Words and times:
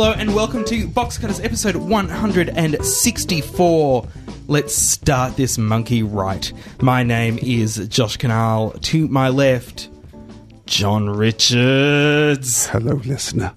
Hello 0.00 0.14
and 0.16 0.34
welcome 0.34 0.64
to 0.64 0.88
Box 0.88 1.18
Cutters 1.18 1.40
episode 1.40 1.76
164. 1.76 4.08
Let's 4.48 4.74
start 4.74 5.36
this 5.36 5.58
monkey 5.58 6.02
right. 6.02 6.50
My 6.80 7.02
name 7.02 7.38
is 7.42 7.86
Josh 7.88 8.16
Kinal. 8.16 8.80
To 8.80 9.08
my 9.08 9.28
left, 9.28 9.90
John 10.64 11.10
Richards. 11.10 12.68
Hello, 12.68 12.94
listener. 12.94 13.52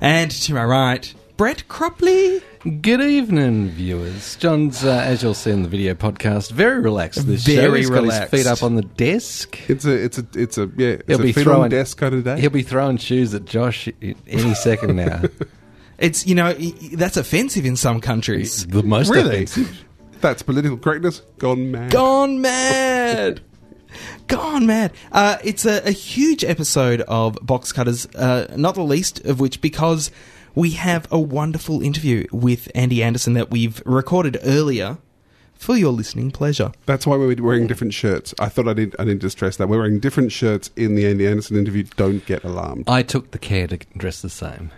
And 0.00 0.32
to 0.32 0.54
my 0.54 0.64
right, 0.64 1.14
Brett 1.36 1.62
Cropley. 1.68 2.42
Good 2.82 3.00
evening, 3.00 3.68
viewers. 3.68 4.34
John's, 4.34 4.84
uh, 4.84 4.90
as 5.06 5.22
you'll 5.22 5.34
see 5.34 5.52
in 5.52 5.62
the 5.62 5.68
video 5.68 5.94
podcast, 5.94 6.50
very 6.50 6.80
relaxed 6.80 7.24
this 7.28 7.44
show. 7.44 7.54
Very 7.54 7.78
He's 7.82 7.90
relaxed. 7.90 8.32
got 8.32 8.38
his 8.38 8.44
feet 8.44 8.50
up 8.50 8.64
on 8.64 8.74
the 8.74 8.82
desk. 8.82 9.56
It's 9.70 9.84
a, 9.84 9.92
it's 9.92 10.18
a, 10.18 10.26
it's 10.34 10.58
a, 10.58 10.68
yeah, 10.76 10.88
it's 10.88 11.06
He'll 11.06 11.20
a 11.20 11.22
be 11.22 11.32
feet 11.32 11.44
throwing- 11.44 11.62
on 11.62 11.70
desk 11.70 11.96
kind 11.98 12.12
of 12.12 12.24
day. 12.24 12.40
He'll 12.40 12.50
be 12.50 12.62
throwing 12.62 12.96
shoes 12.96 13.32
at 13.34 13.44
Josh 13.44 13.86
i- 14.02 14.16
any 14.26 14.54
second 14.54 14.96
now. 14.96 15.22
It's, 15.98 16.26
you 16.26 16.34
know, 16.34 16.46
y- 16.58 16.72
y- 16.80 16.88
that's 16.92 17.16
offensive 17.16 17.64
in 17.64 17.76
some 17.76 18.00
countries. 18.00 18.66
the 18.66 18.82
most 18.82 19.10
Really? 19.10 19.28
offensive. 19.44 19.84
That's 20.20 20.42
political 20.42 20.76
correctness 20.78 21.20
gone 21.38 21.70
mad. 21.70 21.90
Gone 21.90 22.40
mad. 22.40 23.40
Gone 24.26 24.66
mad. 24.66 24.92
Uh, 25.12 25.38
it's 25.44 25.64
a, 25.64 25.86
a 25.86 25.90
huge 25.92 26.44
episode 26.44 27.00
of 27.02 27.38
Box 27.40 27.72
Cutters, 27.72 28.04
uh, 28.14 28.52
not 28.56 28.74
the 28.74 28.82
least 28.82 29.24
of 29.24 29.40
which 29.40 29.60
because 29.62 30.10
we 30.54 30.72
have 30.72 31.06
a 31.10 31.18
wonderful 31.18 31.80
interview 31.80 32.26
with 32.32 32.70
Andy 32.74 33.02
Anderson 33.02 33.34
that 33.34 33.50
we've 33.50 33.80
recorded 33.86 34.36
earlier 34.42 34.98
for 35.54 35.76
your 35.76 35.92
listening 35.92 36.30
pleasure. 36.30 36.72
That's 36.84 37.06
why 37.06 37.16
we're 37.16 37.34
wearing 37.42 37.66
different 37.66 37.94
shirts. 37.94 38.34
I 38.38 38.48
thought 38.50 38.68
I 38.68 38.74
need, 38.74 38.94
I 38.98 39.04
need 39.04 39.20
to 39.22 39.30
stress 39.30 39.56
that 39.56 39.68
we're 39.68 39.78
wearing 39.78 40.00
different 40.00 40.30
shirts 40.32 40.70
in 40.76 40.94
the 40.96 41.06
Andy 41.06 41.26
Anderson 41.26 41.56
interview. 41.56 41.84
Don't 41.96 42.24
get 42.26 42.44
alarmed. 42.44 42.84
I 42.88 43.02
took 43.02 43.30
the 43.30 43.38
care 43.38 43.66
to 43.68 43.78
dress 43.96 44.20
the 44.20 44.28
same. 44.28 44.72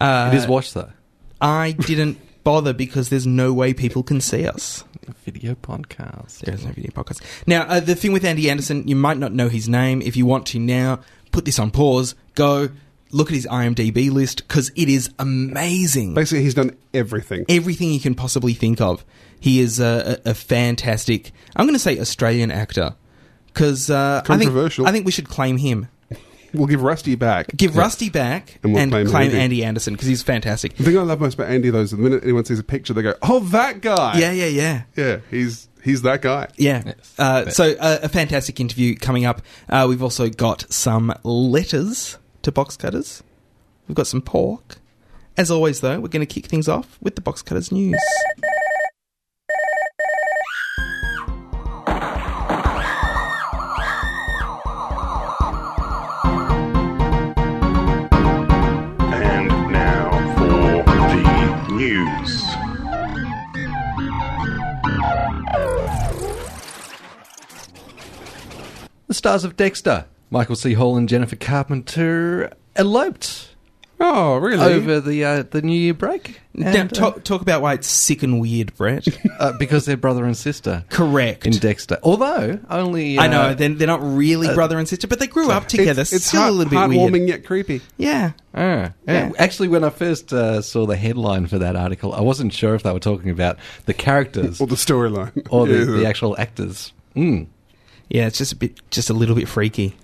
Uh, 0.00 0.30
it 0.32 0.36
is 0.36 0.46
washed, 0.46 0.74
though. 0.74 0.92
I 1.40 1.72
didn't 1.72 2.18
bother 2.44 2.72
because 2.72 3.08
there's 3.08 3.26
no 3.26 3.52
way 3.52 3.74
people 3.74 4.02
can 4.02 4.20
see 4.20 4.46
us. 4.46 4.84
Video 5.24 5.54
podcast. 5.54 6.40
There's 6.40 6.64
no 6.64 6.72
video 6.72 6.90
podcast. 6.92 7.20
Now, 7.46 7.62
uh, 7.62 7.80
the 7.80 7.94
thing 7.94 8.12
with 8.12 8.24
Andy 8.24 8.50
Anderson, 8.50 8.86
you 8.86 8.96
might 8.96 9.18
not 9.18 9.32
know 9.32 9.48
his 9.48 9.68
name. 9.68 10.02
If 10.02 10.16
you 10.16 10.26
want 10.26 10.46
to 10.48 10.58
now, 10.58 11.00
put 11.32 11.44
this 11.44 11.58
on 11.58 11.70
pause, 11.70 12.14
go 12.34 12.68
look 13.12 13.28
at 13.28 13.34
his 13.34 13.46
IMDb 13.46 14.10
list 14.10 14.46
because 14.46 14.70
it 14.76 14.88
is 14.88 15.10
amazing. 15.18 16.14
Basically, 16.14 16.42
he's 16.42 16.54
done 16.54 16.76
everything. 16.94 17.44
Everything 17.48 17.90
you 17.90 18.00
can 18.00 18.14
possibly 18.14 18.54
think 18.54 18.80
of. 18.80 19.04
He 19.40 19.60
is 19.60 19.80
a, 19.80 20.20
a, 20.24 20.30
a 20.30 20.34
fantastic, 20.34 21.32
I'm 21.56 21.66
going 21.66 21.74
to 21.74 21.80
say 21.80 21.98
Australian 21.98 22.50
actor 22.50 22.94
because 23.46 23.90
uh, 23.90 24.22
I 24.24 24.26
think, 24.36 24.42
Controversial. 24.42 24.86
I 24.86 24.92
think 24.92 25.06
we 25.06 25.12
should 25.12 25.28
claim 25.28 25.56
him. 25.56 25.88
We'll 26.52 26.66
give 26.66 26.82
Rusty 26.82 27.14
back. 27.14 27.48
Give 27.56 27.76
Rusty 27.76 28.10
back 28.10 28.58
And 28.62 28.76
and, 28.76 28.92
we'll 28.92 29.04
claim 29.04 29.10
claim, 29.10 29.26
Andy. 29.30 29.40
Andy 29.40 29.64
Anderson 29.64 29.94
because 29.94 30.08
he's 30.08 30.22
fantastic. 30.22 30.76
The 30.76 30.84
thing 30.84 30.98
I 30.98 31.02
love 31.02 31.20
most 31.20 31.34
about 31.34 31.50
Andy, 31.50 31.70
though, 31.70 31.80
is 31.80 31.90
the 31.92 31.96
minute 31.96 32.22
anyone 32.22 32.44
sees 32.44 32.58
a 32.58 32.64
picture, 32.64 32.92
they 32.92 33.02
go, 33.02 33.14
"Oh, 33.22 33.40
that 33.40 33.80
guy." 33.80 34.18
Yeah, 34.18 34.32
yeah, 34.32 34.46
yeah. 34.46 34.82
yeah. 34.96 35.18
He's 35.30 35.68
he's 35.82 36.02
that 36.02 36.22
guy. 36.22 36.48
Yeah. 36.56 36.82
Yes. 36.86 37.14
Uh, 37.18 37.50
so 37.50 37.74
uh, 37.78 38.00
a 38.02 38.08
fantastic 38.08 38.60
interview 38.60 38.96
coming 38.96 39.24
up. 39.24 39.42
Uh, 39.68 39.86
we've 39.88 40.02
also 40.02 40.28
got 40.28 40.70
some 40.72 41.14
letters 41.22 42.18
to 42.42 42.52
box 42.52 42.76
cutters. 42.76 43.22
We've 43.88 43.96
got 43.96 44.06
some 44.06 44.22
pork. 44.22 44.76
As 45.36 45.50
always, 45.50 45.80
though, 45.80 46.00
we're 46.00 46.08
going 46.08 46.26
to 46.26 46.32
kick 46.32 46.46
things 46.46 46.68
off 46.68 46.98
with 47.00 47.14
the 47.14 47.20
box 47.20 47.40
cutters 47.40 47.72
news. 47.72 47.98
And 59.32 59.48
now 59.72 60.10
for 60.36 60.82
the 60.90 61.74
news. 61.74 62.32
The 69.06 69.14
stars 69.14 69.44
of 69.44 69.56
Dexter, 69.56 70.06
Michael 70.30 70.56
C. 70.56 70.74
Hall 70.74 70.96
and 70.96 71.08
Jennifer 71.08 71.36
Carpenter, 71.36 72.52
eloped 72.76 73.54
Oh, 74.02 74.38
really? 74.38 74.62
over 74.74 74.98
the 75.00 75.24
uh, 75.24 75.42
the 75.42 75.60
New 75.60 75.78
Year 75.78 75.92
break. 75.92 76.40
now, 76.54 76.70
And, 76.70 76.90
uh, 76.90 76.94
talk, 76.94 77.22
talk 77.22 77.42
about 77.42 77.60
why 77.60 77.74
it's 77.74 77.86
sick 77.86 78.22
and 78.22 78.40
weird, 78.40 78.74
Brett. 78.76 79.06
uh, 79.38 79.52
because 79.58 79.84
they're 79.84 79.98
brother 79.98 80.24
and 80.24 80.34
sister 80.36 80.84
Correct. 80.88 81.44
in 81.44 81.52
Dexter. 81.52 81.98
Although 82.02 82.58
only 82.70 83.18
uh, 83.18 83.22
I 83.22 83.26
know 83.28 83.54
they're, 83.54 83.68
they're 83.68 83.86
not 83.86 84.00
really 84.02 84.52
brother 84.54 84.78
and 84.78 84.88
sister, 84.88 85.06
but 85.06 85.18
they 85.20 85.26
grew 85.26 85.50
up 85.50 85.68
together. 85.68 86.00
It's, 86.00 86.14
it's 86.14 86.24
Still 86.24 86.40
heart, 86.40 86.52
a 86.52 86.54
little 86.56 86.70
bit 86.70 86.78
heartwarming 86.78 87.12
weird. 87.12 87.28
yet 87.28 87.44
creepy. 87.44 87.82
Yeah. 87.98 88.32
Ah, 88.54 88.58
yeah. 88.58 88.92
Yeah. 89.06 89.32
Actually, 89.38 89.68
when 89.68 89.84
I 89.84 89.90
first 89.90 90.32
uh, 90.32 90.62
saw 90.62 90.86
the 90.86 90.96
headline 90.96 91.46
for 91.46 91.58
that 91.58 91.76
article, 91.76 92.14
I 92.14 92.22
wasn't 92.22 92.54
sure 92.54 92.74
if 92.74 92.82
they 92.82 92.92
were 92.92 93.00
talking 93.00 93.28
about 93.30 93.58
the 93.84 93.92
characters 93.94 94.60
Or 94.62 94.66
the 94.66 94.76
storyline. 94.76 95.46
or 95.50 95.66
the, 95.66 95.74
Yeah. 95.78 95.84
the 95.84 96.06
actual 96.06 96.38
actors. 96.40 96.92
Mm. 97.14 97.48
Yeah, 98.08 98.26
it's 98.28 98.38
just 98.38 98.52
a 98.52 98.56
bit, 98.56 98.80
just 98.90 99.10
a 99.10 99.14
little 99.14 99.36
bit 99.36 99.46
freaky. 99.46 99.94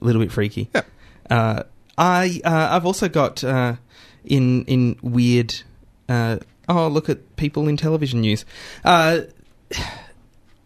A 0.00 0.04
little 0.04 0.20
bit 0.20 0.30
freaky. 0.30 0.68
Yeah. 0.74 0.82
Uh, 1.30 1.62
I, 1.98 2.40
uh, 2.44 2.68
I've 2.70 2.86
also 2.86 3.08
got 3.08 3.44
uh, 3.44 3.76
in 4.24 4.64
in 4.64 4.96
weird. 5.02 5.62
Uh, 6.08 6.38
oh, 6.68 6.88
look 6.88 7.08
at 7.08 7.36
people 7.36 7.68
in 7.68 7.76
television 7.76 8.20
news. 8.20 8.44
Uh, 8.84 9.20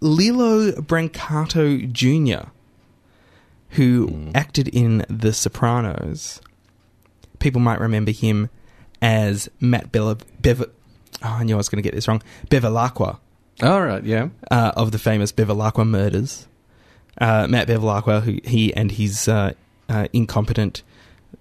Lilo 0.00 0.72
Brancato 0.72 1.90
Jr., 1.90 2.48
who 3.70 4.30
acted 4.34 4.68
in 4.68 5.04
The 5.08 5.32
Sopranos. 5.32 6.40
People 7.38 7.60
might 7.60 7.80
remember 7.80 8.12
him 8.12 8.50
as 9.02 9.48
Matt 9.60 9.92
Bella. 9.92 10.18
Bev- 10.40 10.70
oh, 11.22 11.28
I 11.28 11.44
knew 11.44 11.54
I 11.54 11.56
was 11.56 11.68
going 11.68 11.82
to 11.82 11.86
get 11.86 11.94
this 11.94 12.06
wrong. 12.08 12.22
Bevilacqua 12.48 13.18
All 13.62 13.82
right, 13.82 14.04
yeah. 14.04 14.28
uh, 14.50 14.72
of 14.76 14.92
the 14.92 14.98
famous 14.98 15.32
Bevilacqua 15.32 15.86
murders. 15.86 16.46
Uh, 17.18 17.46
Matt 17.48 17.68
Bevilacqua, 17.68 18.22
who 18.22 18.40
he 18.44 18.74
and 18.74 18.92
his 18.92 19.28
uh, 19.28 19.52
uh, 19.88 20.08
incompetent 20.12 20.82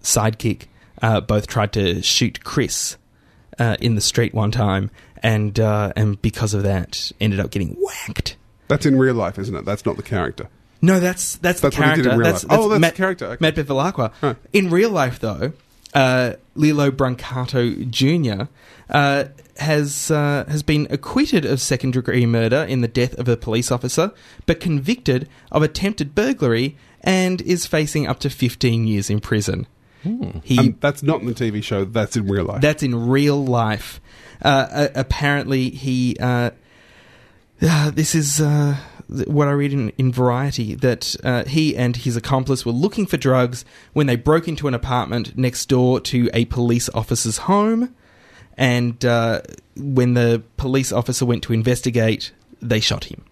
sidekick 0.02 0.68
uh, 1.02 1.22
both 1.22 1.48
tried 1.48 1.74
to 1.74 2.02
shoot 2.02 2.44
Chris 2.44 2.98
uh, 3.60 3.78
in 3.80 3.96
the 3.96 4.02
street 4.02 4.34
one 4.34 4.52
time, 4.52 4.90
and 5.22 5.60
uh, 5.60 5.94
and 5.96 6.22
because 6.22 6.54
of 6.54 6.64
that, 6.64 7.12
ended 7.20 7.40
up 7.40 7.52
getting 7.52 7.76
whacked. 7.80 8.38
That's 8.68 8.86
in 8.86 8.98
real 8.98 9.16
life, 9.16 9.38
isn't 9.38 9.56
it? 9.56 9.66
That's 9.66 9.86
not 9.86 9.98
the 9.98 10.04
character. 10.04 10.50
No, 10.82 11.00
that's 11.00 11.38
that's, 11.38 11.62
That's 11.62 11.62
the 11.62 11.68
what 11.68 11.74
he 11.74 11.82
character. 11.82 12.04
did 12.04 12.12
in 12.14 12.20
real 12.20 12.32
that's, 12.32 12.44
life. 12.46 12.60
Oh, 12.60 12.70
that's 12.70 12.82
Matt, 12.82 12.94
the 12.94 12.98
character, 12.98 13.26
okay. 13.26 13.38
Matt 13.40 13.56
Bevilacqua. 13.56 14.12
Huh. 14.20 14.36
In 14.52 14.70
real 14.70 14.90
life, 14.90 15.20
though, 15.20 15.54
uh, 15.94 16.34
Lilo 16.56 16.92
Brancato 16.92 17.90
Jr. 17.90 18.46
Uh, 18.90 19.26
has 19.58 20.12
uh, 20.12 20.44
has 20.48 20.64
been 20.64 20.88
acquitted 20.90 21.46
of 21.46 21.62
second 21.62 21.92
degree 21.92 22.26
murder 22.26 22.64
in 22.64 22.82
the 22.82 22.88
death 22.88 23.18
of 23.20 23.28
a 23.28 23.38
police 23.38 23.72
officer, 23.72 24.12
but 24.46 24.60
convicted 24.60 25.30
of 25.52 25.64
attempted 25.64 26.16
burglary 26.16 26.78
and 27.02 27.42
is 27.42 27.66
facing 27.66 28.08
up 28.08 28.20
to 28.20 28.30
15 28.30 28.88
years 28.88 29.10
in 29.10 29.20
prison. 29.20 29.68
He 30.44 30.58
And 30.58 30.82
that's 30.82 31.02
not 31.04 31.22
in 31.22 31.28
the 31.28 31.34
TV 31.34 31.64
show. 31.64 31.86
That's 31.86 32.16
in 32.18 32.28
real 32.28 32.46
life. 32.46 32.62
that's 32.62 32.84
in 32.84 33.08
real 33.08 33.44
life. 33.44 34.02
Uh, 34.44 34.68
uh, 34.72 34.88
apparently, 34.96 35.70
he. 35.70 36.18
Uh, 36.20 36.52
uh, 37.62 37.92
this 37.92 38.14
is 38.14 38.42
uh, 38.42 38.76
what 39.08 39.48
I 39.48 39.52
read 39.52 39.72
in, 39.72 39.90
in 39.98 40.12
Variety 40.12 40.76
that 40.76 41.16
uh, 41.24 41.46
he 41.46 41.78
and 41.78 41.96
his 41.96 42.18
accomplice 42.18 42.66
were 42.66 42.74
looking 42.74 43.06
for 43.06 43.16
drugs 43.16 43.64
when 43.94 44.08
they 44.08 44.18
broke 44.18 44.48
into 44.48 44.68
an 44.68 44.74
apartment 44.74 45.38
next 45.38 45.68
door 45.70 46.00
to 46.02 46.30
a 46.34 46.46
police 46.46 46.90
officer's 46.90 47.38
home. 47.38 47.96
And 48.58 49.04
uh, 49.06 49.42
when 49.78 50.14
the 50.14 50.44
police 50.58 50.92
officer 50.92 51.26
went 51.26 51.44
to 51.44 51.54
investigate, 51.54 52.32
they 52.62 52.80
shot 52.80 53.06
him. 53.06 53.24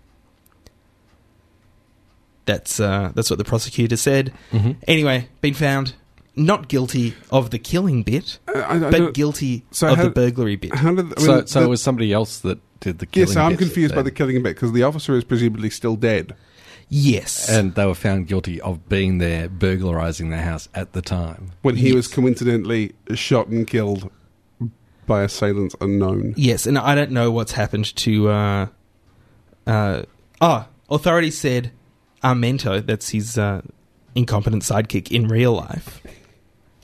That's 2.46 2.80
uh, 2.80 3.12
that's 3.14 3.30
what 3.30 3.38
the 3.38 3.46
prosecutor 3.46 3.98
said. 3.98 4.34
Anyway, 4.88 5.30
been 5.42 5.54
found 5.54 5.94
not 6.36 6.68
guilty 6.70 7.14
of 7.30 7.50
the 7.50 7.60
killing 7.60 8.04
bit, 8.04 8.40
I- 8.48 8.60
I- 8.60 8.88
I 8.88 8.90
but 8.92 9.14
guilty 9.14 9.66
so 9.72 9.90
of 9.90 9.98
how- 9.98 10.04
the 10.06 10.10
burglary 10.12 10.56
bit. 10.56 10.74
How 10.76 10.94
did? 10.96 11.14
I 11.18 11.22
so 11.22 11.36
mean, 11.36 11.48
so 11.48 11.60
the- 11.60 11.66
it 11.66 11.70
was 11.70 11.82
somebody 11.82 12.14
else 12.14 12.40
that 12.40 12.60
did 12.80 13.00
the 13.00 13.06
killing. 13.06 13.28
Yes, 13.30 13.38
I'm 13.38 13.52
bit 13.52 13.60
confused 13.60 13.94
by 13.96 14.02
the 14.02 14.12
killing 14.12 14.42
bit 14.42 14.56
because 14.56 14.72
the 14.72 14.84
officer 14.84 15.16
is 15.16 15.24
presumably 15.24 15.70
still 15.70 15.96
dead. 15.96 16.34
Yes, 16.94 17.48
And 17.50 17.76
they 17.76 17.86
were 17.86 17.96
found 17.96 18.28
guilty 18.28 18.60
of 18.60 18.90
being 18.90 19.20
there, 19.20 19.48
burglarizing 19.48 20.30
their 20.30 20.42
house 20.42 20.68
at 20.76 20.92
the 20.92 21.02
time. 21.02 21.52
when 21.62 21.78
he 21.78 21.94
was 21.94 22.08
coincidentally 22.10 22.92
shot 23.14 23.48
and 23.48 23.66
killed 23.66 24.10
by 25.08 25.24
assailants 25.24 25.74
unknown. 25.80 26.34
yes, 26.36 26.66
and 26.66 26.78
I 26.78 26.96
don't 26.96 27.12
know 27.12 27.32
what's 27.32 27.54
happened 27.54 27.96
to. 27.98 28.30
Uh, 28.30 28.66
uh, 29.68 30.04
oh, 30.42 30.66
authorities 30.90 31.38
said 31.38 31.72
Armento, 32.24 32.86
that's 32.86 33.10
his 33.10 33.38
uh, 33.38 33.62
incompetent 34.16 34.64
sidekick 34.64 35.12
in 35.12 35.28
real 35.30 35.54
life, 35.54 36.02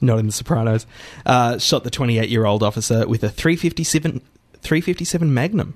not 0.02 0.20
in 0.20 0.26
The 0.28 0.32
Sopranos, 0.32 0.86
uh, 1.26 1.58
shot 1.58 1.84
the 1.84 1.90
28 1.90 2.30
year 2.30 2.46
old 2.46 2.64
officer 2.64 3.08
with 3.08 3.24
a 3.24 3.30
357, 3.30 4.22
357 4.62 5.34
Magnum. 5.34 5.76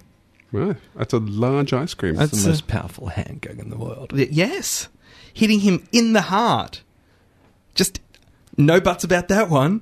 Right, 0.51 0.75
that's 0.95 1.13
a 1.13 1.19
large 1.19 1.71
ice 1.73 1.93
cream. 1.93 2.15
That's- 2.15 2.33
It's 2.33 2.43
the 2.43 2.49
most 2.49 2.67
powerful 2.67 3.07
handgun 3.07 3.59
in 3.59 3.69
the 3.69 3.77
world. 3.77 4.11
Yes, 4.13 4.89
hitting 5.33 5.61
him 5.61 5.87
in 5.93 6.13
the 6.13 6.21
heart. 6.23 6.81
Just 7.73 8.01
no 8.57 8.81
buts 8.81 9.03
about 9.05 9.29
that 9.29 9.49
one. 9.49 9.81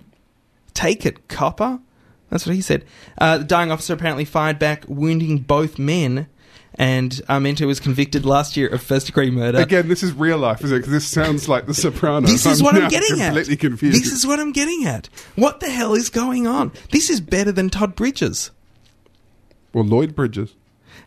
Take 0.75 1.05
it, 1.05 1.27
copper. 1.27 1.79
That's 2.29 2.45
what 2.45 2.55
he 2.55 2.61
said. 2.61 2.85
Uh, 3.17 3.39
the 3.39 3.43
dying 3.45 3.71
officer 3.71 3.93
apparently 3.93 4.25
fired 4.25 4.59
back, 4.59 4.83
wounding 4.87 5.39
both 5.39 5.79
men. 5.79 6.27
And 6.81 7.11
Armento 7.27 7.67
was 7.67 7.81
convicted 7.81 8.25
last 8.25 8.55
year 8.55 8.69
of 8.69 8.81
first 8.81 9.05
degree 9.07 9.29
murder. 9.29 9.57
Again, 9.59 9.89
this 9.89 10.01
is 10.01 10.13
real 10.13 10.37
life, 10.37 10.63
is 10.63 10.71
it? 10.71 10.79
'Cause 10.79 10.89
this 10.91 11.05
sounds 11.05 11.49
like 11.49 11.65
The 11.67 11.73
Sopranos. 11.73 12.31
This 12.31 12.45
is 12.45 12.63
what 12.63 12.73
I'm 12.75 12.89
getting 12.89 13.19
at. 13.19 13.25
completely 13.33 13.57
confused. 13.57 14.01
This 14.01 14.13
is 14.13 14.25
what 14.25 14.39
I'm 14.39 14.53
getting 14.53 14.85
at. 14.85 15.09
What 15.35 15.59
the 15.59 15.69
hell 15.69 15.93
is 15.93 16.09
going 16.09 16.47
on? 16.47 16.71
This 16.91 17.09
is 17.09 17.19
better 17.19 17.51
than 17.51 17.69
Todd 17.69 17.95
Bridges. 17.97 18.51
well, 19.73 19.83
Lloyd 19.83 20.15
Bridges, 20.15 20.53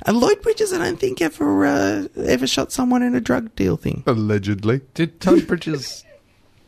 And 0.04 0.18
Lloyd 0.18 0.42
Bridges, 0.42 0.72
I 0.74 0.78
don't 0.78 1.00
think 1.00 1.22
ever 1.22 1.64
uh, 1.64 2.06
ever 2.22 2.46
shot 2.46 2.70
someone 2.70 3.02
in 3.02 3.14
a 3.14 3.20
drug 3.20 3.54
deal 3.56 3.78
thing. 3.78 4.02
allegedly. 4.06 4.82
Did 4.92 5.20
Todd 5.22 5.46
Bridges 5.48 6.04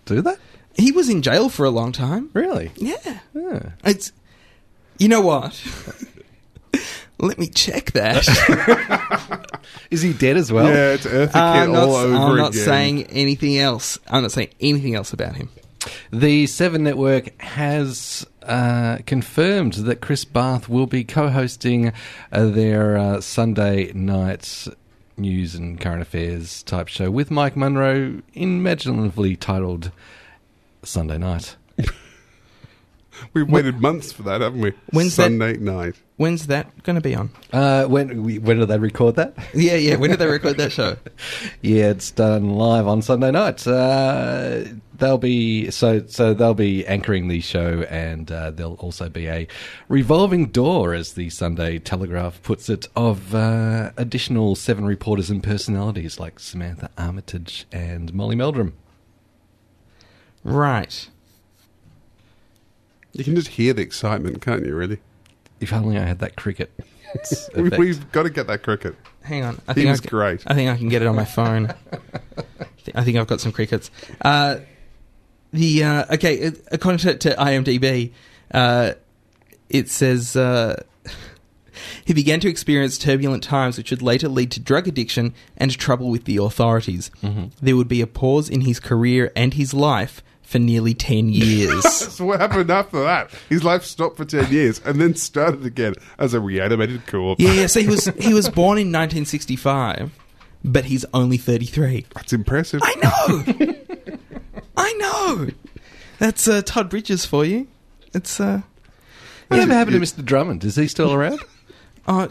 do 0.06 0.22
that? 0.22 0.38
He 0.78 0.92
was 0.92 1.10
in 1.10 1.20
jail 1.20 1.50
for 1.50 1.66
a 1.66 1.70
long 1.70 1.92
time. 1.92 2.30
Really? 2.32 2.70
Yeah, 2.76 3.18
Yeah. 3.34 3.70
it's. 3.84 4.12
You 4.98 5.08
know 5.08 5.20
what? 5.20 5.62
Let 7.18 7.38
me 7.38 7.46
check 7.46 7.92
that. 7.92 8.26
Is 9.90 10.02
he 10.02 10.12
dead 10.12 10.36
as 10.36 10.50
well? 10.52 10.68
yeah, 10.68 10.92
it's 10.94 11.06
Eartha 11.06 11.26
Kitt 11.26 11.36
I'm 11.36 11.72
not, 11.72 11.88
all 11.88 11.94
over 11.94 12.14
I'm 12.16 12.36
not 12.36 12.50
again. 12.50 12.64
saying 12.64 13.02
anything 13.04 13.58
else. 13.58 13.98
I'm 14.08 14.22
not 14.22 14.32
saying 14.32 14.50
anything 14.60 14.94
else 14.94 15.12
about 15.12 15.36
him. 15.36 15.48
The 16.12 16.46
Seven 16.46 16.82
Network 16.82 17.40
has 17.40 18.26
uh, 18.42 18.98
confirmed 19.06 19.74
that 19.74 20.00
Chris 20.00 20.24
Bath 20.24 20.68
will 20.68 20.86
be 20.86 21.04
co-hosting 21.04 21.92
uh, 22.32 22.46
their 22.46 22.96
uh, 22.96 23.20
Sunday 23.20 23.92
night 23.92 24.66
news 25.16 25.54
and 25.54 25.80
current 25.80 26.02
affairs 26.02 26.62
type 26.64 26.88
show 26.88 27.10
with 27.10 27.30
Mike 27.30 27.56
Munro, 27.56 28.22
imaginatively 28.32 29.36
titled 29.36 29.92
Sunday 30.82 31.18
Night. 31.18 31.56
We've 33.32 33.48
waited 33.48 33.80
months 33.80 34.12
for 34.12 34.22
that, 34.24 34.40
haven't 34.40 34.60
we? 34.60 34.72
When's 34.90 35.16
that- 35.16 35.24
Sunday 35.24 35.56
night. 35.56 35.94
When's 36.16 36.46
that 36.46 36.84
going 36.84 36.94
to 36.94 37.02
be 37.02 37.16
on? 37.16 37.30
Uh, 37.52 37.86
when 37.86 38.22
when 38.44 38.58
did 38.60 38.68
they 38.68 38.78
record 38.78 39.16
that? 39.16 39.34
Yeah, 39.52 39.74
yeah. 39.74 39.96
When 39.96 40.10
did 40.10 40.20
they 40.20 40.28
record 40.28 40.58
that 40.58 40.70
show? 40.70 40.96
Yeah, 41.60 41.90
it's 41.90 42.12
done 42.12 42.50
live 42.50 42.86
on 42.86 43.02
Sunday 43.02 43.32
night. 43.32 43.66
Uh, 43.66 44.62
they'll 44.96 45.18
be 45.18 45.72
so 45.72 46.06
so 46.06 46.32
they'll 46.34 46.54
be 46.54 46.86
anchoring 46.86 47.26
the 47.26 47.40
show, 47.40 47.82
and 47.90 48.30
uh, 48.30 48.52
there'll 48.52 48.74
also 48.74 49.08
be 49.08 49.26
a 49.26 49.48
revolving 49.88 50.46
door, 50.46 50.94
as 50.94 51.14
the 51.14 51.30
Sunday 51.30 51.80
Telegraph 51.80 52.40
puts 52.42 52.68
it, 52.68 52.86
of 52.94 53.34
uh, 53.34 53.90
additional 53.96 54.54
seven 54.54 54.84
reporters 54.84 55.30
and 55.30 55.42
personalities 55.42 56.20
like 56.20 56.38
Samantha 56.38 56.90
Armitage 56.96 57.66
and 57.72 58.14
Molly 58.14 58.36
Meldrum. 58.36 58.74
Right. 60.44 61.08
You 63.14 63.24
can 63.24 63.34
just 63.36 63.48
hear 63.48 63.72
the 63.72 63.82
excitement, 63.82 64.42
can't 64.42 64.64
you? 64.66 64.74
Really, 64.74 64.98
If 65.60 65.72
only 65.72 65.96
I 65.98 66.02
had 66.02 66.18
that 66.18 66.36
cricket. 66.36 66.70
we, 67.54 67.66
effect. 67.68 67.78
we've 67.78 68.12
got 68.12 68.24
to 68.24 68.30
get 68.30 68.46
that 68.48 68.62
cricket. 68.62 68.96
Hang 69.22 69.44
on. 69.44 69.60
I 69.68 69.72
He 69.72 69.82
think 69.82 69.90
was 69.90 70.00
I 70.00 70.02
can, 70.02 70.10
great. 70.10 70.42
I 70.46 70.54
think 70.54 70.68
I 70.70 70.76
can 70.76 70.88
get 70.88 71.00
it 71.00 71.06
on 71.06 71.14
my 71.16 71.24
phone. 71.24 71.72
I 72.94 73.04
think 73.04 73.16
I've 73.16 73.26
got 73.28 73.40
some 73.40 73.52
crickets. 73.52 73.90
Uh, 74.20 74.58
the 75.52 75.84
uh, 75.84 76.14
okay, 76.14 76.48
uh, 76.48 76.52
according 76.72 76.98
to, 76.98 77.16
to 77.16 77.30
IMDb, 77.36 78.12
uh, 78.52 78.92
it 79.70 79.88
says 79.88 80.34
uh, 80.36 80.82
he 82.04 82.12
began 82.12 82.40
to 82.40 82.48
experience 82.48 82.98
turbulent 82.98 83.44
times, 83.44 83.78
which 83.78 83.90
would 83.90 84.02
later 84.02 84.28
lead 84.28 84.50
to 84.50 84.60
drug 84.60 84.88
addiction 84.88 85.32
and 85.56 85.70
trouble 85.78 86.10
with 86.10 86.24
the 86.24 86.36
authorities. 86.38 87.10
There 87.62 87.76
would 87.76 87.88
be 87.88 88.00
a 88.00 88.06
pause 88.08 88.50
in 88.50 88.62
his 88.62 88.80
career 88.80 89.30
and 89.36 89.54
his 89.54 89.72
life 89.72 90.22
for 90.54 90.60
nearly 90.60 90.94
ten 90.94 91.28
years. 91.30 91.84
So 92.14 92.26
what 92.26 92.40
happened 92.40 92.70
after 92.70 93.02
that? 93.02 93.32
His 93.48 93.64
life 93.64 93.82
stopped 93.82 94.16
for 94.16 94.24
ten 94.24 94.52
years 94.52 94.80
and 94.84 95.00
then 95.00 95.16
started 95.16 95.66
again 95.66 95.94
as 96.16 96.32
a 96.32 96.38
reanimated 96.38 97.08
corpse. 97.08 97.42
yeah, 97.42 97.52
yeah. 97.52 97.66
So 97.66 97.80
he 97.80 97.88
was 97.88 98.04
he 98.20 98.32
was 98.32 98.48
born 98.48 98.78
in 98.78 98.92
1965, 98.92 100.16
but 100.64 100.84
he's 100.84 101.04
only 101.12 101.38
33. 101.38 102.06
That's 102.14 102.32
impressive. 102.32 102.80
I 102.84 102.94
know. 103.02 103.74
I 104.76 104.92
know. 104.92 105.48
That's 106.20 106.46
uh, 106.46 106.62
Todd 106.62 106.88
Bridges 106.88 107.26
for 107.26 107.44
you. 107.44 107.66
It's 108.12 108.38
uh, 108.38 108.62
Whatever 109.48 109.74
happened 109.74 110.00
to 110.00 110.00
Mr. 110.00 110.24
Drummond? 110.24 110.62
Is 110.62 110.76
he 110.76 110.86
still 110.86 111.12
around? 111.12 111.40
uh, 112.06 112.28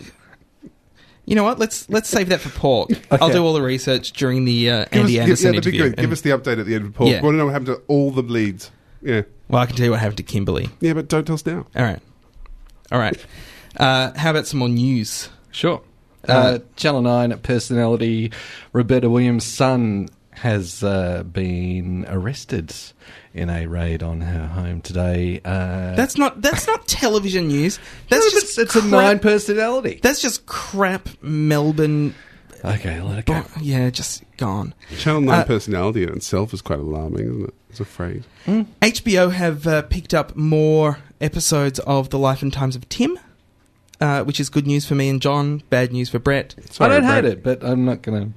you 1.26 1.36
know 1.36 1.44
what? 1.44 1.60
Let's 1.60 1.90
let's 1.90 2.10
save 2.10 2.30
that 2.30 2.40
for 2.42 2.50
Paul. 2.50 2.90
I'll 3.12 3.30
do 3.32 3.44
all 3.44 3.54
the 3.54 3.62
research 3.62 4.12
during 4.14 4.46
the 4.46 4.70
uh, 4.70 4.86
Give 4.86 4.88
us, 4.88 5.00
Andy 5.00 5.14
give, 5.14 5.22
Anderson 5.24 5.46
yeah, 5.54 5.60
that'd 5.60 5.72
be 5.72 5.78
interview. 5.78 5.90
good. 5.92 5.96
Give 5.98 6.04
And- 6.06 6.14
us 6.14 6.22
the 6.22 6.30
update 6.32 6.60
at 6.60 6.66
the 6.66 6.76
end 6.76 6.86
of 6.86 6.94
Paul. 6.94 7.08
Yeah. 7.08 7.22
We 7.22 7.26
want 7.26 7.34
to 7.36 7.38
know 7.38 7.46
what 7.46 7.52
happened 7.54 7.68
to 7.68 7.82
all 7.88 8.12
the 8.12 8.22
leads. 8.22 8.72
Yeah, 9.02 9.22
well, 9.50 9.62
I 9.62 9.66
can 9.66 9.76
tell 9.76 9.86
you 9.86 9.92
what 9.92 10.00
happened 10.00 10.18
to 10.18 10.24
Kimberly. 10.24 10.70
yeah, 10.80 10.94
but 10.94 11.10
don't 11.10 11.26
tell 11.26 11.34
us 11.36 11.46
now. 11.46 11.66
All 11.76 11.84
right, 11.84 12.00
all 12.92 13.00
right. 13.00 13.18
Uh, 13.76 14.12
how 14.18 14.30
about 14.32 14.48
some 14.48 14.60
more 14.60 14.70
news? 14.70 15.30
Sure. 15.52 15.82
Uh, 16.26 16.60
Channel 16.78 17.02
9 17.02 17.38
personality 17.40 18.32
Roberta 18.72 19.10
Williams' 19.10 19.44
son 19.44 20.08
has 20.36 20.84
uh, 20.84 21.24
been 21.24 22.06
arrested 22.10 22.74
in 23.34 23.50
a 23.50 23.66
raid 23.68 24.04
on 24.04 24.22
her 24.22 24.48
home 24.48 24.82
today. 24.82 25.40
Uh, 25.44 25.96
That's 25.96 26.18
not 26.18 26.42
that's 26.42 26.68
not 26.68 26.88
television 26.88 27.48
news. 27.48 27.80
That's 28.10 28.26
No, 28.34 28.40
just 28.40 28.56
but 28.56 28.62
it's 28.64 28.76
a 28.76 28.86
nine 28.86 29.20
personality. 29.20 30.00
That's 30.04 30.22
just 30.22 30.46
crap. 30.46 31.10
Melbourne. 31.22 32.14
Okay, 32.66 33.02
let 33.02 33.20
it 33.20 33.26
go. 33.26 33.42
Bo- 33.42 33.48
yeah, 33.62 33.90
just 33.90 34.24
gone. 34.38 34.74
Channel 34.98 35.22
Nine 35.22 35.42
Uh, 35.42 35.46
personality 35.46 36.04
in 36.04 36.10
itself 36.10 36.54
is 36.54 36.62
quite 36.62 36.80
alarming, 36.80 37.26
isn't 37.26 37.44
it? 37.50 37.54
As 37.74 37.80
a 37.82 37.86
phrase. 37.86 38.24
HBO 38.48 39.32
have 39.34 39.68
uh, 39.68 39.82
picked 39.82 40.14
up 40.14 40.36
more 40.38 41.00
episodes 41.20 41.80
of 41.80 42.10
The 42.12 42.20
Life 42.20 42.42
and 42.42 42.54
Times 42.54 42.76
of 42.78 42.88
Tim, 42.88 43.20
uh, 44.00 44.24
which 44.24 44.40
is 44.40 44.50
good 44.50 44.66
news 44.68 44.86
for 44.86 44.96
me 44.96 45.10
and 45.10 45.22
John, 45.22 45.62
bad 45.70 45.92
news 45.92 46.10
for 46.10 46.20
Brett. 46.20 46.56
Sorry, 46.70 46.92
I 46.92 46.94
don't 47.00 47.06
Brad. 47.08 47.24
hate 47.26 47.34
it, 47.34 47.44
but 47.44 47.64
I'm 47.66 47.84
not 47.84 48.02
going 48.02 48.28
to 48.28 48.34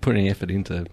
put 0.00 0.16
any 0.16 0.28
effort 0.30 0.50
into. 0.50 0.86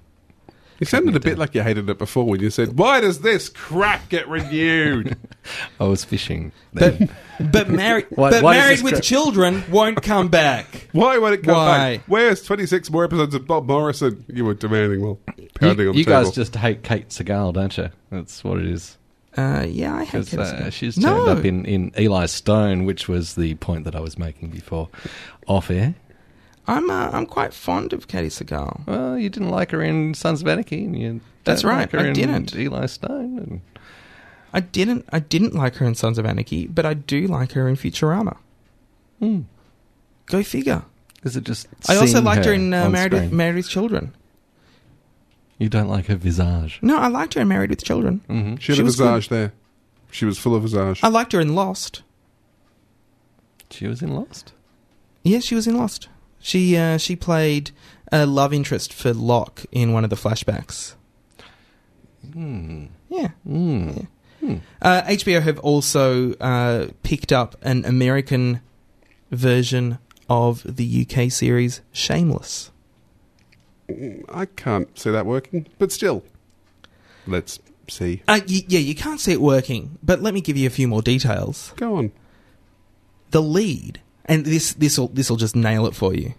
You 0.80 0.86
sounded 0.86 1.16
a 1.16 1.20
bit 1.20 1.38
like 1.38 1.54
you 1.56 1.62
hated 1.62 1.90
it 1.90 1.98
before 1.98 2.26
when 2.26 2.40
you 2.40 2.50
said, 2.50 2.78
"Why 2.78 3.02
does 3.02 3.20
this 3.22 3.50
crap 3.50 4.08
get 4.10 4.28
renewed?" 4.30 5.18
I 5.80 5.83
was 5.86 6.06
fishing. 6.06 6.52
But 6.74 6.98
but 7.52 7.69
married 7.69 8.06
Why- 8.16 8.30
but 8.31 8.44
why 8.44 8.54
does 8.56 8.62
married 8.64 8.78
this 8.78 8.83
with 8.83 8.94
crap- 8.94 9.04
children 9.04 9.64
won't 9.69 10.02
come 10.02 10.30
back. 10.30 10.88
Why 10.94 11.18
won't 11.18 11.33
it 11.33 11.44
come 11.44 11.56
Why? 11.56 11.98
back? 11.98 12.06
Where's 12.07 12.42
26 12.44 12.90
more 12.92 13.04
episodes 13.04 13.36
of 13.36 13.45
Bob 13.45 13.68
Morrison? 13.68 14.24
You 14.28 14.45
were 14.45 14.54
demanding, 14.54 15.02
well, 15.02 15.19
pounding 15.56 15.83
you 15.86 15.90
on 15.90 15.94
the 15.94 16.00
you 16.00 16.06
table. 16.06 16.24
guys 16.24 16.31
just 16.31 16.56
hate 16.56 16.83
Kate 16.83 17.09
Sagal, 17.09 17.54
don't 17.54 17.78
you? 17.78 17.90
That's 18.09 18.44
what 18.44 18.59
it 18.59 18.68
is. 18.68 18.98
Uh, 19.38 19.66
yeah, 19.69 19.95
I 19.95 20.06
hate 20.06 20.12
Because 20.26 20.30
Kenneth 20.30 20.48
uh, 20.48 20.57
Smith. 20.62 20.74
she's 20.74 20.98
no. 20.98 21.26
turned 21.26 21.40
up 21.40 21.45
in, 21.45 21.66
in 21.66 21.92
Eli 22.00 22.26
Stone, 22.26 22.86
which 22.86 23.07
was 23.07 23.36
the 23.36 23.56
point 23.56 23.83
that 23.86 23.95
I 23.95 24.00
was 24.00 24.18
making 24.18 24.50
before 24.50 24.90
off 25.48 25.69
air. 25.69 25.94
I'm 26.69 26.90
uh, 26.90 27.09
I'm 27.11 27.26
quite 27.26 27.54
fond 27.54 27.94
of 27.94 28.07
Katie 28.07 28.28
Sagal. 28.30 28.85
Well, 28.88 29.18
you 29.18 29.30
didn't 29.30 29.49
like 29.49 29.71
her 29.71 29.81
in 29.81 30.14
Sons 30.14 30.42
of 30.42 30.47
Anarchy, 30.47 30.85
and 30.85 30.97
you 30.97 31.21
That's 31.44 31.64
right, 31.64 31.81
like 31.81 31.92
her 31.92 31.99
I 31.99 32.07
in 32.07 32.14
didn't. 32.14 32.56
Eli 32.56 32.85
Stone. 32.85 33.38
And 33.40 33.61
I 34.54 34.59
didn't 34.59 35.06
I 35.11 35.19
didn't 35.19 35.56
like 35.56 35.76
her 35.78 35.85
in 35.85 35.95
Sons 35.95 36.18
of 36.18 36.26
Anarchy, 36.26 36.68
but 36.68 36.85
I 36.85 36.94
do 36.94 37.28
like 37.28 37.54
her 37.54 37.68
in 37.68 37.76
Futurama. 37.76 38.38
Hmm. 39.19 39.42
Go 40.28 40.44
figure. 40.44 40.83
is 41.23 41.35
it 41.35 41.44
just? 41.44 41.68
I 41.90 41.95
also 41.95 42.21
liked 42.21 42.45
her 42.45 42.54
in 42.54 42.71
uh, 42.73 42.88
Married 42.90 43.14
with, 43.14 43.23
screen? 43.23 43.38
Married 43.38 43.56
with 43.56 43.69
Children. 43.69 44.14
You 45.57 45.69
don't 45.69 45.90
like 45.90 46.06
her 46.06 46.16
visage. 46.16 46.80
No, 46.81 46.97
I 46.99 47.07
liked 47.07 47.33
her 47.33 47.42
in 47.42 47.47
Married 47.47 47.71
with 47.71 47.83
Children. 47.83 48.21
hmm 48.28 48.56
she 48.57 48.71
had 48.71 48.78
she 48.78 48.81
a 48.81 48.85
was 48.85 48.95
visage 48.95 49.30
there. 49.30 49.54
She 50.11 50.26
was 50.26 50.38
full 50.38 50.56
of 50.56 50.61
visage. 50.61 50.99
I 51.04 51.07
liked 51.07 51.31
her 51.33 51.42
in 51.42 51.56
Lost. 51.56 52.04
She 53.71 53.88
was 53.88 54.02
in 54.02 54.14
Lost. 54.16 54.54
Yes, 55.23 55.44
she 55.44 55.56
was 55.56 55.68
in 55.68 55.76
Lost. 55.78 56.09
She 56.40 56.76
uh, 56.78 56.98
she 56.98 57.16
played 57.16 57.72
a 58.12 58.26
love 58.26 58.54
interest 58.54 58.94
for 58.94 59.14
Locke 59.14 59.66
in 59.72 59.94
one 59.94 60.04
of 60.04 60.10
the 60.10 60.16
flashbacks. 60.16 60.94
Hmm. 62.34 62.86
Yeah. 63.10 63.30
Hmm. 63.44 63.92
Hmm. 64.40 64.56
Uh, 64.81 65.02
HBO 65.04 65.42
have 65.42 65.60
also 65.60 66.34
uh, 66.36 66.88
picked 67.04 67.31
up 67.34 67.56
an 67.62 67.84
American 67.86 68.62
version 69.31 70.00
of 70.30 70.64
the 70.78 71.06
UK 71.10 71.31
series 71.31 71.81
Shameless. 71.92 72.72
I 74.31 74.46
can't 74.46 74.98
see 74.98 75.10
that 75.10 75.26
working, 75.26 75.68
but 75.80 75.92
still, 75.92 76.24
let's 77.26 77.60
see. 77.88 78.22
Uh, 78.28 78.40
y- 78.48 78.64
yeah, 78.68 78.80
you 78.80 78.94
can't 78.94 79.19
see 79.19 79.31
it 79.34 79.42
working, 79.42 79.98
but 80.04 80.22
let 80.22 80.34
me 80.36 80.42
give 80.42 80.56
you 80.56 80.68
a 80.68 80.69
few 80.69 80.88
more 80.88 81.02
details. 81.02 81.74
Go 81.76 81.96
on. 81.96 82.12
The 83.31 83.42
lead, 83.42 84.00
and 84.30 84.45
this 84.45 84.74
this 84.74 84.98
will 84.98 85.09
this 85.09 85.30
will 85.30 85.38
just 85.38 85.56
nail 85.56 85.86
it 85.86 85.95
for 85.95 86.14
you. 86.14 86.33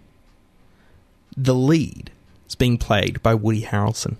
The 1.37 1.53
lead 1.53 2.09
is 2.47 2.55
being 2.55 2.77
played 2.77 3.21
by 3.21 3.35
Woody 3.35 3.61
Harrelson. 3.63 4.15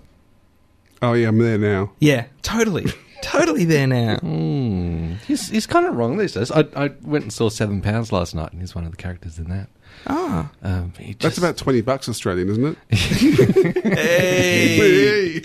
Oh 1.02 1.14
yeah, 1.14 1.28
I'm 1.28 1.38
there 1.38 1.58
now. 1.58 1.92
Yeah, 1.98 2.26
totally, 2.42 2.86
totally 3.22 3.64
there 3.64 3.86
now. 3.88 4.18
Hmm. 4.18 5.14
He's, 5.26 5.48
he's 5.48 5.66
kind 5.66 5.86
of 5.86 5.96
wrong 5.96 6.16
these 6.16 6.32
days. 6.32 6.52
I, 6.52 6.60
I 6.76 6.90
went 7.02 7.24
and 7.24 7.32
saw 7.32 7.48
Seven 7.48 7.80
Pounds 7.82 8.12
last 8.12 8.34
night, 8.34 8.52
and 8.52 8.60
he's 8.60 8.74
one 8.74 8.84
of 8.84 8.92
the 8.92 8.96
characters 8.96 9.38
in 9.38 9.48
that. 9.48 9.68
Ah, 10.06 10.50
Um, 10.62 10.92
he 10.98 11.12
That's 11.14 11.38
about 11.38 11.56
20 11.56 11.80
bucks 11.82 12.08
Australian, 12.08 12.48
isn't 12.48 12.78
it? 12.90 12.98
hey, 13.84 15.42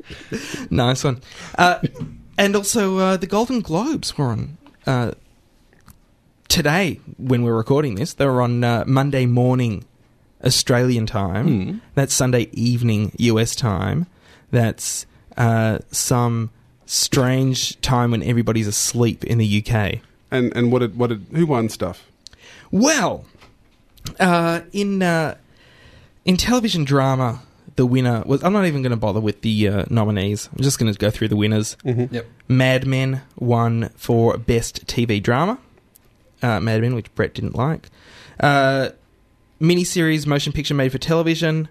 nice 0.70 1.04
one. 1.04 1.20
Uh, 1.56 1.80
and 2.36 2.56
also 2.56 2.98
uh, 2.98 3.16
the 3.16 3.26
Golden 3.26 3.60
Globes 3.60 4.16
were 4.18 4.26
on 4.26 4.58
uh, 4.86 5.12
today 6.48 7.00
when 7.18 7.42
we're 7.42 7.56
recording 7.56 7.94
this. 7.94 8.14
They 8.14 8.26
were 8.26 8.42
on 8.42 8.62
uh, 8.64 8.84
Monday 8.86 9.26
morning 9.26 9.84
Australian 10.44 11.06
time. 11.06 11.46
Hmm. 11.46 11.78
That's 11.94 12.14
Sunday 12.14 12.48
evening 12.52 13.12
US 13.18 13.54
time. 13.56 14.06
That's 14.50 15.06
uh, 15.36 15.78
some 15.90 16.50
strange 16.86 17.80
time 17.80 18.12
when 18.12 18.22
everybody's 18.22 18.66
asleep 18.66 19.24
in 19.24 19.38
the 19.38 19.64
UK. 19.64 20.00
And 20.30 20.54
and 20.56 20.72
what 20.72 20.80
did 20.80 20.96
what 20.96 21.08
did 21.08 21.26
who 21.32 21.46
won 21.46 21.68
stuff? 21.68 22.04
Well, 22.70 23.24
uh, 24.18 24.60
in 24.72 25.02
uh, 25.02 25.36
in 26.24 26.36
television 26.36 26.84
drama, 26.84 27.42
the 27.76 27.86
winner 27.86 28.22
was. 28.26 28.42
I'm 28.42 28.52
not 28.52 28.66
even 28.66 28.82
going 28.82 28.90
to 28.90 28.96
bother 28.96 29.20
with 29.20 29.42
the 29.42 29.68
uh, 29.68 29.84
nominees. 29.88 30.48
I'm 30.52 30.62
just 30.62 30.78
going 30.78 30.92
to 30.92 30.98
go 30.98 31.10
through 31.10 31.28
the 31.28 31.36
winners. 31.36 31.76
Yep. 31.84 32.26
Mad 32.48 32.86
Men 32.86 33.22
won 33.38 33.90
for 33.96 34.36
best 34.36 34.86
TV 34.86 35.22
drama. 35.22 35.58
Uh, 36.42 36.60
Mad 36.60 36.80
Men, 36.82 36.94
which 36.94 37.12
Brett 37.14 37.34
didn't 37.34 37.54
like. 37.56 37.88
Uh, 38.40 38.90
miniseries 39.60 40.26
motion 40.26 40.52
picture 40.52 40.74
made 40.74 40.92
for 40.92 40.98
television. 40.98 41.68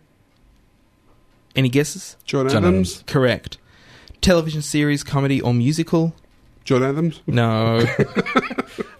Any 1.56 1.70
guesses? 1.70 2.18
John, 2.26 2.50
John 2.50 2.66
Adams. 2.66 3.04
Correct. 3.08 3.58
Television 4.22 4.62
series, 4.62 5.04
comedy, 5.04 5.40
or 5.40 5.54
musical? 5.54 6.14
John 6.64 6.84
Adams. 6.84 7.22
No. 7.28 7.86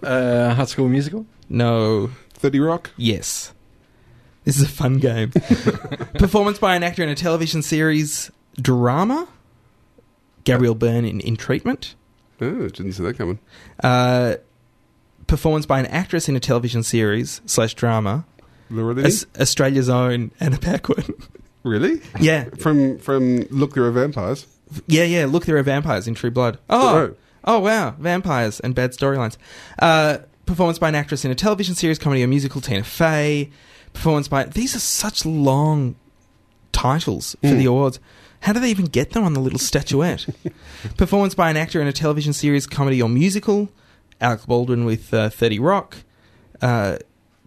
Uh, 0.02 0.54
High 0.54 0.64
School 0.66 0.88
Musical. 0.88 1.26
no. 1.48 2.10
Thirty 2.34 2.60
Rock. 2.60 2.90
Yes. 2.96 3.52
This 4.44 4.56
is 4.56 4.62
a 4.62 4.68
fun 4.68 4.98
game. 4.98 5.30
Performance 6.14 6.58
by 6.60 6.76
an 6.76 6.84
actor 6.84 7.02
in 7.02 7.08
a 7.08 7.16
television 7.16 7.60
series 7.60 8.30
drama. 8.60 9.26
Gabriel 10.44 10.76
Byrne 10.76 11.04
in, 11.04 11.18
in 11.20 11.34
treatment. 11.36 11.96
Oh, 12.40 12.68
didn't 12.68 12.92
see 12.92 13.02
that 13.02 13.18
coming. 13.18 13.40
Uh, 13.82 14.36
performance 15.26 15.66
by 15.66 15.78
an 15.80 15.86
actress 15.86 16.28
in 16.28 16.36
a 16.36 16.40
television 16.40 16.82
series 16.82 17.40
slash 17.46 17.74
drama. 17.74 18.24
As- 18.70 19.26
Australia's 19.38 19.88
own 19.88 20.30
Anna 20.40 20.58
Paquin. 20.58 21.04
really? 21.62 22.00
yeah, 22.20 22.44
From 22.58 22.98
from 22.98 23.42
Look, 23.50 23.74
There 23.74 23.84
Are 23.84 23.90
Vampires. 23.92 24.46
yeah, 24.88 25.04
yeah. 25.04 25.26
Look, 25.26 25.46
there 25.46 25.56
are 25.56 25.62
vampires 25.62 26.08
in 26.08 26.14
True 26.14 26.30
Blood. 26.30 26.58
Oh, 26.68 26.96
Oh. 26.98 27.14
oh, 27.44 27.58
wow, 27.60 27.94
vampires 27.98 28.58
and 28.60 28.74
bad 28.74 28.90
storylines. 28.92 29.36
Uh, 29.78 30.18
performance 30.46 30.78
by 30.80 30.88
an 30.88 30.94
actress 30.96 31.24
in 31.24 31.30
a 31.30 31.34
television 31.36 31.74
series, 31.76 31.98
comedy, 31.98 32.22
or 32.24 32.26
musical. 32.28 32.60
Tina 32.60 32.82
Fey. 32.82 33.50
Performance 33.92 34.28
by 34.28 34.44
these 34.44 34.74
are 34.76 34.80
such 34.80 35.24
long 35.24 35.94
titles 36.72 37.36
for 37.40 37.48
Mm. 37.48 37.58
the 37.58 37.64
awards. 37.66 37.98
How 38.40 38.52
do 38.52 38.60
they 38.60 38.70
even 38.70 38.84
get 38.86 39.12
them 39.12 39.24
on 39.24 39.32
the 39.32 39.40
little 39.40 39.58
statuette? 39.58 40.26
performance 40.96 41.34
by 41.34 41.50
an 41.50 41.56
actor 41.56 41.80
in 41.80 41.86
a 41.86 41.92
television 41.92 42.32
series, 42.32 42.66
comedy, 42.66 43.00
or 43.00 43.08
musical. 43.08 43.68
Alec 44.20 44.46
Baldwin 44.46 44.84
with 44.84 45.12
uh, 45.12 45.28
Thirty 45.30 45.58
Rock. 45.58 45.98
Uh, 46.62 46.98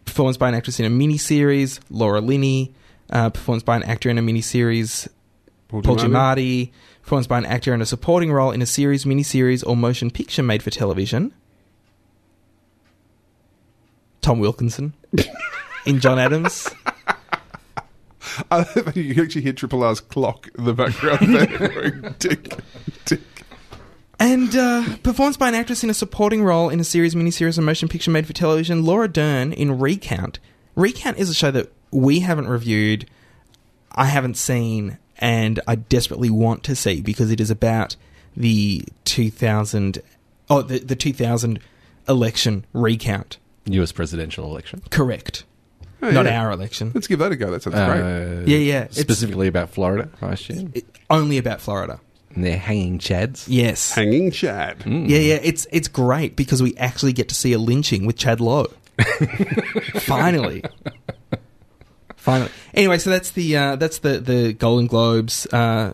performance 0.05 0.37
by 0.37 0.49
an 0.49 0.55
actress 0.55 0.79
in 0.79 0.85
a 0.85 0.89
miniseries, 0.89 1.79
Laura 1.89 2.21
Linney. 2.21 2.73
Uh, 3.09 3.29
performance 3.29 3.63
by 3.63 3.75
an 3.75 3.83
actor 3.83 4.09
in 4.09 4.17
a 4.17 4.21
miniseries, 4.21 5.07
Paul 5.67 5.81
Giamatti. 5.81 6.71
Performance 7.01 7.27
by 7.27 7.39
an 7.39 7.45
actor 7.45 7.73
in 7.73 7.81
a 7.81 7.85
supporting 7.85 8.31
role 8.31 8.51
in 8.51 8.61
a 8.61 8.67
series, 8.67 9.03
miniseries, 9.05 9.65
or 9.65 9.75
motion 9.75 10.11
picture 10.11 10.43
made 10.43 10.61
for 10.61 10.69
television. 10.69 11.33
Tom 14.21 14.39
Wilkinson 14.39 14.93
in 15.85 15.99
John 15.99 16.19
Adams. 16.19 16.69
You 18.93 19.23
actually 19.23 19.41
hear 19.41 19.53
Triple 19.53 19.83
R's 19.83 20.01
clock 20.01 20.49
in 20.57 20.65
the 20.65 20.73
background 20.73 21.35
there. 21.35 22.13
tick, 22.19 22.53
tick. 23.05 23.21
And 24.19 24.53
uh, 24.55 24.97
performance 25.03 25.37
by 25.37 25.47
an 25.47 25.55
actress 25.55 25.83
in 25.83 25.89
a 25.89 25.93
supporting 25.93 26.43
role 26.43 26.69
in 26.69 26.79
a 26.79 26.83
series, 26.83 27.15
miniseries, 27.15 27.57
and 27.57 27.65
motion 27.65 27.87
picture 27.87 28.11
made 28.11 28.27
for 28.27 28.33
television, 28.33 28.83
Laura 28.83 29.07
Dern 29.07 29.53
in 29.53 29.79
Recount. 29.79 30.39
Recount 30.75 31.17
is 31.17 31.29
a 31.29 31.33
show 31.33 31.51
that 31.51 31.71
we 31.91 32.19
haven't 32.19 32.47
reviewed, 32.47 33.09
I 33.93 34.05
haven't 34.05 34.35
seen, 34.35 34.97
and 35.17 35.59
I 35.67 35.75
desperately 35.75 36.29
want 36.29 36.63
to 36.65 36.75
see 36.75 37.01
because 37.01 37.31
it 37.31 37.39
is 37.39 37.49
about 37.49 37.95
the 38.35 38.83
2000, 39.05 39.99
oh, 40.49 40.61
the, 40.63 40.79
the 40.79 40.95
2000 40.95 41.59
election 42.07 42.65
recount. 42.73 43.37
U.S. 43.65 43.91
presidential 43.91 44.45
election. 44.45 44.81
Correct. 44.89 45.45
Oh, 46.01 46.09
Not 46.11 46.25
yeah. 46.25 46.41
our 46.41 46.51
election. 46.51 46.91
Let's 46.93 47.07
give 47.07 47.19
that 47.19 47.31
a 47.31 47.35
go. 47.35 47.51
That 47.51 47.61
sounds 47.63 47.75
great. 47.75 48.01
Uh, 48.01 48.41
Yeah, 48.45 48.57
yeah, 48.57 48.81
it's- 48.83 48.97
Specifically 48.99 49.47
about 49.47 49.69
Florida, 49.69 50.09
I 50.21 50.31
assume. 50.33 50.71
It- 50.75 50.85
only 51.09 51.37
about 51.37 51.61
Florida. 51.61 51.99
And 52.39 52.47
they're 52.47 52.57
hanging 52.57 52.99
chads. 52.99 53.47
Yes. 53.49 53.91
Hanging 53.91 54.31
Chad. 54.31 54.79
Mm. 54.79 55.09
Yeah, 55.09 55.17
yeah, 55.19 55.39
it's 55.43 55.67
it's 55.73 55.89
great 55.89 56.37
because 56.37 56.63
we 56.63 56.73
actually 56.77 57.11
get 57.11 57.27
to 57.27 57.35
see 57.35 57.51
a 57.51 57.59
lynching 57.59 58.05
with 58.05 58.15
Chad 58.15 58.39
Lowe. 58.39 58.71
Finally. 59.95 60.63
Finally. 62.15 62.49
Anyway, 62.73 62.97
so 62.97 63.09
that's 63.09 63.31
the 63.31 63.57
uh, 63.57 63.75
that's 63.75 63.99
the 63.99 64.21
the 64.21 64.53
Golden 64.53 64.87
Globes. 64.87 65.47
Uh, 65.47 65.91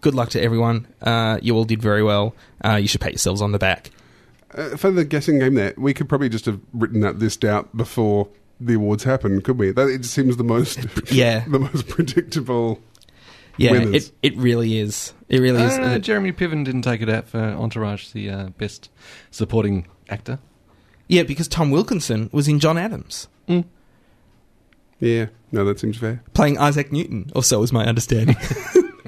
good 0.00 0.16
luck 0.16 0.30
to 0.30 0.42
everyone. 0.42 0.88
Uh, 1.00 1.38
you 1.40 1.54
all 1.54 1.64
did 1.64 1.80
very 1.80 2.02
well. 2.02 2.34
Uh, 2.64 2.74
you 2.74 2.88
should 2.88 3.00
pat 3.00 3.12
yourselves 3.12 3.40
on 3.40 3.52
the 3.52 3.58
back. 3.60 3.92
Uh, 4.52 4.76
for 4.76 4.90
the 4.90 5.04
guessing 5.04 5.38
game 5.38 5.54
there, 5.54 5.72
we 5.76 5.94
could 5.94 6.08
probably 6.08 6.28
just 6.28 6.46
have 6.46 6.58
written 6.72 7.00
that 7.02 7.20
list 7.20 7.44
out 7.44 7.76
before 7.76 8.26
the 8.58 8.74
awards 8.74 9.04
happened, 9.04 9.44
could 9.44 9.56
we? 9.56 9.70
That 9.70 9.86
it 9.86 10.04
seems 10.04 10.36
the 10.36 10.42
most 10.42 10.80
Yeah. 11.12 11.44
the 11.48 11.60
most 11.60 11.86
predictable. 11.86 12.80
Yeah, 13.56 13.70
Winners. 13.70 14.08
it 14.08 14.12
it 14.34 14.36
really 14.36 14.78
is. 14.78 15.12
It 15.28 15.40
really 15.40 15.62
is. 15.62 15.78
Uh, 15.78 15.82
Uh, 15.82 15.98
Jeremy 15.98 16.32
Piven 16.32 16.64
didn't 16.64 16.82
take 16.82 17.02
it 17.02 17.08
out 17.08 17.28
for 17.28 17.38
Entourage, 17.38 18.10
the 18.12 18.30
uh, 18.30 18.48
best 18.58 18.90
supporting 19.30 19.86
actor. 20.08 20.38
yeah, 21.08 21.22
because 21.24 21.48
Tom 21.48 21.70
Wilkinson 21.70 22.28
was 22.32 22.46
in 22.48 22.60
John 22.60 22.78
Adams 22.78 23.28
Yeah, 25.00 25.26
no, 25.52 25.64
that 25.64 25.78
seems 25.78 25.96
fair. 25.98 26.22
playing 26.34 26.58
Isaac 26.58 26.90
Newton, 26.92 27.30
or 27.34 27.42
so 27.42 27.62
is 27.62 27.72
my 27.72 27.84
understanding. 27.86 28.36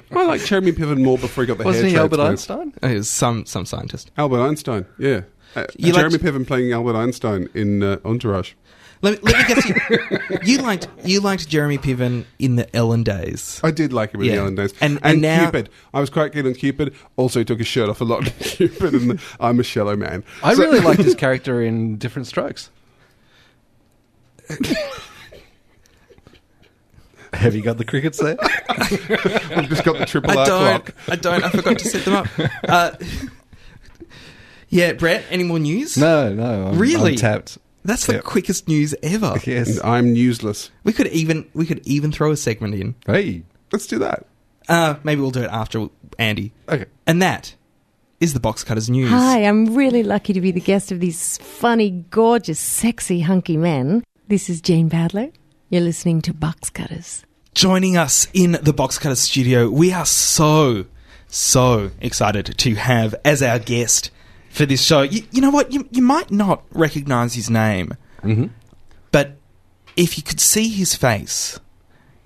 I 0.13 0.25
like 0.27 0.45
Jeremy 0.45 0.73
Piven 0.73 1.03
more 1.03 1.19
before 1.19 1.45
he 1.45 1.49
got 1.49 1.59
the 1.59 1.65
Wasn't 1.65 1.85
hair 1.85 1.91
he 1.93 1.97
Albert 1.97 2.17
transplant. 2.17 2.75
Einstein? 2.75 2.91
it 2.91 2.97
was 2.97 3.09
some 3.11 3.47
some 3.47 3.65
scientist. 3.67 4.11
Albert 4.17 4.41
Einstein, 4.41 4.87
yeah. 4.99 5.23
Uh, 5.57 5.65
You 5.77 5.93
Jeremy 5.93 6.13
liked- 6.19 6.25
Piven 6.25 6.47
playing 6.47 6.73
Albert 6.73 6.97
Einstein 6.97 7.49
in 7.55 7.83
uh, 7.83 7.99
Entourage. 8.05 8.53
Let 9.01 9.23
me, 9.23 9.31
let 9.33 9.49
me 9.49 9.55
guess. 9.55 9.69
You, 9.69 10.39
you 10.43 10.59
liked 10.63 10.89
you 11.05 11.21
liked 11.21 11.49
Jeremy 11.49 11.79
Piven 11.79 12.25
in 12.39 12.57
the 12.57 12.75
Ellen 12.77 13.05
days. 13.05 13.61
I 13.63 13.71
did 13.71 13.93
like 13.93 14.13
him 14.13 14.21
in 14.23 14.27
Yeah. 14.27 14.33
the 14.35 14.41
Ellen 14.41 14.55
days. 14.57 14.75
And- 14.81 14.99
and 15.03 15.21
now- 15.23 15.45
Cupid. 15.45 15.69
I 15.95 16.01
was 16.01 16.11
quite 16.11 16.33
keen 16.33 16.47
on 16.47 16.55
Cupid. 16.55 16.95
Also, 17.17 17.39
he 17.39 17.45
took 17.45 17.59
his 17.59 17.69
shirt 17.69 17.89
off 17.89 18.01
a 18.01 18.05
lot 18.05 18.27
in 18.27 18.33
Cupid, 18.41 18.95
and 18.95 19.21
I'm 19.39 19.61
a 19.61 19.63
shallow 19.63 19.95
man. 19.97 20.25
I 20.43 20.55
So- 20.55 20.63
really 20.63 20.81
liked 20.81 21.01
his 21.05 21.15
character 21.15 21.63
in 21.63 21.97
Different 21.97 22.27
Strokes. 22.27 22.71
Have 27.35 27.55
you 27.55 27.63
got 27.63 27.77
the 27.77 27.85
crickets 27.85 28.19
there? 28.19 28.37
I've 28.71 29.69
just 29.69 29.85
got 29.85 29.99
the 29.99 30.07
triple 30.07 30.31
I 30.31 30.37
R 30.37 30.47
don't. 30.47 30.85
clock. 30.87 30.95
I 31.09 31.17
don't. 31.17 31.45
I 31.45 31.51
forgot 31.51 31.79
to 31.79 31.85
set 31.89 32.05
them 32.07 32.15
up. 32.15 32.27
Uh, 32.67 32.93
yeah, 34.71 34.95
Brett. 34.95 35.25
Any 35.31 35.45
more 35.45 35.59
news? 35.59 35.97
no, 35.99 36.33
no. 36.33 36.69
I'm, 36.69 36.79
Really? 36.79 37.13
I'm 37.13 37.17
tapped. 37.19 37.59
That's 37.85 38.07
the 38.07 38.15
Yep. 38.15 38.25
quickest 38.25 38.69
news 38.69 38.95
ever. 39.03 39.35
Yes. 39.47 39.69
And 39.79 39.81
I'm 39.83 40.15
newsless. 40.15 40.71
We 40.85 40.93
could 40.93 41.07
even 41.09 41.47
we 41.55 41.67
could 41.67 41.87
even 41.87 42.13
throw 42.13 42.31
a 42.33 42.37
segment 42.37 42.75
in. 42.75 42.95
Hey. 43.07 43.43
Let's 43.73 43.87
do 43.87 43.99
that. 43.99 44.25
Uh, 44.69 44.95
maybe 45.05 45.21
we'll 45.21 45.31
do 45.31 45.43
it 45.43 45.51
after 45.51 45.89
Andy. 46.19 46.53
Okay. 46.69 46.87
And 47.07 47.21
that 47.23 47.55
is 48.21 48.33
the 48.35 48.41
Box 48.41 48.65
Cutters 48.65 48.89
news. 48.91 49.11
Hi, 49.11 49.45
I'm 49.45 49.75
really 49.75 50.03
lucky 50.03 50.33
to 50.33 50.41
be 50.41 50.51
the 50.51 50.61
guest 50.61 50.91
of 50.91 51.01
these 51.01 51.39
funny, 51.39 51.91
gorgeous, 52.11 52.59
sexy, 52.59 53.21
hunky 53.21 53.57
men. 53.57 54.03
This 54.27 54.49
is 54.51 54.61
Jane 54.61 54.89
Badler. 54.91 55.33
You're 55.71 55.83
listening 55.83 56.23
to 56.23 56.35
Box 56.35 56.71
Cutters. 56.71 57.25
Joining 57.55 57.97
us 57.97 58.27
in 58.35 58.53
the 58.63 58.73
Box 58.73 58.99
Cutters 58.99 59.21
studio, 59.21 59.69
we 59.71 59.93
are 59.93 60.07
so 60.07 60.87
so 61.29 61.91
excited 62.01 62.47
to 62.59 62.75
have 62.75 63.15
as 63.25 63.43
our 63.43 63.59
guest 63.59 64.11
for 64.59 64.67
this 64.67 64.83
show. 64.85 65.03
You, 65.03 65.23
you 65.31 65.41
know 65.41 65.51
what? 65.51 65.73
You 65.73 65.89
you 65.91 66.03
might 66.03 66.31
not 66.31 66.65
recognize 66.73 67.35
his 67.35 67.49
name. 67.49 67.95
Mm-hmm. 68.23 68.47
But 69.13 69.37
if 69.97 70.19
you 70.19 70.25
could 70.25 70.41
see 70.41 70.69
his 70.69 70.97
face, 70.97 71.59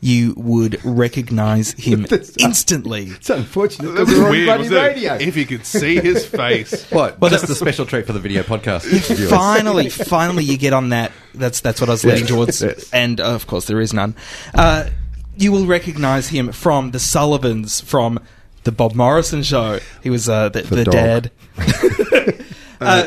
you 0.00 0.32
would 0.38 0.82
recognize 0.82 1.72
him 1.78 2.06
instantly. 2.38 3.04
It's 3.04 3.28
unfortunate 3.30 3.92
That 3.92 4.06
was 4.06 4.18
weird, 4.18 4.48
wasn't 4.48 4.96
it? 4.96 5.22
If 5.22 5.36
you 5.36 5.44
could 5.44 5.66
see 5.66 6.00
his 6.00 6.26
face. 6.42 6.90
What? 6.90 7.20
Well, 7.20 7.30
that's 7.30 7.46
the 7.46 7.54
special 7.54 7.84
treat 7.84 8.06
for 8.06 8.14
the 8.14 8.18
video 8.20 8.42
podcast. 8.42 9.28
finally, 9.28 9.90
finally, 9.90 10.44
you 10.44 10.56
get 10.56 10.72
on 10.72 10.88
that. 10.88 11.12
That's 11.34 11.60
that's 11.60 11.80
what 11.82 11.90
I 11.90 11.92
was 11.92 12.04
leading 12.04 12.26
towards, 12.26 12.62
yes. 12.62 12.90
and 12.92 13.20
uh, 13.20 13.34
of 13.34 13.46
course, 13.46 13.66
there 13.66 13.80
is 13.80 13.92
none. 13.92 14.16
Uh, 14.54 14.88
you 15.36 15.52
will 15.52 15.66
recognize 15.66 16.28
him 16.28 16.50
from 16.52 16.92
the 16.92 16.98
Sullivans, 16.98 17.80
from 17.80 18.18
the 18.64 18.72
Bob 18.72 18.94
Morrison 18.94 19.42
show. 19.42 19.80
He 20.02 20.10
was 20.10 20.28
uh, 20.28 20.48
the, 20.50 20.62
the, 20.62 20.76
The 20.76 20.84
dad. 20.84 21.30
uh, 22.80 23.06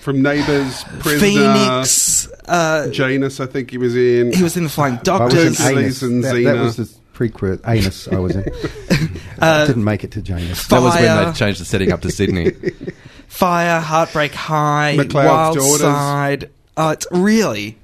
From 0.00 0.22
Neighbours, 0.22 0.84
Prisoner, 1.00 1.20
Phoenix. 1.54 2.28
Uh, 2.46 2.88
Janus, 2.90 3.40
I 3.40 3.46
think 3.46 3.70
he 3.70 3.78
was 3.78 3.94
in. 3.96 4.32
he 4.32 4.42
was 4.42 4.56
in 4.56 4.64
the 4.64 4.70
Flying 4.70 4.94
That 5.04 5.20
was 5.20 5.32
Doctors. 5.34 5.60
an 5.60 5.64
Hercules 5.66 6.02
and 6.02 6.24
that, 6.24 6.34
Xena. 6.34 6.44
that 6.56 6.60
was 6.62 6.76
the 6.76 6.84
prequel 7.14 7.60
Anus 7.68 8.08
I 8.08 8.18
was 8.18 8.36
in. 8.36 8.44
Uh, 9.40 9.66
Didn't 9.66 9.84
make 9.84 10.04
it 10.04 10.10
to 10.12 10.20
Janus. 10.20 10.66
That 10.66 10.82
was 10.82 10.94
when 10.96 11.24
they 11.24 11.32
changed 11.32 11.62
the 11.62 11.64
setting 11.64 11.92
up 11.92 12.02
to 12.02 12.10
Sydney. 12.10 12.50
Fire, 13.26 13.80
Heartbreak 13.80 14.34
High, 14.34 14.96
McLeod's 14.98 15.14
Wild 15.14 15.56
Daughters. 15.56 15.80
Side. 15.80 16.50
Oh, 16.76 16.90
it's 16.90 17.06
really. 17.10 17.78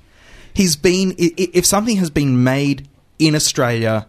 He's 0.52 0.76
been. 0.76 1.12
i- 1.12 1.32
i- 1.38 1.50
If 1.54 1.64
something 1.64 1.96
has 1.96 2.10
been 2.10 2.44
made 2.44 2.88
in 3.18 3.34
Australia 3.34 4.06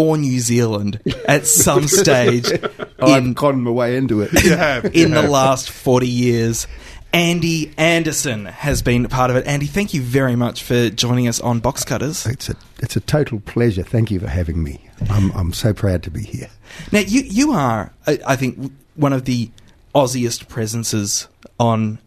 or 0.00 0.16
New 0.16 0.40
Zealand 0.40 0.98
at 1.28 1.46
some 1.46 1.86
stage 1.88 2.50
I've 2.98 3.22
in, 3.22 3.34
gotten 3.34 3.60
my 3.60 3.70
way 3.70 3.96
into 3.96 4.22
it. 4.22 4.30
You 4.44 4.56
have. 4.56 4.86
in 4.96 5.10
the 5.10 5.22
last 5.22 5.68
40 5.70 6.08
years, 6.08 6.66
Andy 7.12 7.74
Anderson 7.76 8.46
has 8.46 8.80
been 8.80 9.06
part 9.08 9.30
of 9.30 9.36
it. 9.36 9.46
Andy, 9.46 9.66
thank 9.66 9.92
you 9.92 10.00
very 10.00 10.36
much 10.36 10.62
for 10.62 10.88
joining 10.88 11.28
us 11.28 11.38
on 11.40 11.60
Box 11.60 11.84
Cutters. 11.84 12.24
It's 12.24 12.48
a 12.48 12.56
it's 12.78 12.96
a 12.96 13.00
total 13.00 13.40
pleasure. 13.40 13.82
Thank 13.82 14.10
you 14.10 14.18
for 14.20 14.28
having 14.28 14.62
me. 14.62 14.88
I'm 15.10 15.30
I'm 15.32 15.52
so 15.52 15.74
proud 15.74 16.02
to 16.04 16.10
be 16.10 16.22
here. 16.22 16.48
Now, 16.90 17.00
you 17.00 17.20
you 17.20 17.52
are, 17.52 17.92
I, 18.06 18.18
I 18.26 18.36
think, 18.36 18.72
one 18.94 19.12
of 19.12 19.26
the 19.26 19.50
Aussiest 19.94 20.48
presences 20.48 21.28
on 21.58 21.98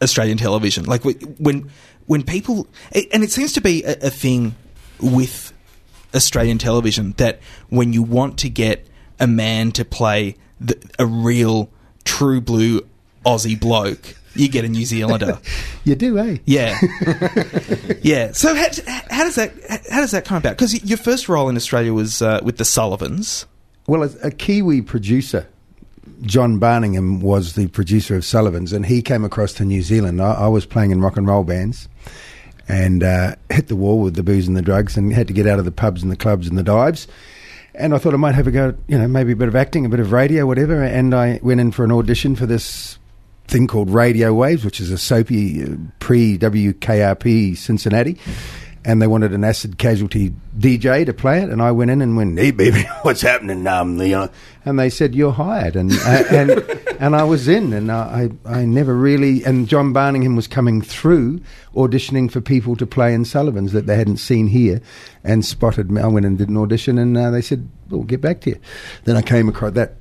Australian 0.00 0.38
television. 0.38 0.84
Like 0.84 1.02
when 1.04 1.70
when 2.06 2.22
people, 2.22 2.68
and 2.92 3.24
it 3.24 3.32
seems 3.32 3.52
to 3.54 3.60
be 3.60 3.82
a, 3.82 3.96
a 4.02 4.10
thing 4.10 4.54
with 5.00 5.47
Australian 6.14 6.58
television 6.58 7.12
that 7.18 7.40
when 7.68 7.92
you 7.92 8.02
want 8.02 8.38
to 8.38 8.48
get 8.48 8.86
a 9.20 9.26
man 9.26 9.72
to 9.72 9.84
play 9.84 10.36
the, 10.60 10.76
a 10.98 11.06
real 11.06 11.70
true 12.04 12.40
blue 12.40 12.86
Aussie 13.24 13.58
bloke, 13.58 14.16
you 14.34 14.48
get 14.48 14.64
a 14.64 14.68
New 14.68 14.84
Zealander. 14.84 15.38
You 15.84 15.94
do, 15.94 16.18
eh? 16.18 16.36
Yeah, 16.44 16.78
yeah. 18.02 18.32
So 18.32 18.54
how, 18.54 18.66
how 19.10 19.24
does 19.24 19.36
that 19.36 19.54
how 19.88 20.02
does 20.02 20.10
that 20.10 20.26
come 20.26 20.36
about? 20.36 20.50
Because 20.50 20.84
your 20.84 20.98
first 20.98 21.30
role 21.30 21.48
in 21.48 21.56
Australia 21.56 21.94
was 21.94 22.20
uh, 22.20 22.40
with 22.42 22.58
the 22.58 22.66
Sullivans. 22.66 23.46
Well, 23.86 24.02
a, 24.02 24.10
a 24.22 24.30
Kiwi 24.30 24.82
producer, 24.82 25.48
John 26.20 26.60
Barningham, 26.60 27.22
was 27.22 27.54
the 27.54 27.68
producer 27.68 28.16
of 28.16 28.24
Sullivan's, 28.26 28.74
and 28.74 28.84
he 28.84 29.00
came 29.00 29.24
across 29.24 29.54
to 29.54 29.64
New 29.64 29.80
Zealand. 29.80 30.20
I, 30.20 30.32
I 30.32 30.48
was 30.48 30.66
playing 30.66 30.90
in 30.90 31.00
rock 31.00 31.16
and 31.16 31.26
roll 31.26 31.42
bands, 31.42 31.88
and 32.68 33.02
uh, 33.02 33.34
hit 33.50 33.68
the 33.68 33.76
wall 33.76 34.00
with 34.00 34.14
the 34.14 34.22
booze 34.22 34.46
and 34.46 34.56
the 34.56 34.62
drugs, 34.62 34.96
and 34.96 35.12
had 35.12 35.26
to 35.28 35.32
get 35.32 35.46
out 35.46 35.58
of 35.58 35.64
the 35.64 35.72
pubs 35.72 36.02
and 36.02 36.12
the 36.12 36.16
clubs 36.16 36.46
and 36.46 36.58
the 36.58 36.62
dives. 36.62 37.08
And 37.74 37.94
I 37.94 37.98
thought 37.98 38.12
I 38.12 38.18
might 38.18 38.34
have 38.34 38.46
a 38.46 38.50
go, 38.50 38.74
you 38.88 38.98
know, 38.98 39.06
maybe 39.06 39.32
a 39.32 39.36
bit 39.36 39.48
of 39.48 39.54
acting, 39.54 39.86
a 39.86 39.88
bit 39.88 40.00
of 40.00 40.12
radio, 40.12 40.46
whatever. 40.46 40.82
And 40.82 41.14
I 41.14 41.38
went 41.42 41.60
in 41.60 41.70
for 41.70 41.84
an 41.84 41.92
audition 41.92 42.34
for 42.34 42.44
this 42.44 42.98
thing 43.46 43.66
called 43.66 43.90
Radio 43.90 44.34
Waves, 44.34 44.64
which 44.64 44.80
is 44.80 44.90
a 44.90 44.98
soapy 44.98 45.62
uh, 45.62 45.76
pre 46.00 46.38
WKRP 46.38 47.56
Cincinnati. 47.56 48.18
And 48.84 49.02
they 49.02 49.06
wanted 49.06 49.32
an 49.32 49.44
acid 49.44 49.76
casualty 49.76 50.32
DJ 50.58 51.04
to 51.04 51.12
play 51.12 51.42
it, 51.42 51.50
and 51.50 51.60
I 51.60 51.72
went 51.72 51.90
in 51.90 52.00
and 52.00 52.16
went, 52.16 52.38
"Hey, 52.38 52.50
baby, 52.50 52.82
what's 53.02 53.20
happening?" 53.20 53.66
Um, 53.66 54.00
you 54.00 54.08
know, 54.10 54.30
and 54.64 54.78
they 54.78 54.88
said, 54.88 55.14
"You're 55.14 55.32
hired," 55.32 55.76
and 55.76 55.92
uh, 55.92 56.24
and 56.30 56.50
and 57.00 57.16
I 57.16 57.24
was 57.24 57.48
in, 57.48 57.72
and 57.72 57.90
I 57.90 58.30
I 58.44 58.64
never 58.64 58.94
really. 58.94 59.44
And 59.44 59.68
John 59.68 59.92
Barningham 59.92 60.36
was 60.36 60.46
coming 60.46 60.80
through 60.80 61.40
auditioning 61.74 62.30
for 62.30 62.40
people 62.40 62.76
to 62.76 62.86
play 62.86 63.12
in 63.12 63.24
Sullivan's 63.24 63.72
that 63.72 63.86
they 63.86 63.96
hadn't 63.96 64.18
seen 64.18 64.46
here, 64.46 64.80
and 65.24 65.44
spotted 65.44 65.90
me. 65.90 66.00
I 66.00 66.06
went 66.06 66.26
and 66.26 66.38
did 66.38 66.48
an 66.48 66.56
audition, 66.56 66.98
and 66.98 67.16
uh, 67.16 67.30
they 67.30 67.42
said, 67.42 67.68
"We'll 67.90 68.04
get 68.04 68.20
back 68.20 68.40
to 68.42 68.50
you." 68.50 68.60
Then 69.04 69.16
I 69.16 69.22
came 69.22 69.48
across 69.48 69.72
that 69.72 69.94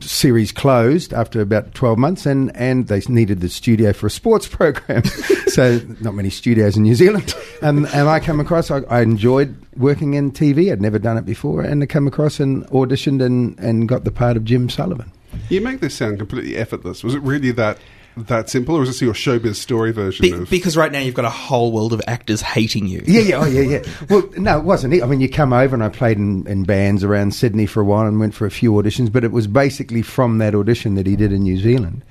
series 0.00 0.52
closed 0.52 1.12
after 1.12 1.40
about 1.40 1.74
12 1.74 1.98
months 1.98 2.26
and, 2.26 2.54
and 2.56 2.88
they 2.88 3.00
needed 3.08 3.40
the 3.40 3.48
studio 3.48 3.92
for 3.92 4.06
a 4.06 4.10
sports 4.10 4.46
program. 4.56 5.04
So 5.46 5.80
not 6.00 6.14
many 6.14 6.30
studios 6.30 6.76
in 6.76 6.82
New 6.82 6.94
Zealand. 6.94 7.34
And, 7.62 7.86
and 7.86 8.08
I 8.08 8.20
came 8.20 8.40
across 8.40 8.70
I, 8.70 8.80
I 8.90 9.00
enjoyed 9.00 9.56
working 9.76 10.14
in 10.14 10.32
TV 10.32 10.70
I'd 10.70 10.80
never 10.80 10.98
done 10.98 11.16
it 11.16 11.24
before 11.24 11.62
and 11.62 11.82
I 11.82 11.86
came 11.86 12.06
across 12.06 12.40
and 12.40 12.66
auditioned 12.66 13.24
and, 13.24 13.58
and 13.58 13.88
got 13.88 14.04
the 14.04 14.10
part 14.10 14.36
of 14.36 14.44
Jim 14.44 14.68
Sullivan. 14.68 15.10
You 15.48 15.60
make 15.60 15.80
this 15.80 15.94
sound 15.94 16.18
completely 16.18 16.56
effortless. 16.56 17.02
Was 17.02 17.14
it 17.14 17.22
really 17.22 17.50
that 17.52 17.78
that 18.16 18.48
simple, 18.48 18.76
or 18.76 18.82
is 18.82 18.88
this 18.88 19.02
your 19.02 19.14
showbiz 19.14 19.56
story 19.56 19.92
version 19.92 20.22
Be- 20.22 20.32
of? 20.32 20.50
because 20.50 20.76
right 20.76 20.92
now 20.92 21.00
you've 21.00 21.14
got 21.14 21.24
a 21.24 21.30
whole 21.30 21.72
world 21.72 21.92
of 21.92 22.00
actors 22.06 22.40
hating 22.40 22.86
you. 22.86 23.02
Yeah, 23.06 23.20
yeah, 23.20 23.36
oh, 23.40 23.46
yeah, 23.46 23.60
yeah. 23.62 23.82
Well, 24.10 24.28
no, 24.36 24.58
it 24.58 24.64
wasn't. 24.64 25.02
I 25.02 25.06
mean, 25.06 25.20
you 25.20 25.28
come 25.28 25.52
over 25.52 25.74
and 25.74 25.82
I 25.82 25.88
played 25.88 26.18
in, 26.18 26.46
in 26.46 26.64
bands 26.64 27.02
around 27.02 27.34
Sydney 27.34 27.66
for 27.66 27.80
a 27.80 27.84
while 27.84 28.06
and 28.06 28.20
went 28.20 28.34
for 28.34 28.46
a 28.46 28.50
few 28.50 28.72
auditions, 28.72 29.10
but 29.10 29.24
it 29.24 29.32
was 29.32 29.46
basically 29.46 30.02
from 30.02 30.38
that 30.38 30.54
audition 30.54 30.94
that 30.94 31.06
he 31.06 31.16
did 31.16 31.32
in 31.32 31.42
New 31.42 31.56
Zealand. 31.58 32.04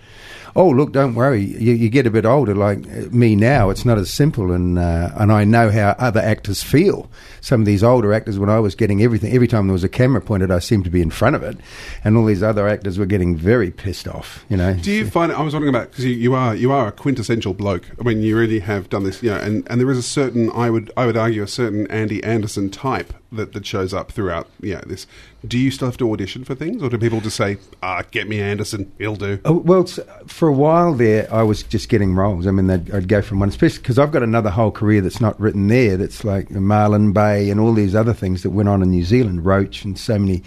Oh, 0.55 0.69
look, 0.69 0.91
don't 0.91 1.15
worry. 1.15 1.41
You, 1.41 1.73
you 1.73 1.89
get 1.89 2.05
a 2.05 2.11
bit 2.11 2.25
older, 2.25 2.53
like 2.53 2.79
uh, 2.87 3.09
me 3.11 3.35
now. 3.35 3.71
It's 3.71 3.85
not 3.85 3.97
as 3.97 4.11
simple, 4.11 4.51
and 4.51 4.77
uh, 4.77 5.09
and 5.15 5.31
I 5.31 5.43
know 5.45 5.71
how 5.71 5.95
other 5.97 6.19
actors 6.19 6.61
feel. 6.61 7.09
Some 7.41 7.61
of 7.61 7.65
these 7.65 7.83
older 7.83 8.13
actors, 8.13 8.37
when 8.37 8.49
I 8.49 8.59
was 8.59 8.75
getting 8.75 9.01
everything, 9.01 9.33
every 9.33 9.47
time 9.47 9.67
there 9.67 9.73
was 9.73 9.83
a 9.83 9.89
camera 9.89 10.21
pointed, 10.21 10.51
I 10.51 10.59
seemed 10.59 10.83
to 10.83 10.91
be 10.91 11.01
in 11.01 11.09
front 11.09 11.35
of 11.35 11.41
it, 11.41 11.57
and 12.03 12.15
all 12.15 12.25
these 12.25 12.43
other 12.43 12.67
actors 12.67 12.99
were 12.99 13.07
getting 13.07 13.35
very 13.35 13.71
pissed 13.71 14.07
off. 14.07 14.45
You 14.47 14.57
know. 14.57 14.75
Do 14.75 14.91
you 14.91 15.09
find? 15.09 15.31
I 15.31 15.41
was 15.41 15.53
wondering 15.53 15.73
about 15.73 15.89
because 15.89 16.05
you, 16.05 16.11
you 16.11 16.35
are 16.35 16.55
you 16.55 16.71
are 16.71 16.87
a 16.87 16.91
quintessential 16.91 17.55
bloke. 17.55 17.89
I 17.99 18.03
mean, 18.03 18.21
you 18.21 18.37
really 18.37 18.59
have 18.59 18.89
done 18.89 19.03
this, 19.03 19.23
you 19.23 19.31
know, 19.31 19.37
and, 19.37 19.67
and 19.69 19.81
there 19.81 19.89
is 19.89 19.97
a 19.97 20.03
certain 20.03 20.51
I 20.51 20.69
would 20.69 20.91
I 20.95 21.07
would 21.07 21.17
argue 21.17 21.41
a 21.41 21.47
certain 21.47 21.87
Andy 21.87 22.23
Anderson 22.23 22.69
type 22.69 23.13
that, 23.31 23.53
that 23.53 23.65
shows 23.65 23.93
up 23.93 24.11
throughout. 24.11 24.47
Yeah, 24.61 24.81
this. 24.85 25.07
Do 25.45 25.57
you 25.57 25.71
still 25.71 25.87
have 25.87 25.97
to 25.97 26.11
audition 26.11 26.45
for 26.45 26.55
things, 26.55 26.81
or 26.81 26.89
do 26.89 26.97
people 26.97 27.19
just 27.19 27.35
say, 27.35 27.57
"Ah, 27.81 28.03
get 28.11 28.29
me 28.29 28.39
Anderson, 28.39 28.91
he'll 28.97 29.15
do"? 29.15 29.39
Oh, 29.43 29.57
well, 29.57 29.85
for 30.25 30.47
a 30.47 30.53
while 30.53 30.93
there, 30.93 31.27
I 31.33 31.43
was 31.43 31.63
just 31.63 31.89
getting 31.89 32.15
roles. 32.15 32.47
I 32.47 32.51
mean, 32.51 32.69
I'd 32.69 33.07
go 33.09 33.21
from 33.21 33.39
one, 33.39 33.49
especially 33.49 33.79
because 33.79 33.99
I've 33.99 34.11
got 34.11 34.23
another 34.23 34.49
whole 34.49 34.71
career 34.71 35.01
that's 35.01 35.19
not 35.19 35.39
written 35.39 35.67
there. 35.67 35.97
That's 35.97 36.23
like 36.23 36.49
Marlin 36.49 37.11
Bay 37.11 37.49
and 37.49 37.59
all 37.59 37.73
these 37.73 37.93
other 37.93 38.13
things 38.13 38.43
that 38.43 38.51
went 38.51 38.69
on 38.69 38.81
in 38.81 38.91
New 38.91 39.03
Zealand, 39.03 39.45
Roach 39.45 39.83
and 39.83 39.97
so 39.97 40.17
many. 40.17 40.43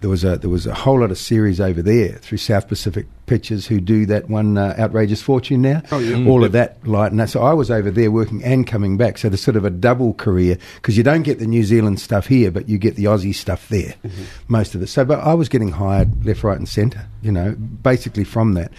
There 0.00 0.10
was 0.10 0.22
a 0.22 0.36
there 0.36 0.50
was 0.50 0.66
a 0.66 0.74
whole 0.74 1.00
lot 1.00 1.10
of 1.10 1.18
series 1.18 1.60
over 1.60 1.82
there 1.82 2.12
through 2.20 2.38
South 2.38 2.68
Pacific 2.68 3.06
Pictures 3.26 3.66
who 3.66 3.80
do 3.80 4.04
that 4.06 4.28
one 4.28 4.58
uh, 4.58 4.74
outrageous 4.78 5.22
fortune 5.22 5.62
now. 5.62 5.82
Oh, 5.92 5.98
yeah. 5.98 6.28
All 6.28 6.44
of 6.44 6.52
that 6.52 6.84
light 6.86 7.12
and 7.12 7.20
that. 7.20 7.30
So 7.30 7.42
I 7.42 7.52
was 7.52 7.70
over 7.70 7.90
there 7.90 8.10
working 8.10 8.42
and 8.42 8.66
coming 8.66 8.96
back. 8.96 9.16
So 9.16 9.28
there's 9.28 9.42
sort 9.42 9.56
of 9.56 9.64
a 9.64 9.70
double 9.70 10.14
career 10.14 10.58
because 10.76 10.96
you 10.96 11.02
don't 11.02 11.22
get 11.22 11.38
the 11.38 11.46
New 11.46 11.62
Zealand 11.62 12.00
stuff 12.00 12.26
here, 12.26 12.50
but 12.50 12.68
you 12.68 12.78
get 12.78 12.96
the 12.96 13.04
Aussie 13.04 13.34
stuff 13.34 13.68
there, 13.68 13.94
most 14.48 14.74
of 14.74 14.82
it. 14.82 14.88
So, 14.88 15.04
but 15.04 15.20
I 15.20 15.34
was 15.34 15.48
getting 15.48 15.70
hired 15.70 16.26
left, 16.26 16.42
right, 16.42 16.58
and 16.58 16.68
centre. 16.68 17.06
You 17.22 17.32
know, 17.32 17.52
basically 17.52 18.24
from 18.24 18.54
that. 18.54 18.72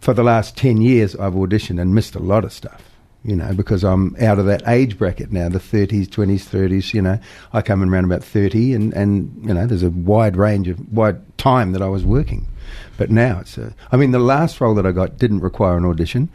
For 0.00 0.12
the 0.12 0.22
last 0.24 0.56
ten 0.56 0.80
years, 0.80 1.14
I've 1.16 1.34
auditioned 1.34 1.80
and 1.80 1.94
missed 1.94 2.14
a 2.14 2.20
lot 2.20 2.44
of 2.44 2.52
stuff. 2.52 2.82
You 3.22 3.36
know, 3.36 3.54
because 3.54 3.84
I'm 3.84 4.14
out 4.20 4.38
of 4.38 4.44
that 4.46 4.62
age 4.68 4.98
bracket 4.98 5.32
now, 5.32 5.48
the 5.48 5.58
30s, 5.58 6.08
20s, 6.08 6.42
30s. 6.42 6.92
You 6.92 7.00
know, 7.00 7.18
I 7.54 7.62
come 7.62 7.82
in 7.82 7.88
around 7.88 8.04
about 8.04 8.22
30, 8.22 8.74
and 8.74 8.92
and 8.92 9.32
you 9.46 9.54
know, 9.54 9.66
there's 9.66 9.82
a 9.82 9.90
wide 9.90 10.36
range 10.36 10.68
of 10.68 10.92
wide 10.92 11.20
time 11.38 11.72
that 11.72 11.80
I 11.80 11.88
was 11.88 12.04
working. 12.04 12.46
But 12.96 13.10
now 13.10 13.40
it's, 13.40 13.58
a, 13.58 13.74
I 13.92 13.96
mean, 13.96 14.10
the 14.12 14.18
last 14.18 14.60
role 14.60 14.74
that 14.74 14.86
I 14.86 14.92
got 14.92 15.18
didn't 15.18 15.40
require 15.40 15.76
an 15.76 15.84
audition. 15.84 16.28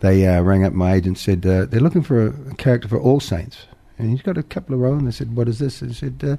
They 0.00 0.26
uh, 0.26 0.42
rang 0.42 0.64
up 0.64 0.72
my 0.72 0.92
agent, 0.92 1.06
and 1.06 1.18
said 1.18 1.46
uh, 1.46 1.64
they're 1.66 1.80
looking 1.80 2.02
for 2.02 2.26
a, 2.26 2.54
character 2.56 2.88
for 2.88 3.00
All 3.00 3.20
Saints, 3.20 3.66
and 3.98 4.10
he's 4.10 4.22
got 4.22 4.36
a 4.36 4.42
couple 4.42 4.74
of 4.74 4.80
roles. 4.80 4.98
And 4.98 5.06
they 5.06 5.12
said, 5.12 5.34
"What 5.34 5.48
is 5.48 5.58
this?" 5.58 5.82
I 5.82 5.92
said, 5.92 6.22
uh, 6.22 6.36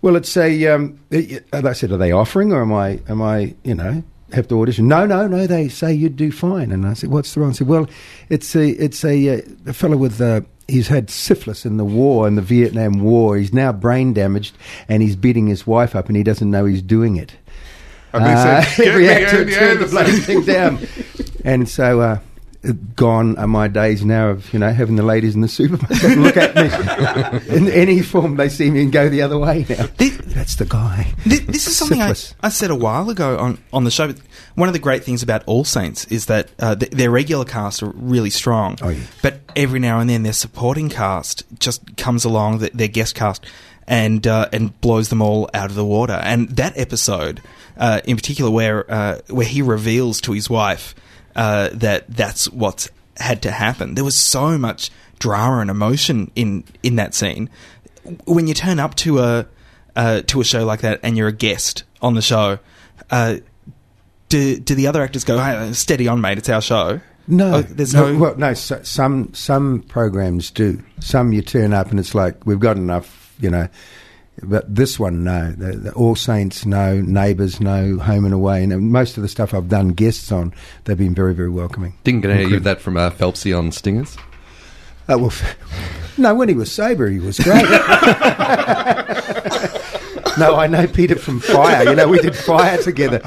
"Well, 0.00 0.16
it's 0.16 0.34
a." 0.36 0.66
Um, 0.68 0.98
uh, 1.12 1.72
said, 1.74 1.92
"Are 1.92 1.98
they 1.98 2.12
offering, 2.12 2.52
or 2.52 2.62
am 2.62 2.72
I? 2.72 3.00
Am 3.08 3.20
I? 3.20 3.54
You 3.62 3.74
know." 3.74 4.02
Have 4.32 4.46
to 4.48 4.60
audition? 4.60 4.88
No, 4.88 5.06
no, 5.06 5.26
no. 5.26 5.46
They 5.46 5.70
say 5.70 5.94
you'd 5.94 6.16
do 6.16 6.30
fine, 6.30 6.70
and 6.70 6.86
I 6.86 6.92
said, 6.92 7.10
"What's 7.10 7.32
the 7.32 7.40
role?" 7.40 7.48
I 7.48 7.52
said, 7.52 7.66
"Well, 7.66 7.88
it's 8.28 8.54
a 8.54 8.68
it's 8.68 9.02
a, 9.02 9.38
uh, 9.38 9.42
a 9.66 9.72
fellow 9.72 9.96
with 9.96 10.20
uh, 10.20 10.42
he's 10.66 10.88
had 10.88 11.08
syphilis 11.08 11.64
in 11.64 11.78
the 11.78 11.84
war 11.84 12.28
in 12.28 12.34
the 12.34 12.42
Vietnam 12.42 13.00
War. 13.00 13.38
He's 13.38 13.54
now 13.54 13.72
brain 13.72 14.12
damaged, 14.12 14.54
and 14.86 15.02
he's 15.02 15.16
beating 15.16 15.46
his 15.46 15.66
wife 15.66 15.96
up, 15.96 16.08
and 16.08 16.16
he 16.16 16.22
doesn't 16.22 16.50
know 16.50 16.66
he's 16.66 16.82
doing 16.82 17.16
it." 17.16 17.36
And 18.12 18.24
they 18.24 18.32
Uh, 18.32 18.62
said, 18.62 18.76
"Get 18.76 18.86
every 18.88 19.02
me 19.04 19.08
actor 19.12 19.38
Andy 19.40 19.52
the 19.54 19.60
Anderson." 19.60 19.90
bloody 19.90 20.12
thing 20.20 20.42
down. 20.44 20.78
and 21.44 21.68
so, 21.68 22.00
uh, 22.00 22.18
gone 22.96 23.38
are 23.38 23.46
my 23.46 23.68
days 23.68 24.04
now 24.04 24.30
of 24.30 24.52
you 24.52 24.58
know 24.58 24.70
having 24.72 24.96
the 24.96 25.02
ladies 25.04 25.34
in 25.36 25.40
the 25.42 25.48
supermarket 25.48 26.18
look 26.18 26.36
at 26.36 26.56
me 26.56 27.56
in 27.56 27.68
any 27.70 28.02
form 28.02 28.36
they 28.36 28.48
see 28.48 28.68
me 28.68 28.82
and 28.82 28.90
go 28.92 29.08
the 29.08 29.22
other 29.22 29.38
way 29.38 29.64
now. 29.68 29.84
Thi- 29.96 30.08
That's 30.10 30.56
the 30.56 30.64
guy. 30.64 31.12
This, 31.24 31.40
this 31.40 31.66
is 31.68 31.76
something 31.76 32.02
I, 32.02 32.14
I 32.42 32.48
said 32.48 32.70
a 32.70 32.74
while 32.74 33.08
ago 33.10 33.38
on, 33.38 33.58
on 33.72 33.84
the 33.84 33.90
show. 33.92 34.08
But 34.08 34.20
one 34.56 34.68
of 34.68 34.72
the 34.72 34.80
great 34.80 35.04
things 35.04 35.22
about 35.22 35.44
All 35.46 35.64
Saints 35.64 36.04
is 36.06 36.26
that 36.26 36.48
uh, 36.58 36.74
th- 36.74 36.90
their 36.90 37.10
regular 37.12 37.44
cast 37.44 37.82
are 37.82 37.90
really 37.94 38.30
strong. 38.30 38.76
Oh, 38.82 38.88
yeah. 38.88 39.00
But 39.22 39.40
every 39.54 39.78
now 39.78 40.00
and 40.00 40.10
then 40.10 40.24
their 40.24 40.32
supporting 40.32 40.88
cast 40.88 41.44
just 41.60 41.96
comes 41.96 42.24
along, 42.24 42.58
th- 42.58 42.72
their 42.72 42.88
guest 42.88 43.14
cast, 43.14 43.46
and 43.88 44.24
uh, 44.26 44.48
and 44.52 44.80
blows 44.80 45.08
them 45.08 45.20
all 45.20 45.48
out 45.52 45.70
of 45.70 45.74
the 45.74 45.84
water. 45.84 46.12
And 46.12 46.48
that 46.50 46.78
episode, 46.78 47.42
uh, 47.76 48.00
in 48.04 48.14
particular, 48.16 48.50
where 48.50 48.88
uh, 48.88 49.20
where 49.28 49.46
he 49.46 49.62
reveals 49.62 50.20
to 50.20 50.32
his 50.32 50.48
wife 50.48 50.94
uh, 51.34 51.70
that 51.72 52.06
that's 52.08 52.48
what's 52.50 52.88
had 53.16 53.42
to 53.42 53.50
happen, 53.50 53.94
there 53.96 54.04
was 54.04 54.14
so 54.14 54.56
much 54.58 54.90
drama 55.18 55.60
and 55.60 55.70
emotion 55.70 56.30
in 56.36 56.62
in 56.84 56.94
that 56.96 57.14
scene. 57.14 57.50
When 58.26 58.46
you 58.46 58.54
turn 58.54 58.78
up 58.78 58.94
to 58.96 59.18
a 59.18 59.46
uh, 59.96 60.20
to 60.22 60.40
a 60.40 60.44
show 60.44 60.64
like 60.64 60.82
that 60.82 61.00
and 61.02 61.16
you're 61.16 61.28
a 61.28 61.32
guest 61.32 61.82
on 62.00 62.14
the 62.14 62.22
show, 62.22 62.58
uh, 63.10 63.38
do 64.28 64.58
do 64.60 64.74
the 64.74 64.86
other 64.86 65.02
actors 65.02 65.24
go, 65.24 65.38
hey, 65.38 65.72
"Steady 65.72 66.06
on, 66.08 66.20
mate, 66.20 66.38
it's 66.38 66.48
our 66.48 66.62
show"? 66.62 67.00
No, 67.30 67.56
Oh, 67.56 67.62
there's 67.62 67.92
no. 67.92 68.16
Well, 68.16 68.36
no. 68.36 68.54
So, 68.54 68.82
some 68.82 69.34
some 69.34 69.82
programs 69.82 70.50
do. 70.50 70.82
Some 71.00 71.32
you 71.32 71.42
turn 71.42 71.74
up 71.74 71.90
and 71.90 72.00
it's 72.00 72.14
like 72.14 72.46
we've 72.46 72.60
got 72.60 72.76
enough. 72.76 73.27
You 73.38 73.50
know, 73.50 73.68
But 74.42 74.72
this 74.72 74.98
one, 74.98 75.24
no. 75.24 75.52
The, 75.52 75.72
the 75.76 75.92
All 75.94 76.16
Saints, 76.16 76.66
no. 76.66 77.00
Neighbours, 77.00 77.60
no. 77.60 77.98
Home 77.98 78.24
and 78.24 78.34
Away. 78.34 78.62
And 78.62 78.92
most 78.92 79.16
of 79.16 79.22
the 79.22 79.28
stuff 79.28 79.54
I've 79.54 79.68
done 79.68 79.90
guests 79.90 80.30
on, 80.30 80.52
they've 80.84 80.98
been 80.98 81.14
very, 81.14 81.34
very 81.34 81.50
welcoming. 81.50 81.94
Didn't 82.04 82.22
get 82.22 82.30
any 82.30 82.56
of 82.56 82.64
that 82.64 82.80
from 82.80 82.96
uh, 82.96 83.10
Phelpsy 83.10 83.56
on 83.56 83.72
Stingers. 83.72 84.16
Uh, 85.10 85.18
well, 85.18 85.32
no, 86.18 86.34
when 86.34 86.48
he 86.48 86.54
was 86.54 86.70
sober, 86.70 87.08
he 87.08 87.18
was 87.18 87.38
great. 87.38 87.62
no, 90.38 90.56
I 90.56 90.66
know 90.68 90.86
Peter 90.86 91.16
from 91.16 91.40
Fire. 91.40 91.88
You 91.88 91.96
know, 91.96 92.08
we 92.08 92.18
did 92.18 92.36
Fire 92.36 92.78
together. 92.78 93.22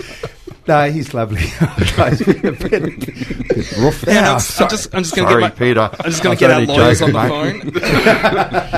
No, 0.68 0.92
he's 0.92 1.14
lovely. 1.14 1.42
Guy's 1.96 2.22
been 2.22 2.46
a 2.46 2.52
bit, 2.52 2.70
bit 2.70 3.72
rough. 3.78 4.04
Yeah, 4.06 4.14
now. 4.22 4.36
I'm, 4.36 4.42
I'm 4.60 4.70
just, 4.70 4.94
I'm 4.94 5.04
just 5.04 5.16
going 5.16 5.28
to 5.28 5.34
get 5.34 5.40
my, 5.40 5.50
Peter. 5.50 5.82
I'm 5.82 6.12
just 6.12 6.22
going 6.22 6.38
to 6.38 6.40
get 6.40 6.52
our 6.52 6.62
only 6.62 6.78
lawyers 6.78 7.02
on 7.02 7.14
the 7.14 7.22
joking, 7.22 7.72
phone. 7.72 7.82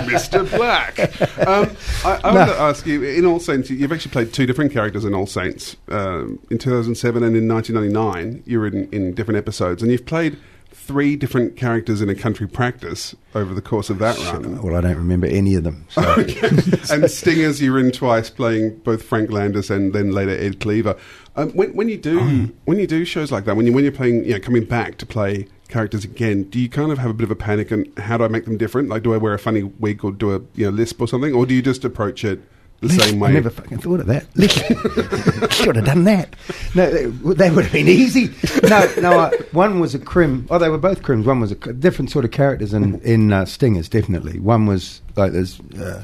Mr. 0.08 0.50
Black. 0.56 1.00
Um, 1.46 1.76
I, 2.06 2.22
I 2.24 2.36
want 2.36 2.50
to 2.50 2.58
ask 2.58 2.86
you, 2.86 3.04
in 3.04 3.26
All 3.26 3.40
Saints, 3.40 3.70
you've 3.70 3.92
actually 3.92 4.12
played 4.12 4.34
two 4.34 4.46
different 4.46 4.72
characters 4.72 5.04
in 5.04 5.14
All 5.14 5.28
Saints. 5.28 5.76
Um, 5.90 6.40
in 6.50 6.58
2007 6.58 7.22
and 7.22 7.36
in 7.36 7.48
1999, 7.48 8.44
you 8.46 8.60
were 8.60 8.68
in, 8.68 8.90
in 8.92 9.14
different 9.14 9.38
episodes, 9.38 9.82
and 9.82 9.92
you've 9.92 10.06
played 10.06 10.38
three 10.84 11.16
different 11.16 11.56
characters 11.56 12.02
in 12.02 12.10
a 12.10 12.16
country 12.16 12.46
practice 12.46 13.16
over 13.34 13.54
the 13.54 13.62
course 13.62 13.90
of 13.90 14.00
that 14.00 14.18
run. 14.20 14.62
Well, 14.62 14.76
I 14.76 14.82
don't 14.82 14.98
remember 14.98 15.28
any 15.28 15.56
of 15.56 15.64
them. 15.64 15.86
So. 15.90 16.02
and 16.92 17.10
Stingers, 17.10 17.62
you're 17.62 17.80
in 17.80 17.92
twice, 17.92 18.30
playing 18.30 18.80
both 18.80 19.02
Frank 19.02 19.32
Landis 19.32 19.70
and 19.70 19.94
then 19.94 20.12
later 20.12 20.32
Ed 20.32 20.60
Cleaver. 20.60 20.98
Um, 21.36 21.52
when, 21.52 21.74
when 21.74 21.90
you 21.90 21.98
do 21.98 22.54
when 22.66 22.80
you 22.80 22.86
do 22.86 23.06
shows 23.06 23.32
like 23.32 23.46
that, 23.46 23.56
when 23.56 23.66
you 23.66 23.74
when 23.74 23.84
you're 23.84 23.94
playing, 23.94 24.26
you 24.26 24.34
know, 24.34 24.40
coming 24.40 24.66
back 24.66 24.98
to 24.98 25.06
play 25.06 25.48
characters 25.70 26.04
again, 26.04 26.44
do 26.44 26.60
you 26.60 26.70
kind 26.70 26.92
of 26.92 26.98
have 26.98 27.10
a 27.10 27.14
bit 27.14 27.24
of 27.24 27.32
a 27.32 27.36
panic 27.36 27.72
and 27.72 27.98
how 27.98 28.18
do 28.18 28.26
I 28.26 28.28
make 28.28 28.46
them 28.46 28.58
different? 28.58 28.90
Like, 28.90 29.04
do 29.04 29.14
I 29.14 29.18
wear 29.18 29.34
a 29.34 29.40
funny 29.40 29.64
wig 29.64 30.04
or 30.04 30.12
do 30.12 30.36
a 30.36 30.42
you 30.54 30.66
know 30.66 30.70
lisp 30.70 31.02
or 31.02 31.08
something, 31.08 31.34
or 31.34 31.46
do 31.46 31.56
you 31.56 31.62
just 31.62 31.86
approach 31.86 32.24
it 32.24 32.42
the 32.84 32.90
same 32.90 33.20
way? 33.20 33.30
I 33.30 33.34
never 33.34 33.50
fucking 33.50 33.80
thought 33.80 34.00
of 34.00 34.08
that. 34.08 34.26
Should 35.52 35.76
have 35.76 35.86
done 35.86 36.04
that. 36.06 36.36
No, 36.76 36.90
they, 36.90 37.06
they 37.06 37.50
would 37.50 37.64
have 37.66 37.74
been 37.74 37.88
easy. 37.88 38.30
No, 38.64 38.92
no. 39.00 39.20
Uh, 39.20 39.32
one 39.52 39.80
was 39.80 39.96
a 39.96 40.00
crim. 40.00 40.48
Oh, 40.50 40.58
they 40.60 40.70
were 40.70 40.78
both 40.78 41.04
crims. 41.04 41.26
One 41.26 41.40
was 41.40 41.52
a 41.52 41.56
different 41.56 42.12
sort 42.12 42.26
of 42.26 42.32
characters 42.32 42.74
in 42.74 43.00
in 43.02 43.34
uh, 43.34 43.46
Stingers. 43.46 43.90
Definitely. 43.90 44.40
One 44.40 44.66
was 44.66 45.02
like 45.16 45.32
this 45.32 45.60
uh, 45.80 46.04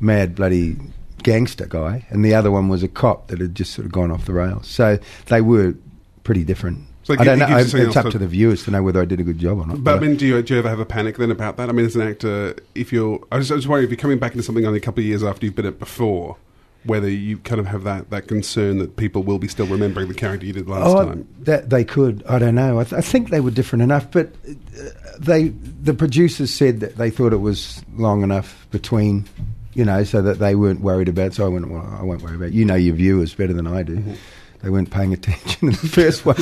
mad 0.00 0.34
bloody 0.34 0.76
gangster 1.22 1.66
guy, 1.66 2.06
and 2.10 2.24
the 2.24 2.34
other 2.34 2.50
one 2.50 2.68
was 2.68 2.82
a 2.82 2.88
cop 2.88 3.28
that 3.28 3.40
had 3.40 3.54
just 3.54 3.72
sort 3.72 3.86
of 3.86 3.92
gone 3.92 4.10
off 4.10 4.26
the 4.26 4.32
rails. 4.32 4.68
So 4.68 4.98
they 5.26 5.40
were 5.40 5.74
pretty 6.24 6.44
different. 6.44 6.80
So 7.06 7.14
I 7.16 7.22
don't 7.22 7.38
know. 7.38 7.46
something 7.62 7.86
It's 7.86 7.96
up 7.96 8.10
to- 8.10 8.18
the 8.18 8.26
viewers 8.26 8.64
to 8.64 8.72
know 8.72 8.82
whether 8.82 9.00
I 9.00 9.04
did 9.04 9.20
a 9.20 9.22
good 9.22 9.38
job 9.38 9.60
or 9.60 9.66
not. 9.66 9.84
But 9.84 9.96
I 9.96 10.00
mean, 10.00 10.16
do 10.16 10.26
you, 10.26 10.42
do 10.42 10.54
you 10.54 10.58
ever 10.58 10.68
have 10.68 10.80
a 10.80 10.84
panic 10.84 11.18
then 11.18 11.30
about 11.30 11.56
that? 11.56 11.68
I 11.68 11.72
mean, 11.72 11.86
as 11.86 11.94
an 11.94 12.02
actor, 12.02 12.56
if 12.74 12.92
you're, 12.92 13.24
I 13.30 13.36
was, 13.36 13.52
I 13.52 13.54
was 13.54 13.68
worried 13.68 13.84
if 13.84 13.90
you're 13.90 13.96
coming 13.96 14.18
back 14.18 14.32
into 14.32 14.42
something 14.42 14.66
only 14.66 14.78
a 14.78 14.82
couple 14.82 15.02
of 15.02 15.06
years 15.06 15.22
after 15.22 15.46
you've 15.46 15.54
been 15.54 15.66
it 15.66 15.78
before, 15.78 16.36
whether 16.82 17.08
you 17.08 17.38
kind 17.38 17.60
of 17.60 17.66
have 17.68 17.84
that, 17.84 18.10
that 18.10 18.26
concern 18.26 18.78
that 18.78 18.96
people 18.96 19.22
will 19.22 19.38
be 19.38 19.46
still 19.46 19.68
remembering 19.68 20.08
the 20.08 20.14
character 20.14 20.46
you 20.46 20.52
did 20.52 20.68
last 20.68 20.88
oh, 20.88 21.04
time. 21.04 21.28
that 21.42 21.70
they 21.70 21.84
could. 21.84 22.24
I 22.28 22.40
don't 22.40 22.56
know. 22.56 22.80
I, 22.80 22.82
th- 22.82 22.94
I 22.94 23.02
think 23.02 23.30
they 23.30 23.40
were 23.40 23.52
different 23.52 23.84
enough, 23.84 24.10
but 24.10 24.32
uh, 24.48 24.90
they 25.20 25.48
the 25.48 25.94
producers 25.94 26.52
said 26.52 26.80
that 26.80 26.96
they 26.96 27.10
thought 27.10 27.32
it 27.32 27.36
was 27.36 27.84
long 27.94 28.24
enough 28.24 28.66
between, 28.72 29.26
you 29.74 29.84
know, 29.84 30.02
so 30.02 30.22
that 30.22 30.40
they 30.40 30.56
weren't 30.56 30.80
worried 30.80 31.08
about. 31.08 31.34
So 31.34 31.44
I 31.46 31.48
went, 31.48 31.68
well, 31.68 31.88
I 32.00 32.02
won't 32.02 32.22
worry 32.22 32.34
about. 32.34 32.48
It. 32.48 32.54
You 32.54 32.64
know 32.64 32.74
your 32.74 32.96
viewers 32.96 33.32
better 33.32 33.52
than 33.52 33.68
I 33.68 33.84
do. 33.84 34.02
They 34.62 34.70
weren't 34.70 34.90
paying 34.90 35.12
attention 35.12 35.68
in 35.68 35.74
the 35.74 35.88
first 35.88 36.24
one. 36.24 36.36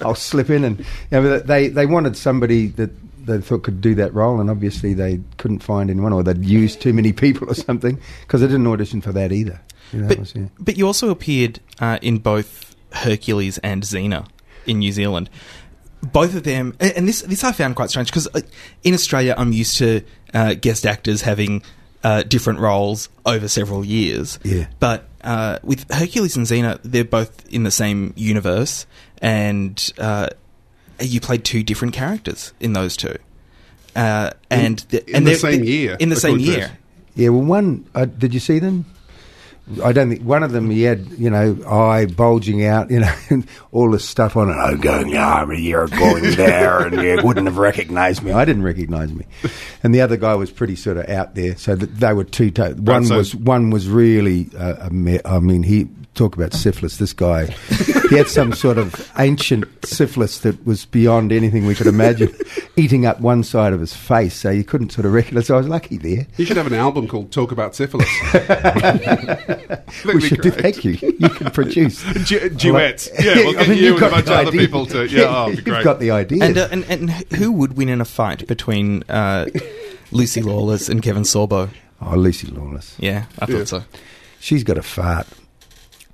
I'll 0.06 0.14
slip 0.14 0.50
in 0.50 0.64
and 0.64 0.78
you 0.78 0.84
know, 1.10 1.38
they 1.38 1.68
they 1.68 1.86
wanted 1.86 2.16
somebody 2.16 2.68
that 2.68 2.90
they 3.26 3.40
thought 3.40 3.62
could 3.62 3.80
do 3.80 3.94
that 3.96 4.14
role, 4.14 4.40
and 4.40 4.48
obviously 4.50 4.94
they 4.94 5.20
couldn't 5.36 5.62
find 5.62 5.90
anyone, 5.90 6.12
or 6.12 6.22
they'd 6.22 6.44
used 6.44 6.80
too 6.80 6.92
many 6.92 7.12
people 7.12 7.50
or 7.50 7.54
something 7.54 8.00
because 8.22 8.40
they 8.40 8.46
didn't 8.46 8.66
audition 8.66 9.00
for 9.00 9.12
that 9.12 9.32
either. 9.32 9.60
You 9.92 10.00
know, 10.00 10.08
But, 10.08 10.18
was, 10.18 10.34
yeah. 10.34 10.46
but 10.58 10.76
you 10.78 10.86
also 10.86 11.10
appeared 11.10 11.60
uh, 11.80 11.98
in 12.02 12.18
both 12.18 12.74
Hercules 12.92 13.58
and 13.58 13.82
Xena 13.82 14.26
in 14.66 14.78
New 14.78 14.92
Zealand. 14.92 15.28
Both 16.00 16.34
of 16.36 16.44
them, 16.44 16.76
and 16.78 16.92
and 16.92 17.08
this 17.08 17.22
this 17.22 17.42
I 17.44 17.52
found 17.52 17.74
quite 17.76 17.90
strange 17.90 18.08
because 18.08 18.28
in 18.84 18.94
Australia 18.94 19.34
I'm 19.36 19.52
used 19.52 19.76
to 19.78 20.02
uh, 20.32 20.54
guest 20.54 20.86
actors 20.86 21.22
having 21.22 21.62
uh, 22.04 22.22
different 22.22 22.60
roles 22.60 23.08
over 23.26 23.48
several 23.48 23.84
years. 23.84 24.38
Yeah. 24.44 24.68
But 24.78 25.07
uh, 25.22 25.58
with 25.62 25.90
Hercules 25.92 26.36
and 26.36 26.46
Xena, 26.46 26.78
they're 26.82 27.04
both 27.04 27.46
in 27.48 27.64
the 27.64 27.70
same 27.70 28.12
universe, 28.16 28.86
and 29.20 29.92
uh, 29.98 30.28
you 31.00 31.20
played 31.20 31.44
two 31.44 31.62
different 31.62 31.94
characters 31.94 32.52
in 32.60 32.72
those 32.72 32.96
two. 32.96 33.16
Uh, 33.96 34.30
and 34.50 34.80
In- 34.80 34.86
the, 34.90 35.10
in 35.10 35.16
and 35.16 35.26
the 35.26 35.30
they're- 35.30 35.38
same 35.38 35.64
year, 35.64 35.96
In 35.98 36.08
the 36.08 36.16
same 36.16 36.38
year. 36.38 36.78
Yeah, 37.16 37.30
well, 37.30 37.42
one 37.42 37.84
uh, 37.96 38.04
did 38.04 38.32
you 38.32 38.38
see 38.40 38.58
them? 38.60 38.84
I 39.82 39.92
don't 39.92 40.08
think 40.10 40.22
one 40.22 40.42
of 40.42 40.52
them. 40.52 40.70
He 40.70 40.82
had, 40.82 41.06
you 41.18 41.30
know, 41.30 41.56
eye 41.68 42.06
bulging 42.06 42.64
out, 42.64 42.90
you 42.90 43.00
know, 43.00 43.14
and 43.30 43.46
all 43.72 43.90
this 43.90 44.04
stuff 44.08 44.36
on 44.36 44.48
it. 44.50 44.54
I'm 44.54 44.80
going 44.80 45.16
over 45.16 45.54
here, 45.54 45.86
going 45.88 46.22
there, 46.36 46.80
and 46.80 46.96
you 47.00 47.18
wouldn't 47.24 47.46
have 47.46 47.58
recognised 47.58 48.22
me. 48.22 48.32
I 48.32 48.44
didn't 48.44 48.62
recognise 48.62 49.12
me, 49.12 49.26
and 49.82 49.94
the 49.94 50.00
other 50.00 50.16
guy 50.16 50.34
was 50.34 50.50
pretty 50.50 50.76
sort 50.76 50.96
of 50.96 51.08
out 51.08 51.34
there. 51.34 51.56
So 51.56 51.74
they 51.76 52.12
were 52.12 52.24
two. 52.24 52.50
To- 52.52 52.74
one 52.74 53.04
so- 53.06 53.16
was 53.18 53.34
one 53.34 53.70
was 53.70 53.88
really. 53.88 54.48
Uh, 54.56 54.74
a 54.80 54.90
me- 54.90 55.20
I 55.24 55.38
mean, 55.38 55.62
he 55.62 55.88
talk 56.14 56.34
about 56.36 56.52
syphilis. 56.52 56.96
This 56.96 57.12
guy, 57.12 57.46
he 58.10 58.16
had 58.16 58.26
some 58.28 58.52
sort 58.52 58.76
of 58.76 59.10
ancient 59.18 59.64
syphilis 59.86 60.40
that 60.40 60.66
was 60.66 60.84
beyond 60.86 61.30
anything 61.30 61.64
we 61.66 61.74
could 61.76 61.86
imagine, 61.86 62.34
eating 62.76 63.06
up 63.06 63.20
one 63.20 63.44
side 63.44 63.72
of 63.72 63.78
his 63.80 63.94
face. 63.94 64.34
So 64.34 64.50
you 64.50 64.64
couldn't 64.64 64.90
sort 64.90 65.04
of 65.06 65.12
recognise. 65.12 65.46
So 65.46 65.54
I 65.54 65.58
was 65.58 65.68
lucky 65.68 65.96
there. 65.96 66.26
You 66.36 66.44
should 66.44 66.56
have 66.56 66.66
an 66.66 66.74
album 66.74 67.06
called 67.06 67.30
Talk 67.30 67.52
About 67.52 67.76
Syphilis. 67.76 68.08
We 70.04 70.20
should 70.20 70.40
do. 70.42 70.50
Thank 70.50 70.84
you. 70.84 70.92
You 71.18 71.28
can 71.28 71.50
produce 71.50 72.02
Du- 72.28 72.50
duets. 72.50 73.08
Yeah, 73.18 73.34
we'll 73.36 73.52
get 73.54 73.68
you 73.68 73.74
you've 73.74 73.96
and 73.96 73.96
a 73.96 74.00
got 74.00 74.10
bunch 74.10 74.26
the 74.26 74.32
of 74.32 74.38
other 74.40 74.48
idea. 74.48 74.60
people 74.60 74.86
to. 74.86 75.06
Yeah, 75.08 75.24
oh, 75.28 75.50
it'd 75.50 75.64
be 75.64 75.70
great. 75.70 75.76
You've 75.78 75.84
got 75.84 76.00
the 76.00 76.10
idea. 76.10 76.44
And, 76.44 76.58
uh, 76.58 76.68
and 76.70 76.84
and 76.84 77.10
who 77.10 77.52
would 77.52 77.76
win 77.76 77.88
in 77.88 78.00
a 78.00 78.04
fight 78.04 78.46
between 78.46 79.02
uh, 79.08 79.46
Lucy 80.12 80.42
Lawless 80.42 80.88
and 80.88 81.02
Kevin 81.02 81.22
Sorbo? 81.22 81.70
oh, 82.00 82.16
Lucy 82.16 82.46
Lawless. 82.48 82.96
Yeah, 82.98 83.24
I 83.38 83.46
thought 83.46 83.56
Yeah. 83.58 83.64
so. 83.64 83.84
She's 84.40 84.62
got 84.64 84.78
a 84.78 84.82
fart 84.82 85.26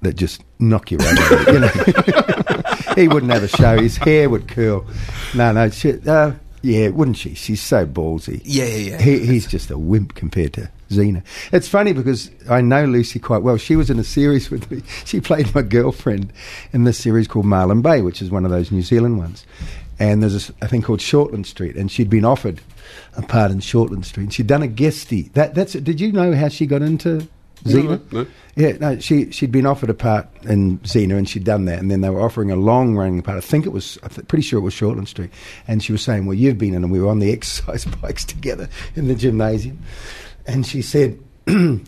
that 0.03 0.17
just 0.17 0.43
knock 0.59 0.91
you 0.91 0.97
right 0.99 1.19
out. 1.33 1.47
You 1.53 1.61
know, 1.61 2.95
he 2.97 3.09
wouldn't 3.09 3.33
have 3.33 3.43
a 3.43 3.49
show. 3.49 3.79
His 3.81 3.97
hair 3.99 4.29
would 4.31 4.49
curl. 4.49 4.87
No, 5.35 5.53
no. 5.53 5.69
She, 5.71 5.93
uh, 6.07 6.33
yeah, 6.63 6.89
wouldn't 6.89 7.19
she? 7.19 7.35
She's 7.35 7.61
so 7.63 7.87
ballsy. 7.87 8.41
Yeah, 8.45 8.65
yeah, 8.65 8.91
yeah. 8.93 9.03
He, 9.03 9.27
he's 9.27 9.47
just 9.47 9.71
a 9.71 9.77
wimp 9.79 10.15
compared 10.15 10.55
to 10.55 10.71
Xena. 10.91 11.23
It's 11.53 11.69
funny 11.69 11.93
because 11.93 12.31
I 12.49 12.61
know 12.61 12.85
Lucy 12.85 13.19
quite 13.19 13.43
well. 13.43 13.57
She 13.57 13.77
was 13.77 13.91
in 13.91 13.99
a 13.99 14.05
series 14.05 14.51
with 14.51 14.71
me. 14.71 14.83
She 15.05 15.21
played 15.21 15.55
my 15.55 15.63
girlfriend 15.63 16.33
in 16.73 16.85
this 16.85 16.99
series 16.99 17.29
called 17.29 17.47
Marlin 17.47 17.83
Bay, 17.83 18.01
which 18.01 18.21
is 18.21 18.31
one 18.31 18.45
of 18.45 18.51
those 18.51 18.73
New 18.73 18.83
Zealand 18.83 19.19
ones. 19.19 19.45
And 19.99 20.23
there's 20.23 20.51
a 20.61 20.69
thing 20.69 20.83
called 20.83 21.01
Shortland 21.01 21.47
Street, 21.47 21.77
and 21.77 21.91
she'd 21.91 22.11
been 22.11 22.25
offered 22.25 22.61
a 23.17 23.23
part 23.23 23.51
in 23.51 23.59
Shortland 23.59 24.05
Street. 24.05 24.33
She'd 24.33 24.47
done 24.47 24.63
a 24.63 24.69
guestie. 24.69 25.33
That, 25.35 25.55
that's. 25.55 25.75
Did 25.75 26.01
you 26.01 26.11
know 26.11 26.35
how 26.35 26.49
she 26.49 26.67
got 26.67 26.83
into 26.83 27.29
Xena? 27.65 28.13
No, 28.13 28.23
no. 28.23 28.27
Yeah, 28.57 28.73
no, 28.81 28.99
she 28.99 29.31
she'd 29.31 29.53
been 29.53 29.67
offered 29.67 29.91
a 29.91 29.95
part 29.95 30.29
in 30.45 30.79
Xena, 30.81 31.17
and 31.17 31.29
she'd 31.29 31.45
done 31.45 31.65
that, 31.67 31.79
and 31.79 31.91
then 31.91 32.01
they 32.01 32.11
were 32.11 32.21
offering 32.21 32.51
a 32.51 32.57
long 32.57 32.97
running 32.97 33.23
part. 33.23 33.39
I 33.39 33.41
think 33.41 33.67
it 33.67 33.71
was, 33.71 33.99
I'm 34.03 34.11
th- 34.11 34.29
pretty 34.29 34.43
sure 34.43 34.59
it 34.59 34.63
was 34.63 34.75
Shortland 34.75 35.09
Street, 35.09 35.31
and 35.67 35.83
she 35.83 35.93
was 35.93 36.03
saying, 36.03 36.27
"Well, 36.27 36.35
you've 36.35 36.59
been 36.59 36.75
in, 36.75 36.83
and 36.83 36.93
we 36.93 37.01
were 37.01 37.09
on 37.09 37.21
the 37.21 37.33
exercise 37.33 37.85
bikes 37.85 38.25
together 38.25 38.69
in 38.97 39.09
the 39.09 39.15
gymnasium," 39.15 39.83
and 40.47 40.67
she 40.67 40.83
said, 40.83 41.19
"You 41.47 41.85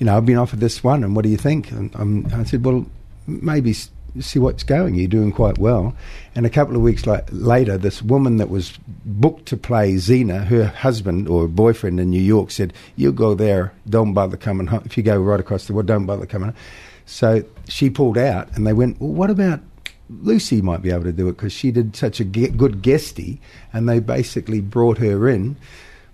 know, 0.00 0.16
I've 0.16 0.26
been 0.26 0.38
offered 0.38 0.60
this 0.60 0.82
one, 0.82 1.04
and 1.04 1.14
what 1.14 1.22
do 1.22 1.28
you 1.28 1.36
think?" 1.36 1.70
And 1.70 1.94
um, 1.96 2.26
I 2.34 2.44
said, 2.44 2.64
"Well, 2.64 2.86
maybe." 3.26 3.74
See 4.20 4.38
what's 4.38 4.64
going. 4.64 4.94
You're 4.94 5.06
doing 5.06 5.30
quite 5.30 5.58
well. 5.58 5.94
And 6.34 6.46
a 6.46 6.50
couple 6.50 6.74
of 6.74 6.80
weeks 6.80 7.06
later, 7.06 7.76
this 7.76 8.02
woman 8.02 8.38
that 8.38 8.48
was 8.48 8.76
booked 9.04 9.46
to 9.46 9.56
play 9.56 9.94
Xena, 9.94 10.44
her 10.46 10.64
husband 10.64 11.28
or 11.28 11.46
boyfriend 11.46 12.00
in 12.00 12.10
New 12.10 12.20
York, 12.20 12.50
said, 12.50 12.72
"You 12.96 13.12
go 13.12 13.34
there. 13.34 13.72
Don't 13.88 14.14
bother 14.14 14.38
coming 14.38 14.66
home. 14.66 14.82
If 14.86 14.96
you 14.96 15.02
go 15.02 15.20
right 15.20 15.38
across 15.38 15.66
the 15.66 15.74
world, 15.74 15.86
don't 15.86 16.06
bother 16.06 16.26
coming." 16.26 16.48
home. 16.48 16.56
So 17.04 17.44
she 17.68 17.90
pulled 17.90 18.18
out, 18.18 18.48
and 18.56 18.66
they 18.66 18.72
went, 18.72 18.98
"Well, 18.98 19.12
what 19.12 19.30
about 19.30 19.60
Lucy? 20.08 20.62
Might 20.62 20.82
be 20.82 20.90
able 20.90 21.04
to 21.04 21.12
do 21.12 21.28
it 21.28 21.32
because 21.32 21.52
she 21.52 21.70
did 21.70 21.94
such 21.94 22.18
a 22.18 22.24
ge- 22.24 22.56
good 22.56 22.82
guestie." 22.82 23.38
And 23.72 23.88
they 23.88 24.00
basically 24.00 24.60
brought 24.60 24.98
her 24.98 25.28
in, 25.28 25.56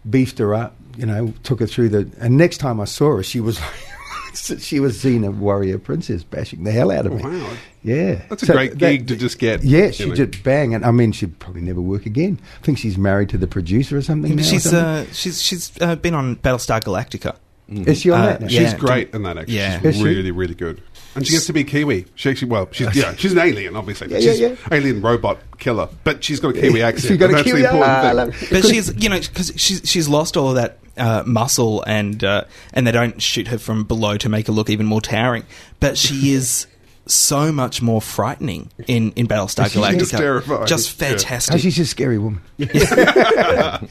beefed 0.08 0.38
her 0.38 0.54
up, 0.54 0.76
you 0.96 1.06
know, 1.06 1.32
took 1.42 1.60
her 1.60 1.66
through 1.66 1.88
the. 1.90 2.10
And 2.20 2.36
next 2.36 2.58
time 2.58 2.80
I 2.80 2.84
saw 2.84 3.16
her, 3.16 3.22
she 3.22 3.40
was. 3.40 3.60
She 4.34 4.80
was 4.80 4.98
Xena 5.00 5.32
Warrior 5.32 5.78
Princess, 5.78 6.24
bashing 6.24 6.64
the 6.64 6.72
hell 6.72 6.90
out 6.90 7.06
of 7.06 7.12
Oh, 7.12 7.16
me. 7.28 7.40
wow. 7.40 7.52
Yeah, 7.84 8.14
That's 8.28 8.42
a 8.42 8.46
So 8.46 8.52
great 8.54 8.76
gig 8.78 9.06
to 9.06 9.16
just 9.16 9.38
get, 9.38 9.62
Yeah, 9.62 9.92
she 9.92 10.08
know. 10.08 10.14
just 10.16 10.42
bang, 10.42 10.74
and 10.74 10.84
I 10.84 10.90
mean, 10.90 11.12
she'd 11.12 11.38
probably 11.38 11.62
never 11.62 11.80
work 11.80 12.04
again. 12.04 12.40
I 12.60 12.64
think 12.64 12.78
she's 12.78 12.98
married 12.98 13.28
to 13.28 13.38
the 13.38 13.46
producer 13.46 13.96
or 13.96 14.02
something. 14.02 14.34
now 14.34 14.40
or 14.42 14.44
she's 14.44 14.64
something. 14.64 14.80
uh, 14.80 15.04
she's 15.12 15.40
she's 15.40 15.70
uh, 15.80 15.94
been 15.94 16.14
on 16.14 16.34
Battlestar 16.34 16.80
Galactica. 16.80 17.36
Is 17.68 18.00
she 18.00 18.10
on 18.10 18.22
uh, 18.22 18.26
that? 18.26 18.40
Now? 18.40 18.46
yeah. 18.48 18.60
She's 18.70 18.74
great 18.74 19.14
in 19.14 19.22
that. 19.22 19.38
Actually, 19.38 19.54
Yeah. 19.54 19.78
she's 19.78 19.86
Is 19.90 19.96
she? 19.98 20.02
really, 20.02 20.30
really 20.32 20.54
good. 20.56 20.82
And 21.14 21.24
she 21.24 21.32
gets 21.34 21.46
to 21.46 21.52
be 21.52 21.62
Kiwi. 21.62 22.06
She 22.16 22.28
actually, 22.28 22.48
well, 22.50 22.68
she's 22.72 22.92
yeah, 23.00 23.14
she's 23.14 23.32
an 23.32 23.38
alien, 23.38 23.76
obviously. 23.76 24.08
Yeah, 24.10 24.18
yeah, 24.18 24.30
she's 24.32 24.40
yeah. 24.40 24.56
alien 24.72 25.00
robot 25.00 25.38
killer, 25.58 25.88
but 26.02 26.24
she's 26.24 26.40
got 26.40 26.56
a 26.56 26.60
Kiwi 26.60 26.82
accent. 26.88 27.06
she's 27.12 27.18
got 27.18 27.30
a 27.30 27.44
Kiwi 27.44 27.62
the 27.62 27.68
important 27.70 27.88
ah, 27.92 28.00
I 28.00 28.08
thing. 28.08 28.16
love- 28.16 28.46
But 28.50 28.64
she's 28.64 28.92
you 29.00 29.08
know 29.10 29.20
because 29.20 29.52
she's 29.54 29.80
she's 29.84 30.08
lost 30.08 30.36
all 30.36 30.48
of 30.48 30.56
that 30.56 30.78
uh, 30.96 31.22
muscle, 31.26 31.82
and 31.86 32.22
uh, 32.22 32.44
and 32.72 32.86
they 32.86 32.92
don't 32.92 33.20
shoot 33.20 33.48
her 33.48 33.58
from 33.58 33.84
below 33.84 34.16
to 34.18 34.28
make 34.28 34.46
her 34.46 34.52
look 34.52 34.70
even 34.70 34.86
more 34.86 35.00
towering. 35.00 35.44
But 35.80 35.98
she 35.98 36.32
is 36.32 36.66
so 37.06 37.52
much 37.52 37.82
more 37.82 38.00
frightening 38.00 38.70
in 38.86 39.12
in 39.12 39.26
Battlestar 39.28 39.66
Galactica. 39.66 39.98
just 39.98 40.10
terrifying. 40.12 40.66
Just 40.66 41.00
Yeah. 41.00 41.06
Oh, 41.06 41.10
fantastic. 41.10 41.60
she's 41.60 41.78
a 41.78 41.86
scary 41.86 42.18
woman. 42.18 42.40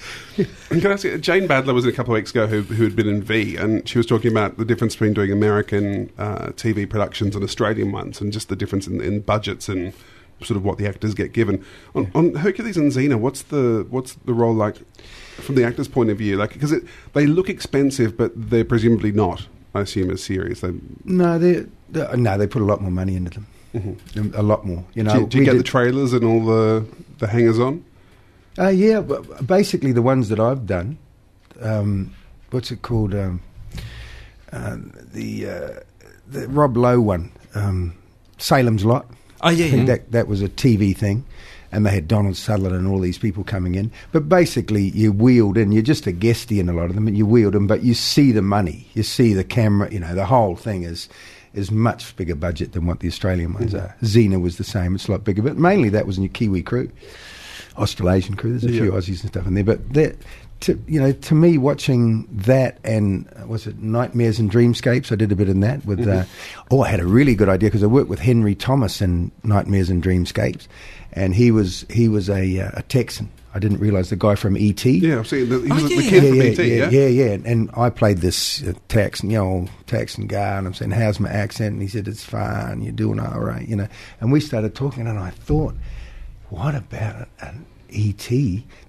And 0.72 0.82
can 0.82 0.90
I 0.90 0.94
ask 0.96 1.04
you, 1.04 1.16
Jane 1.20 1.48
Badler 1.48 1.76
was 1.76 1.86
in 1.86 1.92
a 1.92 1.94
couple 1.94 2.14
of 2.14 2.16
weeks 2.16 2.32
ago 2.32 2.48
who, 2.48 2.64
who 2.64 2.84
had 2.84 2.96
been 2.96 3.08
in 3.08 3.22
V, 3.22 3.56
and 3.56 3.88
she 3.88 4.00
was 4.00 4.08
talking 4.08 4.32
about 4.32 4.58
the 4.58 4.66
difference 4.66 4.96
between 4.96 5.14
doing 5.14 5.32
American 5.32 6.12
uh, 6.18 6.48
TV 6.56 6.90
productions 6.90 7.36
and 7.36 7.44
Australian 7.44 7.92
ones, 7.92 8.20
and 8.20 8.34
just 8.34 8.50
the 8.50 8.56
difference 8.56 8.88
in, 8.88 9.00
in 9.00 9.20
budgets 9.20 9.70
and 9.70 9.94
sort 10.42 10.58
of 10.58 10.66
what 10.66 10.80
the 10.80 10.88
actors 10.88 11.14
get 11.14 11.34
given. 11.34 11.64
On, 11.94 12.12
on 12.16 12.34
Hercules 12.34 12.76
and 12.76 12.92
Xena, 12.92 13.20
what's 13.20 13.44
the 13.44 13.86
what's 13.92 14.14
the 14.26 14.34
role 14.34 14.56
like 14.56 14.78
from 15.42 15.56
the 15.56 15.64
actors' 15.64 15.88
point 15.88 16.10
of 16.10 16.18
view? 16.18 16.38
Like 16.38 16.54
because 16.54 16.74
they 17.14 17.26
look 17.28 17.50
expensive, 17.50 18.16
but 18.18 18.32
they're 18.36 18.66
presumably 18.66 19.12
not. 19.12 19.48
I 19.76 19.82
assume 19.82 20.12
as 20.12 20.24
series. 20.24 20.62
They, 20.62 20.72
No, 21.06 21.40
they 21.40 21.66
they- 21.90 22.16
no, 22.16 22.38
they 22.38 22.46
put 22.48 22.62
a 22.62 22.66
lot 22.66 22.82
more 22.82 22.92
money 22.92 23.16
into 23.16 23.32
them. 23.32 23.48
Mm-hmm. 23.74 24.36
A 24.40 24.44
lot 24.44 24.66
more. 24.66 24.84
You 24.94 25.02
know, 25.04 25.14
do, 25.14 25.20
you- 25.22 25.28
do 25.28 25.38
you 25.40 25.46
get 25.46 25.52
did- 25.54 25.60
the 25.62 25.64
trailers 25.64 26.14
and 26.14 26.24
all 26.24 26.46
the 26.46 26.86
the 27.20 27.28
hangers 27.28 27.60
on? 27.60 27.84
Uh, 28.60 28.68
yeah, 28.70 29.02
but 29.02 29.48
basically 29.48 29.92
the 29.92 30.02
ones 30.04 30.30
that 30.30 30.40
I've 30.40 30.68
done. 30.68 30.98
Um, 31.60 32.14
what's 32.52 32.70
it 32.72 32.84
called? 32.84 33.16
Um, 33.16 33.42
uh, 34.52 34.78
the 35.14 35.50
uh, 35.50 35.70
the 36.28 36.48
Rob 36.50 36.78
Lowe 36.78 37.02
one, 37.02 37.32
um, 37.56 37.96
Salem's 38.38 38.86
Lot. 38.86 39.08
oh 39.42 39.50
yeah, 39.50 39.66
I 39.66 39.70
think 39.72 39.88
yeah. 39.88 39.96
that 39.96 40.12
that 40.12 40.28
was 40.28 40.42
a 40.44 40.50
TV 40.50 40.96
thing, 40.96 41.26
and 41.74 41.86
they 41.86 41.92
had 41.92 42.08
Donald 42.08 42.38
Sutherland 42.38 42.76
and 42.76 42.88
all 42.88 43.00
these 43.00 43.18
people 43.18 43.44
coming 43.44 43.76
in. 43.76 43.92
But 44.12 44.30
basically, 44.30 44.84
you 44.90 45.12
wheeled 45.12 45.58
in. 45.58 45.72
You're 45.72 45.82
just 45.82 46.06
a 46.06 46.12
guestie 46.12 46.60
in 46.60 46.70
a 46.70 46.74
lot 46.74 46.86
of 46.86 46.96
them, 46.96 47.08
and 47.08 47.18
you 47.18 47.26
wheeled 47.26 47.56
in. 47.56 47.66
But 47.66 47.84
you 47.84 47.96
see 47.96 48.32
the 48.32 48.44
money, 48.44 48.88
you 48.94 49.02
see 49.02 49.34
the 49.34 49.44
camera. 49.44 49.92
You 49.92 50.00
know, 50.00 50.14
the 50.14 50.26
whole 50.26 50.56
thing 50.56 50.84
is 50.84 51.10
is 51.54 51.72
much 51.72 52.16
bigger 52.16 52.36
budget 52.36 52.74
than 52.74 52.86
what 52.86 53.00
the 53.00 53.08
Australian 53.08 53.54
ones 53.54 53.76
are. 53.76 53.96
Xena 54.02 54.40
was 54.40 54.58
the 54.58 54.64
same; 54.64 54.96
it's 54.96 55.08
a 55.08 55.12
lot 55.12 55.24
bigger, 55.24 55.42
but 55.42 55.58
mainly 55.58 55.90
that 55.90 56.06
was 56.06 56.18
in 56.18 56.24
your 56.24 56.32
Kiwi 56.32 56.62
crew, 56.62 56.92
Australasian 57.78 58.36
crew. 58.36 58.52
There's 58.58 58.66
a 58.66 58.80
few 58.80 58.92
Aussies 58.92 59.22
and 59.22 59.30
stuff 59.30 59.48
in 59.48 59.56
there, 59.56 59.64
but 59.64 59.94
that. 59.94 60.16
To, 60.60 60.82
you 60.88 61.02
know, 61.02 61.12
to 61.12 61.36
me, 61.36 61.58
watching 61.58 62.26
that 62.32 62.78
and 62.86 63.30
was 63.46 63.68
it 63.68 63.80
Nightmares 63.80 64.40
and 64.40 64.50
Dreamscapes? 64.50 65.12
I 65.12 65.16
did 65.16 65.30
a 65.30 65.36
bit 65.36 65.50
in 65.50 65.60
that 65.60 65.86
with. 65.86 66.08
Uh, 66.08 66.24
oh, 66.72 66.84
I 66.84 66.88
had 66.88 67.02
a 67.02 67.06
really 67.06 67.36
good 67.36 67.50
idea 67.50 67.68
because 67.68 67.84
I 67.84 67.88
worked 67.88 68.08
with 68.08 68.20
Henry 68.20 68.56
Thomas 68.56 69.02
in 69.02 69.30
Nightmares 69.44 69.90
and 69.90 70.02
Dreamscapes, 70.02 70.70
and 71.14 71.34
he 71.36 71.52
was 71.52 71.86
he 71.90 72.08
was 72.08 72.30
a, 72.30 72.60
uh, 72.60 72.72
a 72.74 72.82
Texan. 72.84 73.30
I 73.56 73.60
didn't 73.60 73.78
realise 73.80 74.10
the 74.10 74.16
guy 74.16 74.34
from 74.34 74.58
ET. 74.58 74.84
Yeah, 74.84 75.20
I've 75.20 75.28
seen 75.28 75.48
the, 75.48 75.60
he 75.60 75.70
Oh, 75.72 75.76
was 75.76 75.84
the 75.84 75.96
yeah. 76.04 76.10
kid 76.10 76.24
yeah, 76.24 76.30
from 76.30 76.38
yeah, 76.38 76.44
ET. 76.44 76.58
yeah, 76.58 76.90
Yeah, 76.90 77.08
yeah, 77.08 77.26
yeah. 77.36 77.38
And 77.52 77.70
I 77.78 77.90
played 77.92 78.18
this 78.18 78.64
uh, 78.64 78.74
Texan, 78.88 79.30
you 79.30 79.38
know, 79.38 79.68
Texan 79.86 80.26
guy, 80.26 80.58
and 80.58 80.66
I'm 80.68 80.74
saying, 80.74 80.92
"How's 80.92 81.20
my 81.20 81.30
accent?" 81.30 81.74
And 81.74 81.82
he 81.82 81.88
said, 81.88 82.08
"It's 82.08 82.24
fine. 82.24 82.82
You're 82.82 82.92
doing 82.94 83.20
all 83.20 83.40
right," 83.42 83.68
you 83.68 83.76
know. 83.76 83.88
And 84.22 84.32
we 84.32 84.40
started 84.40 84.74
talking, 84.76 85.06
and 85.08 85.20
I 85.20 85.30
thought, 85.30 85.76
"What 86.50 86.74
about 86.76 87.28
an 87.42 87.66
ET?" 87.92 88.28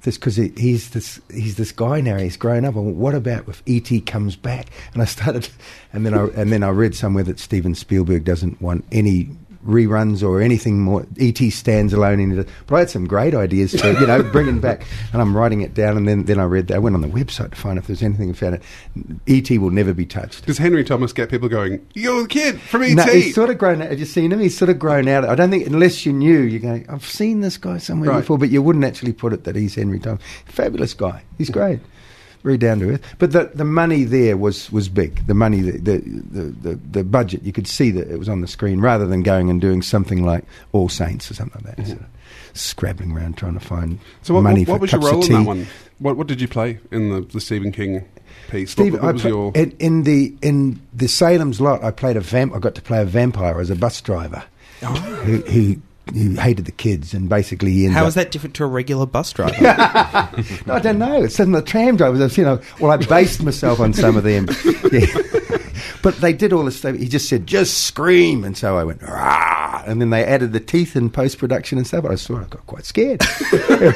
This 0.03 0.17
because 0.17 0.37
he's 0.37 0.91
this 0.91 1.21
he's 1.33 1.57
this 1.57 1.73
guy 1.73 2.01
now. 2.01 2.17
He's 2.17 2.39
grown 2.39 2.65
up. 2.65 2.75
And 2.75 2.97
what 2.97 3.15
about 3.15 3.47
if 3.49 3.63
ET 3.67 4.07
comes 4.07 4.35
back? 4.35 4.69
And 4.95 5.03
I 5.03 5.05
started, 5.05 5.49
and 5.93 6.07
then 6.07 6.15
I 6.15 6.27
and 6.29 6.51
then 6.51 6.63
I 6.63 6.71
read 6.71 6.95
somewhere 6.95 7.25
that 7.25 7.39
Steven 7.39 7.75
Spielberg 7.75 8.25
doesn't 8.25 8.63
want 8.63 8.85
any 8.93 9.29
reruns 9.65 10.23
or 10.23 10.41
anything 10.41 10.81
more. 10.81 11.07
ET 11.19 11.39
stands 11.39 11.93
alone 11.93 12.21
in 12.21 12.39
it. 12.39 12.49
But 12.67 12.77
I 12.77 12.79
had 12.81 12.91
some 12.91 13.07
great 13.07 13.35
ideas 13.35 13.73
to, 13.73 13.93
you 14.01 14.07
know, 14.07 14.23
bringing 14.23 14.61
back, 14.61 14.87
and 15.13 15.21
I'm 15.23 15.37
writing 15.37 15.61
it 15.63 15.75
down. 15.75 15.97
And 15.97 16.07
then, 16.09 16.25
then 16.25 16.39
I 16.39 16.45
read 16.45 16.69
that. 16.69 16.77
I 16.77 16.79
went 16.79 16.95
on 16.97 17.03
the 17.03 17.09
website 17.09 17.51
to 17.51 17.57
find 17.57 17.79
if 17.79 17.87
there's 17.87 18.03
anything 18.03 18.29
and 18.29 18.39
found 18.39 18.57
it. 18.57 18.63
ET 19.27 19.59
will 19.59 19.71
never 19.71 19.95
be 19.95 20.07
touched. 20.07 20.47
Does 20.47 20.59
Henry 20.59 20.85
Thomas 20.85 21.13
get 21.13 21.31
people 21.31 21.49
going? 21.49 21.87
You're 21.95 22.23
the 22.23 22.29
kid 22.29 22.61
from 22.61 22.83
ET. 22.83 22.95
No, 22.95 23.05
he's 23.05 23.35
sort 23.35 23.51
of 23.51 23.59
grown 23.59 23.83
out. 23.83 23.91
Have 23.91 23.99
you 23.99 24.05
seen 24.07 24.33
him? 24.33 24.41
He's 24.41 24.57
sort 24.57 24.69
of 24.69 24.79
grown 24.79 25.09
out. 25.09 25.25
I 25.25 25.35
don't 25.35 25.51
think, 25.51 25.67
unless 25.67 26.05
you 26.05 26.13
knew, 26.13 26.41
you 26.41 26.59
go, 26.59 26.83
I've 26.89 27.05
seen 27.05 27.41
this 27.41 27.57
guy 27.57 27.79
somewhere 27.79 28.11
Right. 28.11 28.21
before, 28.21 28.39
but 28.39 28.51
you 28.51 28.63
wouldn't 28.63 28.85
actually 28.85 29.13
put 29.13 29.33
it 29.33 29.45
that 29.45 29.57
he's 29.57 29.75
Henry 29.75 29.99
Thomas. 29.99 30.23
Fabulous 30.47 30.95
guy. 30.95 31.23
He's 31.39 31.51
great. 31.51 31.81
Very 32.45 32.59
down 32.59 32.79
to 32.81 32.91
earth. 32.91 33.03
But 33.19 33.33
the, 33.33 33.51
the 33.55 33.65
money 33.65 34.05
there 34.05 34.37
was, 34.37 34.71
was 34.71 34.89
big. 34.89 35.27
The 35.27 35.35
money, 35.35 35.63
the, 35.63 35.79
the, 35.79 35.99
the, 36.61 36.75
the, 36.75 37.03
budget, 37.03 37.43
you 37.43 37.53
could 37.53 37.67
see 37.67 37.91
that 37.93 38.11
it 38.11 38.19
was 38.19 38.29
on 38.29 38.43
the 38.43 38.47
screen 38.47 38.81
rather 38.81 39.07
than 39.07 39.23
going 39.23 39.49
and 39.49 39.61
doing 39.61 39.81
something 39.81 40.25
like 40.25 40.45
All 40.73 40.91
Saints 40.91 41.31
or 41.31 41.35
something 41.35 41.65
like 41.65 41.77
that. 41.77 41.87
Sort 41.87 42.01
of 42.01 42.07
scrabbling 42.53 43.13
around 43.13 43.37
trying 43.37 43.55
to 43.55 43.61
find 43.61 43.99
So 44.23 44.35
what, 44.35 44.43
money 44.43 44.65
what, 44.65 44.81
what 44.81 44.91
for 44.91 44.99
was 44.99 45.05
your 45.05 45.13
role 45.13 45.25
in 45.25 45.33
that 45.33 45.47
one? 45.47 45.67
What, 45.99 46.17
what 46.17 46.27
did 46.27 46.41
you 46.41 46.49
play 46.49 46.79
in 46.91 47.09
the, 47.09 47.23
the 47.23 47.41
Stephen 47.41 47.73
King 47.73 48.05
piece? 48.49 48.73
Steve, 48.73 48.93
what, 48.93 49.03
what 49.03 49.13
was 49.15 49.23
pla- 49.23 49.31
your? 49.31 49.53
in, 49.55 49.71
in 49.79 50.03
the 50.05 50.35
in 50.43 50.81
the 50.93 51.09
Salem's 51.09 51.61
Lot. 51.61 51.83
I 51.83 51.91
played 51.91 52.17
a 52.17 52.21
vamp. 52.21 52.55
I 52.55 52.59
got 52.59 52.75
to 52.75 52.83
play 52.83 53.01
a 53.01 53.05
vampire 53.07 53.61
as 53.61 53.71
a 53.71 53.77
bus 53.77 54.01
driver 54.01 54.45
Oh. 54.83 54.93
who, 54.93 55.37
who 55.39 55.77
who 56.13 56.35
hated 56.35 56.67
the 56.67 56.73
kids 56.73 57.15
and 57.15 57.29
basically 57.29 57.73
he 57.73 57.87
How 57.87 58.07
up, 58.07 58.15
that 58.15 58.31
different 58.31 58.55
to 58.57 58.65
a 58.65 58.67
regular 58.67 59.07
bus 59.07 59.33
driver? 59.33 59.55
No, 60.67 60.75
I 60.75 60.79
don't 60.81 60.99
know. 60.99 61.23
It's 61.23 61.39
in 61.41 61.53
the 61.53 61.63
tram 61.63 61.97
drivers. 61.97 62.37
You 62.37 62.45
know, 62.45 62.61
well, 62.81 62.91
I 62.91 62.97
based 62.97 63.43
myself 63.43 63.81
on 63.81 63.93
some 63.93 64.17
of 64.17 64.25
them. 64.25 64.49
Yeah. 64.93 65.07
But 66.03 66.17
they 66.19 66.33
did 66.35 66.53
all 66.53 66.65
this 66.65 66.77
stuff. 66.77 66.97
He 66.97 67.09
just 67.09 67.29
said, 67.29 67.47
just 67.47 67.85
scream. 67.85 68.45
And 68.45 68.57
so 68.57 68.77
I 68.77 68.85
went, 68.85 69.03
Rah! 69.03 69.83
and 69.87 70.01
then 70.01 70.11
they 70.11 70.25
added 70.25 70.53
the 70.53 70.61
teeth 70.61 70.97
in 70.97 71.11
post 71.11 71.39
production 71.39 71.79
and 71.79 71.87
stuff. 71.87 72.03
But 72.03 72.13
I 72.13 72.17
saw 72.17 72.41
I 72.41 72.45
got 72.45 72.67
quite 72.67 72.85
scared. 72.85 73.23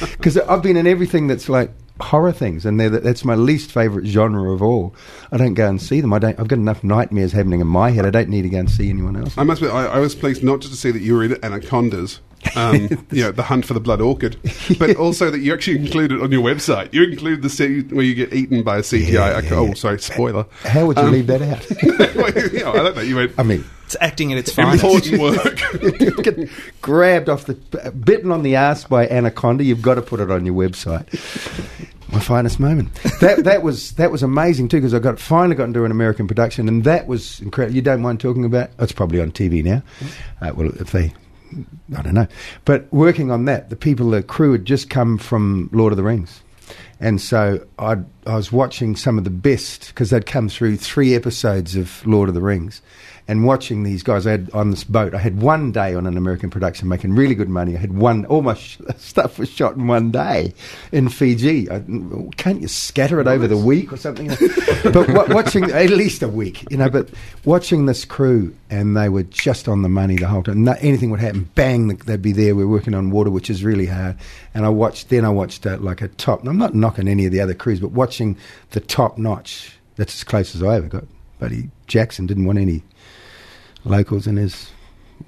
Because 0.00 0.36
I've 0.36 0.62
been 0.62 0.76
in 0.76 0.88
everything 0.88 1.28
that's 1.28 1.48
like 1.48 1.70
horror 2.00 2.32
things, 2.32 2.66
and 2.66 2.80
that's 2.80 3.24
my 3.24 3.34
least 3.34 3.70
favourite 3.70 4.06
genre 4.06 4.52
of 4.52 4.62
all. 4.62 4.94
I 5.30 5.36
don't 5.36 5.54
go 5.54 5.68
and 5.68 5.80
see 5.80 6.00
them. 6.00 6.12
I 6.12 6.18
don't. 6.18 6.38
I've 6.38 6.48
got 6.48 6.58
enough 6.58 6.82
nightmares 6.82 7.32
happening 7.32 7.60
in 7.60 7.66
my 7.66 7.90
head. 7.90 8.04
I 8.04 8.10
don't 8.10 8.28
need 8.28 8.42
to 8.42 8.48
go 8.48 8.58
and 8.58 8.70
see 8.70 8.90
anyone 8.90 9.16
else. 9.16 9.36
I 9.38 9.44
must 9.44 9.62
be. 9.62 9.68
I, 9.68 9.86
I 9.86 9.98
was 9.98 10.14
pleased 10.14 10.42
not 10.42 10.60
just 10.60 10.72
to 10.72 10.78
see 10.78 10.90
that 10.90 11.02
you 11.02 11.14
were 11.14 11.24
in 11.24 11.44
Anacondas, 11.44 12.20
um, 12.56 12.88
you 13.10 13.22
know, 13.22 13.32
the 13.32 13.42
hunt 13.42 13.64
for 13.66 13.74
the 13.74 13.80
blood 13.80 14.00
orchid, 14.00 14.36
but 14.78 14.96
also 14.98 15.30
that 15.30 15.38
you 15.40 15.52
actually 15.52 15.78
include 15.78 16.12
it 16.12 16.20
on 16.22 16.30
your 16.32 16.42
website. 16.42 16.92
You 16.92 17.02
include 17.04 17.42
the 17.42 17.50
scene 17.50 17.88
where 17.90 18.04
you 18.04 18.14
get 18.14 18.32
eaten 18.32 18.62
by 18.62 18.78
a 18.78 18.80
CGI. 18.82 19.08
Yeah, 19.12 19.40
yeah, 19.40 19.48
oh, 19.52 19.66
yeah. 19.66 19.74
sorry, 19.74 19.98
spoiler. 20.00 20.46
How 20.62 20.86
would 20.86 20.96
you 20.96 21.02
Um, 21.04 21.12
leave 21.12 21.26
that 21.28 21.42
out? 21.42 22.16
well, 22.16 22.52
you 22.52 22.60
know, 22.60 22.72
I 22.72 22.76
don't 22.76 22.96
know. 22.96 23.02
You 23.02 23.16
went 23.16 23.32
I 23.38 23.42
mean, 23.42 23.64
it's 23.86 23.96
acting 24.00 24.32
at 24.32 24.38
its 24.38 24.52
finest. 24.52 24.84
important 24.84 25.20
work. 25.20 26.22
get 26.24 26.48
grabbed 26.80 27.28
off 27.28 27.44
the 27.46 27.54
bitten 27.92 28.30
on 28.30 28.42
the 28.42 28.56
ass 28.56 28.84
by 28.84 29.08
anaconda. 29.08 29.64
You've 29.64 29.82
got 29.82 29.94
to 29.94 30.02
put 30.02 30.20
it 30.20 30.30
on 30.30 30.46
your 30.46 30.54
website. 30.54 31.08
My 32.12 32.20
finest 32.20 32.60
moment. 32.60 32.94
That 33.20 33.42
that 33.44 33.62
was 33.64 33.92
that 33.92 34.12
was 34.12 34.22
amazing 34.22 34.68
too 34.68 34.76
because 34.76 34.94
I 34.94 35.00
got 35.00 35.18
finally 35.18 35.56
got 35.56 35.64
into 35.64 35.84
an 35.84 35.90
American 35.90 36.28
production 36.28 36.68
and 36.68 36.84
that 36.84 37.08
was 37.08 37.40
incredible. 37.40 37.74
You 37.74 37.82
don't 37.82 38.02
mind 38.02 38.20
talking 38.20 38.44
about? 38.44 38.70
It's 38.78 38.92
probably 38.92 39.20
on 39.20 39.32
TV 39.32 39.64
now. 39.64 39.82
Uh, 40.40 40.52
well, 40.54 40.68
if 40.80 40.92
they. 40.92 41.12
I 41.96 42.02
don't 42.02 42.14
know. 42.14 42.28
But 42.64 42.92
working 42.92 43.30
on 43.30 43.44
that, 43.46 43.70
the 43.70 43.76
people, 43.76 44.10
the 44.10 44.22
crew 44.22 44.52
had 44.52 44.64
just 44.64 44.90
come 44.90 45.18
from 45.18 45.70
Lord 45.72 45.92
of 45.92 45.96
the 45.96 46.02
Rings. 46.02 46.42
And 47.00 47.20
so 47.20 47.66
i 47.78 47.96
I 48.26 48.36
was 48.36 48.50
watching 48.50 48.96
some 48.96 49.18
of 49.18 49.24
the 49.24 49.30
best 49.30 49.88
because 49.88 50.10
they'd 50.10 50.24
come 50.24 50.48
through 50.48 50.76
three 50.78 51.14
episodes 51.14 51.76
of 51.76 52.06
Lord 52.06 52.28
of 52.28 52.34
the 52.34 52.40
Rings, 52.40 52.80
and 53.26 53.46
watching 53.46 53.82
these 53.82 54.02
guys. 54.02 54.26
I 54.26 54.32
had 54.32 54.50
on 54.52 54.70
this 54.70 54.84
boat. 54.84 55.14
I 55.14 55.18
had 55.18 55.40
one 55.40 55.72
day 55.72 55.94
on 55.94 56.06
an 56.06 56.16
American 56.16 56.50
production, 56.50 56.88
making 56.88 57.14
really 57.14 57.34
good 57.34 57.48
money. 57.48 57.74
I 57.74 57.78
had 57.78 57.96
one. 57.96 58.26
All 58.26 58.42
my 58.42 58.54
sh- 58.54 58.78
stuff 58.96 59.38
was 59.38 59.48
shot 59.48 59.76
in 59.76 59.86
one 59.86 60.10
day 60.10 60.52
in 60.92 61.08
Fiji. 61.08 61.70
I, 61.70 61.82
can't 62.36 62.60
you 62.60 62.68
scatter 62.68 63.20
it 63.20 63.26
over 63.26 63.46
the 63.46 63.56
week 63.56 63.92
or 63.92 63.96
something? 63.96 64.28
but 64.92 65.08
wa- 65.10 65.26
watching 65.34 65.64
at 65.70 65.90
least 65.90 66.22
a 66.22 66.28
week, 66.28 66.70
you 66.70 66.76
know. 66.76 66.90
But 66.90 67.10
watching 67.44 67.86
this 67.86 68.04
crew, 68.04 68.54
and 68.70 68.96
they 68.96 69.08
were 69.08 69.22
just 69.24 69.68
on 69.68 69.82
the 69.82 69.88
money 69.88 70.16
the 70.16 70.28
whole 70.28 70.42
time. 70.42 70.64
No, 70.64 70.76
anything 70.80 71.10
would 71.10 71.20
happen, 71.20 71.48
bang, 71.54 71.88
they'd 71.88 72.20
be 72.20 72.32
there. 72.32 72.54
We're 72.54 72.68
working 72.68 72.94
on 72.94 73.10
water, 73.10 73.30
which 73.30 73.48
is 73.48 73.64
really 73.64 73.86
hard. 73.86 74.16
And 74.52 74.66
I 74.66 74.68
watched. 74.68 75.08
Then 75.08 75.24
I 75.24 75.30
watched 75.30 75.66
uh, 75.66 75.78
like 75.78 76.02
a 76.02 76.08
top. 76.08 76.40
and 76.40 76.48
I'm 76.48 76.58
not 76.58 76.74
knocking 76.74 77.08
any 77.08 77.24
of 77.26 77.32
the 77.32 77.40
other 77.40 77.54
crews, 77.54 77.80
but 77.80 77.92
watching 77.92 78.36
the 78.70 78.80
top 78.80 79.16
notch. 79.16 79.78
That's 79.96 80.14
as 80.14 80.24
close 80.24 80.54
as 80.54 80.62
I 80.62 80.76
ever 80.76 80.88
got. 80.88 81.04
Buddy 81.38 81.70
Jackson 81.86 82.26
didn't 82.26 82.46
want 82.46 82.58
any 82.58 82.82
locals 83.84 84.26
in 84.26 84.36
his 84.36 84.70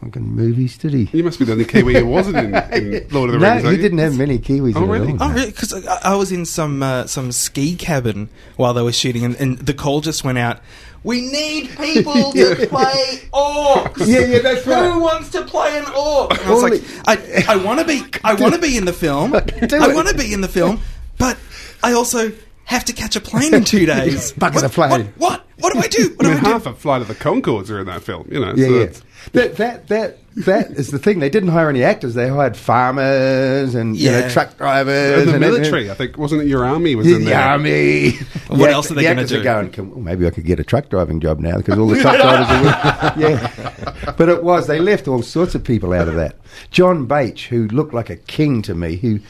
fucking 0.03 0.23
movies, 0.23 0.77
did 0.79 0.93
he? 0.93 1.09
You 1.17 1.25
must 1.25 1.39
be 1.39 1.45
the 1.45 1.53
only 1.53 1.65
Kiwi 1.65 1.95
who 1.95 2.07
wasn't 2.07 2.37
in, 2.39 2.55
in 2.95 3.09
Lord 3.11 3.31
of 3.31 3.41
the 3.41 3.47
no, 3.47 3.53
Rings. 3.55 3.63
he 3.65 3.71
you? 3.71 3.77
didn't 3.77 3.99
have 3.99 4.17
many 4.19 4.39
Kiwis. 4.39 4.75
Oh, 4.77 4.85
really? 4.85 5.13
at 5.13 5.21
Oh, 5.21 5.25
all. 5.25 5.31
really? 5.33 5.47
Because 5.47 5.87
I, 5.87 6.13
I 6.13 6.15
was 6.17 6.33
in 6.33 6.45
some 6.45 6.83
uh, 6.83 7.07
some 7.07 7.33
ski 7.33 7.77
cabin 7.77 8.29
while 8.57 8.75
they 8.75 8.83
were 8.83 8.93
shooting, 8.93 9.25
and, 9.25 9.35
and 9.37 9.59
the 9.59 9.75
call 9.75 10.01
just 10.01 10.25
went 10.25 10.39
out. 10.39 10.61
We 11.05 11.21
need 11.21 11.69
people 11.79 12.33
to 12.33 12.67
play 12.69 13.21
orcs. 13.33 14.07
Yeah, 14.07 14.21
yeah, 14.27 14.39
that's 14.41 14.67
right. 14.67 14.91
Who 14.91 14.99
wants 15.01 15.31
to 15.31 15.43
play 15.43 15.79
an 15.79 15.85
orc? 15.97 16.33
And 16.33 16.41
I 16.41 16.51
was 16.53 16.63
like, 16.65 16.83
I, 17.07 17.45
I 17.55 17.57
want 17.65 17.79
to 17.79 17.87
be, 17.87 18.03
I 18.25 18.35
want 18.41 18.55
to 18.55 18.61
be 18.61 18.77
in 18.77 18.87
the 18.87 18.93
film. 18.93 19.33
I 19.33 19.95
want 19.95 20.09
to 20.09 20.17
be 20.17 20.33
in 20.33 20.41
the 20.41 20.49
film, 20.49 20.81
but 21.17 21.39
I 21.85 21.93
also 21.93 22.33
have 22.67 22.85
to 22.85 22.93
catch 22.93 23.17
a 23.17 23.21
plane 23.21 23.53
in 23.55 23.65
two 23.65 23.87
days. 23.95 24.33
Bugger 24.35 24.61
the 24.61 24.63
What- 24.69 24.73
plane. 24.73 25.13
What? 25.17 25.31
what? 25.31 25.43
What 25.59 25.73
do 25.73 25.79
I 25.79 25.89
do? 25.89 26.13
What 26.17 26.27
I 26.27 26.29
do 26.29 26.35
mean, 26.35 26.39
I 26.45 26.49
do? 26.49 26.53
half 26.53 26.67
of 26.67 26.79
Flight 26.79 27.01
of 27.01 27.09
the 27.09 27.15
Conchords 27.15 27.71
are 27.71 27.81
in 27.81 27.87
that 27.87 28.03
film. 28.03 28.29
You 28.31 28.41
know, 28.41 28.53
Yeah, 28.55 28.67
so 28.67 28.79
yeah. 28.79 28.87
That 29.33 29.57
that 29.57 29.89
that 29.89 30.19
that 30.45 30.71
is 30.73 30.91
the 30.91 30.99
thing. 30.99 31.19
They 31.19 31.31
didn't 31.31 31.49
hire 31.49 31.71
any 31.71 31.83
actors. 31.83 32.13
They 32.13 32.29
hired 32.29 32.59
farmers 32.59 33.75
and 33.75 33.97
you 33.97 34.11
know 34.11 34.29
truck 34.29 34.57
drivers 34.59 35.21
And 35.23 35.29
the 35.29 35.33
and 35.33 35.41
military, 35.41 35.91
I 35.91 35.95
think, 35.95 36.19
wasn't 36.19 36.43
it 36.43 36.49
your 36.49 36.65
army 36.67 36.95
was 36.95 37.07
The, 37.07 37.15
in 37.17 37.25
the 37.25 37.31
there? 37.31 37.41
army. 37.43 38.11
What 38.49 38.59
The 38.59 38.69
else 38.71 38.87
act- 38.87 38.93
are 38.93 38.95
they 38.97 39.03
the 39.03 39.09
gonna 39.09 39.23
actors 39.23 39.31
do? 39.31 39.43
Going, 39.43 39.91
well, 39.93 40.01
maybe 40.01 40.27
I 40.27 40.31
could 40.31 40.45
get 40.45 40.61
a 40.61 40.65
truck 40.65 40.91
driving 40.91 41.21
job 41.21 41.41
now 41.41 41.57
because 41.57 41.79
all 41.79 41.87
the 41.89 42.01
truck 42.03 42.17
drivers 42.21 42.47
are. 42.51 43.15
Yeah, 43.19 44.13
but 44.19 44.29
it 44.29 44.45
was 44.45 44.67
they 44.67 44.79
left 44.79 45.09
all 45.09 45.23
sorts 45.23 45.55
of 45.55 45.65
people 45.65 45.95
out 45.95 46.07
of 46.07 46.15
that. 46.17 46.37
John 46.71 47.07
Bach, 47.07 47.39
who 47.39 47.67
looked 47.69 47.95
like 47.95 48.11
a 48.11 48.17
king 48.17 48.61
to 48.63 48.75
me, 48.75 48.97
who 48.97 49.21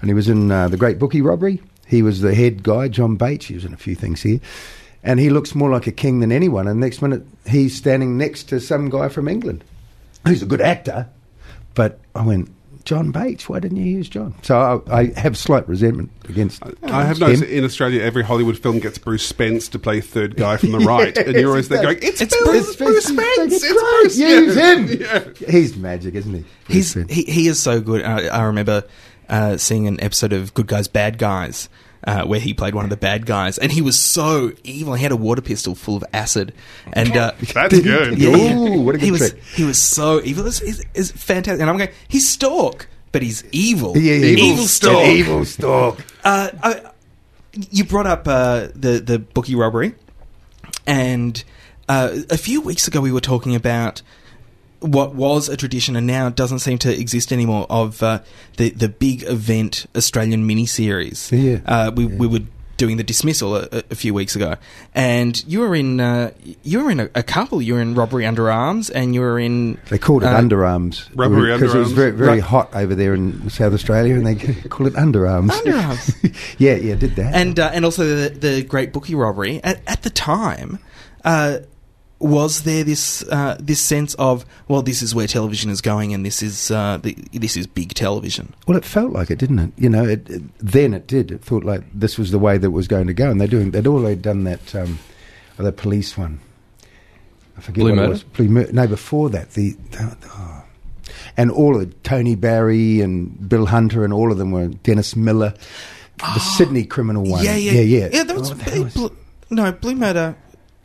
and 0.00 0.08
he 0.08 0.14
was 0.14 0.28
in 0.28 0.52
uh, 0.52 0.68
the 0.68 0.76
Great 0.76 1.00
Bookie 1.00 1.20
Robbery. 1.20 1.60
He 1.94 2.02
was 2.02 2.20
the 2.20 2.34
head 2.34 2.62
guy, 2.64 2.88
John 2.88 3.14
Bach. 3.16 3.42
He 3.42 3.54
was 3.54 3.64
in 3.64 3.72
a 3.72 3.76
few 3.76 3.94
things 3.94 4.20
here. 4.22 4.40
And 5.04 5.20
he 5.20 5.30
looks 5.30 5.54
more 5.54 5.70
like 5.70 5.86
a 5.86 5.92
king 5.92 6.20
than 6.20 6.32
anyone. 6.32 6.66
And 6.66 6.80
next 6.80 7.02
minute, 7.02 7.24
he's 7.46 7.76
standing 7.76 8.16
next 8.18 8.44
to 8.44 8.58
some 8.58 8.88
guy 8.90 9.08
from 9.08 9.28
England 9.28 9.62
who's 10.26 10.42
a 10.42 10.46
good 10.46 10.60
actor. 10.62 11.08
But 11.74 12.00
I 12.14 12.22
went, 12.24 12.50
John 12.84 13.10
Bach, 13.12 13.42
why 13.42 13.60
didn't 13.60 13.76
you 13.78 13.84
use 13.84 14.08
John? 14.08 14.34
So 14.42 14.82
I, 14.90 15.00
I 15.00 15.20
have 15.20 15.36
slight 15.38 15.68
resentment 15.68 16.10
against 16.28 16.62
I 16.82 17.04
have 17.04 17.16
him. 17.16 17.20
noticed 17.20 17.42
that 17.42 17.50
in 17.56 17.64
Australia, 17.64 18.02
every 18.02 18.22
Hollywood 18.24 18.58
film 18.58 18.78
gets 18.78 18.98
Bruce 18.98 19.24
Spence 19.26 19.68
to 19.68 19.78
play 19.78 20.00
third 20.00 20.36
guy 20.36 20.56
from 20.56 20.72
the 20.72 20.78
right, 20.80 21.16
and 21.16 21.34
you're 21.36 21.48
always 21.50 21.68
there 21.68 21.82
going, 21.82 21.98
"It's, 22.02 22.20
It's 22.20 22.36
Bruce, 22.42 22.74
Bruce- 22.74 22.76
Bruce, 22.76 22.96
It's 22.96 23.06
Spence, 23.06 23.52
It's 23.54 23.64
it's 23.64 23.72
great, 23.72 24.02
Bruce." 24.02 24.18
use 24.18 24.56
Yeah. 24.56 25.20
him. 25.20 25.34
He's 25.50 25.76
magic, 25.76 26.14
isn't 26.14 26.32
he? 26.34 26.44
He's 26.68 26.92
Bruce 26.94 27.06
Spence. 27.06 27.12
he, 27.12 27.22
he 27.32 27.48
is 27.48 27.60
so 27.60 27.80
good. 27.80 28.02
I, 28.02 28.26
I 28.26 28.42
remember 28.44 28.84
uh, 29.30 29.56
seeing 29.56 29.86
an 29.86 29.98
episode 30.02 30.32
of 30.34 30.52
Good 30.54 30.66
Guys 30.66 30.86
Bad 30.88 31.16
Guys. 31.18 31.68
Uh, 32.06 32.22
where 32.26 32.38
he 32.38 32.52
played 32.52 32.74
one 32.74 32.84
of 32.84 32.90
the 32.90 32.98
bad 32.98 33.24
guys, 33.24 33.56
and 33.56 33.72
he 33.72 33.80
was 33.80 33.98
so 33.98 34.52
evil. 34.62 34.92
He 34.92 35.02
had 35.02 35.10
a 35.12 35.16
water 35.16 35.40
pistol 35.40 35.74
full 35.74 35.96
of 35.96 36.04
acid, 36.12 36.52
and 36.92 37.16
uh, 37.16 37.32
That's 37.54 37.80
good. 37.80 38.18
yeah, 38.18 38.30
yeah. 38.30 38.54
Ooh, 38.54 38.80
what 38.82 38.94
a 38.94 38.98
good 38.98 39.04
he 39.06 39.10
was 39.10 39.30
trick. 39.30 39.42
he 39.42 39.64
was 39.64 39.78
so 39.78 40.20
evil. 40.22 40.46
It's, 40.46 40.60
it's, 40.60 40.82
it's 40.92 41.10
fantastic, 41.12 41.62
and 41.62 41.70
I'm 41.70 41.78
going. 41.78 41.88
He's 42.06 42.28
Stork, 42.28 42.90
but 43.10 43.22
he's 43.22 43.42
evil. 43.52 43.96
Yeah, 43.96 44.16
yeah, 44.16 44.26
evil, 44.26 44.44
evil 44.44 44.64
Stork. 44.66 44.92
stalk. 44.96 45.06
Evil 45.06 45.44
stalk. 45.46 46.04
Uh, 46.24 46.50
I, 46.62 46.90
you 47.70 47.84
brought 47.84 48.06
up 48.06 48.28
uh, 48.28 48.68
the 48.74 49.00
the 49.02 49.18
bookie 49.18 49.54
robbery, 49.54 49.94
and 50.86 51.42
uh, 51.88 52.18
a 52.28 52.36
few 52.36 52.60
weeks 52.60 52.86
ago 52.86 53.00
we 53.00 53.12
were 53.12 53.20
talking 53.20 53.54
about 53.54 54.02
what 54.80 55.14
was 55.14 55.48
a 55.48 55.56
tradition 55.56 55.96
and 55.96 56.06
now 56.06 56.28
doesn't 56.28 56.58
seem 56.60 56.78
to 56.78 56.92
exist 57.00 57.32
anymore 57.32 57.66
of 57.70 58.02
uh, 58.02 58.20
the 58.56 58.70
the 58.70 58.88
big 58.88 59.22
event 59.24 59.86
Australian 59.96 60.46
miniseries. 60.48 61.30
Yeah. 61.32 61.60
uh, 61.66 61.90
we 61.94 62.06
we 62.06 62.26
were 62.26 62.40
doing 62.76 62.96
the 62.96 63.04
dismissal 63.04 63.54
a, 63.54 63.68
a 63.90 63.94
few 63.94 64.12
weeks 64.12 64.34
ago, 64.34 64.56
and 64.96 65.44
you 65.46 65.60
were 65.60 65.74
in 65.76 66.00
uh, 66.00 66.32
you 66.64 66.82
were 66.82 66.90
in 66.90 66.98
a, 67.00 67.08
a 67.14 67.22
couple. 67.22 67.62
You 67.62 67.74
were 67.74 67.80
in 67.80 67.94
robbery 67.94 68.26
under 68.26 68.50
arms, 68.50 68.90
and 68.90 69.14
you 69.14 69.20
were 69.20 69.38
in 69.38 69.78
They 69.90 69.98
called 69.98 70.24
it 70.24 70.26
uh, 70.26 70.40
underarms 70.40 71.08
Rubbery 71.14 71.52
because 71.54 71.74
it 71.74 71.78
was 71.78 71.92
very 71.92 72.10
very 72.10 72.28
Right. 72.28 72.42
hot 72.42 72.74
over 72.74 72.94
there 72.96 73.14
in 73.14 73.48
South 73.48 73.72
Australia, 73.72 74.14
and 74.16 74.26
they 74.26 74.34
call 74.68 74.86
it 74.88 74.94
underarms. 74.94 75.50
Underarms. 75.50 76.54
yeah, 76.58 76.74
yeah, 76.74 76.96
did 76.96 77.14
that. 77.16 77.32
and 77.34 77.58
uh, 77.60 77.70
and 77.72 77.84
also 77.84 78.04
the, 78.04 78.28
the 78.30 78.62
Great 78.64 78.92
Bookie 78.92 79.14
robbery. 79.14 79.62
At, 79.62 79.80
at 79.86 80.02
the 80.02 80.10
time, 80.10 80.80
uh, 81.24 81.58
was 82.24 82.62
there 82.62 82.84
this 82.84 83.22
uh, 83.28 83.56
this 83.60 83.80
sense 83.80 84.14
of 84.14 84.44
well, 84.68 84.82
this 84.82 85.02
is 85.02 85.14
where 85.14 85.26
television 85.26 85.70
is 85.70 85.80
going, 85.80 86.12
and 86.14 86.24
this 86.24 86.42
is 86.42 86.70
uh, 86.70 86.98
the, 87.02 87.14
this 87.32 87.56
is 87.56 87.66
big 87.66 87.94
television. 87.94 88.54
Well, 88.66 88.76
it 88.76 88.84
felt 88.84 89.12
like 89.12 89.30
it, 89.30 89.38
didn't 89.38 89.58
it? 89.58 89.72
You 89.76 89.88
know, 89.88 90.04
it, 90.04 90.28
it, 90.30 90.42
then 90.58 90.94
it 90.94 91.06
did. 91.06 91.30
It 91.30 91.44
felt 91.44 91.64
like 91.64 91.82
this 91.92 92.18
was 92.18 92.30
the 92.30 92.38
way 92.38 92.58
that 92.58 92.66
it 92.66 92.70
was 92.70 92.88
going 92.88 93.06
to 93.06 93.14
go, 93.14 93.30
and 93.30 93.40
they're 93.40 93.48
doing. 93.48 93.70
They'd 93.70 93.86
already 93.86 94.20
done 94.20 94.44
that. 94.44 94.74
Um, 94.74 94.98
the 95.56 95.72
police 95.72 96.18
one. 96.18 96.40
I 97.56 97.60
forget 97.60 97.82
Blue 97.82 97.90
what 97.90 97.96
Murder? 97.96 98.06
it 98.06 98.08
was. 98.10 98.22
Blue 98.24 98.48
Murder. 98.48 98.72
No, 98.72 98.86
before 98.86 99.30
that, 99.30 99.50
the. 99.52 99.76
oh. 100.00 100.64
And 101.36 101.50
all 101.50 101.80
of 101.80 102.02
Tony 102.02 102.34
Barry 102.34 103.00
and 103.00 103.48
Bill 103.48 103.66
Hunter 103.66 104.04
and 104.04 104.12
all 104.12 104.32
of 104.32 104.38
them 104.38 104.50
were 104.52 104.68
Dennis 104.68 105.14
Miller, 105.16 105.54
the 106.18 106.38
Sydney 106.40 106.84
criminal 106.84 107.24
one. 107.24 107.44
Yeah, 107.44 107.56
yeah, 107.56 107.72
yeah, 107.72 107.80
yeah. 107.80 108.08
yeah. 108.12 108.22
That 108.24 108.36
was, 108.36 108.50
What 108.50 108.58
the 108.64 108.70
hell 108.70 108.84
was- 108.84 108.94
Blu- 108.94 109.16
no 109.50 109.72
Blue 109.72 109.94
Murder 109.94 110.36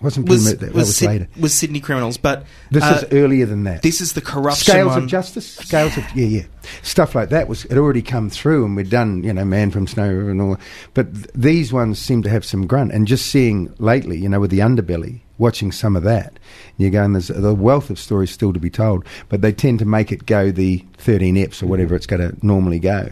wasn't 0.02 0.30
was. 0.30 0.58
That 0.58 0.74
was, 0.74 0.88
was 0.88 1.02
later. 1.02 1.28
was 1.40 1.54
Sydney 1.54 1.80
criminals, 1.80 2.18
but 2.18 2.46
This 2.72 2.84
uh, 2.84 3.02
is 3.04 3.14
earlier 3.14 3.46
than 3.46 3.64
that. 3.64 3.82
this 3.82 4.02
is 4.02 4.14
the 4.14 4.22
corruption 4.22 4.72
Scales 4.72 4.90
one. 4.90 5.04
of 5.04 5.10
Justice, 5.10 5.56
Scales 5.56 5.98
of 5.98 6.04
yeah, 6.16 6.26
yeah, 6.26 6.44
stuff 6.84 7.16
like 7.16 7.30
that 7.30 7.48
was 7.48 7.64
had 7.64 7.78
already 7.78 8.02
come 8.02 8.30
through, 8.30 8.66
and 8.66 8.76
we'd 8.76 8.90
done 8.90 9.24
you 9.24 9.34
know 9.34 9.46
Man 9.46 9.72
from 9.72 9.88
Snow 9.88 10.08
River 10.08 10.30
and 10.32 10.42
all. 10.42 10.58
But 10.94 11.14
th- 11.14 11.28
these 11.36 11.74
ones 11.74 12.00
seem 12.00 12.24
to 12.24 12.30
have 12.30 12.46
some 12.46 12.68
grunt, 12.68 12.92
and 12.92 13.08
just 13.08 13.28
seeing 13.28 13.74
lately, 13.80 14.18
you 14.18 14.30
know, 14.30 14.40
with 14.40 14.52
the 14.52 14.60
underbelly, 14.60 15.22
watching 15.38 15.72
some 15.72 15.96
of 15.96 16.04
that, 16.04 16.38
you're 16.78 16.92
going, 16.92 17.14
there's 17.14 17.28
the 17.30 17.54
wealth 17.56 17.90
of 17.90 18.00
stories 18.00 18.32
still 18.32 18.54
to 18.54 18.60
be 18.60 18.70
told, 18.70 19.06
but 19.30 19.42
they 19.42 19.52
tend 19.52 19.80
to 19.80 19.86
make 19.86 20.12
it 20.12 20.26
go 20.26 20.52
the 20.52 20.86
13 20.98 21.36
eps 21.36 21.64
or 21.64 21.68
whatever 21.68 21.96
it's 21.96 22.06
going 22.06 22.22
to 22.22 22.46
normally 22.46 22.80
go. 22.80 23.10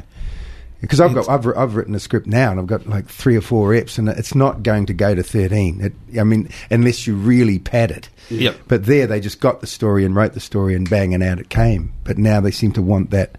Because 0.82 1.00
I've 1.00 1.16
got, 1.16 1.28
I've, 1.28 1.46
I've 1.58 1.76
written 1.76 1.96
a 1.96 2.00
script 2.00 2.28
now, 2.28 2.52
and 2.52 2.60
I've 2.60 2.68
got 2.68 2.86
like 2.86 3.08
three 3.08 3.36
or 3.36 3.42
four 3.42 3.72
eps, 3.72 3.98
and 3.98 4.08
it's 4.10 4.36
not 4.36 4.62
going 4.62 4.86
to 4.86 4.94
go 4.94 5.16
to 5.16 5.24
13. 5.24 5.82
It, 5.82 6.20
I 6.20 6.24
mean, 6.24 6.50
unless 6.70 7.08
you 7.08 7.16
really 7.16 7.58
pad 7.58 7.90
it. 7.90 8.10
Yep. 8.30 8.58
But 8.68 8.86
there, 8.86 9.08
they 9.08 9.20
just 9.20 9.40
got 9.40 9.62
the 9.62 9.68
story 9.68 10.06
and 10.06 10.16
wrote 10.16 10.34
the 10.34 10.40
story, 10.40 10.76
and 10.76 10.88
bang, 10.88 11.16
and 11.16 11.24
out 11.24 11.40
it 11.40 11.50
came. 11.50 11.94
But 12.04 12.18
now 12.20 12.42
they 12.42 12.52
seem 12.52 12.74
to 12.74 12.82
want 12.82 13.10
that. 13.10 13.38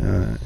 Uh, 0.00 0.36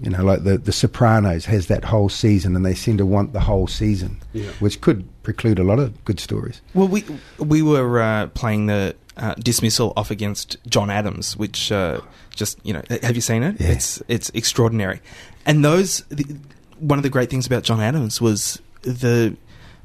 you 0.00 0.10
know, 0.10 0.22
like 0.24 0.44
the 0.44 0.58
the 0.58 0.72
Sopranos 0.72 1.46
has 1.46 1.66
that 1.68 1.84
whole 1.84 2.08
season, 2.08 2.54
and 2.56 2.64
they 2.66 2.74
seem 2.74 2.96
to 2.98 3.06
want 3.06 3.32
the 3.32 3.40
whole 3.40 3.66
season, 3.66 4.20
Yeah. 4.32 4.50
which 4.60 4.80
could 4.80 5.04
preclude 5.22 5.58
a 5.58 5.64
lot 5.64 5.78
of 5.78 6.04
good 6.04 6.20
stories. 6.20 6.60
Well, 6.74 6.88
we 6.88 7.04
we 7.38 7.62
were 7.62 8.00
uh, 8.00 8.26
playing 8.28 8.66
the 8.66 8.94
uh, 9.16 9.34
dismissal 9.34 9.92
off 9.96 10.10
against 10.10 10.56
John 10.68 10.90
Adams, 10.90 11.36
which 11.36 11.72
uh, 11.72 12.00
just 12.34 12.58
you 12.64 12.74
know, 12.74 12.82
have 13.02 13.14
you 13.14 13.22
seen 13.22 13.42
it? 13.42 13.56
Yeah. 13.60 13.68
It's 13.68 14.02
it's 14.08 14.30
extraordinary, 14.34 15.00
and 15.46 15.64
those 15.64 16.00
the, 16.10 16.36
one 16.78 16.98
of 16.98 17.02
the 17.02 17.08
great 17.10 17.30
things 17.30 17.46
about 17.46 17.62
John 17.62 17.80
Adams 17.80 18.20
was 18.20 18.60
the 18.82 19.36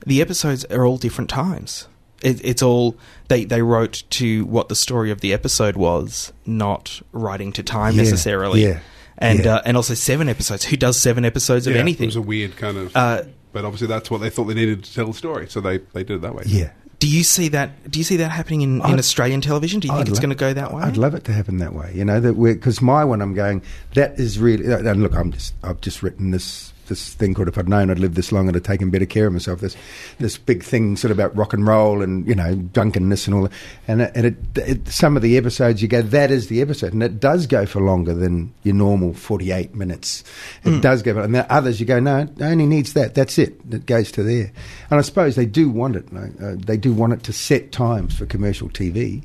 the 0.05 0.21
episodes 0.21 0.65
are 0.65 0.85
all 0.85 0.97
different 0.97 1.29
times. 1.29 1.87
It, 2.21 2.39
it's 2.43 2.61
all 2.61 2.95
they 3.29 3.45
they 3.45 3.61
wrote 3.61 4.03
to 4.11 4.45
what 4.45 4.67
the 4.67 4.75
story 4.75 5.09
of 5.09 5.21
the 5.21 5.31
episode 5.33 5.75
was, 5.77 6.33
not 6.45 7.01
writing 7.13 7.51
to 7.53 7.63
time 7.63 7.95
Yeah, 7.95 8.03
necessarily. 8.03 8.63
yeah, 8.63 8.79
And 9.21 9.45
yeah. 9.45 9.55
uh, 9.55 9.61
and 9.65 9.77
also 9.77 9.93
seven 9.93 10.27
episodes. 10.27 10.65
Who 10.65 10.75
does 10.77 10.99
seven 10.99 11.23
episodes 11.25 11.67
of 11.67 11.75
Yeah, 11.75 11.79
anything? 11.81 12.05
It 12.05 12.07
was 12.07 12.15
a 12.15 12.21
weird 12.21 12.57
kind 12.57 12.77
of. 12.77 12.95
Uh, 12.95 13.23
but 13.53 13.65
obviously, 13.65 13.87
that's 13.87 14.09
what 14.09 14.19
they 14.19 14.29
thought 14.29 14.45
they 14.45 14.53
needed 14.53 14.83
to 14.83 14.93
tell 14.93 15.07
the 15.07 15.13
story, 15.13 15.47
so 15.47 15.61
they, 15.61 15.77
they 15.77 16.03
did 16.03 16.15
it 16.15 16.21
that 16.21 16.33
way. 16.33 16.43
Yeah, 16.45 16.71
do 16.99 17.07
you 17.07 17.23
see 17.23 17.49
that? 17.49 17.89
Do 17.91 17.99
you 17.99 18.03
see 18.03 18.17
that 18.17 18.29
happening 18.31 18.61
in, 18.61 18.75
in 18.85 18.99
Australian 18.99 19.41
television? 19.41 19.79
Do 19.79 19.87
you 19.87 19.93
think 19.93 20.07
I'd 20.07 20.09
it's 20.09 20.19
lo- 20.19 20.21
going 20.21 20.29
to 20.29 20.35
go 20.35 20.53
that 20.53 20.73
way? 20.73 20.83
I'd 20.83 20.97
love 20.97 21.15
it 21.15 21.23
to 21.25 21.33
happen 21.33 21.57
that 21.57 21.73
way. 21.73 21.91
You 21.93 22.05
know 22.05 22.19
that 22.19 22.33
because 22.33 22.81
my 22.81 23.03
one, 23.03 23.21
I'm 23.21 23.33
going. 23.33 23.61
That 23.95 24.19
is 24.19 24.39
really. 24.39 24.71
And 24.71 25.03
look, 25.03 25.15
I'm 25.15 25.31
just. 25.31 25.53
I've 25.63 25.81
just 25.81 26.01
written 26.01 26.31
this 26.31 26.70
this 26.87 27.13
thing 27.13 27.33
called 27.33 27.47
"If 27.47 27.57
I'd 27.57 27.69
Known 27.69 27.89
I'd 27.89 27.99
Live 27.99 28.15
This 28.15 28.31
Long, 28.31 28.47
I'd 28.47 28.55
Have 28.55 28.63
Taken 28.63 28.89
Better 28.89 29.05
Care 29.05 29.27
of 29.27 29.33
Myself." 29.33 29.59
This 29.59 29.75
this 30.19 30.37
big 30.37 30.63
thing 30.63 30.95
sort 30.95 31.11
of 31.11 31.19
about 31.19 31.35
rock 31.35 31.53
and 31.53 31.65
roll 31.65 32.01
and 32.01 32.27
you 32.27 32.35
know 32.35 32.55
drunkenness 32.55 33.27
and 33.27 33.35
all. 33.35 33.43
that. 33.43 33.51
And 33.87 34.01
it, 34.01 34.11
and 34.15 34.25
it, 34.25 34.35
it, 34.57 34.87
some 34.87 35.15
of 35.15 35.21
the 35.21 35.37
episodes 35.37 35.81
you 35.81 35.87
go, 35.87 36.01
that 36.01 36.31
is 36.31 36.47
the 36.47 36.61
episode, 36.61 36.93
and 36.93 37.03
it 37.03 37.19
does 37.19 37.47
go 37.47 37.65
for 37.65 37.81
longer 37.81 38.13
than 38.13 38.53
your 38.63 38.75
normal 38.75 39.13
48 39.13 39.75
minutes. 39.75 40.23
It 40.63 40.81
does 40.81 41.01
go, 41.01 41.13
for, 41.13 41.21
and 41.21 41.35
the 41.35 41.51
others 41.51 41.79
you 41.79 41.85
go, 41.85 41.99
no, 41.99 42.19
it 42.19 42.41
only 42.41 42.65
needs 42.65 42.93
that. 42.93 43.15
That's 43.15 43.37
it. 43.37 43.59
It 43.71 43.85
goes 43.85 44.11
to 44.13 44.23
there. 44.23 44.51
And 44.89 44.99
I 44.99 45.01
suppose 45.01 45.35
they 45.35 45.45
do 45.45 45.69
want 45.69 45.95
it. 45.95 46.05
Uh, 46.15 46.55
they 46.57 46.77
do 46.77 46.93
want 46.93 47.13
it 47.13 47.23
to 47.23 47.33
set 47.33 47.71
times 47.71 48.17
for 48.17 48.25
commercial 48.25 48.69
TV. 48.69 49.23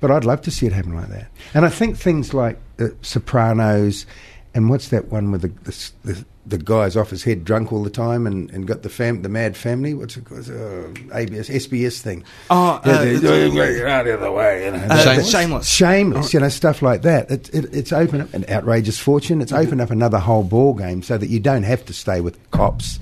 But 0.00 0.10
I'd 0.10 0.24
love 0.24 0.42
to 0.42 0.50
see 0.50 0.66
it 0.66 0.72
happen 0.72 0.94
like 0.94 1.08
that. 1.08 1.28
And 1.54 1.64
I 1.64 1.70
think 1.70 1.96
things 1.96 2.34
like 2.34 2.58
uh, 2.78 2.88
Sopranos 3.02 4.06
and 4.54 4.68
what's 4.68 4.88
that 4.88 5.08
one 5.08 5.30
with 5.30 5.42
the, 5.42 5.48
the, 5.70 6.12
the, 6.12 6.24
the 6.46 6.58
guy's 6.58 6.94
off 6.96 7.08
his 7.08 7.24
head 7.24 7.42
drunk 7.44 7.72
all 7.72 7.82
the 7.82 7.88
time 7.90 8.26
and, 8.26 8.50
and 8.50 8.66
got 8.66 8.82
the 8.82 8.90
fam, 8.90 9.22
the 9.22 9.28
mad 9.30 9.56
family? 9.56 9.94
What's 9.94 10.16
it 10.18 10.26
called? 10.26 10.48
Uh, 10.50 10.88
ABS, 11.16 11.48
SBS 11.48 12.00
thing. 12.02 12.22
Oh, 12.50 12.80
Yeah, 12.84 12.92
uh, 12.92 12.98
they- 13.04 13.14
it's- 13.14 13.54
get 13.54 13.86
out 13.86 14.06
of 14.06 14.20
the 14.20 14.30
way. 14.30 14.66
You 14.66 14.72
know, 14.72 14.76
Uh, 14.78 14.88
That- 15.04 15.24
Shameless. 15.26 15.66
Shameless, 15.68 16.34
you 16.34 16.40
know, 16.40 16.48
stuff 16.50 16.82
like 16.82 17.00
that. 17.02 17.30
It, 17.30 17.48
it, 17.54 17.74
it's 17.74 17.92
opened 17.94 18.22
up 18.22 18.34
an 18.34 18.44
outrageous 18.50 18.98
fortune. 18.98 19.40
It's 19.40 19.52
opened 19.52 19.80
up 19.80 19.90
another 19.90 20.18
whole 20.18 20.42
ball 20.44 20.74
game 20.74 21.02
so 21.02 21.16
that 21.16 21.28
you 21.28 21.40
don't 21.40 21.62
have 21.62 21.84
to 21.86 21.94
stay 21.94 22.20
with 22.20 22.38
cops, 22.50 22.98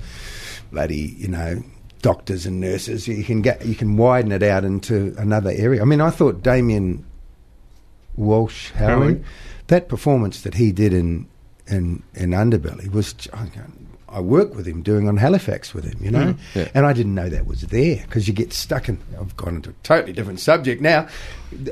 bloody, 0.71 1.13
you 1.17 1.27
know, 1.27 1.61
doctors 2.01 2.45
and 2.45 2.61
nurses. 2.61 3.07
You 3.09 3.23
can 3.25 3.41
get, 3.41 3.65
you 3.65 3.75
can 3.75 3.97
widen 3.97 4.31
it 4.31 4.43
out 4.43 4.63
into 4.63 5.13
another 5.17 5.51
area. 5.51 5.81
I 5.81 5.85
mean, 5.85 5.99
I 6.01 6.09
thought 6.11 6.43
Damien 6.43 7.03
Walsh 8.15 8.71
Howling, 8.71 8.89
Howling. 8.99 9.25
that 9.67 9.89
performance 9.89 10.41
that 10.41 10.53
he 10.55 10.71
did 10.71 10.93
in 10.93 11.27
in 11.67 12.03
in 12.13 12.31
Underbelly 12.31 12.91
was. 12.91 13.15
I 14.09 14.19
worked 14.19 14.55
with 14.55 14.67
him 14.67 14.83
doing 14.83 15.07
on 15.07 15.17
Halifax 15.17 15.73
with 15.73 15.85
him, 15.85 15.97
you 15.99 16.11
know, 16.11 16.33
mm, 16.33 16.37
Yeah. 16.53 16.67
and 16.75 16.85
I 16.85 16.93
didn't 16.93 17.15
know 17.15 17.29
that 17.29 17.47
was 17.47 17.61
there 17.61 17.95
because 18.05 18.27
you 18.27 18.33
get 18.35 18.53
stuck 18.53 18.87
in. 18.87 18.99
I've 19.19 19.35
gone 19.37 19.55
into 19.55 19.71
a 19.71 19.73
totally 19.81 20.13
different 20.13 20.39
subject 20.39 20.83
now. 20.83 21.07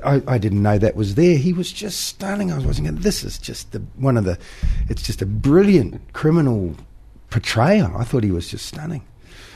I, 0.03 0.23
I 0.27 0.37
didn't 0.39 0.63
know 0.63 0.79
that 0.79 0.95
was 0.95 1.13
there. 1.13 1.37
He 1.37 1.53
was 1.53 1.71
just 1.71 2.01
stunning. 2.01 2.51
I 2.51 2.55
was 2.55 2.65
watching 2.65 2.87
it. 2.87 2.95
This 3.03 3.23
is 3.23 3.37
just 3.37 3.73
the 3.73 3.79
one 3.95 4.17
of 4.17 4.23
the. 4.25 4.39
It's 4.89 5.03
just 5.03 5.21
a 5.21 5.27
brilliant 5.27 6.01
criminal 6.13 6.75
portrayal. 7.29 7.95
I 7.95 8.03
thought 8.03 8.23
he 8.23 8.31
was 8.31 8.47
just 8.49 8.65
stunning. 8.65 9.03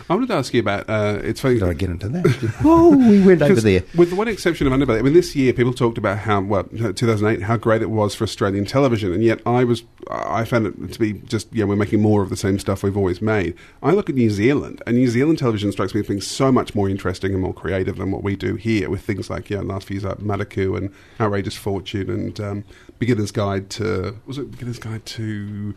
I 0.08 0.14
wanted 0.14 0.28
to 0.28 0.36
ask 0.36 0.54
you 0.54 0.60
about. 0.60 0.88
Uh, 0.88 1.20
it's 1.24 1.40
funny. 1.42 1.56
Did 1.56 1.68
I 1.68 1.74
get 1.74 1.90
into 1.90 2.08
that? 2.10 2.56
oh, 2.64 2.96
we 2.96 3.24
went 3.24 3.42
over 3.42 3.60
there. 3.60 3.84
With 3.96 4.12
the 4.12 4.16
one 4.16 4.28
exception 4.28 4.68
of 4.68 4.74
Underbelly, 4.74 5.00
I 5.00 5.02
mean, 5.02 5.14
this 5.14 5.36
year 5.36 5.52
people 5.52 5.74
talked 5.74 5.98
about 5.98 6.20
how, 6.20 6.42
well, 6.42 6.66
2008, 6.66 7.42
how 7.42 7.58
great 7.58 7.82
it 7.82 7.90
was 7.90 8.14
for 8.14 8.24
Australian 8.24 8.66
television, 8.66 9.12
and 9.14 9.24
yet 9.24 9.42
I 9.48 9.64
was, 9.64 9.84
I 10.12 10.46
found 10.46 10.68
it 10.68 10.94
to 10.94 11.00
be 11.00 11.14
just, 11.14 11.52
yeah, 11.52 11.66
we're 11.66 11.76
making 11.76 12.04
more 12.04 12.22
of 12.22 12.30
the 12.30 12.38
same 12.38 12.60
stuff 12.60 12.84
we've 12.84 12.96
always 12.96 13.20
made. 13.20 13.56
I 13.82 13.92
look 13.92 14.08
at 14.08 14.16
New 14.16 14.30
Zealand, 14.30 14.84
and 14.86 14.96
New 14.96 15.08
Zealand 15.08 15.40
television 15.40 15.72
strikes 15.72 15.96
me 15.96 16.02
as 16.02 16.08
being 16.08 16.22
so 16.22 16.52
much 16.52 16.76
more 16.76 16.88
interesting 16.88 17.34
and 17.34 17.42
more 17.42 17.54
creative 17.54 17.98
than 17.98 18.12
what 18.12 18.22
we 18.22 18.36
do 18.36 18.56
here, 18.56 18.92
with 18.92 19.02
things 19.02 19.32
like, 19.32 19.50
yeah, 19.50 19.62
last 19.62 19.88
few 19.88 19.96
years, 19.96 20.04
like 20.04 20.20
Madaku 20.20 20.78
and 20.78 20.94
Outrageous 21.20 21.56
Fortune 21.56 22.12
and 22.12 22.40
um, 22.40 22.64
Beginner's 23.00 23.32
Guide 23.32 23.72
to, 23.72 24.16
was 24.28 24.38
it 24.38 24.52
Beginner's 24.52 24.80
Guide 24.80 25.04
to 25.08 25.74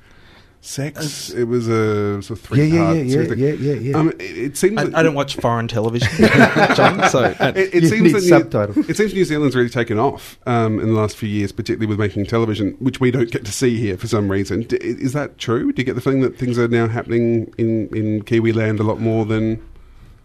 Sex? 0.60 1.30
it 1.30 1.44
was 1.44 1.68
a 1.68 2.20
sort 2.22 2.38
of 2.40 2.50
Yeah, 2.50 2.56
three 2.56 2.66
yeah, 2.66 2.84
part 2.84 2.96
yeah, 2.96 3.02
yeah, 3.02 3.12
series 3.12 3.28
thing. 3.28 3.38
yeah, 3.38 3.52
yeah, 3.52 3.72
yeah. 3.74 3.96
Um, 3.96 4.08
it, 4.10 4.20
it 4.20 4.56
seems 4.56 4.76
I, 4.78 4.84
that- 4.84 4.94
I 4.96 5.02
don't 5.02 5.14
watch 5.14 5.36
foreign 5.36 5.68
television, 5.68 6.08
John. 6.74 7.08
So 7.10 7.22
uh, 7.24 7.52
it, 7.54 7.74
it 7.74 7.82
You 7.84 7.88
seems 7.88 8.02
need 8.02 8.14
that 8.14 8.22
New, 8.22 8.28
subtitles. 8.28 8.88
it 8.88 8.96
seems 8.96 9.14
New 9.14 9.24
Zealand's 9.24 9.54
really 9.56 9.68
taken 9.70 9.98
off 9.98 10.38
um, 10.46 10.80
in 10.80 10.88
the 10.92 11.00
last 11.00 11.16
few 11.16 11.28
years, 11.28 11.52
particularly 11.52 11.86
with 11.86 11.98
making 11.98 12.26
television, 12.26 12.72
which 12.80 13.00
we 13.00 13.10
don't 13.10 13.30
get 13.30 13.44
to 13.44 13.52
see 13.52 13.76
here 13.78 13.96
for 13.96 14.08
some 14.08 14.30
reason. 14.30 14.62
D- 14.62 14.76
is 14.80 15.12
that 15.12 15.38
true? 15.38 15.72
Do 15.72 15.80
you 15.80 15.86
get 15.86 15.94
the 15.94 16.00
feeling 16.00 16.20
that 16.22 16.36
things 16.36 16.58
are 16.58 16.68
now 16.68 16.88
happening 16.88 17.52
in, 17.56 17.88
in 17.94 18.22
Kiwi 18.24 18.52
land 18.52 18.80
a 18.80 18.82
lot 18.84 19.00
more 19.00 19.24
than? 19.24 19.64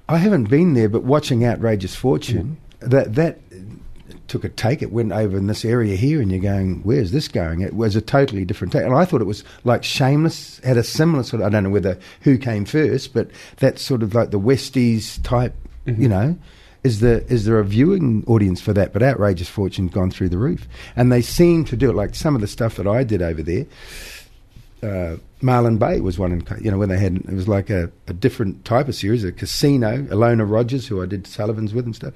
I 0.09 0.17
haven't 0.17 0.45
been 0.49 0.73
there, 0.73 0.89
but 0.89 1.03
watching 1.03 1.45
Outrageous 1.45 1.95
Fortune, 1.95 2.57
that 2.79 3.15
that 3.15 3.39
took 4.34 4.43
a 4.43 4.49
take. 4.49 4.81
It 4.81 4.91
went 4.91 5.11
over 5.11 5.38
in 5.38 5.45
this 5.45 5.63
area 5.63 5.95
here, 5.95 6.19
and 6.19 6.31
you're 6.31 6.41
going, 6.41 6.81
"Where's 6.81 7.11
this 7.11 7.27
going?" 7.27 7.61
It 7.61 7.75
was 7.75 7.95
a 7.95 8.01
totally 8.01 8.45
different 8.45 8.73
take, 8.73 8.84
and 8.84 8.95
I 8.95 9.05
thought 9.05 9.21
it 9.21 9.25
was 9.25 9.43
like 9.63 9.84
Shameless 9.84 10.59
had 10.63 10.75
a 10.75 10.84
similar 10.84 11.21
sort. 11.21 11.41
of... 11.41 11.47
I 11.47 11.49
don't 11.51 11.65
know 11.65 11.69
whether 11.69 11.99
who 12.21 12.39
came 12.39 12.65
first, 12.65 13.13
but 13.13 13.29
that's 13.57 13.84
sort 13.84 14.01
of 14.01 14.15
like 14.15 14.31
the 14.31 14.39
Westies 14.39 15.21
type, 15.21 15.53
you 15.86 16.09
know. 16.09 16.36
Is 16.84 16.99
there 16.99 17.19
is 17.29 17.45
there 17.45 17.59
a 17.59 17.63
viewing 17.63 18.23
audience 18.25 18.59
for 18.59 18.73
that? 18.73 18.91
But 18.91 19.03
Outrageous 19.03 19.49
Fortune 19.49 19.88
gone 19.88 20.09
through 20.09 20.29
the 20.29 20.39
roof, 20.39 20.67
and 20.95 21.11
they 21.11 21.21
seem 21.21 21.63
to 21.65 21.77
do 21.77 21.91
it 21.91 21.95
like 21.95 22.15
some 22.15 22.34
of 22.34 22.41
the 22.41 22.47
stuff 22.47 22.75
that 22.77 22.88
I 22.88 23.03
did 23.03 23.21
over 23.21 23.43
there 23.43 23.67
uh, 24.84 25.17
Marlin 25.43 25.77
Bay 25.77 25.99
was 25.99 26.17
one, 26.17 26.31
in, 26.31 26.45
you 26.61 26.71
know, 26.71 26.77
when 26.77 26.89
they 26.89 26.97
had 26.97 27.17
it 27.17 27.33
was 27.33 27.47
like 27.47 27.69
a, 27.69 27.91
a 28.07 28.13
different 28.13 28.63
type 28.65 28.87
of 28.87 28.95
series, 28.95 29.23
a 29.23 29.31
casino. 29.31 30.01
Ilona 30.03 30.49
Rodgers, 30.49 30.87
who 30.87 31.03
I 31.03 31.05
did 31.05 31.27
Sullivan's 31.27 31.73
with 31.73 31.85
and 31.85 31.95
stuff, 31.95 32.13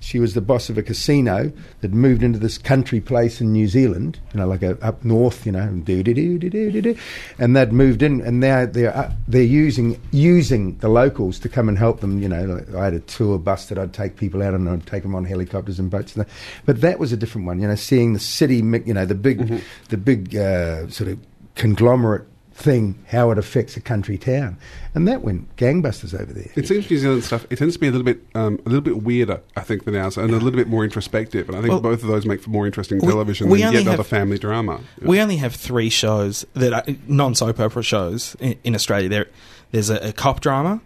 she 0.00 0.18
was 0.18 0.34
the 0.34 0.40
boss 0.40 0.68
of 0.68 0.78
a 0.78 0.82
casino 0.82 1.52
that 1.80 1.92
moved 1.92 2.22
into 2.22 2.38
this 2.38 2.58
country 2.58 3.00
place 3.00 3.40
in 3.40 3.52
New 3.52 3.68
Zealand, 3.68 4.18
you 4.32 4.40
know, 4.40 4.46
like 4.46 4.62
a, 4.62 4.82
up 4.84 5.04
north, 5.04 5.46
you 5.46 5.52
know, 5.52 5.60
and 5.60 5.84
do 5.84 6.02
do 6.02 6.14
do 6.14 6.38
do 6.38 6.50
do 6.50 6.80
do 6.80 6.96
and 7.38 7.54
they'd 7.54 7.72
moved 7.72 8.02
in, 8.02 8.20
and 8.22 8.40
now 8.40 8.66
they're 8.66 8.96
uh, 8.96 9.12
they're 9.28 9.42
using 9.42 10.00
using 10.10 10.76
the 10.78 10.88
locals 10.88 11.38
to 11.40 11.48
come 11.48 11.68
and 11.68 11.78
help 11.78 12.00
them. 12.00 12.22
You 12.22 12.28
know, 12.28 12.44
like 12.44 12.74
I 12.74 12.84
had 12.84 12.94
a 12.94 13.00
tour 13.00 13.38
bus 13.38 13.66
that 13.66 13.78
I'd 13.78 13.92
take 13.92 14.16
people 14.16 14.42
out 14.42 14.54
and 14.54 14.68
I'd 14.68 14.86
take 14.86 15.02
them 15.02 15.14
on 15.14 15.24
helicopters 15.24 15.78
and 15.78 15.90
boats, 15.90 16.16
and 16.16 16.24
that. 16.24 16.32
but 16.64 16.80
that 16.80 16.98
was 16.98 17.12
a 17.12 17.16
different 17.16 17.46
one. 17.46 17.60
You 17.60 17.68
know, 17.68 17.74
seeing 17.74 18.12
the 18.12 18.20
city, 18.20 18.56
you 18.56 18.94
know, 18.94 19.04
the 19.04 19.14
big 19.14 19.62
the 19.90 19.96
big 19.96 20.34
uh, 20.34 20.88
sort 20.88 21.10
of 21.10 21.18
conglomerate 21.54 22.26
thing, 22.54 22.96
how 23.08 23.30
it 23.30 23.38
affects 23.38 23.76
a 23.76 23.80
country 23.80 24.18
town, 24.18 24.56
and 24.94 25.08
that 25.08 25.22
went 25.22 25.54
gangbusters 25.56 26.12
over 26.18 26.32
there. 26.32 26.50
It 26.54 26.68
seems 26.68 26.88
New 26.90 26.98
Zealand 26.98 27.24
stuff. 27.24 27.46
It 27.50 27.56
tends 27.56 27.74
to 27.74 27.80
be 27.80 27.88
a 27.88 27.90
little 27.90 28.04
bit 28.04 28.20
um, 28.34 28.60
a 28.66 28.68
little 28.68 28.82
bit 28.82 29.02
weirder, 29.02 29.40
I 29.56 29.62
think, 29.62 29.84
than 29.84 29.96
ours, 29.96 30.16
and 30.16 30.30
a 30.30 30.34
little 30.34 30.50
bit 30.52 30.68
more 30.68 30.84
introspective. 30.84 31.48
And 31.48 31.56
I 31.56 31.60
think 31.60 31.70
Well, 31.72 31.80
both 31.80 32.02
of 32.02 32.08
those 32.08 32.26
make 32.26 32.42
for 32.42 32.50
more 32.50 32.66
interesting 32.66 32.98
we- 33.00 33.08
television 33.08 33.48
we 33.48 33.58
than 33.58 33.68
only 33.68 33.78
yet 33.80 33.86
another 33.86 33.96
have- 33.98 34.06
family 34.06 34.38
drama. 34.38 34.80
we 35.00 35.20
only 35.20 35.36
have 35.38 35.54
three 35.54 35.88
shows 35.90 36.44
that 36.54 36.72
are 36.72 36.84
non 37.08 37.34
soap 37.34 37.58
opera 37.60 37.82
shows 37.82 38.36
in, 38.40 38.56
in 38.64 38.74
Australia. 38.74 39.08
There, 39.08 39.26
there's 39.70 39.90
a, 39.90 40.08
a 40.08 40.12
cop 40.12 40.40
drama, 40.40 40.80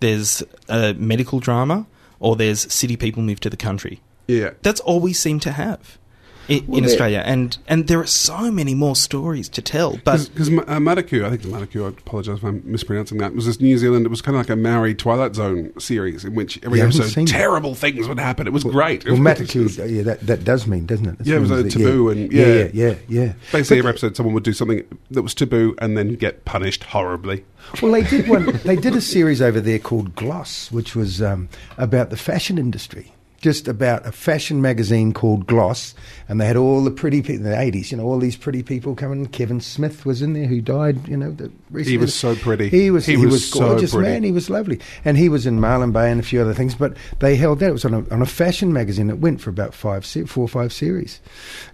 there's 0.00 0.42
a 0.68 0.94
medical 0.94 1.40
drama, 1.40 1.86
or 2.20 2.36
there's 2.36 2.70
city 2.72 2.96
people 2.96 3.22
move 3.22 3.40
to 3.40 3.50
the 3.50 3.56
country. 3.56 4.00
yeah. 4.26 4.50
That's 4.62 4.80
all 4.80 5.00
we 5.00 5.12
seem 5.12 5.40
to 5.40 5.52
have 5.52 5.98
in, 6.48 6.64
Well, 6.66 6.78
in 6.78 6.84
Australia, 6.84 7.22
and 7.26 7.56
and 7.68 7.86
there 7.88 7.98
are 8.00 8.06
so 8.06 8.50
many 8.50 8.74
more 8.74 8.94
stories 8.96 9.48
to 9.50 9.62
tell. 9.62 9.98
But 10.04 10.28
Because 10.32 10.48
uh, 10.48 10.52
Madaku, 10.78 11.24
I 11.24 11.30
think 11.30 11.42
the 11.42 11.48
Madaku, 11.48 11.84
I 11.84 11.88
apologise 11.88 12.38
if 12.38 12.44
I'm 12.44 12.62
mispronouncing 12.64 13.18
that, 13.18 13.34
was 13.34 13.46
this 13.46 13.60
New 13.60 13.76
Zealand, 13.78 14.06
it 14.06 14.08
was 14.10 14.22
kind 14.22 14.36
of 14.36 14.40
like 14.40 14.50
a 14.50 14.56
Maori 14.56 14.94
Twilight 14.94 15.34
Zone 15.34 15.72
series 15.78 16.24
in 16.24 16.34
which 16.34 16.58
every 16.64 16.78
Yeah, 16.78 16.84
episode 16.86 17.08
seen 17.08 17.24
it. 17.24 17.30
terrible 17.30 17.74
things 17.74 18.08
would 18.08 18.18
happen. 18.20 18.46
It 18.46 18.52
was 18.52 18.64
great. 18.64 19.04
Well, 19.04 19.16
Mataku, 19.16 19.76
yeah, 19.90 20.02
that, 20.02 20.20
that 20.26 20.44
does 20.44 20.66
mean, 20.66 20.86
doesn't 20.86 21.06
it? 21.06 21.18
That 21.18 21.26
Yeah, 21.26 21.36
it 21.36 21.40
was 21.40 21.50
means 21.50 21.60
a 21.74 21.78
that- 21.78 21.84
taboo 21.84 22.08
and- 22.10 22.32
yeah, 22.32 22.46
yeah. 22.46 22.54
yeah, 22.54 22.68
yeah, 22.72 22.94
yeah. 23.08 23.32
Basically, 23.52 23.76
But- 23.76 23.78
every 23.78 23.88
episode, 23.90 24.16
someone 24.16 24.34
would 24.34 24.44
do 24.44 24.52
something 24.52 24.82
that 25.10 25.22
was 25.22 25.34
taboo 25.34 25.74
and 25.78 25.96
then 25.96 26.14
get 26.14 26.44
punished 26.44 26.84
horribly. 26.84 27.44
Well, 27.82 27.90
they 27.92 28.02
did 28.02 28.28
one. 28.28 28.60
They 28.64 28.76
did 28.76 28.94
a 28.94 29.00
series 29.00 29.42
over 29.42 29.60
there 29.60 29.80
called 29.80 30.14
Gloss, 30.14 30.70
which 30.70 30.94
was 30.94 31.20
um, 31.20 31.48
about 31.78 32.10
the 32.10 32.16
fashion 32.16 32.58
industry. 32.58 33.12
Just 33.46 33.68
about 33.68 34.04
a 34.04 34.10
fashion 34.10 34.60
magazine 34.60 35.12
called 35.12 35.46
Gloss, 35.46 35.94
and 36.28 36.40
they 36.40 36.46
had 36.46 36.56
all 36.56 36.82
the 36.82 36.90
pretty 36.90 37.22
people 37.22 37.36
in 37.36 37.42
the 37.44 37.56
eighties. 37.56 37.92
You 37.92 37.98
know, 37.98 38.02
all 38.02 38.18
these 38.18 38.34
pretty 38.34 38.64
people 38.64 38.96
coming. 38.96 39.24
Kevin 39.26 39.60
Smith 39.60 40.04
was 40.04 40.20
in 40.20 40.32
there, 40.32 40.48
who 40.48 40.60
died. 40.60 41.06
You 41.06 41.16
know, 41.16 41.30
the, 41.30 41.52
recently. 41.76 41.98
was 41.98 42.14
so 42.14 42.34
pretty. 42.36 42.68
He 42.68 42.90
was. 42.90 43.06
He 43.06 43.16
He, 43.16 43.24
was 43.24 43.32
was, 43.34 43.50
gorgeous, 43.52 43.92
pretty. 43.94 44.08
man. 44.10 44.22
He 44.22 44.32
was 44.32 44.50
lovely, 44.50 44.80
and 45.04 45.16
he 45.16 45.28
was 45.28 45.46
in 45.46 45.60
Marlin 45.60 45.92
Bay 45.92 46.10
and 46.10 46.20
a 46.20 46.22
few 46.24 46.40
other 46.40 46.54
things. 46.54 46.74
But 46.74 46.96
they 47.20 47.36
held 47.36 47.60
that. 47.60 47.68
It 47.68 47.72
was 47.72 47.84
on 47.84 47.94
a, 47.94 48.08
on 48.10 48.22
a 48.22 48.26
fashion 48.26 48.72
magazine 48.72 49.06
that 49.08 49.16
went 49.16 49.40
for 49.40 49.50
about 49.50 49.74
five, 49.74 50.04
se- 50.04 50.24
four 50.24 50.44
or 50.44 50.48
five 50.48 50.72
series. 50.72 51.20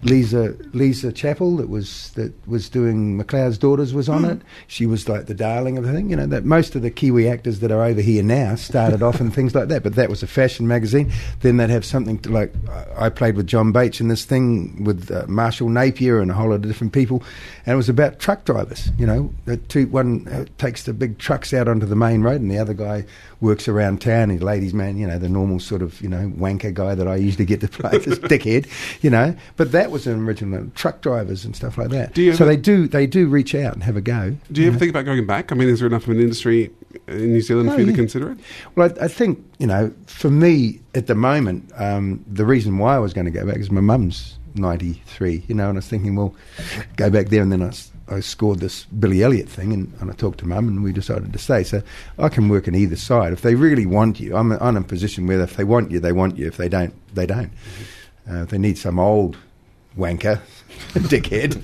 Lisa 0.02 0.54
Lisa 0.72 1.12
Chappell 1.12 1.56
that 1.56 1.68
was 1.68 2.10
that 2.16 2.32
was 2.46 2.68
doing 2.68 3.18
McLeod's 3.18 3.58
Daughters 3.58 3.94
was 3.94 4.08
on 4.08 4.24
it. 4.24 4.40
She 4.66 4.86
was 4.86 5.08
like 5.08 5.26
the 5.26 5.34
darling 5.34 5.78
of 5.78 5.84
the 5.84 5.92
thing. 5.92 6.10
You 6.10 6.16
know 6.16 6.26
that 6.26 6.44
most 6.44 6.74
of 6.74 6.82
the 6.82 6.90
Kiwi 6.90 7.28
actors 7.28 7.60
that 7.60 7.70
are 7.70 7.82
over 7.84 8.00
here 8.00 8.22
now 8.22 8.54
started 8.56 9.02
off 9.02 9.20
in 9.20 9.30
things 9.32 9.54
like 9.54 9.68
that. 9.68 9.82
But 9.82 9.94
that 9.94 10.08
was 10.10 10.22
a 10.22 10.26
fashion 10.26 10.66
magazine. 10.68 11.12
Then 11.40 11.56
they'd 11.56 11.70
have 11.70 11.84
something 11.84 12.18
to 12.20 12.30
like. 12.30 12.52
I 12.68 13.06
I 13.06 13.08
played 13.08 13.36
with 13.36 13.46
John 13.46 13.72
Bach 13.72 14.00
in 14.00 14.08
this 14.08 14.24
thing 14.24 14.84
with 14.84 15.10
uh, 15.10 15.24
Marshall 15.28 15.68
Napier 15.68 16.20
and 16.20 16.30
a 16.30 16.34
whole 16.34 16.48
lot 16.48 16.54
of 16.56 16.62
different 16.62 16.92
people, 16.92 17.22
and 17.66 17.74
it 17.74 17.76
was 17.76 17.88
about 17.88 18.18
truck 18.20 18.44
drivers. 18.44 18.90
You 18.98 19.06
know, 19.06 19.34
the 19.44 19.56
two 19.56 19.86
one 19.92 20.26
uh, 20.28 20.44
takes 20.58 20.82
the 20.84 20.92
big 20.92 21.18
trucks 21.18 21.52
out 21.54 21.68
onto 21.68 21.86
the 21.86 21.94
main 21.96 22.22
road, 22.22 22.40
and 22.40 22.50
the 22.50 22.58
other 22.58 22.74
guy 22.74 23.04
works 23.40 23.68
around 23.68 24.00
town. 24.00 24.30
He's 24.30 24.40
a 24.40 24.44
ladies' 24.44 24.74
man. 24.74 24.96
You 24.96 25.06
know, 25.06 25.18
the 25.18 25.28
normal 25.28 25.60
sort 25.60 25.82
of 25.82 26.00
you 26.00 26.08
know 26.08 26.32
wanker 26.36 26.72
guy 26.74 26.94
that 26.94 27.06
I 27.06 27.16
usually 27.16 27.44
get 27.44 27.60
to 27.60 27.68
play 27.68 27.98
this 27.98 28.18
dickhead. 28.18 28.66
You 29.02 29.10
know, 29.10 29.36
but 29.56 29.72
that 29.72 29.90
was 29.90 30.06
an 30.06 30.24
original 30.26 30.70
truck 30.74 31.00
drivers 31.02 31.44
and 31.44 31.54
stuff 31.54 31.78
like 31.78 31.90
that. 31.90 32.14
Do 32.14 32.22
you 32.22 32.32
so 32.34 32.44
ever- 32.44 32.54
they 32.54 32.60
do 32.60 32.88
they 32.88 33.06
do 33.06 33.28
reach 33.28 33.54
out 33.54 33.74
and 33.74 33.82
have 33.82 33.96
a 33.96 34.00
go. 34.00 34.36
Do 34.50 34.60
you 34.60 34.66
ever 34.68 34.74
know. 34.74 34.78
think 34.80 34.90
about 34.90 35.04
going 35.04 35.26
back? 35.26 35.52
I 35.52 35.54
mean, 35.54 35.68
is 35.68 35.78
there 35.78 35.86
enough 35.88 36.04
of 36.04 36.10
an 36.10 36.20
industry 36.20 36.70
in 37.06 37.32
New 37.32 37.40
Zealand 37.40 37.68
Oh, 37.70 37.74
for 37.74 37.80
you 37.80 37.86
to 37.86 37.92
consider 37.92 38.32
it? 38.32 38.38
Well, 38.74 38.92
I, 39.00 39.04
I 39.04 39.08
think 39.08 39.44
you 39.58 39.66
know, 39.66 39.92
for 40.06 40.30
me 40.30 40.80
at 40.94 41.06
the 41.06 41.14
moment, 41.14 41.70
um, 41.76 42.24
the 42.26 42.44
reason 42.44 42.78
why 42.78 42.96
I 42.96 42.98
was 42.98 43.12
going 43.12 43.24
to 43.26 43.30
go 43.30 43.46
back 43.46 43.56
is 43.58 43.70
my 43.70 43.80
mum's 43.80 44.38
ninety 44.54 45.02
three. 45.06 45.44
You 45.48 45.54
know, 45.54 45.68
and 45.68 45.76
I 45.76 45.78
was 45.78 45.88
thinking, 45.88 46.16
well, 46.16 46.34
go 46.96 47.10
back 47.10 47.28
there, 47.28 47.42
and 47.42 47.52
then 47.52 47.62
I, 47.62 47.72
I 48.12 48.20
scored 48.20 48.60
this 48.60 48.84
Billy 48.84 49.22
Elliot 49.22 49.48
thing, 49.48 49.72
and, 49.72 49.92
and 50.00 50.10
I 50.10 50.14
talked 50.14 50.38
to 50.40 50.46
mum, 50.46 50.68
and 50.68 50.82
we 50.82 50.92
decided 50.92 51.32
to 51.32 51.38
stay. 51.38 51.64
So 51.64 51.82
I 52.18 52.28
can 52.28 52.48
work 52.48 52.68
on 52.68 52.74
either 52.74 52.96
side. 52.96 53.32
If 53.32 53.42
they 53.42 53.54
really 53.54 53.86
want 53.86 54.20
you, 54.20 54.36
I'm, 54.36 54.52
I'm 54.52 54.76
in 54.76 54.82
a 54.82 54.86
position 54.86 55.26
where 55.26 55.40
if 55.40 55.56
they 55.56 55.64
want 55.64 55.90
you, 55.90 56.00
they 56.00 56.12
want 56.12 56.36
you. 56.36 56.46
If 56.46 56.56
they 56.56 56.68
don't, 56.68 56.94
they 57.14 57.26
don't. 57.26 57.50
Uh, 58.30 58.42
if 58.42 58.50
they 58.50 58.58
need 58.58 58.78
some 58.78 58.98
old 58.98 59.36
wanker, 59.96 60.40
dickhead, 60.94 61.62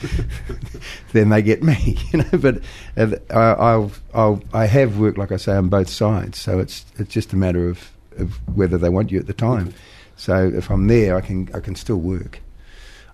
then 1.12 1.28
they 1.28 1.42
get 1.42 1.62
me, 1.62 1.96
you 2.12 2.18
know. 2.18 2.38
But 2.38 2.62
uh, 2.96 3.16
I, 3.30 3.52
I'll, 3.52 3.92
I'll, 4.14 4.42
I 4.52 4.66
have 4.66 4.98
worked, 4.98 5.18
like 5.18 5.32
I 5.32 5.36
say, 5.36 5.54
on 5.54 5.68
both 5.68 5.88
sides, 5.88 6.38
so 6.38 6.58
it's 6.58 6.84
it's 6.96 7.12
just 7.12 7.32
a 7.32 7.36
matter 7.36 7.68
of, 7.68 7.90
of 8.16 8.34
whether 8.56 8.78
they 8.78 8.88
want 8.88 9.10
you 9.10 9.18
at 9.18 9.26
the 9.26 9.32
time. 9.32 9.74
So 10.16 10.48
if 10.48 10.70
I'm 10.70 10.88
there, 10.88 11.16
I 11.16 11.20
can 11.20 11.48
I 11.54 11.60
can 11.60 11.76
still 11.76 11.98
work. 11.98 12.40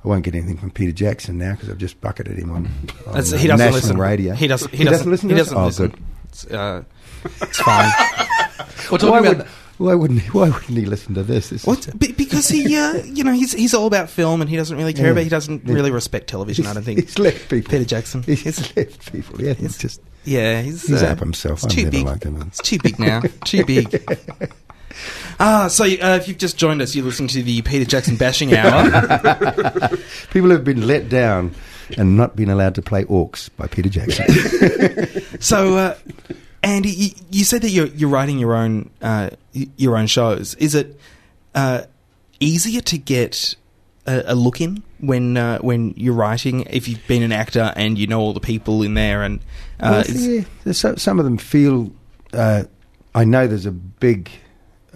I 0.05 0.09
won't 0.09 0.23
get 0.25 0.35
anything 0.35 0.59
from 0.59 0.71
Peter 0.71 0.93
Jackson 0.93 1.39
now 1.39 1.53
because 1.53 1.71
I've 1.71 1.79
just 1.79 2.01
bucketed 2.01 2.39
him 2.39 2.51
on, 2.51 2.67
on 3.07 3.15
that's, 3.15 3.33
uh, 3.33 3.37
he 3.39 3.47
doesn't 3.49 3.59
national 3.65 3.73
listen. 3.81 3.99
radio. 3.99 4.35
He 4.35 4.47
doesn't. 4.47 4.71
He, 4.71 4.79
He 4.79 4.85
doesn't, 4.85 4.99
doesn't 5.11 5.11
listen 5.11 5.29
He 5.31 5.35
to 5.37 5.41
us? 5.41 5.49
doesn't 5.49 5.59
Oh, 5.59 5.67
listen. 5.67 5.89
good. 5.89 5.99
It's, 6.29 6.45
uh, 6.47 6.83
it's 7.25 7.59
fine. 7.61 7.91
We're 8.91 8.99
Why, 8.99 8.99
talking 8.99 9.39
Would, 9.39 9.47
why 9.79 9.95
wouldn't 9.95 10.21
he, 10.21 10.29
Why 10.31 10.51
wouldn't 10.51 10.79
he 10.79 10.85
listen 10.85 11.15
to 11.15 11.23
this? 11.23 11.49
this 11.51 11.65
Well, 11.67 11.77
is, 11.79 11.89
it's- 11.89 11.97
be- 11.99 12.13
because 12.13 12.49
he, 12.49 12.77
uh, 12.77 12.95
you 13.05 13.25
know, 13.25 13.33
he's 13.33 13.53
he's 13.53 13.73
all 13.75 13.87
about 13.87 14.09
film 14.11 14.41
and 14.41 14.49
he 14.51 14.57
doesn't 14.57 14.77
really 14.77 14.93
care 14.93 15.07
Yeah. 15.07 15.13
about. 15.13 15.23
He 15.25 15.29
doesn't 15.31 15.67
Yeah. 15.67 15.75
really 15.75 15.91
respect 15.91 16.29
television. 16.29 16.67
I 16.67 16.75
don't 16.75 16.83
think. 16.85 17.01
he's 17.01 17.19
left 17.19 17.49
people. 17.49 17.71
Peter 17.71 17.85
Jackson. 17.85 18.23
He's 18.23 18.45
left 18.77 19.11
people. 19.13 19.41
Yeah, 19.41 19.55
he's 19.55 19.77
just 19.79 20.01
Yeah, 20.25 20.61
he's 20.63 20.87
he's 20.87 21.03
uh, 21.03 21.07
up 21.07 21.19
himself. 21.19 21.65
It's 21.65 21.67
I've 21.67 21.71
too 21.73 21.85
never 21.85 21.91
big. 21.91 22.07
liked 22.07 22.25
him. 22.25 22.43
It's 22.43 22.59
too 22.63 22.79
big 22.79 22.99
now. 23.01 23.23
too 23.45 23.65
big. 23.65 23.89
Ah, 25.41 25.69
so 25.69 25.85
uh, 25.85 26.17
if 26.21 26.29
you've 26.29 26.39
just 26.39 26.57
joined 26.57 26.83
us, 26.83 26.95
you're 26.95 27.05
listening 27.05 27.29
to 27.29 27.43
the 27.43 27.63
Peter 27.63 27.85
Jackson 27.85 28.17
bashing 28.17 28.55
hour. 28.57 28.91
People 30.31 30.51
have 30.51 30.65
been 30.65 30.87
let 30.87 31.09
down 31.09 31.55
and 31.99 32.17
not 32.17 32.37
been 32.37 32.51
allowed 32.51 32.75
to 32.77 32.83
play 32.83 33.05
Orcs 33.05 33.51
by 33.57 33.67
Peter 33.67 33.89
Jackson. 33.89 35.23
so, 35.41 35.77
uh, 35.77 35.97
Andy, 36.63 36.91
you, 36.91 37.11
you 37.31 37.45
said 37.45 37.63
that 37.63 37.71
you're 37.71 37.87
you're 37.89 38.09
writing 38.11 38.39
your 38.39 38.55
own 38.55 38.91
uh, 39.03 39.31
your 39.53 39.97
own 39.97 40.07
shows. 40.07 40.55
Is 40.55 40.75
it 40.75 40.99
uh, 41.55 41.83
easier 42.41 42.81
to 42.83 42.99
get 42.99 43.55
a, 44.07 44.23
a 44.29 44.35
look 44.35 44.61
in 44.61 44.83
when 45.01 45.37
uh, 45.37 45.59
when 45.59 45.95
you're 45.97 46.15
writing 46.15 46.63
if 46.71 46.89
you've 46.89 47.07
been 47.07 47.23
an 47.23 47.33
actor 47.33 47.73
and 47.77 47.99
you 47.99 48.07
know 48.07 48.21
all 48.21 48.33
the 48.33 48.41
people 48.41 48.83
in 48.83 48.95
there 48.95 49.23
and 49.23 49.41
uh, 49.81 50.05
Well, 50.07 50.17
yeah, 50.17 50.73
so, 50.73 50.97
some 50.97 51.19
of 51.19 51.25
them 51.25 51.37
feel 51.37 51.93
uh, 52.33 52.65
I 53.15 53.25
know 53.25 53.47
there's 53.47 53.67
a 53.67 53.73
big. 53.73 54.31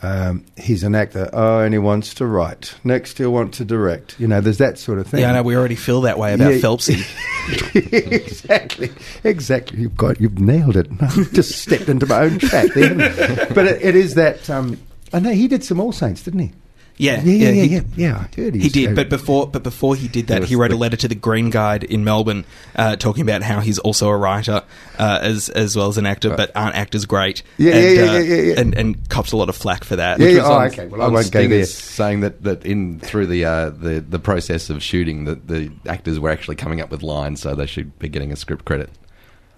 Um, 0.03 0.45
he's 0.57 0.85
an 0.85 0.95
actor. 0.95 1.29
Oh, 1.33 1.61
and 1.61 1.75
he 1.75 1.79
wants 1.79 2.15
to 2.15 2.27
write. 2.27 2.75
Next, 2.85 3.19
he'll 3.19 3.33
want 3.33 3.55
to 3.55 3.65
direct. 3.65 4.19
You 4.21 4.29
know, 4.29 4.41
there's 4.41 4.59
that 4.59 4.79
sort 4.79 4.99
of 4.99 5.07
thing. 5.07 5.21
Yeah, 5.21 5.31
I 5.31 5.35
know 5.35 5.43
we 5.43 5.57
already 5.57 5.75
feel 5.75 6.03
that 6.03 6.19
way 6.19 6.35
about 6.35 6.53
Yeah. 6.55 6.59
Phelpsy. 6.61 7.05
exactly, 7.75 8.91
exactly. 9.25 9.81
You've 9.81 9.97
got, 9.97 10.21
you've 10.21 10.39
nailed 10.39 10.77
it. 10.77 10.89
No, 11.01 11.09
just 11.33 11.61
stepped 11.63 11.89
into 11.89 12.07
my 12.07 12.21
own 12.23 12.39
trap 12.39 12.67
there. 12.75 12.95
but 13.55 13.67
it, 13.67 13.83
it 13.83 13.97
is 13.97 14.15
that. 14.15 14.49
Um, 14.51 14.79
I 15.13 15.21
know 15.21 15.31
he 15.33 15.49
did 15.49 15.65
some 15.65 15.81
All 15.81 15.93
Saints, 15.93 16.23
didn't 16.23 16.41
he? 16.41 16.53
Yeah, 16.99 17.23
Yeah, 17.23 17.33
yeah, 17.33 17.51
yeah, 17.51 17.63
he- 17.63 17.75
yeah. 17.75 17.81
yeah 17.97 18.17
I 18.19 18.41
heard 18.41 18.55
he, 18.55 18.61
He 18.63 18.69
did, 18.69 18.95
but 18.97 19.09
before 19.09 19.47
but 19.47 19.63
before 19.63 19.95
he 19.95 20.09
did 20.09 20.27
that, 20.27 20.45
he 20.45 20.57
wrote 20.57 20.73
a 20.73 20.77
letter 20.77 20.97
to 20.97 21.09
the 21.09 21.15
Green 21.15 21.51
Guide 21.51 21.85
in 21.85 22.03
Melbourne, 22.05 22.45
uh, 22.75 22.97
talking 22.97 23.23
about 23.23 23.43
how 23.43 23.61
he's 23.61 23.79
also 23.79 24.09
a 24.09 24.17
writer 24.17 24.63
uh, 24.99 25.19
as 25.23 25.49
as 25.49 25.77
well 25.77 25.89
as 25.89 25.97
an 25.97 26.07
actor, 26.07 26.37
but 26.37 26.51
aren't 26.57 26.75
actors 26.75 27.07
great? 27.07 27.43
Yeah, 27.57 27.73
and, 27.75 27.85
yeah, 27.85 27.91
yeah, 27.91 28.11
uh, 28.11 28.19
yeah, 28.19 28.35
yeah, 28.35 28.43
yeah. 28.55 28.61
and 28.61 28.75
and 28.75 29.09
cops 29.09 29.33
a 29.33 29.37
lot 29.37 29.49
of 29.49 29.57
flack 29.57 29.85
for 29.85 29.97
that. 29.97 30.19
Yeah, 30.19 30.27
Which 30.27 30.35
yeah. 30.37 30.43
Oh, 30.45 30.53
on- 30.53 30.67
okay. 30.69 30.87
Well, 30.89 31.03
I 31.03 31.09
won't 31.09 31.31
go 31.31 31.47
there. 31.47 31.65
Saying 31.65 32.21
that, 32.21 32.43
that 32.43 32.67
in 32.67 32.99
through 33.01 33.27
the, 33.27 33.45
uh, 33.45 33.71
the 33.71 34.01
the 34.01 34.19
process 34.19 34.69
of 34.69 34.83
shooting, 34.83 35.25
that 35.25 35.47
the 35.47 35.71
actors 35.87 36.19
were 36.19 36.31
actually 36.31 36.57
coming 36.57 36.81
up 36.81 36.91
with 36.91 37.03
lines, 37.03 37.41
so 37.41 37.55
they 37.55 37.67
should 37.67 37.97
be 37.99 38.09
getting 38.09 38.33
a 38.33 38.37
script 38.37 38.65
credit. 38.65 38.91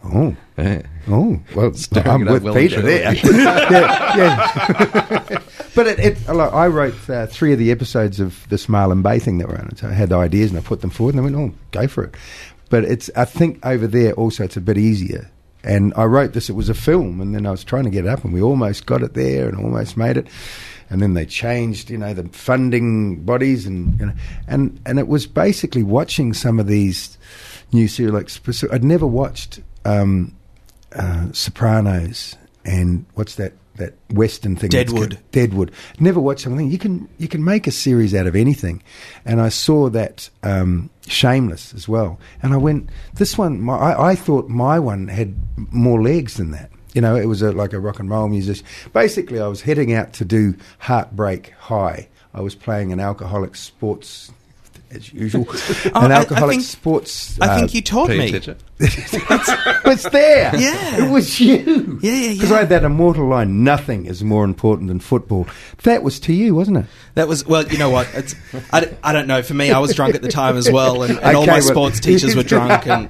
Oh, 0.03 0.34
Yeah. 0.57 0.82
oh. 1.09 1.40
Well, 1.55 1.74
Stirring 1.74 2.09
I'm 2.09 2.24
with 2.24 2.55
Peter 2.55 2.80
there. 2.80 3.14
yeah, 3.24 4.16
yeah. 4.16 5.38
but 5.74 5.86
it, 5.86 5.98
it, 5.98 6.28
I 6.28 6.66
wrote 6.68 7.09
uh, 7.11 7.26
three 7.26 7.53
of 7.53 7.59
the 7.59 7.70
episodes 7.70 8.18
of 8.18 8.48
this 8.48 8.68
Marlin 8.68 9.03
Bay 9.03 9.18
thing 9.18 9.38
that 9.38 9.48
were 9.48 9.59
on 9.59 9.68
it. 9.68 9.78
So 9.78 9.88
I 9.88 9.92
had 9.92 10.09
the 10.09 10.16
ideas 10.16 10.51
and 10.51 10.59
I 10.59 10.62
put 10.62 10.80
them 10.80 10.90
forward, 10.90 11.14
and 11.14 11.20
I 11.20 11.24
went, 11.24 11.36
"Oh, 11.36 11.55
go 11.70 11.86
for 11.86 12.05
it." 12.05 12.14
But 12.70 12.84
it's. 12.84 13.11
I 13.14 13.24
think 13.24 13.64
over 13.64 13.86
there 13.86 14.12
also 14.14 14.44
it's 14.44 14.57
a 14.57 14.61
bit 14.61 14.78
easier. 14.78 15.30
And 15.62 15.92
I 15.94 16.05
wrote 16.05 16.32
this. 16.32 16.48
It 16.48 16.55
was 16.55 16.70
a 16.70 16.74
film, 16.74 17.20
and 17.20 17.34
then 17.34 17.46
I 17.46 17.51
was 17.51 17.62
trying 17.64 17.84
to 17.84 17.90
get 17.90 18.07
it 18.07 18.09
up, 18.09 18.24
and 18.24 18.32
we 18.32 18.40
almost 18.40 18.86
got 18.86 19.03
it 19.03 19.12
there, 19.14 19.48
and 19.48 19.59
almost 19.59 19.96
made 19.96 20.16
it. 20.16 20.26
And 20.88 21.01
then 21.03 21.14
they 21.14 21.26
changed, 21.26 21.90
you 21.90 21.98
know, 21.98 22.14
the 22.14 22.26
funding 22.30 23.22
bodies, 23.22 23.66
and 23.66 24.01
you 24.01 24.07
know, 24.07 24.12
and 24.48 24.80
and 24.86 24.98
it 24.98 25.07
was 25.09 25.26
basically 25.26 25.82
watching 25.82 26.32
some 26.32 26.59
of 26.59 26.66
these 26.66 27.18
new 27.72 27.86
serial. 27.88 28.14
Like, 28.14 28.30
I'd 28.72 28.82
never 28.82 29.07
watched 29.07 29.61
um, 29.84 30.36
uh, 30.92 31.32
Sopranos 31.32 32.36
and 32.64 33.06
what's 33.14 33.36
that 33.36 33.52
that 33.80 33.94
Western 34.10 34.56
thing? 34.56 34.70
Deadwood. 34.70 35.18
Deadwood. 35.32 35.72
Never 35.98 36.20
watched 36.20 36.42
something. 36.42 36.70
You 36.70 36.78
can 36.78 37.08
you 37.18 37.28
can 37.28 37.44
make 37.44 37.66
a 37.66 37.70
series 37.70 38.14
out 38.14 38.26
of 38.26 38.36
anything, 38.36 38.82
and 39.24 39.40
I 39.40 39.48
saw 39.48 39.88
that 39.90 40.30
um, 40.42 40.90
Shameless 41.06 41.74
as 41.74 41.88
well, 41.88 42.20
and 42.42 42.52
I 42.52 42.56
went. 42.56 42.90
This 43.14 43.36
one, 43.36 43.60
my, 43.60 43.76
I, 43.76 44.10
I 44.10 44.14
thought 44.14 44.48
my 44.48 44.78
one 44.78 45.08
had 45.08 45.34
more 45.56 46.00
legs 46.00 46.34
than 46.34 46.52
that. 46.52 46.70
You 46.94 47.00
know, 47.00 47.16
it 47.16 47.26
was 47.26 47.40
a, 47.42 47.52
like 47.52 47.72
a 47.72 47.80
rock 47.80 48.00
and 48.00 48.10
roll 48.10 48.28
musician. 48.28 48.66
Basically, 48.92 49.40
I 49.40 49.46
was 49.46 49.62
heading 49.62 49.92
out 49.92 50.12
to 50.14 50.24
do 50.24 50.54
Heartbreak 50.78 51.52
High. 51.58 52.08
I 52.34 52.40
was 52.42 52.54
playing 52.54 52.92
an 52.92 53.00
alcoholic 53.00 53.56
sports. 53.56 54.30
As 54.93 55.12
usual, 55.12 55.47
Oh, 55.51 55.91
an 55.95 56.11
I- 56.11 56.16
I 56.16 56.18
alcoholic 56.18 56.57
think- 56.57 56.66
sports. 56.66 57.41
I 57.41 57.47
uh, 57.47 57.59
think 57.59 57.74
you 57.74 57.80
told 57.82 58.09
me. 58.11 58.26
attention. 58.28 58.57
was 59.84 60.03
there. 60.12 60.57
Yeah. 60.57 61.05
It 61.07 61.11
was 61.12 61.38
you. 61.38 62.01
Yeah, 62.03 62.12
yeah, 62.12 62.18
yeah. 62.28 62.32
Because. 62.34 62.51
I 62.53 62.59
had 62.61 62.68
that 62.70 62.82
immortal 62.82 63.28
line, 63.28 63.62
nothing 63.62 64.07
is 64.07 64.24
more 64.24 64.43
important 64.45 64.88
than 64.88 64.99
football. 64.99 65.47
That 65.84 66.03
was 66.03 66.18
to 66.20 66.32
you, 66.32 66.55
wasn't 66.57 66.78
it? 66.78 66.86
That 67.14 67.28
was 67.28 67.47
well, 67.47 67.66
you 67.68 67.78
know 67.78 67.91
what? 67.91 68.09
It's, 68.14 68.34
I, 68.72 68.80
d- 68.80 68.88
I 69.05 69.12
don't 69.12 69.28
know. 69.28 69.43
For 69.43 69.55
me, 69.55 69.70
I 69.70 69.78
was 69.78 69.95
drunk 69.95 70.14
at 70.16 70.22
the 70.22 70.28
time 70.28 70.57
as 70.57 70.70
well, 70.70 71.03
and, 71.03 71.18
and 71.20 71.36
all 71.36 71.47
my 71.47 71.55
well- 71.55 71.62
sports 71.62 72.01
teachers 72.07 72.34
were 72.34 72.43
drunk. 72.43 72.86
And 72.86 73.09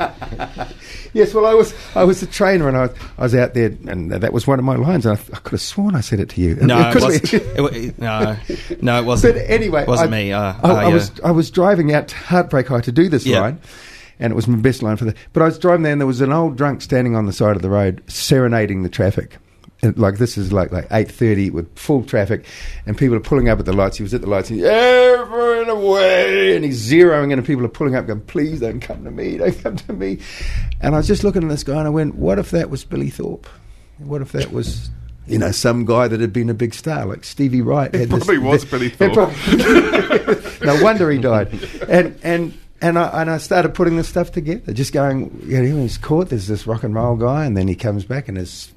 Yes, 1.13 1.35
well, 1.35 1.45
I 1.47 1.55
was 1.55 1.75
I 1.97 2.05
was 2.05 2.23
a 2.23 2.27
trainer 2.27 2.69
and 2.69 2.77
I, 2.77 2.89
I 3.19 3.23
was 3.23 3.35
out 3.35 3.53
there, 3.55 3.67
and 3.89 4.13
that 4.13 4.33
was 4.33 4.47
one 4.47 4.59
of 4.61 4.65
my 4.65 4.77
lines. 4.77 5.07
And 5.07 5.19
I, 5.19 5.21
I 5.35 5.39
could 5.41 5.53
have 5.53 5.61
sworn 5.61 5.97
I 5.97 6.03
said 6.03 6.21
it 6.21 6.29
to 6.31 6.41
you. 6.41 6.55
no, 6.57 6.79
it 6.79 6.95
Because 6.95 7.03
wasn't. 7.23 7.33
we- 7.73 7.79
It, 7.89 7.99
no, 7.99 8.37
no, 8.81 9.01
it 9.01 9.05
wasn't. 9.05 9.35
But 9.35 9.43
anyway, 9.51 9.85
wasn't 9.87 10.13
I, 10.13 10.17
me. 10.17 10.33
Uh, 10.33 10.41
I, 10.41 10.69
uh, 10.69 10.75
I 10.75 10.89
was 10.89 11.11
I 11.25 11.31
was 11.33 11.51
driving 11.51 11.70
out 11.95 12.09
to 12.09 12.17
Heartbreak 12.17 12.69
High 12.69 12.81
to 12.81 12.93
do 12.93 13.09
this 13.09 13.27
line, 13.41 13.61
and 14.19 14.33
it 14.33 14.37
was 14.37 14.49
my 14.49 14.59
best 14.59 14.83
line 14.83 14.97
for 14.97 15.05
the. 15.05 15.15
But 15.33 15.43
I 15.43 15.47
was 15.47 15.59
driving 15.59 15.83
there, 15.83 15.93
and 15.93 16.01
there 16.01 16.07
was 16.07 16.21
an 16.21 16.33
old 16.33 16.57
drunk 16.57 16.83
standing 16.83 17.15
on 17.17 17.27
the 17.27 17.33
side 17.33 17.57
of 17.57 17.63
the 17.63 17.71
road, 17.71 18.03
serenading 18.09 18.83
the 18.83 18.89
traffic. 18.89 19.39
And 19.83 19.97
like 19.97 20.19
this 20.19 20.37
is 20.37 20.53
like 20.53 20.73
like 20.73 20.87
eight 20.91 21.11
thirty 21.11 21.49
with 21.49 21.75
full 21.79 22.05
traffic, 22.05 22.45
and 22.85 22.99
people 22.99 23.17
are 23.17 23.21
pulling 23.21 23.49
up 23.49 23.59
at 23.59 23.65
the 23.65 23.73
lights. 23.73 23.97
He 23.97 24.03
was 24.03 24.13
at 24.13 24.21
the 24.21 24.27
lights, 24.27 24.51
and 24.51 24.59
he's 24.59 24.69
everyone 24.69 25.71
away, 25.71 26.55
and 26.55 26.65
he's 26.65 26.91
zeroing 26.91 27.33
in, 27.33 27.39
and 27.39 27.47
people 27.47 27.65
are 27.65 27.69
pulling 27.69 27.97
up, 27.97 28.07
going, 28.07 28.21
"Please 28.21 28.61
don't 28.61 28.81
come 28.81 29.05
to 29.05 29.11
me, 29.11 29.39
don't 29.39 29.59
come 29.63 29.77
to 29.77 29.93
me." 29.95 30.19
And 30.83 30.95
I 30.95 30.99
was 30.99 31.07
just 31.07 31.25
looking 31.25 31.43
at 31.43 31.49
this 31.49 31.65
guy, 31.65 31.79
and 31.79 31.87
I 31.87 31.91
went, 31.91 32.17
"What 32.17 32.39
if 32.39 32.51
that 32.51 32.69
was 32.69 32.85
Billy 32.85 33.09
Thorpe? 33.09 33.47
What 33.99 34.21
if 34.21 34.33
that 34.33 34.53
was?" 34.53 34.91
You 35.31 35.39
know, 35.39 35.51
some 35.53 35.85
guy 35.85 36.09
that 36.09 36.21
had 36.21 36.33
been 36.33 36.51
a 36.51 36.55
big 36.55 36.75
star, 36.75 37.07
like 37.07 37.25
Stevie 37.25 37.63
Wright. 37.63 37.95
It 37.95 38.01
had 38.01 38.11
this- 38.11 38.25
probably 38.25 38.39
was 38.39 38.65
Billy 38.65 38.87
It 38.87 38.97
Thorpe. 38.97 40.63
no 40.63 40.83
wonder 40.83 41.11
he 41.11 41.19
died. 41.19 41.49
And 41.89 42.19
and 42.23 42.55
and 42.83 42.99
I 42.99 43.21
and 43.21 43.31
I 43.31 43.37
started 43.39 43.75
putting 43.75 43.97
this 43.97 44.09
stuff 44.09 44.33
together, 44.33 44.73
just 44.73 44.93
going. 44.93 45.43
You 45.45 45.61
know, 45.63 45.83
he's 45.83 45.99
caught. 45.99 46.29
There's 46.31 46.47
this 46.47 46.67
rock 46.67 46.83
and 46.85 46.95
roll 46.95 47.15
guy, 47.17 47.45
and 47.45 47.55
then 47.57 47.69
he 47.69 47.75
comes 47.75 48.05
back, 48.05 48.27
and 48.29 48.37
his 48.39 48.73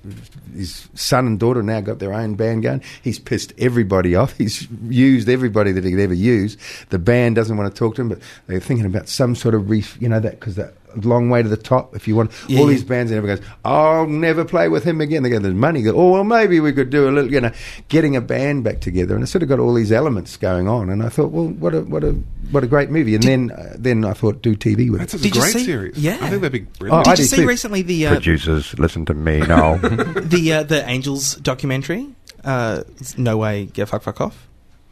his 0.54 0.90
son 0.94 1.26
and 1.28 1.40
daughter 1.40 1.64
now 1.64 1.80
got 1.82 2.00
their 2.00 2.12
own 2.14 2.36
band 2.36 2.64
going. 2.64 2.82
He's 3.02 3.18
pissed 3.20 3.54
everybody 3.58 4.14
off. 4.16 4.38
He's 4.38 4.68
used 4.90 5.30
everybody 5.30 5.72
that 5.72 5.84
he 5.86 5.92
could 5.92 6.00
ever 6.02 6.14
use. 6.14 6.58
The 6.90 7.00
band 7.00 7.36
doesn't 7.36 7.56
want 7.56 7.74
to 7.74 7.78
talk 7.80 7.96
to 7.96 8.02
him, 8.02 8.10
but 8.10 8.20
they're 8.48 8.60
thinking 8.60 8.86
about 8.86 9.08
some 9.08 9.36
sort 9.36 9.56
of 9.56 9.70
reef. 9.70 9.98
You 10.02 10.10
know 10.10 10.20
that 10.20 10.40
because 10.40 10.56
that. 10.56 10.74
Long 10.98 11.30
way 11.30 11.42
to 11.44 11.50
the 11.50 11.58
top. 11.58 11.96
If 11.96 12.08
you 12.08 12.16
want 12.16 12.32
Yeah, 12.48 12.60
all 12.60 12.66
yeah. 12.66 12.72
these 12.74 12.84
bands, 12.84 13.12
and 13.12 13.18
everyone 13.18 13.38
goes, 13.38 13.48
"I'll 13.66 14.08
never 14.08 14.46
play 14.46 14.70
with 14.70 14.84
him 14.84 15.02
again." 15.02 15.24
They 15.24 15.30
go, 15.30 15.40
"There's 15.40 15.54
money." 15.54 15.82
They 15.82 15.92
go, 15.92 15.98
oh 15.98 16.12
well, 16.12 16.24
maybe 16.24 16.60
we 16.60 16.72
could 16.74 16.90
do 16.90 17.10
a 17.10 17.12
little, 17.12 17.32
you 17.32 17.42
know, 17.42 17.52
getting 17.90 18.16
a 18.16 18.22
band 18.22 18.64
back 18.64 18.80
together, 18.82 19.16
and 19.16 19.24
it 19.24 19.28
sort 19.28 19.44
of 19.44 19.50
got 19.50 19.60
all 19.60 19.74
these 19.74 19.92
elements 19.92 20.38
going 20.38 20.68
on. 20.68 20.90
And 20.90 21.02
I 21.04 21.10
thought, 21.10 21.32
well, 21.32 21.48
what 21.48 21.74
a 21.74 21.82
what 21.82 22.04
a 22.04 22.12
what 22.52 22.64
a 22.64 22.68
great 22.68 22.90
movie. 22.90 23.16
And 23.16 23.24
then 23.24 23.52
uh, 23.52 23.76
then 23.78 24.06
I 24.06 24.14
thought, 24.14 24.42
do 24.42 24.56
TV 24.56 24.90
with 24.92 25.00
That's 25.00 25.14
it. 25.14 25.22
a 25.22 25.24
Did 25.24 25.34
great 25.34 25.54
see- 25.54 25.66
series. 25.66 25.98
yeah. 25.98 26.18
I 26.22 26.30
think 26.30 26.42
that'd 26.42 26.52
be 26.52 26.62
Oh, 26.62 26.78
brilliant. 26.80 27.08
I 27.08 27.12
Did 27.16 27.20
you 27.20 27.26
see 27.26 27.36
too. 27.38 27.48
recently 27.48 27.82
the 27.82 28.08
uh, 28.08 28.12
Producers, 28.16 28.78
listen 28.78 29.06
to 29.06 29.14
me 29.14 29.40
now. 29.40 29.78
the 29.78 30.54
uh, 30.54 30.64
the 30.64 30.88
Angels 30.88 31.36
documentary? 31.36 32.08
Uh, 32.44 32.84
no 33.18 33.38
way, 33.38 33.66
get 33.68 33.88
fuck 33.90 34.04
fuck 34.04 34.20
off. 34.22 34.48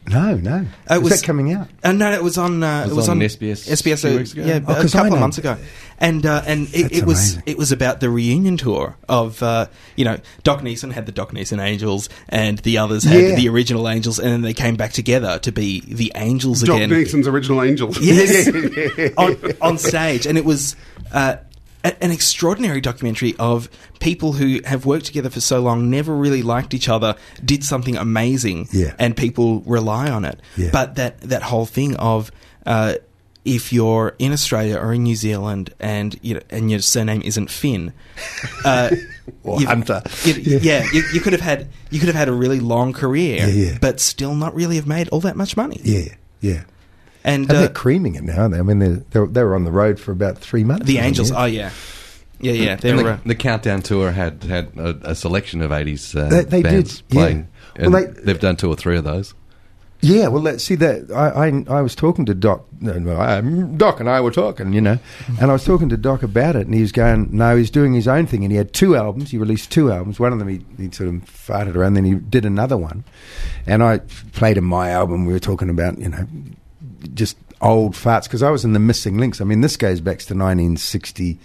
No, 0.08 0.34
no. 0.34 0.52
Uh, 0.90 0.94
it 0.94 0.96
Is 0.96 1.00
was- 1.02 1.20
that 1.20 1.26
coming 1.26 1.52
out? 1.52 1.68
Uh, 1.84 1.92
no, 1.92 2.10
it 2.12 2.22
was 2.22 2.36
on. 2.36 2.62
Uh, 2.62 2.80
It 2.80 2.86
it 2.86 2.88
was 2.88 2.96
was 2.96 3.08
on 3.08 3.18
on 3.18 3.22
SBS 3.28 3.68
SBS 3.68 4.04
a 4.04 4.08
few 4.08 4.18
weeks 4.18 4.32
ago. 4.32 4.44
yeah, 4.44 4.60
Oh, 4.66 4.72
a 4.72 4.82
'cause 4.82 4.94
I 4.94 4.98
couple 4.98 5.14
of 5.14 5.20
months 5.20 5.38
ago, 5.38 5.56
and 6.00 6.26
uh, 6.26 6.42
and 6.44 6.66
it, 6.74 6.90
it 6.92 7.04
was 7.06 7.18
amazing. 7.34 7.42
it 7.46 7.56
was 7.56 7.70
about 7.70 8.00
the 8.00 8.10
reunion 8.10 8.56
tour 8.56 8.96
of 9.08 9.40
uh, 9.44 9.66
you 9.94 10.04
know 10.04 10.18
Doc 10.42 10.60
Neeson 10.62 10.90
had 10.92 11.06
the 11.06 11.12
Doc 11.12 11.32
Neeson 11.32 11.62
Angels, 11.64 12.08
and 12.28 12.58
the 12.58 12.78
others 12.78 13.04
had 13.04 13.20
Yeah. 13.20 13.34
the 13.36 13.48
original 13.48 13.88
Angels, 13.88 14.18
and 14.18 14.28
then 14.32 14.42
they 14.42 14.54
came 14.54 14.74
back 14.74 14.92
together 14.92 15.38
to 15.38 15.52
be 15.52 15.80
the 15.86 16.10
Angels 16.16 16.62
Doc 16.62 16.76
again. 16.78 16.90
Neeson's 16.90 17.28
original 17.28 17.62
Angels. 17.62 17.98
Yes, 18.00 18.48
on, 19.16 19.36
on 19.60 19.78
stage, 19.78 20.26
and 20.26 20.36
it 20.36 20.44
was 20.44 20.74
uh, 21.12 21.36
a- 21.84 22.02
an 22.04 22.10
extraordinary 22.10 22.80
documentary 22.80 23.34
of 23.38 23.68
people 24.00 24.32
who 24.32 24.60
have 24.64 24.84
worked 24.86 25.06
together 25.06 25.30
for 25.30 25.40
so 25.40 25.60
long, 25.60 25.90
never 25.90 26.14
really 26.16 26.42
liked 26.42 26.74
each 26.74 26.88
other, 26.88 27.14
did 27.44 27.64
something 27.64 27.96
amazing, 27.96 28.68
Yeah. 28.72 28.94
and 28.98 29.16
people 29.16 29.62
rely 29.66 30.10
on 30.10 30.24
it. 30.24 30.38
Yeah. 30.56 30.70
But 30.72 30.94
that 30.96 31.20
that 31.22 31.42
whole 31.42 31.66
thing 31.66 31.96
of 31.96 32.30
uh, 32.66 32.94
if 33.44 33.72
you're 33.72 34.14
in 34.20 34.32
Australia 34.32 34.76
or 34.78 34.92
in 34.94 35.02
New 35.02 35.16
Zealand 35.16 35.74
and 35.80 36.16
you 36.22 36.34
know, 36.34 36.40
and 36.50 36.70
your 36.70 36.78
surname 36.80 37.22
isn't 37.24 37.50
Finn, 37.50 37.92
uh, 38.64 38.90
Or 39.44 39.60
Hunter. 39.62 40.02
you- 40.24 40.58
yeah, 40.62 40.84
you, 40.92 41.02
you 41.14 41.20
could 41.20 41.32
have 41.32 41.42
had 41.42 41.68
you 41.90 41.98
could 42.00 42.08
have 42.08 42.16
had 42.16 42.28
a 42.28 42.32
really 42.32 42.60
long 42.60 42.92
career, 42.92 43.38
Yeah, 43.38 43.46
yeah. 43.46 43.78
but 43.80 43.98
still 44.00 44.34
not 44.34 44.54
really 44.54 44.76
have 44.76 44.86
made 44.86 45.08
all 45.10 45.20
that 45.20 45.36
much 45.36 45.56
money. 45.56 45.80
Yeah, 45.84 46.14
yeah. 46.40 46.62
And 47.24 47.42
And 47.42 47.50
uh, 47.50 47.60
they're 47.60 47.68
creaming 47.68 48.14
it 48.16 48.22
now. 48.24 48.42
aren't 48.42 48.54
they? 48.54 48.58
I 48.58 48.62
mean, 48.62 48.78
they're, 49.10 49.26
they're, 49.26 49.46
were 49.46 49.54
on 49.54 49.64
the 49.64 49.70
road 49.72 50.00
for 50.00 50.12
about 50.12 50.38
three 50.38 50.64
months. 50.64 50.86
the 50.86 50.98
Angels, 50.98 51.30
yeah. 51.30 51.40
oh 51.42 51.44
yeah, 51.46 51.70
yeah, 52.40 52.52
yeah. 52.52 52.76
They 52.76 52.92
were. 52.94 53.02
the, 53.02 53.10
uh, 53.12 53.18
the 53.26 53.34
Countdown 53.34 53.82
Tour 53.82 54.10
had 54.10 54.42
had 54.44 54.72
a, 54.76 55.10
a 55.10 55.14
selection 55.14 55.62
of 55.62 55.70
80s 55.70 56.16
uh, 56.18 56.28
They- 56.28 56.44
they 56.44 56.62
bands 56.62 57.02
did, 57.02 57.14
yeah. 57.14 57.20
playing. 57.22 57.48
Well, 57.78 57.90
they- 57.90 58.20
they've 58.22 58.40
done 58.40 58.56
two 58.56 58.68
or 58.68 58.76
three 58.76 58.96
of 58.96 59.04
those. 59.04 59.34
Yeah, 60.04 60.26
well, 60.26 60.42
let's 60.42 60.64
see 60.64 60.74
that. 60.74 61.12
I, 61.12 61.46
I, 61.46 61.78
I 61.78 61.80
was 61.80 61.94
talking 61.94 62.26
to 62.26 62.34
Doc. 62.34 62.64
No, 62.80 62.94
no, 62.98 63.16
I, 63.20 63.40
Doc 63.76 64.00
and 64.00 64.10
I 64.10 64.20
were 64.20 64.32
talking, 64.32 64.72
you 64.72 64.80
know, 64.80 64.98
and 65.40 65.48
I 65.48 65.52
was 65.52 65.64
talking 65.64 65.90
to 65.90 65.96
Doc 65.96 66.24
about 66.24 66.56
it, 66.56 66.66
and 66.66 66.74
he 66.74 66.80
was 66.80 66.90
going, 66.90 67.28
"No, 67.30 67.56
he's 67.56 67.70
doing 67.70 67.92
his 67.94 68.08
own 68.08 68.26
thing." 68.26 68.42
And 68.42 68.50
he 68.50 68.58
had 68.58 68.72
two 68.72 68.96
albums. 68.96 69.30
He 69.30 69.38
released 69.38 69.70
two 69.70 69.92
albums. 69.92 70.18
One 70.18 70.32
of 70.32 70.40
them 70.40 70.48
he, 70.48 70.60
he 70.76 70.90
sort 70.90 71.08
of 71.08 71.14
farted 71.26 71.76
around. 71.76 71.94
Then 71.94 72.02
he 72.04 72.14
did 72.16 72.44
another 72.44 72.76
one, 72.76 73.04
and 73.64 73.80
I 73.80 73.98
played 74.32 74.56
him 74.56 74.64
my 74.64 74.90
album. 74.90 75.24
We 75.24 75.32
were 75.34 75.38
talking 75.38 75.70
about, 75.70 75.96
you 75.98 76.08
know, 76.08 76.26
just 77.14 77.36
old 77.60 77.94
farts 77.94 78.24
because 78.24 78.42
I 78.42 78.50
was 78.50 78.64
in 78.64 78.72
the 78.72 78.80
Missing 78.80 79.18
Links. 79.18 79.40
I 79.40 79.44
mean, 79.44 79.60
this 79.60 79.76
goes 79.76 80.00
back 80.00 80.18
to 80.18 80.34
1960. 80.34 81.38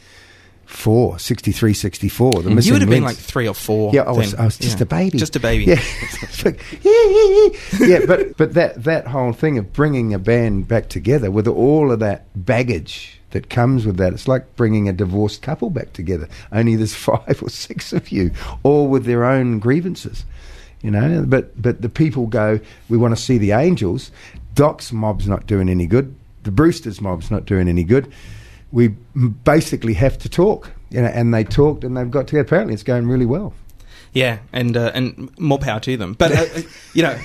64, 0.68 1.20
63, 1.20 1.74
64. 1.74 2.32
The 2.32 2.50
hmm. 2.50 2.56
missing 2.56 2.68
You 2.68 2.74
would 2.74 2.82
have 2.82 2.90
been 2.90 3.04
like 3.04 3.16
three 3.16 3.48
or 3.48 3.54
four. 3.54 3.92
Yeah, 3.94 4.02
I 4.02 4.12
was. 4.12 4.36
I 4.36 4.44
was 4.44 4.58
just 4.58 4.80
Yeah. 4.80 4.84
a 4.84 4.86
baby. 4.86 5.18
Just 5.18 5.36
a 5.36 5.40
baby. 5.40 5.64
Yeah, 5.64 5.82
like, 6.46 6.62
yeah, 7.80 8.06
but 8.06 8.36
but 8.36 8.54
that 8.54 8.84
that 8.84 9.08
whole 9.08 9.32
thing 9.32 9.58
of 9.58 9.72
bringing 9.72 10.14
a 10.14 10.20
band 10.20 10.68
back 10.68 10.90
together 10.90 11.32
with 11.32 11.48
all 11.48 11.92
of 11.92 12.00
that 12.00 12.26
baggage 12.36 13.22
that 13.32 13.50
comes 13.50 13.86
with 13.86 13.96
that, 13.98 14.14
it's 14.14 14.28
like 14.28 14.56
bringing 14.58 14.90
a 14.90 14.94
divorced 14.94 15.42
couple 15.42 15.70
back 15.70 15.94
together. 15.94 16.28
Only 16.52 16.76
there's 16.76 16.94
five 17.12 17.42
or 17.42 17.50
six 17.50 17.94
of 17.94 18.12
you, 18.12 18.32
all 18.64 18.90
with 18.90 19.06
their 19.06 19.24
own 19.24 19.60
grievances, 19.60 20.26
you 20.82 20.92
know. 20.92 21.24
But 21.26 21.60
but 21.60 21.82
the 21.82 21.90
people 21.90 22.28
go, 22.28 22.60
we 22.90 22.98
want 22.98 23.16
to 23.16 23.22
see 23.22 23.38
the 23.38 23.54
Angels. 23.54 24.12
Doc's 24.58 24.92
mob's 24.92 25.28
not 25.28 25.46
doing 25.46 25.70
any 25.70 25.86
good. 25.86 26.16
The 26.44 26.52
Brewsters 26.52 27.00
mob's 27.00 27.30
not 27.30 27.46
doing 27.46 27.70
any 27.70 27.84
good. 27.84 28.12
We 28.72 28.90
basically 28.90 29.94
have 29.94 30.18
to 30.18 30.30
talk, 30.30 30.72
you 30.90 31.00
know. 31.00 31.08
And 31.08 31.32
they 31.32 31.44
talked, 31.44 31.84
and 31.84 31.96
they've 31.96 32.10
got 32.10 32.28
together. 32.28 32.46
Apparently, 32.46 32.74
it's 32.74 32.84
going 32.84 33.08
really 33.08 33.28
well. 33.28 33.54
Yeah, 34.14 34.40
and 34.52 34.76
uh, 34.76 34.92
and 34.96 35.38
more 35.40 35.60
power 35.60 35.80
to 35.82 35.96
them. 35.96 36.14
But 36.14 36.32
uh, 36.32 36.46
uh, 36.56 36.62
you 36.94 37.04
know, 37.04 37.20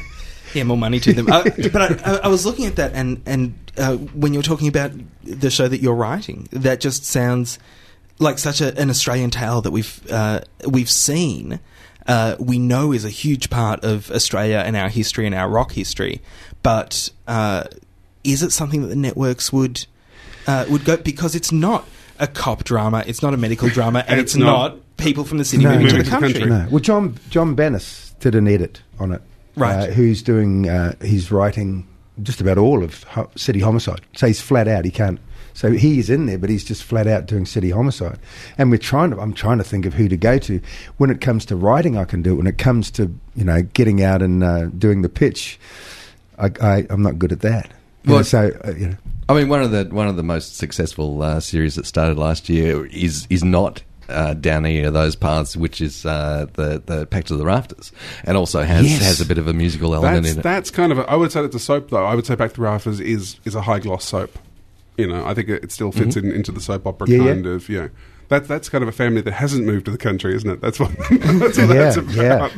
yeah, 0.52 0.64
more 0.64 0.76
money 0.76 1.00
to 1.00 1.12
them. 1.14 1.30
Uh, 1.32 1.42
but 1.72 2.06
I, 2.06 2.20
I, 2.24 2.28
was 2.28 2.44
looking 2.44 2.66
at 2.66 2.76
that, 2.76 2.92
and 2.92 3.22
and 3.24 3.54
uh, 3.78 3.96
when 3.96 4.34
you're 4.34 4.42
talking 4.42 4.68
about 4.68 4.92
the 5.22 5.50
show 5.50 5.68
that 5.68 5.80
you're 5.80 5.94
writing, 5.94 6.48
that 6.52 6.80
just 6.80 7.06
sounds 7.06 7.58
like 8.18 8.38
such 8.38 8.60
a, 8.60 8.78
an 8.78 8.90
Australian 8.90 9.30
tale 9.30 9.62
that 9.62 9.70
we've 9.70 10.12
uh, 10.12 10.40
we've 10.68 10.90
seen. 10.90 11.60
Uh, 12.06 12.34
we 12.40 12.58
know 12.58 12.92
is 12.92 13.04
a 13.04 13.10
huge 13.10 13.48
part 13.48 13.84
of 13.84 14.10
Australia 14.10 14.62
and 14.66 14.76
our 14.76 14.88
history 14.88 15.24
and 15.24 15.34
our 15.34 15.48
rock 15.48 15.72
history. 15.72 16.20
But 16.62 17.10
uh, 17.26 17.64
is 18.24 18.42
it 18.42 18.52
something 18.52 18.82
that 18.82 18.88
the 18.88 18.96
networks 18.96 19.52
would 19.52 19.86
uh, 20.46 20.66
would 20.70 20.84
go 20.84 20.96
because 20.96 21.34
it's 21.34 21.52
not 21.52 21.86
a 22.18 22.26
cop 22.26 22.64
drama, 22.64 23.02
it's 23.06 23.22
not 23.22 23.34
a 23.34 23.36
medical 23.36 23.68
drama, 23.68 24.00
and, 24.00 24.10
And 24.10 24.20
it's, 24.20 24.34
it's 24.34 24.38
not- 24.40 24.74
not, 24.74 24.96
people 24.96 25.24
from 25.24 25.38
the 25.38 25.44
city 25.44 25.64
No, 25.64 25.72
moving 25.72 25.88
to 25.88 26.02
the 26.02 26.08
country. 26.10 26.32
country. 26.34 26.48
No. 26.50 26.66
Well, 26.70 26.80
John 26.80 27.18
John 27.30 27.56
Banas 27.56 28.16
did 28.20 28.34
an 28.34 28.46
edit 28.46 28.80
on 29.00 29.12
it. 29.12 29.22
Right. 29.56 29.88
Uh, 29.88 29.92
who's 29.92 30.22
doing? 30.22 30.68
Uh, 30.68 30.94
he's 31.02 31.30
writing 31.32 31.86
just 32.22 32.40
about 32.40 32.58
all 32.58 32.82
of 32.84 33.02
ho- 33.04 33.30
City 33.36 33.60
Homicide. 33.60 34.00
So 34.16 34.26
he's 34.26 34.40
flat 34.40 34.68
out. 34.68 34.84
He 34.84 34.90
can't. 34.90 35.18
So 35.54 35.70
he's 35.72 36.08
in 36.08 36.24
there, 36.26 36.38
but 36.38 36.48
he's 36.48 36.64
just 36.64 36.82
flat 36.82 37.06
out 37.06 37.26
doing 37.26 37.44
City 37.44 37.68
Homicide. 37.70 38.18
And 38.56 38.70
we're 38.70 38.78
trying 38.78 39.10
to. 39.10 39.20
I'm 39.20 39.34
trying 39.34 39.58
to 39.58 39.64
think 39.64 39.84
of 39.84 39.92
who 39.94 40.08
to 40.08 40.16
go 40.16 40.38
to. 40.38 40.60
When 40.96 41.10
it 41.10 41.20
comes 41.20 41.44
to 41.46 41.56
writing, 41.56 41.98
I 41.98 42.04
can 42.04 42.22
do 42.22 42.32
it. 42.32 42.36
When 42.36 42.46
it 42.46 42.56
comes 42.58 42.90
to 42.92 43.12
you 43.34 43.44
know 43.44 43.62
getting 43.62 44.02
out 44.02 44.22
and 44.22 44.42
uh, 44.42 44.66
doing 44.66 45.02
the 45.02 45.08
pitch, 45.10 45.58
I, 46.42 46.50
I 46.60 46.86
I'm 46.90 47.02
not 47.02 47.18
good 47.18 47.32
at 47.32 47.40
that. 47.40 47.70
You 48.04 48.10
know, 48.10 48.14
Well- 48.16 48.24
so 48.24 48.50
uh, 48.64 48.70
you 48.72 48.88
know. 48.88 48.96
I 49.28 49.34
mean, 49.34 49.48
one 49.48 49.62
of 49.62 49.70
the 49.70 49.84
one 49.84 50.08
of 50.08 50.16
the 50.16 50.22
most 50.24 50.56
successful 50.56 51.22
uh, 51.22 51.40
series 51.40 51.76
that 51.76 51.86
started 51.86 52.18
last 52.18 52.48
year 52.48 52.84
is 52.86 53.26
is 53.30 53.42
not. 53.44 53.82
Uh, 54.08 54.34
down 54.34 54.66
any 54.66 54.80
of 54.82 54.92
those 54.92 55.16
paths, 55.16 55.56
which 55.56 55.80
is 55.80 56.04
uh, 56.04 56.44
the 56.54 56.82
the 56.84 57.06
Packed 57.06 57.28
to 57.28 57.36
the 57.36 57.46
Rafters, 57.46 57.92
and 58.24 58.36
also 58.36 58.62
has 58.62 58.84
Yes. 58.84 59.00
has 59.00 59.20
a 59.22 59.24
bit 59.24 59.38
of 59.38 59.48
a 59.48 59.54
musical 59.54 59.94
element 59.94 60.24
That's 60.24 60.34
in 60.34 60.40
it. 60.40 60.42
that's 60.42 60.70
kind 60.70 60.92
of. 60.92 60.98
A, 60.98 61.08
I 61.08 61.14
would 61.14 61.32
say 61.32 61.40
it's 61.42 61.54
a 61.54 61.58
soap 61.60 61.88
though. 61.88 62.04
I 62.04 62.14
would 62.14 62.26
say 62.26 62.36
Packed 62.36 62.56
to 62.56 62.60
the 62.60 62.64
Rafters 62.66 63.00
is 63.00 63.36
is 63.46 63.54
a 63.54 63.62
high 63.62 63.78
gloss 63.78 64.04
soap. 64.04 64.38
You 64.98 65.06
know, 65.06 65.24
I 65.24 65.32
think 65.32 65.48
it, 65.48 65.64
it 65.64 65.72
still 65.72 65.92
fits 65.92 66.16
in, 66.16 66.30
into 66.30 66.52
the 66.52 66.60
soap 66.60 66.86
opera 66.86 67.08
Yeah, 67.08 67.18
yeah. 67.18 67.32
kind 67.32 67.46
of. 67.46 67.68
Yeah, 67.70 67.88
that 68.32 68.48
that's 68.48 68.68
kind 68.68 68.82
of 68.82 68.88
a 68.88 68.92
family 68.92 69.20
that 69.20 69.32
hasn't 69.32 69.64
moved 69.64 69.84
to 69.84 69.90
the 69.90 69.98
country, 69.98 70.34
isn't 70.34 70.48
it? 70.50 70.60
That's 70.60 70.80
what 70.80 70.90
that's 71.10 71.56
what 71.58 71.68
Yeah, 71.68 71.74
that's 71.74 71.96
about. 71.96 72.14
yeah. 72.14 72.48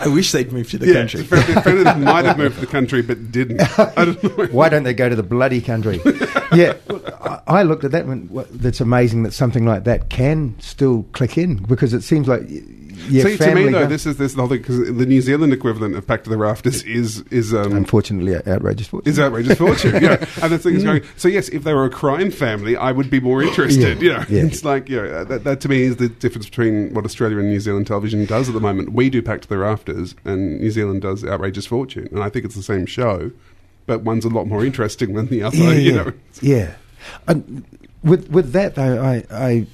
I 0.00 0.08
wish 0.08 0.32
they'd 0.32 0.50
moved 0.52 0.70
to 0.72 0.78
the 0.78 0.86
Yeah, 0.88 0.94
country. 0.94 1.20
it's 1.20 1.32
a 1.32 1.36
family, 1.36 1.62
family 1.62 1.84
that 1.84 1.98
might 2.00 2.24
have 2.24 2.36
moved 2.38 2.56
to 2.56 2.60
the 2.60 2.66
country 2.66 3.02
but 3.02 3.30
didn't. 3.30 3.60
I 3.78 4.04
don't. 4.06 4.52
Why 4.52 4.68
don't 4.68 4.82
they 4.82 4.94
go 4.94 5.08
to 5.08 5.16
the 5.16 5.22
bloody 5.22 5.60
country? 5.60 6.00
yeah, 6.52 6.74
I, 7.20 7.40
I 7.46 7.62
looked 7.62 7.84
at 7.84 7.90
that. 7.92 8.00
And 8.00 8.08
went, 8.08 8.30
"Well, 8.30 8.46
that's 8.50 8.80
amazing 8.80 9.22
that 9.22 9.32
something 9.32 9.64
like 9.66 9.84
that 9.84 10.10
can 10.10 10.56
still 10.58 11.04
click 11.12 11.38
in 11.38 11.56
because 11.62 11.92
it 11.94 12.02
seems 12.02 12.26
like 12.28 12.42
y- 12.42 12.62
your 12.87 12.87
See, 12.98 13.36
to 13.36 13.54
me 13.54 13.68
though, 13.68 13.86
this 13.86 14.06
is 14.06 14.16
this 14.16 14.34
the 14.34 14.40
whole 14.40 14.48
thing 14.48 14.58
because 14.58 14.78
the 14.78 15.06
New 15.06 15.20
Zealand 15.20 15.52
equivalent 15.52 15.96
of 15.96 16.06
Packed 16.06 16.24
to 16.24 16.30
the 16.30 16.36
Rafters 16.36 16.82
is 16.84 17.22
is 17.30 17.54
um, 17.54 17.72
unfortunately 17.72 18.34
outrageous. 18.46 18.88
For 18.88 19.00
is 19.04 19.18
outrageous 19.18 19.58
fortune. 19.58 20.02
Yeah, 20.02 20.24
and 20.42 20.52
the 20.52 20.58
thing 20.58 20.74
is 20.74 20.84
going. 20.84 21.02
So 21.16 21.28
yes, 21.28 21.48
if 21.48 21.64
they 21.64 21.74
were 21.74 21.84
a 21.84 21.90
crime 21.90 22.30
family, 22.30 22.76
I 22.76 22.92
would 22.92 23.10
be 23.10 23.20
more 23.20 23.42
interested. 23.42 24.02
Yeah, 24.02 24.04
You 24.04 24.18
know, 24.18 24.24
yeah. 24.28 24.44
it's 24.44 24.64
like 24.64 24.88
you 24.88 24.96
know, 24.96 25.24
that, 25.24 25.44
that 25.44 25.60
to 25.62 25.68
me 25.68 25.82
is 25.82 25.96
the 25.96 26.08
difference 26.08 26.46
between 26.48 26.92
what 26.94 27.04
Australia 27.04 27.38
and 27.38 27.48
New 27.48 27.60
Zealand 27.60 27.86
television 27.86 28.24
does 28.26 28.48
at 28.48 28.54
the 28.54 28.60
moment. 28.60 28.92
We 28.92 29.10
do 29.10 29.22
Packed 29.22 29.42
to 29.44 29.48
the 29.48 29.58
Rafters, 29.58 30.14
and 30.24 30.60
New 30.60 30.70
Zealand 30.70 31.02
does 31.02 31.24
Outrageous 31.24 31.66
Fortune, 31.66 32.08
and 32.12 32.22
I 32.22 32.28
think 32.28 32.44
it's 32.44 32.54
the 32.54 32.62
same 32.62 32.86
show, 32.86 33.30
but 33.86 34.02
one's 34.02 34.24
a 34.24 34.28
lot 34.28 34.46
more 34.46 34.64
interesting 34.64 35.14
than 35.14 35.26
the 35.28 35.42
other. 35.42 35.56
yeah, 35.56 35.72
you 35.72 35.92
yeah, 35.92 36.02
know. 36.02 36.12
yeah. 36.40 36.74
And 37.26 37.64
with 38.02 38.28
with 38.30 38.52
that 38.52 38.74
though, 38.74 39.02
I, 39.02 39.24
I 39.30 39.66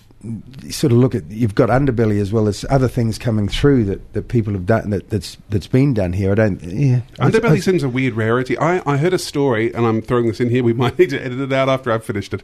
sort 0.70 0.92
of 0.92 0.98
look 0.98 1.14
at 1.14 1.24
you've 1.30 1.54
got 1.54 1.68
underbelly 1.68 2.20
as 2.20 2.32
well 2.32 2.48
as 2.48 2.64
other 2.70 2.88
things 2.88 3.18
coming 3.18 3.48
through 3.48 3.84
that, 3.84 4.12
that 4.14 4.28
people 4.28 4.52
have 4.52 4.66
done 4.66 4.90
that, 4.90 5.10
that's 5.10 5.36
that's 5.50 5.66
been 5.66 5.94
done 5.94 6.12
here. 6.12 6.32
I 6.32 6.34
don't. 6.34 6.62
Yeah, 6.62 7.00
I- 7.18 7.30
Underbelly 7.30 7.50
I- 7.56 7.60
seems 7.60 7.82
a 7.82 7.88
weird 7.88 8.14
rarity. 8.14 8.56
I, 8.58 8.82
I 8.90 8.96
heard 8.96 9.12
a 9.12 9.18
story, 9.18 9.72
and 9.74 9.86
I'm 9.86 10.00
throwing 10.02 10.26
this 10.26 10.40
in 10.40 10.50
here. 10.50 10.62
We 10.64 10.72
might 10.84 10.98
need 10.98 11.10
to 11.10 11.20
edit 11.24 11.40
it 11.40 11.52
out 11.52 11.68
after 11.68 11.90
I've 11.92 12.04
finished 12.04 12.32
it. 12.34 12.42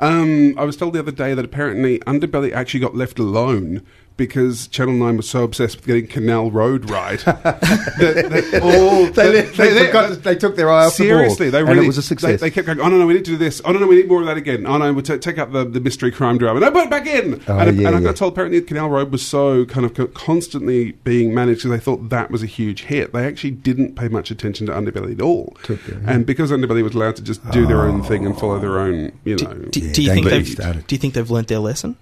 Um, 0.00 0.58
I 0.58 0.64
was 0.64 0.76
told 0.76 0.92
the 0.94 0.98
other 0.98 1.12
day 1.12 1.34
that 1.34 1.44
apparently 1.44 1.98
Underbelly 2.00 2.52
actually 2.52 2.80
got 2.80 2.94
left 2.94 3.18
alone 3.18 3.84
because 4.26 4.68
Channel 4.68 4.94
9 4.94 5.16
was 5.16 5.28
so 5.28 5.42
obsessed 5.42 5.76
with 5.76 5.86
getting 5.86 6.06
Canal 6.06 6.50
Road 6.50 6.88
right. 6.90 7.18
that, 7.24 7.42
that 7.60 8.60
all, 8.62 9.06
They, 9.06 9.32
that- 9.42 9.54
they, 9.56 9.72
that- 9.74 9.86
forgot 9.86 10.22
they 10.22 10.36
took 10.36 10.54
their 10.56 10.70
eye 10.70 10.86
off 10.86 10.92
Seriously, 10.92 11.46
the 11.46 11.52
they 11.52 11.58
ball, 11.58 11.68
really 11.68 11.78
and 11.78 11.84
it 11.84 11.88
was 11.88 11.98
a 11.98 12.02
success. 12.02 12.40
They, 12.40 12.48
they 12.48 12.54
kept 12.54 12.66
going. 12.66 12.80
Oh 12.80 12.88
no, 12.88 12.98
no, 12.98 13.06
we 13.06 13.14
need 13.14 13.24
to 13.24 13.32
do 13.32 13.36
this. 13.36 13.60
Oh 13.64 13.72
no, 13.72 13.78
no, 13.80 13.86
we 13.88 13.96
need 13.96 14.08
more 14.08 14.20
of 14.20 14.26
that 14.26 14.36
again. 14.36 14.64
Oh 14.66 14.78
no, 14.78 14.92
we 14.92 15.02
t- 15.02 15.18
take 15.18 15.38
up 15.38 15.50
the, 15.52 15.64
the 15.64 15.80
mystery 15.80 16.12
crime 16.12 16.38
drama. 16.38 16.60
No, 16.60 16.70
put 16.70 16.84
it 16.84 16.90
back 16.90 17.06
in. 17.06 17.42
Oh, 17.48 17.58
and, 17.58 17.80
yeah, 17.80 17.88
and 17.88 17.96
I 17.96 17.98
yeah. 18.00 18.04
got 18.06 18.16
told 18.16 18.34
apparently 18.34 18.60
Canal 18.60 18.90
Road 18.90 19.10
was 19.10 19.26
so 19.26 19.64
kind 19.64 19.84
of 19.84 20.14
constantly 20.14 20.92
being 21.04 21.34
managed 21.34 21.60
because 21.62 21.70
they 21.78 21.82
thought 21.84 22.08
that 22.10 22.30
was 22.30 22.42
a 22.42 22.46
huge 22.46 22.84
hit. 22.84 23.12
They 23.12 23.26
actually 23.26 23.52
didn't 23.52 23.96
pay 23.96 24.08
much 24.08 24.30
attention 24.30 24.66
to 24.68 24.72
Underbelly 24.72 25.14
at 25.14 25.20
all. 25.20 25.56
Took 25.64 25.88
it, 25.88 25.96
yeah. 26.02 26.10
And 26.12 26.24
because 26.26 26.50
Underbelly 26.52 26.82
was 26.82 26.94
allowed 26.94 27.16
to 27.16 27.22
just 27.22 27.48
do 27.50 27.66
their 27.66 27.82
own 27.82 28.02
thing 28.02 28.24
and 28.24 28.38
follow 28.38 28.58
their 28.60 28.78
own, 28.78 29.12
you 29.24 29.36
know. 29.36 29.52
Do, 29.54 29.80
do, 29.80 29.92
do 29.92 30.02
you 30.02 30.12
think 30.12 30.26
they've 30.26 30.46
started. 30.46 30.86
do 30.86 30.94
you 30.94 30.98
think 31.00 31.14
they've 31.14 31.30
learnt 31.30 31.48
their 31.48 31.58
lesson? 31.58 31.96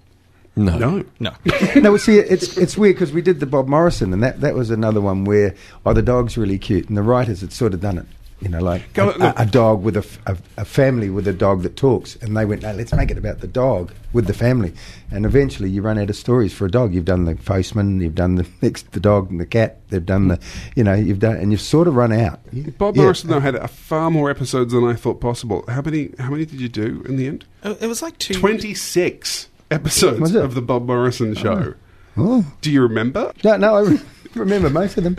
No, 0.55 0.77
no. 0.77 1.05
No. 1.19 1.31
no, 1.75 1.91
well, 1.91 1.97
see, 1.97 2.17
it's 2.17 2.57
it's 2.57 2.77
weird 2.77 2.95
because 2.95 3.11
we 3.13 3.21
did 3.21 3.39
the 3.39 3.45
Bob 3.45 3.67
Morrison, 3.67 4.11
and 4.13 4.21
that, 4.23 4.41
that 4.41 4.53
was 4.55 4.69
another 4.69 5.01
one 5.01 5.23
where 5.25 5.55
oh, 5.85 5.93
the 5.93 6.01
dog's 6.01 6.37
really 6.37 6.57
cute, 6.59 6.87
and 6.89 6.97
the 6.97 7.03
writers 7.03 7.41
had 7.41 7.53
sort 7.53 7.73
of 7.73 7.79
done 7.81 7.97
it, 7.97 8.05
you 8.41 8.49
know, 8.49 8.59
like 8.59 8.91
Go- 8.93 9.09
a, 9.11 9.17
look. 9.17 9.39
a, 9.39 9.43
a 9.43 9.45
dog 9.45 9.81
with 9.81 9.95
a, 9.95 9.99
f- 9.99 10.19
a- 10.25 10.61
a 10.61 10.65
family 10.65 11.09
with 11.09 11.27
a 11.27 11.33
dog 11.33 11.61
that 11.63 11.77
talks, 11.77 12.15
and 12.17 12.35
they 12.35 12.43
went, 12.45 12.63
no, 12.63 12.73
let's 12.73 12.91
make 12.93 13.11
it 13.11 13.17
about 13.17 13.39
the 13.39 13.47
dog 13.47 13.93
with 14.13 14.27
the 14.27 14.33
family, 14.33 14.73
and 15.09 15.25
eventually 15.25 15.69
you 15.69 15.81
run 15.81 15.97
out 15.97 16.09
of 16.09 16.15
stories 16.17 16.53
for 16.53 16.65
a 16.65 16.71
dog. 16.71 16.93
You've 16.93 17.05
done 17.05 17.23
the 17.23 17.35
postman, 17.35 18.01
you've 18.01 18.15
done 18.15 18.35
the 18.35 18.45
next 18.61 18.91
the 18.91 18.99
dog 18.99 19.31
and 19.31 19.39
the 19.39 19.45
cat, 19.45 19.77
they've 19.89 20.05
done 20.05 20.27
the, 20.27 20.39
you 20.75 20.83
know, 20.83 20.93
you've 20.93 21.19
done, 21.19 21.37
and 21.37 21.51
you've 21.53 21.61
sort 21.61 21.87
of 21.87 21.95
run 21.95 22.11
out. 22.11 22.41
Bob 22.77 22.97
Yeah. 22.97 23.03
Morrison 23.03 23.29
though 23.29 23.39
had 23.39 23.55
a 23.55 23.69
far 23.69 24.11
more 24.11 24.29
episodes 24.29 24.73
than 24.73 24.83
I 24.83 24.95
thought 24.95 25.21
possible. 25.21 25.63
How 25.69 25.81
many? 25.81 26.09
How 26.19 26.29
many 26.29 26.43
did 26.45 26.59
you 26.59 26.67
do 26.67 27.03
in 27.07 27.15
the 27.15 27.27
end? 27.27 27.45
Uh, 27.63 27.75
It 27.79 27.87
was 27.87 28.01
like 28.01 28.17
two. 28.17 28.33
Twenty 28.33 28.73
six 28.73 29.47
episodes 29.71 30.35
of 30.35 30.53
the 30.53 30.61
Bob 30.61 30.85
Morrison 30.85 31.33
show. 31.35 31.73
Oh. 32.17 32.45
Do 32.61 32.71
you 32.71 32.81
remember? 32.81 33.33
No, 33.43 33.57
no, 33.57 33.75
I 33.75 33.81
re- 33.81 33.99
remember 34.35 34.69
most 34.69 34.97
of 34.97 35.03
them. 35.03 35.17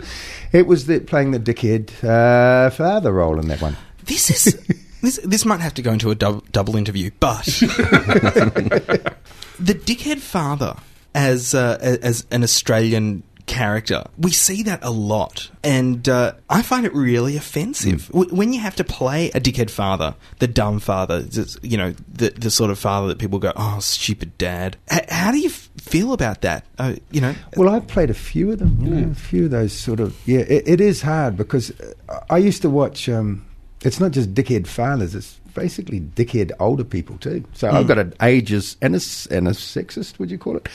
It 0.51 0.67
was 0.67 0.85
the, 0.85 0.99
playing 0.99 1.31
the 1.31 1.39
dickhead 1.39 1.91
uh, 2.03 2.69
father 2.69 3.11
role 3.11 3.39
in 3.39 3.47
that 3.47 3.61
one. 3.61 3.75
This 4.05 4.29
is 4.29 4.53
this. 5.01 5.19
This 5.23 5.45
might 5.45 5.61
have 5.61 5.73
to 5.75 5.81
go 5.81 5.91
into 5.91 6.11
a 6.11 6.15
dub, 6.15 6.51
double 6.51 6.75
interview, 6.75 7.11
but 7.19 7.45
the 7.45 9.13
dickhead 9.59 10.19
father 10.19 10.75
as 11.15 11.53
uh, 11.55 11.77
as 11.81 12.25
an 12.31 12.43
Australian 12.43 13.23
character, 13.45 14.03
we 14.17 14.31
see 14.31 14.63
that 14.63 14.79
a 14.83 14.89
lot, 14.91 15.49
and 15.63 16.07
uh, 16.07 16.33
I 16.49 16.61
find 16.61 16.85
it 16.85 16.93
really 16.93 17.35
offensive 17.37 18.07
w- 18.07 18.33
when 18.33 18.53
you 18.53 18.59
have 18.61 18.75
to 18.77 18.83
play 18.83 19.29
a 19.31 19.39
dickhead 19.39 19.69
father, 19.69 20.15
the 20.39 20.47
dumb 20.47 20.79
father, 20.79 21.25
you 21.61 21.77
know, 21.77 21.93
the 22.11 22.29
the 22.29 22.49
sort 22.49 22.71
of 22.71 22.79
father 22.79 23.07
that 23.09 23.19
people 23.19 23.39
go, 23.39 23.51
"Oh, 23.55 23.79
stupid 23.79 24.37
dad." 24.37 24.77
H- 24.91 25.09
how 25.09 25.31
do 25.31 25.39
you 25.39 25.49
f- 25.49 25.69
feel 25.77 26.13
about 26.13 26.41
that? 26.41 26.65
Uh, 26.77 26.95
you 27.11 27.21
know, 27.21 27.35
Well, 27.57 27.69
I've 27.69 27.87
played 27.87 28.09
a 28.09 28.13
few 28.13 28.51
of 28.51 28.59
them, 28.59 28.77
you 28.81 28.89
know, 28.89 29.11
a 29.11 29.15
few 29.15 29.45
of 29.45 29.51
those 29.51 29.73
sort 29.73 29.99
of. 29.99 30.15
Yeah, 30.25 30.39
it, 30.41 30.63
it 30.67 30.81
is 30.81 31.01
hard 31.01 31.35
because 31.37 31.71
uh, 32.09 32.19
I 32.29 32.37
used 32.37 32.61
to 32.63 32.69
watch. 32.69 33.09
Um, 33.09 33.45
it's 33.81 33.99
not 33.99 34.11
just 34.11 34.33
dickhead 34.33 34.65
fathers; 34.67 35.13
it's 35.15 35.39
basically 35.53 35.99
dickhead 35.99 36.51
older 36.59 36.83
people 36.83 37.17
too. 37.17 37.43
So 37.53 37.69
I've 37.69 37.83
hmm. 37.83 37.87
got 37.87 37.99
an 37.99 38.13
ages 38.21 38.77
and 38.81 38.95
a 38.95 39.01
and 39.31 39.47
a 39.47 39.51
sexist, 39.51 40.19
would 40.19 40.31
you 40.31 40.37
call 40.37 40.57
it? 40.57 40.69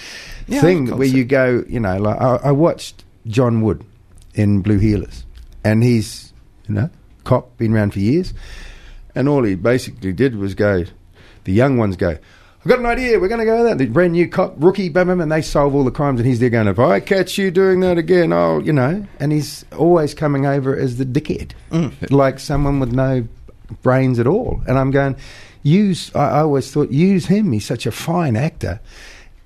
Yeah, 0.46 0.60
thing 0.60 0.96
where 0.96 1.08
it 1.08 1.14
you 1.14 1.24
go, 1.24 1.64
you 1.68 1.80
know, 1.80 1.96
like 1.98 2.20
I, 2.20 2.36
I 2.44 2.50
watched 2.52 3.04
John 3.26 3.60
Wood 3.60 3.84
in 4.34 4.62
Blue 4.62 4.78
Heelers, 4.78 5.24
and 5.64 5.82
he's 5.82 6.32
you 6.68 6.74
know 6.74 6.90
cop, 7.24 7.56
been 7.58 7.74
around 7.74 7.92
for 7.92 8.00
years, 8.00 8.32
and 9.14 9.28
all 9.28 9.44
he 9.44 9.54
basically 9.54 10.12
did 10.12 10.36
was 10.36 10.54
go. 10.54 10.84
The 11.44 11.52
young 11.52 11.78
ones 11.78 11.96
go. 11.96 12.18
I've 12.60 12.66
got 12.66 12.80
an 12.80 12.86
idea. 12.86 13.20
We're 13.20 13.28
going 13.28 13.40
to 13.40 13.46
go 13.46 13.62
there. 13.62 13.74
The 13.74 13.86
brand 13.86 14.12
new 14.12 14.28
cop, 14.28 14.54
rookie, 14.58 14.88
bam, 14.88 15.06
bam, 15.06 15.20
and 15.20 15.30
they 15.30 15.42
solve 15.42 15.74
all 15.74 15.84
the 15.84 15.92
crimes. 15.92 16.18
And 16.18 16.28
he's 16.28 16.40
there 16.40 16.50
going, 16.50 16.66
if 16.66 16.78
I 16.78 16.98
catch 17.00 17.38
you 17.38 17.50
doing 17.50 17.80
that 17.80 17.98
again, 17.98 18.32
I'll, 18.32 18.60
you 18.60 18.72
know. 18.72 19.06
And 19.20 19.32
he's 19.32 19.64
always 19.76 20.12
coming 20.12 20.44
over 20.44 20.76
as 20.76 20.96
the 20.96 21.06
dickhead, 21.06 21.52
hmm. 21.70 21.88
like 22.10 22.40
someone 22.40 22.80
with 22.80 22.92
no 22.92 23.26
brains 23.82 24.18
at 24.18 24.26
all. 24.26 24.60
And 24.66 24.78
I'm 24.78 24.90
going, 24.90 25.16
use. 25.62 26.10
I, 26.14 26.28
I 26.28 26.40
always 26.40 26.70
thought 26.70 26.90
use 26.90 27.26
him. 27.26 27.52
He's 27.52 27.66
such 27.66 27.86
a 27.86 27.90
fine 27.90 28.36
actor. 28.36 28.80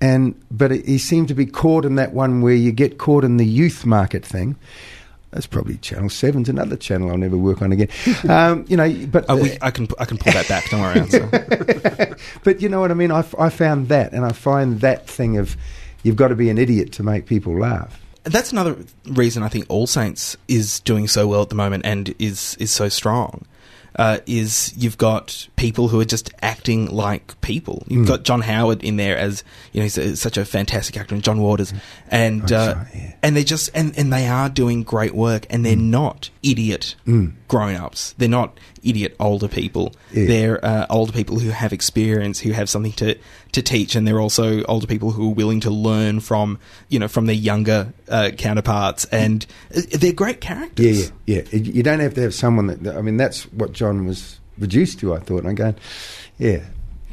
and 0.01 0.35
but 0.51 0.73
it, 0.73 0.87
he 0.87 0.99
seemed 0.99 1.29
to 1.29 1.35
be 1.35 1.47
caught 1.47 1.85
in 1.85 1.95
that 1.97 2.13
one 2.13 2.41
where 2.43 2.55
you 2.55 2.73
get 2.73 2.99
caught 2.99 3.25
in 3.25 3.37
the 3.37 3.47
youth 3.47 3.85
market 3.87 4.25
thing. 4.25 4.57
That's 5.31 5.47
probably 5.47 5.79
Channel 5.79 6.11
Seven's 6.11 6.51
another 6.51 6.77
channel 6.77 7.11
I'll 7.11 7.17
never 7.17 7.39
work 7.39 7.63
on 7.63 7.73
again. 7.73 7.89
Um, 8.29 8.67
you 8.69 8.77
know, 8.77 9.07
but 9.11 9.25
Oh, 9.31 9.37
we, 9.43 9.57
I 9.63 9.71
can 9.71 9.89
I 9.99 10.05
can 10.05 10.19
pull 10.19 10.33
that 10.35 10.47
back. 10.49 10.69
Don't 10.71 10.83
worry. 10.83 12.15
But 12.45 12.61
you 12.61 12.69
know 12.69 12.81
what 12.81 12.91
I 12.91 12.95
mean. 12.95 13.11
I, 13.11 13.25
I 13.39 13.49
found 13.49 13.89
that, 13.89 14.13
and 14.13 14.25
I 14.27 14.33
find 14.33 14.81
that 14.83 15.07
thing 15.07 15.39
of 15.39 15.57
you've 16.03 16.17
got 16.17 16.29
to 16.29 16.35
be 16.35 16.51
an 16.51 16.59
idiot 16.59 16.93
to 16.93 17.03
make 17.03 17.27
people 17.27 17.59
laugh. 17.59 17.99
That's 18.25 18.53
another 18.53 18.77
reason 19.07 19.43
I 19.43 19.49
think 19.49 19.65
All 19.69 19.87
Saints 19.87 20.37
is 20.49 20.81
doing 20.81 21.09
so 21.09 21.27
well 21.27 21.43
at 21.43 21.49
the 21.49 21.55
moment 21.57 21.87
and 21.87 22.15
is 22.19 22.57
is 22.61 22.71
so 22.71 22.89
strong. 22.91 23.45
Uh, 23.95 24.19
is 24.27 24.73
you've 24.77 24.97
got 24.97 25.49
people 25.57 25.89
who 25.89 26.01
are 26.01 26.05
just 26.07 26.33
acting 26.41 26.87
like 26.87 27.39
people. 27.43 27.83
You've 27.89 28.09
got 28.09 28.23
John 28.23 28.41
Howard 28.41 28.83
in 28.83 28.97
there 28.97 29.19
as 29.19 29.45
you 29.73 29.81
know 29.81 29.85
he's 29.85 29.99
a, 29.99 30.17
such 30.17 30.39
a 30.39 30.47
fantastic 30.47 30.97
actor, 30.97 31.15
and 31.15 31.23
John 31.23 31.41
Waters, 31.41 31.75
and 32.09 32.51
Oh, 32.51 32.57
uh, 32.57 32.73
sorry, 32.75 32.89
yeah. 32.95 33.15
and 33.23 33.37
they 33.37 33.45
just 33.45 33.69
and, 33.75 33.93
and 33.99 34.11
they 34.11 34.27
are 34.29 34.49
doing 34.49 34.83
great 34.83 35.15
work, 35.15 35.47
and 35.51 35.65
they're 35.67 35.77
not 35.77 36.31
idiot 36.43 36.95
grown 37.53 37.75
ups. 37.77 38.15
They're 38.17 38.31
not 38.31 38.59
idiot 38.83 39.15
older 39.21 39.47
people. 39.47 39.93
Yeah. 40.11 40.27
They're 40.27 40.65
uh, 40.65 40.87
older 40.89 41.13
people 41.13 41.39
who 41.39 41.51
have 41.51 41.71
experience, 41.75 42.41
who 42.41 42.53
have 42.53 42.71
something 42.71 42.93
to, 42.93 43.15
to 43.53 43.61
teach, 43.61 43.95
and 43.95 44.09
they're 44.09 44.19
also 44.21 44.63
older 44.65 44.87
people 44.87 45.11
who 45.11 45.29
are 45.31 45.35
willing 45.35 45.61
to 45.61 45.71
learn 45.71 46.21
from 46.21 46.59
you 46.89 46.99
know 46.99 47.09
from 47.09 47.27
their 47.27 47.37
younger 47.37 47.93
uh, 48.09 48.31
counterparts, 48.39 49.05
and 49.13 49.45
uh, 49.77 49.83
they're 49.99 50.15
great 50.15 50.41
characters. 50.41 51.11
Yeah, 51.27 51.37
yeah, 51.37 51.43
yeah. 51.53 51.59
You 51.59 51.83
don't 51.83 52.01
have 52.01 52.15
to 52.15 52.23
have 52.23 52.33
someone 52.33 52.69
that. 52.69 52.83
that- 52.85 52.97
I 52.97 53.03
mean, 53.03 53.19
that's 53.19 53.43
what 53.53 53.73
John 53.73 54.07
was 54.07 54.41
reduced 54.59 54.99
to. 55.01 55.13
I 55.15 55.19
thought, 55.19 55.41
and 55.41 55.49
I'm 55.49 55.55
going, 55.55 55.77
yeah, 56.39 56.65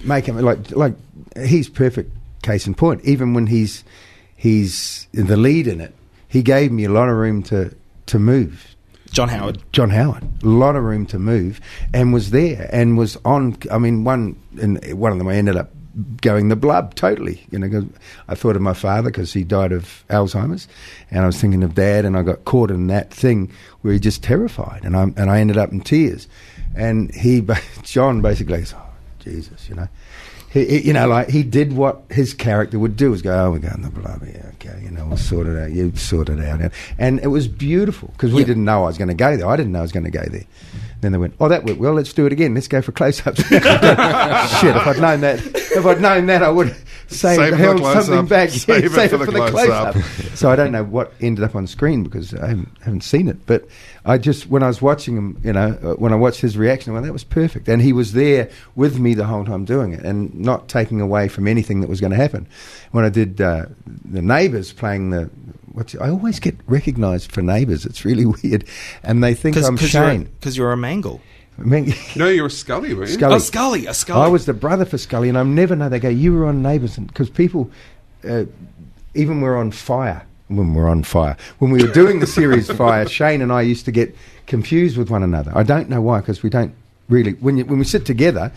make 0.06 0.26
him 0.26 0.38
like 0.40 0.72
like 0.72 0.96
he's 1.36 1.68
perfect 1.68 2.12
case 2.44 2.66
in 2.66 2.76
point. 2.76 3.04
Even 3.04 3.34
when 3.34 3.48
he's 3.48 3.84
he's 4.38 5.06
the 5.12 5.36
lead 5.36 5.68
in 5.68 5.82
it, 5.82 5.94
he 6.30 6.42
gave 6.42 6.72
me 6.72 6.86
a 6.86 6.90
lot 6.90 7.10
of 7.10 7.16
room 7.18 7.44
to 7.44 7.76
to 8.06 8.20
move. 8.20 8.76
John 9.10 9.30
Howard. 9.30 9.62
John 9.72 9.89
Howard, 9.89 10.24
a 10.43 10.47
lot 10.47 10.76
of 10.76 10.84
room 10.84 11.05
to 11.07 11.20
move, 11.20 11.60
and 11.93 12.14
was 12.14 12.32
there 12.32 12.70
and 12.72 12.97
was 12.97 13.18
on. 13.26 13.57
I 13.72 13.78
mean, 13.78 14.03
one 14.03 14.39
in 14.60 14.76
one 14.97 15.12
of 15.12 15.18
them 15.18 15.28
I 15.28 15.36
ended 15.36 15.57
up 15.57 15.72
going 16.22 16.49
the 16.49 16.55
blub 16.55 16.95
totally. 16.95 17.45
You 17.51 17.60
know, 17.60 17.89
I 18.28 18.36
thought 18.36 18.55
of 18.55 18.62
my 18.62 18.74
father 18.74 19.10
because 19.10 19.34
he 19.34 19.43
died 19.43 19.72
of 19.72 20.03
Alzheimer's, 20.10 20.68
and 21.12 21.24
I 21.24 21.26
was 21.26 21.39
thinking 21.39 21.64
of 21.64 21.76
dad, 21.76 22.05
and 22.05 22.18
I 22.18 22.24
got 22.24 22.45
caught 22.45 22.72
in 22.72 22.88
that 22.88 23.12
thing 23.12 23.51
where 23.82 23.93
he 23.93 23.99
just 23.99 24.24
terrified, 24.24 24.84
and 24.84 24.95
I 24.95 25.03
and 25.03 25.30
I 25.30 25.39
ended 25.39 25.57
up 25.57 25.72
in 25.72 25.82
tears, 25.82 26.28
and 26.76 27.14
he, 27.14 27.45
John, 27.84 28.22
basically, 28.22 28.60
goes, 28.60 28.74
oh, 28.76 28.89
Jesus, 29.20 29.68
you 29.70 29.76
know. 29.76 29.88
He, 30.52 30.66
he- 30.66 30.88
you 30.88 30.93
know, 30.93 31.08
like 31.08 31.30
he 31.30 31.43
did 31.43 31.74
what 31.74 32.02
his 32.10 32.34
character 32.34 32.80
would 32.80 32.95
do: 32.97 33.12
was 33.12 33.22
go, 33.22 33.32
"Oh, 33.45 33.52
we're 33.52 33.60
going 33.60 33.76
to 33.76 33.82
the 33.82 33.89
blub, 33.89 34.24
yeah, 34.26 34.50
okay, 34.56 34.82
you 34.84 34.89
know, 34.91 35.06
we'll 35.06 35.18
sort 35.18 35.45
it 35.47 35.58
out. 35.62 35.72
You 35.72 35.95
sort 35.95 36.30
it 36.30 36.39
out." 36.39 36.72
And 36.97 37.20
it 37.20 37.28
was 37.28 37.47
beautiful 37.47 38.10
because 38.14 38.34
we 38.34 38.43
didn't 38.43 38.66
know 38.66 38.84
I 38.84 38.88
was 38.88 38.97
going 38.97 39.10
to 39.10 39.14
go 39.14 39.38
there. 39.38 39.47
I 39.47 39.56
didn't 39.56 39.72
know 39.72 39.80
I 39.80 39.84
was 39.84 39.91
going 39.91 40.06
to 40.06 40.12
go 40.12 40.24
there. 40.26 40.45
Then 41.02 41.12
they 41.12 41.18
went, 41.18 41.36
"Oh, 41.39 41.47
that 41.50 41.64
worked 41.66 41.80
well. 41.80 41.93
Let's 41.93 42.12
do 42.14 42.26
it 42.26 42.32
again. 42.34 42.54
Let's 42.56 42.68
go 42.68 42.82
for 42.82 42.91
close-ups." 42.91 43.39
Shit! 43.50 43.54
If 44.76 44.88
I'd 44.88 45.00
known 45.00 45.22
that, 45.22 45.39
if 45.56 45.86
I'd 45.86 46.02
known 46.02 46.26
that, 46.26 46.41
I 46.43 46.50
would 46.50 46.76
Save 47.10 47.39
it 47.39 47.43
for 47.51 47.51
the 47.51 47.57
held 47.57 47.78
close-up. 47.80 48.30
back. 48.30 48.49
Save 48.49 48.86
it 48.86 48.91
save 48.93 49.10
for 49.10 49.18
the 49.18 49.26
close-up. 49.49 49.95
so 50.36 50.49
I 50.51 50.55
don't 50.55 50.72
know 50.72 50.84
what 50.84 51.14
ended 51.20 51.43
up 51.43 51.55
on 51.55 51.66
screen 51.68 52.03
because 52.03 52.34
I 52.36 52.47
haven't, 52.49 52.70
haven't 52.82 53.01
seen 53.03 53.28
it. 53.28 53.45
But 53.45 53.68
I 54.05 54.18
just, 54.18 54.47
when 54.47 54.62
I 54.64 54.68
was 54.68 54.82
watching 54.82 55.18
him, 55.18 55.41
you 55.43 55.53
know, 55.53 55.78
uh, 55.84 55.93
when 55.95 56.14
I 56.14 56.16
watched 56.16 56.39
his 56.41 56.57
reaction, 56.57 56.91
I 56.91 56.93
went, 56.93 57.05
that 57.05 57.14
was 57.14 57.24
perfect. 57.24 57.68
And 57.68 57.82
he 57.82 57.93
was 57.93 58.14
there 58.14 58.49
with 58.76 58.99
me 58.99 59.14
the 59.16 59.26
whole 59.26 59.43
time 59.43 59.66
doing 59.66 59.91
it 59.93 60.01
and 60.01 60.34
not 60.36 60.68
taking 60.70 61.01
away 61.01 61.28
from 61.28 61.47
anything 61.47 61.82
that 61.82 61.89
was 61.89 61.99
going 61.99 62.12
to 62.12 62.18
happen. 62.18 62.47
When 62.91 63.03
I 63.05 63.10
did 63.10 63.41
uh, 63.41 63.66
the 64.05 64.22
neighbours 64.22 64.72
playing 64.72 65.10
the, 65.10 65.30
I 65.99 66.10
always 66.10 66.39
get 66.39 66.55
recognised 66.68 67.32
for 67.32 67.41
neighbours. 67.41 67.86
It's 67.86 68.05
really 68.05 68.26
weird. 68.43 68.66
And 69.03 69.24
they 69.24 69.34
think 69.34 69.57
I'm 69.57 69.78
Shane. 69.78 70.26
because 70.26 70.55
you're 70.57 70.72
a 70.72 70.78
mangle. 70.78 71.22
I 71.60 71.64
mean, 71.64 71.93
No, 72.16 72.30
you're 72.30 72.47
a 72.47 72.51
Scully, 72.51 72.93
weren't 72.93 73.10
you? 73.10 73.16
Scully. 73.16 73.36
Oh, 73.36 73.39
Scully, 73.39 73.86
a 73.86 73.93
Scully. 73.93 74.22
I 74.26 74.28
was 74.28 74.45
the 74.45 74.53
brother 74.53 74.86
for 74.86 74.97
Scully, 74.97 75.30
and 75.30 75.38
I 75.38 75.43
never 75.43 75.76
know. 75.76 75.89
They 75.89 75.99
go, 75.99 76.10
"You 76.10 76.34
were 76.34 76.45
on 76.45 76.62
Neighbours," 76.62 76.97
because 76.97 77.30
people, 77.30 77.70
uh, 78.28 78.45
even 79.14 79.41
we're 79.41 79.57
on 79.57 79.72
fire 79.72 80.24
when 80.47 80.74
we're 80.74 80.88
on 80.89 81.03
fire. 81.03 81.36
When 81.60 81.72
we 81.72 81.84
were 81.84 81.91
doing 81.91 82.20
the 82.20 82.28
series 82.28 82.72
Fire, 82.76 83.07
Shane 83.07 83.41
and 83.41 83.51
I 83.51 83.62
used 83.62 83.86
to 83.86 83.91
get 83.91 84.16
confused 84.47 84.97
with 84.97 85.10
one 85.10 85.24
another. 85.24 85.51
I 85.55 85.64
don't 85.64 85.89
know 85.89 86.01
why, 86.01 86.20
because 86.20 86.41
we 86.43 86.49
don't 86.49 86.74
really 87.07 87.34
when 87.34 87.57
you, 87.57 87.66
when 87.66 87.80
we 87.80 87.86
sit 87.86 88.05
together. 88.05 88.51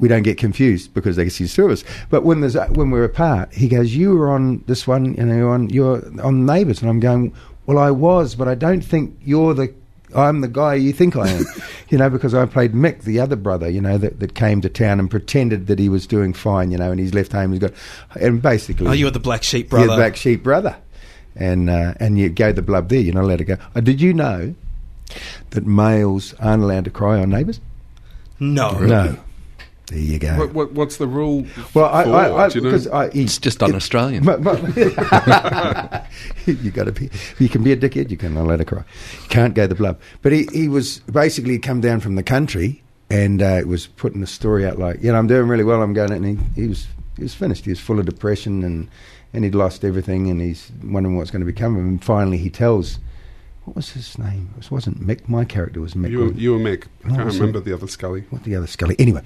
We 0.00 0.08
don't 0.08 0.24
get 0.24 0.38
confused 0.38 0.92
because 0.92 1.14
they 1.14 1.22
can 1.22 1.30
see 1.30 1.46
through 1.46 1.70
us. 1.72 1.84
But 2.10 2.24
when 2.24 2.40
there's 2.40 2.56
when 2.70 2.90
we're 2.90 3.04
apart, 3.04 3.54
he 3.54 3.68
goes, 3.68 3.94
"You 3.94 4.16
were 4.16 4.28
on 4.28 4.64
this 4.66 4.88
one, 4.88 5.14
you 5.14 5.24
know, 5.24 5.50
on 5.50 5.70
you're 5.70 6.02
on 6.20 6.44
Neighbours," 6.44 6.80
and 6.82 6.90
I'm 6.90 6.98
going, 6.98 7.32
"Well, 7.64 7.78
I 7.78 7.92
was, 7.92 8.34
but 8.34 8.48
I 8.48 8.56
don't 8.56 8.84
think 8.84 9.16
you're 9.24 9.54
the 9.54 9.72
I'm 10.14 10.40
the 10.40 10.48
guy 10.48 10.74
you 10.74 10.92
think 10.92 11.16
I 11.16 11.28
am, 11.28 11.44
you 11.88 11.98
know, 11.98 12.08
because 12.10 12.34
I 12.34 12.46
played 12.46 12.72
Mick, 12.72 13.02
the 13.02 13.20
other 13.20 13.36
brother, 13.36 13.68
you 13.68 13.80
know, 13.80 13.98
that, 13.98 14.20
that 14.20 14.34
came 14.34 14.60
to 14.60 14.68
town 14.68 15.00
and 15.00 15.10
pretended 15.10 15.66
that 15.66 15.78
he 15.78 15.88
was 15.88 16.06
doing 16.06 16.32
fine, 16.32 16.70
you 16.70 16.78
know, 16.78 16.90
and 16.90 17.00
he's 17.00 17.14
left 17.14 17.32
home. 17.32 17.52
He's 17.52 17.60
got, 17.60 17.72
and 18.20 18.40
basically, 18.40 18.86
oh, 18.86 18.92
you're 18.92 19.10
the 19.10 19.20
black 19.20 19.42
sheep 19.42 19.70
you're 19.70 19.80
brother. 19.80 19.92
the 19.92 19.96
black 19.96 20.16
sheep 20.16 20.42
brother, 20.42 20.76
and 21.36 21.68
uh, 21.68 21.94
and 22.00 22.18
you 22.18 22.28
go 22.28 22.52
the 22.52 22.62
blub 22.62 22.88
there. 22.88 23.00
You're 23.00 23.14
not 23.14 23.24
allowed 23.24 23.38
to 23.38 23.44
go. 23.44 23.56
Uh, 23.74 23.80
did 23.80 24.00
you 24.00 24.14
know 24.14 24.54
that 25.50 25.66
males 25.66 26.34
aren't 26.40 26.62
allowed 26.62 26.84
to 26.84 26.90
cry 26.90 27.20
on 27.20 27.30
neighbours? 27.30 27.60
no. 28.40 28.78
No. 28.78 29.18
There 29.86 29.98
you 29.98 30.18
go. 30.18 30.34
What, 30.38 30.54
what, 30.54 30.72
what's 30.72 30.96
the 30.96 31.06
rule? 31.06 31.44
well, 31.74 31.86
I, 31.94 32.04
for, 32.04 32.14
I, 32.14 32.44
I 32.44 32.48
do 32.48 32.60
you 32.60 32.70
know? 32.70 32.92
I, 32.92 33.10
he- 33.10 33.24
It's 33.24 33.36
just 33.38 33.62
un-Australian. 33.62 34.24
But, 34.24 34.42
but 34.44 36.06
you 36.46 36.70
got 36.70 36.84
to 36.84 36.92
be. 36.92 37.10
You 37.38 37.48
can 37.48 37.62
be 37.62 37.72
a 37.72 37.76
dickhead. 37.76 38.10
You 38.10 38.16
can 38.16 38.34
not 38.34 38.46
let 38.46 38.60
it 38.60 38.66
cry. 38.66 38.84
You 39.22 39.28
can't 39.28 39.54
go 39.54 39.66
the 39.66 39.74
blub. 39.74 40.00
But 40.22 40.32
he, 40.32 40.46
he 40.52 40.68
was 40.68 41.00
basically 41.00 41.58
come 41.58 41.80
down 41.80 42.00
from 42.00 42.14
the 42.14 42.22
country 42.22 42.82
and 43.10 43.42
uh, 43.42 43.60
was 43.66 43.86
putting 43.86 44.20
the 44.22 44.26
story 44.26 44.66
out 44.66 44.78
like, 44.78 45.02
you 45.02 45.12
know, 45.12 45.18
I'm 45.18 45.26
doing 45.26 45.48
really 45.48 45.64
well. 45.64 45.82
I'm 45.82 45.92
going, 45.92 46.12
and 46.12 46.24
he, 46.26 46.38
he 46.62 46.66
was 46.68 46.86
he 47.16 47.22
was 47.22 47.34
finished. 47.34 47.64
He 47.66 47.70
was 47.70 47.80
full 47.80 47.98
of 47.98 48.06
depression 48.06 48.64
and 48.64 48.88
and 49.34 49.44
he'd 49.44 49.54
lost 49.54 49.84
everything 49.84 50.30
and 50.30 50.40
he's 50.40 50.70
wondering 50.82 51.16
what's 51.16 51.30
going 51.30 51.40
to 51.40 51.46
become 51.46 51.74
of 51.74 51.80
him. 51.82 51.88
And 51.88 52.04
finally, 52.04 52.38
he 52.38 52.48
tells. 52.50 52.98
What 53.64 53.76
was 53.76 53.90
his 53.90 54.18
name? 54.18 54.50
It 54.58 54.70
wasn't 54.70 55.00
Mick. 55.00 55.26
My 55.28 55.44
character 55.44 55.80
was 55.80 55.94
Mick. 55.94 56.10
you, 56.10 56.18
were, 56.18 56.32
you 56.32 56.52
were 56.52 56.58
Mick. 56.58 56.84
I 57.04 57.08
can't 57.08 57.32
remember 57.32 57.60
the 57.60 57.72
other 57.72 57.88
Scully. 57.88 58.24
what 58.30 58.44
the 58.44 58.56
other 58.56 58.66
Scully. 58.66 58.94
Anyway, 58.98 59.22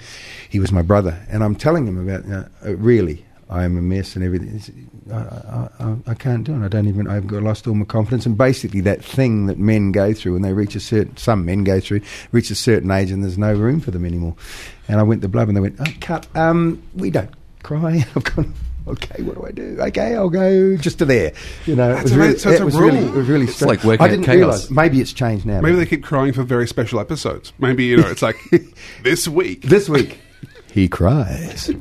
he 0.49 0.61
was 0.61 0.71
my 0.71 0.83
brother, 0.83 1.27
and 1.29 1.43
I'm 1.43 1.57
telling 1.57 1.87
him 1.87 2.09
about 2.09 2.31
uh, 2.31 2.49
uh, 2.65 2.77
really. 2.77 3.25
I 3.51 3.65
am 3.65 3.79
a 3.79 3.81
mess 3.81 4.15
and 4.15 4.23
everything. 4.23 4.91
I, 5.11 5.15
I, 5.15 5.69
I, 5.81 5.97
I 6.09 6.15
can't 6.15 6.45
do 6.45 6.55
it. 6.55 6.63
I 6.63 6.69
don't 6.69 6.87
even. 6.87 7.09
I've 7.09 7.27
got 7.27 7.43
lost 7.43 7.67
all 7.67 7.75
my 7.75 7.87
confidence. 7.87 8.27
And 8.27 8.37
basically, 8.37 8.83
that 8.83 9.03
thing 9.03 9.47
that 9.47 9.59
men 9.59 9.91
go 9.91 10.13
through 10.13 10.35
when 10.35 10.43
they 10.43 10.53
reach 10.53 10.75
a 10.77 10.81
certain, 10.81 11.17
some 11.17 11.47
men 11.47 11.65
go 11.65 11.81
through, 11.81 12.03
reach 12.31 12.51
a 12.51 12.55
certain 12.55 12.91
age, 12.91 13.11
and 13.11 13.25
there's 13.25 13.39
no 13.39 13.55
room 13.55 13.81
for 13.81 13.91
them 13.91 14.05
anymore. 14.05 14.37
And 14.87 15.01
I 15.01 15.03
went 15.03 15.23
to 15.23 15.29
blub, 15.29 15.49
and 15.49 15.57
they 15.57 15.63
went, 15.63 15.77
oh, 15.81 15.87
"Cut. 16.01 16.27
Um, 16.37 16.83
we 16.95 17.11
don't 17.11 17.31
cry." 17.63 18.05
I've 18.15 18.25
gone. 18.25 18.53
Okay, 18.89 19.23
what 19.23 19.35
do 19.37 19.47
I 19.47 19.51
do? 19.53 19.77
Okay, 19.81 20.15
I'll 20.15 20.31
go 20.31 20.77
just 20.77 20.99
to 20.99 21.05
there. 21.05 21.33
You 21.67 21.77
know, 21.77 21.93
it 21.95 22.03
was 22.03 22.15
really, 22.17 22.39
so 22.39 22.51
it's 22.51 22.61
it 22.61 22.63
a 22.63 22.65
was 22.65 22.77
really, 22.77 23.01
rule. 23.01 23.09
it 23.09 23.15
was 23.17 23.29
really 23.29 23.45
It's 23.45 23.61
like 23.63 23.85
working 23.85 24.05
I 24.05 24.09
didn't 24.09 24.25
Chaos. 24.25 24.37
realise. 24.37 24.71
Maybe 24.71 25.01
it's 25.01 25.13
changed 25.13 25.45
now. 25.47 25.61
Maybe 25.61 25.77
they 25.77 25.87
keep 25.87 26.03
crying 26.05 26.33
for 26.33 26.43
very 26.43 26.67
special 26.67 26.99
episodes. 27.01 27.53
Maybe, 27.59 27.85
you 27.85 27.97
know, 27.99 28.09
it's 28.09 28.23
like 28.23 28.37
this 29.03 29.29
week. 29.29 29.63
this 29.63 29.89
week 29.89 30.19
he 30.73 30.89
cries. 30.89 31.71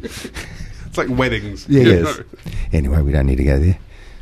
It's 0.88 0.98
like 0.98 1.10
weddings. 1.16 1.68
Yeah, 1.70 1.84
yes. 1.84 2.18
know. 2.18 2.24
Anyway, 2.74 3.02
we 3.02 3.12
don't 3.12 3.28
need 3.28 3.36
to 3.36 3.44
go 3.44 3.60
there. 3.60 3.78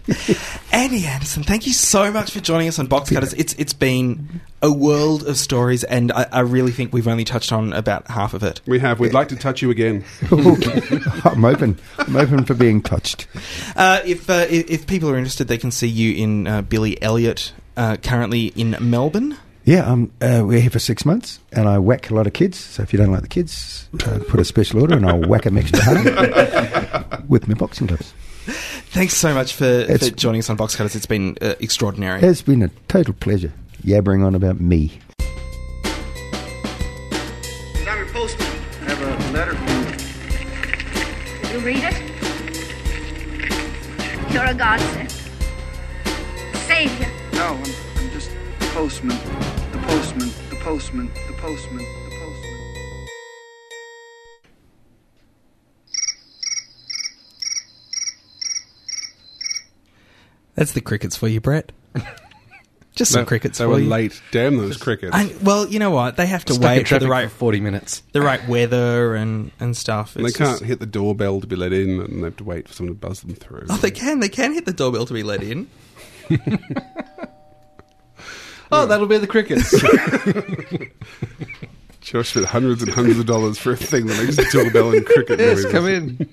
Andy 0.72 1.06
Anderson, 1.06 1.44
thank 1.44 1.66
you 1.66 1.74
so 1.74 2.12
much 2.12 2.32
for 2.32 2.40
joining 2.40 2.68
us 2.68 2.78
on 2.78 2.86
Box 2.88 3.10
Cutters. 3.10 3.34
It's 3.34 3.54
it's 3.54 3.74
been 3.74 4.42
a 4.62 4.72
world 4.72 5.28
of 5.28 5.38
stories, 5.38 5.84
and 5.84 6.12
I, 6.12 6.28
I 6.32 6.40
really 6.42 6.72
think 6.72 6.94
we've 6.94 7.08
only 7.08 7.24
touched 7.24 7.52
on 7.52 7.74
about 7.74 8.08
half 8.08 8.34
of 8.34 8.44
it. 8.44 8.62
We 8.68 8.80
have. 8.80 9.00
We'd 9.00 9.14
like 9.14 9.30
to 9.30 9.36
touch 9.36 9.62
you 9.62 9.72
again. 9.72 10.06
I'm 10.32 11.44
open. 11.44 11.80
I'm 11.98 12.16
open 12.16 12.46
for 12.46 12.54
being 12.54 12.82
touched. 12.82 13.28
Uh, 13.76 14.02
if, 14.06 14.30
uh, 14.30 14.46
if 14.50 14.70
if 14.70 14.88
people 14.88 15.10
are 15.10 15.18
interested, 15.18 15.48
they 15.48 15.58
can 15.58 15.72
see 15.72 15.88
you 15.88 16.14
in 16.24 16.48
uh, 16.48 16.62
Billy 16.62 17.02
Elliot, 17.02 17.54
uh, 17.76 17.98
currently 17.98 18.48
in 18.48 18.76
Melbourne. 18.80 19.38
Yeah, 19.64 19.88
um, 19.88 20.12
uh, 20.22 20.44
we're 20.46 20.62
here 20.62 20.70
for 20.70 20.78
six 20.78 21.06
months, 21.06 21.40
and 21.52 21.68
I 21.68 21.80
whack 21.80 22.12
a 22.12 22.14
lot 22.14 22.28
of 22.28 22.34
kids. 22.34 22.60
So 22.60 22.84
if 22.84 22.94
you 22.94 22.98
don't 22.98 23.12
like 23.12 23.24
the 23.24 23.28
kids, 23.28 23.90
uh, 24.06 24.20
put 24.28 24.40
a 24.40 24.46
special 24.46 24.82
order, 24.82 24.96
and 24.96 25.06
I'll 25.08 25.28
whack 25.28 25.44
them 25.44 25.58
extra 25.58 25.82
hard 25.82 27.26
with 27.30 27.48
my 27.48 27.56
boxing 27.56 27.88
gloves. 27.88 28.14
Thanks 28.96 29.18
so 29.18 29.34
much 29.34 29.56
for, 29.56 29.84
for 29.98 30.10
joining 30.12 30.40
us 30.40 30.50
on 30.50 30.56
Box 30.56 30.74
Cutters. 30.78 30.96
It's 30.96 31.06
been 31.06 31.38
uh, 31.42 31.56
extraordinary. 31.60 32.22
It's 32.22 32.42
been 32.42 32.64
a 32.64 32.70
total 32.88 33.14
pleasure 33.14 33.52
yabbering 33.84 34.26
on 34.26 34.36
about 34.36 34.62
me. 34.62 35.02
I'm 37.86 37.98
your 37.98 38.06
postman. 38.14 38.48
I 38.48 38.86
have 38.86 39.02
a 39.02 39.08
letter 39.34 39.54
from 39.54 39.68
you. 39.68 39.84
Did 41.42 41.52
you 41.52 41.60
read 41.60 41.84
it? 41.84 41.98
You're 44.34 44.46
a 44.46 44.54
godsend. 44.54 45.12
Savior. 46.66 47.10
No, 47.34 47.48
I'm, 47.48 47.66
I'm 47.98 48.10
just 48.12 48.32
the. 48.32 48.66
The 48.66 48.72
postman. 48.72 49.18
The 49.74 49.78
postman. 49.80 50.32
The 50.50 50.56
postman. 50.56 51.12
The 51.28 51.34
postman. 51.34 51.86
That's 60.56 60.72
the 60.72 60.82
crickets 60.82 61.16
for 61.16 61.28
you, 61.28 61.42
Brett. 61.42 61.72
Just 62.96 63.12
some 63.12 63.24
They- 63.24 63.28
crickets 63.28 63.58
They 63.58 63.66
for 63.66 63.70
were 63.72 63.80
you. 63.80 63.90
late. 63.90 64.22
Damn 64.32 64.56
those 64.58 64.78
crickets. 64.78 65.12
I, 65.14 65.30
well, 65.44 65.68
you 65.68 65.80
know 65.80 65.92
what? 65.92 66.16
They 66.16 66.28
have 66.28 66.46
to 66.46 66.54
Stuck 66.54 66.64
in 66.64 66.70
wait 66.78 66.82
for 66.84 66.88
traffic 66.88 67.06
the 67.06 67.10
right 67.12 67.30
for 67.30 67.36
40 67.38 67.60
minutes. 67.60 68.04
the 68.14 68.22
right 68.22 68.48
weather 68.48 69.16
and 69.16 69.52
and 69.60 69.76
stuff. 69.76 70.16
And 70.16 70.24
they 70.24 70.30
It's 70.30 70.38
can't 70.38 70.52
just- 70.60 70.64
hit 70.64 70.80
the 70.80 70.86
doorbell 70.86 71.42
to 71.42 71.48
be 71.48 71.58
let 71.58 71.74
in, 71.74 72.00
and 72.00 72.22
they 72.22 72.26
have 72.28 72.38
to 72.38 72.46
wait 72.46 72.70
for 72.70 72.74
someone 72.74 72.96
to 72.96 73.00
buzz 73.00 73.20
them 73.20 73.36
through. 73.36 73.66
Oh, 73.70 73.76
they 73.78 73.92
can. 73.92 74.22
They 74.22 74.30
can 74.30 74.54
hit 74.54 74.66
the 74.66 74.72
doorbell 74.72 75.06
to 75.08 75.14
be 75.14 75.24
let 75.24 75.44
in. 75.44 75.68
Oh, 78.72 78.88
that'll 78.88 79.06
be 79.06 79.20
the 79.20 79.28
crickets. 79.28 79.70
Josh 82.02 82.30
spent 82.30 82.48
hundreds 82.48 82.82
and 82.82 82.92
hundreds 82.92 83.20
of 83.20 83.28
dollars 83.28 83.60
for 83.60 83.74
a 83.74 83.78
thing 83.78 84.08
that 84.08 84.18
makes 84.24 84.38
the 84.38 84.46
doorbell 84.52 84.92
and 84.94 85.06
cricket 85.06 85.40
yes, 85.40 85.58
noises. 85.58 85.72
come 85.72 85.88
in. 85.88 86.28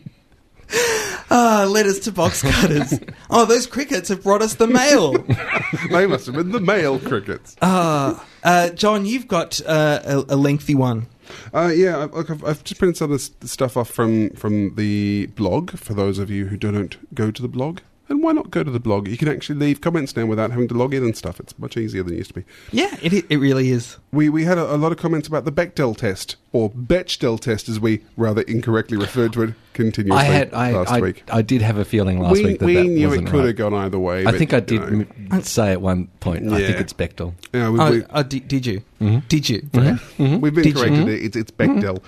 Ah, 1.35 1.67
letters 1.67 1.99
to 2.01 2.13
box 2.13 2.43
cutters. 2.43 2.93
oh, 3.31 3.47
those 3.47 3.67
crickets 3.67 4.11
have 4.11 4.23
brought 4.23 4.43
us 4.43 4.57
the 4.57 4.67
mail. 4.67 5.13
they 5.91 6.07
must 6.07 6.27
have 6.27 6.35
been 6.35 6.51
the 6.53 6.61
male 6.61 6.99
crickets. 6.99 7.57
Ah, 7.63 8.23
uh, 8.45 8.69
John, 8.71 9.07
you've 9.07 9.29
got 9.29 9.59
uh, 9.67 10.01
a, 10.05 10.35
a 10.35 10.37
lengthy 10.37 10.75
one. 10.75 11.07
Uh, 11.55 11.73
yeah, 11.75 11.97
I- 11.97 12.05
look, 12.05 12.31
I've, 12.31 12.45
I've 12.45 12.65
just 12.65 12.79
printed 12.79 12.99
some 12.99 13.11
of 13.11 13.19
this 13.19 13.31
stuff 13.51 13.79
off 13.79 13.89
from, 13.89 14.29
from 14.31 14.75
the 14.75 15.27
blog 15.35 15.71
for 15.71 15.95
those 15.95 16.19
of 16.19 16.29
you 16.31 16.47
who 16.49 16.59
don't 16.59 16.99
go 17.15 17.31
to 17.31 17.41
the 17.41 17.49
blog. 17.49 17.79
And 18.13 18.23
why 18.23 18.33
not 18.33 18.51
go 18.51 18.63
to 18.63 18.71
the 18.71 18.79
blog? 18.79 19.09
You 19.09 19.17
can 19.17 19.29
actually 19.29 19.59
leave 19.59 19.81
comments 19.81 20.15
now 20.15 20.27
without 20.27 20.51
having 20.51 20.69
to 20.69 20.75
log 20.75 20.93
in 20.93 21.03
and 21.03 21.17
stuff. 21.17 21.41
It's 21.41 21.59
much 21.59 21.79
easier 21.79 22.03
than 22.03 22.13
it 22.13 22.19
used 22.19 22.35
to 22.35 22.41
be. 22.41 22.45
Yeah, 22.71 22.95
it 23.01 23.25
it 23.31 23.39
really 23.39 23.71
is. 23.71 23.97
We 24.13 24.29
we 24.29 24.45
had 24.45 24.59
a, 24.59 24.75
a 24.75 24.77
lot 24.77 24.93
of 24.93 24.99
comments 24.99 25.27
about 25.29 25.47
the 25.47 25.51
Bechdel 25.51 25.97
test, 25.97 26.37
or 26.53 26.69
Bechdel 26.69 27.41
test, 27.41 27.71
as 27.71 27.81
we 27.81 28.05
rather 28.19 28.43
incorrectly 28.43 28.99
referred 28.99 29.33
to 29.33 29.43
it 29.45 29.55
continuously 29.73 30.19
I 30.19 30.25
had, 30.25 30.53
I, 30.53 30.73
last 30.73 30.91
I, 30.91 31.01
week. 31.01 31.23
I 31.33 31.41
did 31.41 31.63
have 31.63 31.79
a 31.79 31.87
feeling 31.87 32.21
last 32.21 32.35
we 32.35 32.45
week 32.45 32.59
that 32.59 32.67
we 32.67 32.75
that 32.75 32.85
knew 32.85 33.13
it 33.15 33.25
could 33.25 33.33
right. 33.33 33.47
have 33.47 33.57
gone 33.57 33.73
either 33.73 33.99
way. 33.99 34.27
I 34.27 34.33
think 34.33 34.53
I 34.53 34.61
did 34.61 34.81
know. 34.83 35.07
m- 35.31 35.43
say 35.43 35.73
at 35.73 35.81
one 35.81 36.09
point. 36.21 36.53
I 36.53 36.59
think 36.61 36.81
it's 36.81 36.93
Bechtel. 36.93 37.33
Yeah, 37.55 37.71
we, 37.71 37.81
Oh, 37.81 37.91
we, 37.91 38.05
oh, 38.11 38.23
did, 38.23 38.47
did 38.47 38.67
you? 38.67 38.83
Mhm. 39.01 39.27
Did 39.29 39.49
you? 39.49 39.63
Mm-hmm. 39.63 39.79
Brett? 39.79 39.95
Mm-hmm. 39.95 40.41
we've 40.41 40.55
been 40.55 40.65
Did 40.65 40.77
corrected. 40.77 41.09
It's, 41.09 41.37
it's 41.37 41.51
mm-hmm. 41.51 41.79
Bechdel. 41.79 42.03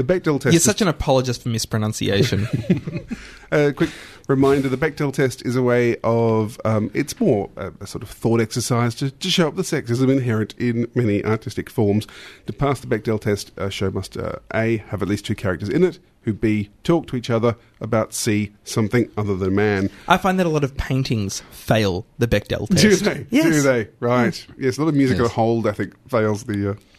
The 0.00 0.14
Bechdel 0.14 0.40
test. 0.40 0.54
You're 0.54 0.60
such 0.60 0.80
an 0.80 0.88
apologist 0.88 1.42
for 1.42 1.50
mispronunciation. 1.50 2.48
A 3.52 3.70
quick 3.74 3.90
reminder: 4.28 4.70
the 4.70 4.78
Bechdel 4.78 5.12
test 5.12 5.44
is 5.44 5.56
a 5.56 5.62
way 5.62 5.98
of 6.02 6.58
um, 6.64 6.90
it's 6.94 7.20
more 7.20 7.50
a, 7.56 7.70
a 7.82 7.86
sort 7.86 8.02
of 8.02 8.08
thought 8.08 8.40
exercise 8.40 8.94
to, 8.94 9.10
to 9.10 9.28
show 9.28 9.48
up 9.48 9.56
the 9.56 9.62
sexism 9.62 10.10
inherent 10.10 10.54
in 10.56 10.90
many 10.94 11.22
artistic 11.22 11.68
forms. 11.68 12.06
To 12.46 12.52
pass 12.54 12.80
the 12.80 12.86
Bechdel 12.86 13.20
test, 13.20 13.52
a 13.58 13.70
show 13.70 13.90
must 13.90 14.16
uh, 14.16 14.36
a 14.54 14.78
have 14.88 15.02
at 15.02 15.08
least 15.08 15.26
two 15.26 15.34
characters 15.34 15.68
in 15.68 15.84
it 15.84 15.98
who 16.22 16.32
b 16.32 16.70
talk 16.82 17.06
to 17.08 17.16
each 17.16 17.28
other 17.30 17.56
about 17.80 18.14
c 18.14 18.52
something 18.64 19.10
other 19.18 19.36
than 19.36 19.54
man. 19.54 19.90
I 20.08 20.16
find 20.16 20.38
that 20.38 20.46
a 20.46 20.50
lot 20.50 20.64
of 20.64 20.76
paintings 20.78 21.42
fail 21.50 22.06
the 22.18 22.26
Bechdel 22.26 22.68
test. 22.68 22.82
Do 22.82 22.96
they? 22.96 23.26
Yes. 23.30 23.44
Do 23.44 23.62
they? 23.62 23.88
Right. 24.00 24.46
Yes. 24.58 24.78
a 24.78 24.82
lot 24.82 24.88
of 24.88 24.94
musical 24.94 25.24
Yes. 25.24 25.32
hold, 25.34 25.66
I 25.66 25.72
think, 25.72 25.94
fails 26.08 26.44
the, 26.44 26.70
uh, 26.70 26.74
the 26.74 26.74
Bechdel 26.74 26.78
test. 26.78 26.89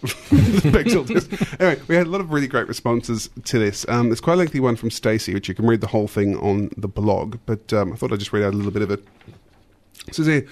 Anyway, 1.60 1.82
we 1.88 1.95
had 1.95 2.08
a 2.08 2.10
lot 2.10 2.22
of 2.22 2.32
really 2.32 2.47
great 2.47 2.68
responses 2.68 3.30
to 3.45 3.60
this. 3.60 3.86
Um, 3.88 4.10
there's 4.10 4.22
quite 4.22 4.34
a 4.34 4.38
lengthy 4.38 4.60
one 4.60 4.76
from 4.76 4.89
Stacey, 4.91 5.34
which 5.34 5.47
you 5.47 5.56
can 5.56 5.66
read 5.66 5.82
the 5.82 5.88
whole 5.88 6.08
thing 6.08 6.36
on 6.38 6.72
the 6.78 6.88
blog, 6.88 7.38
but 7.45 7.72
um, 7.74 7.93
I 7.93 7.95
thought 7.95 8.12
I'd 8.12 8.20
just 8.20 8.34
read 8.34 8.43
out 8.43 8.54
a 8.54 8.58
little 8.58 8.72
bit 8.72 8.82
of 8.82 8.91
it. 8.91 9.04
Here, 10.14 10.47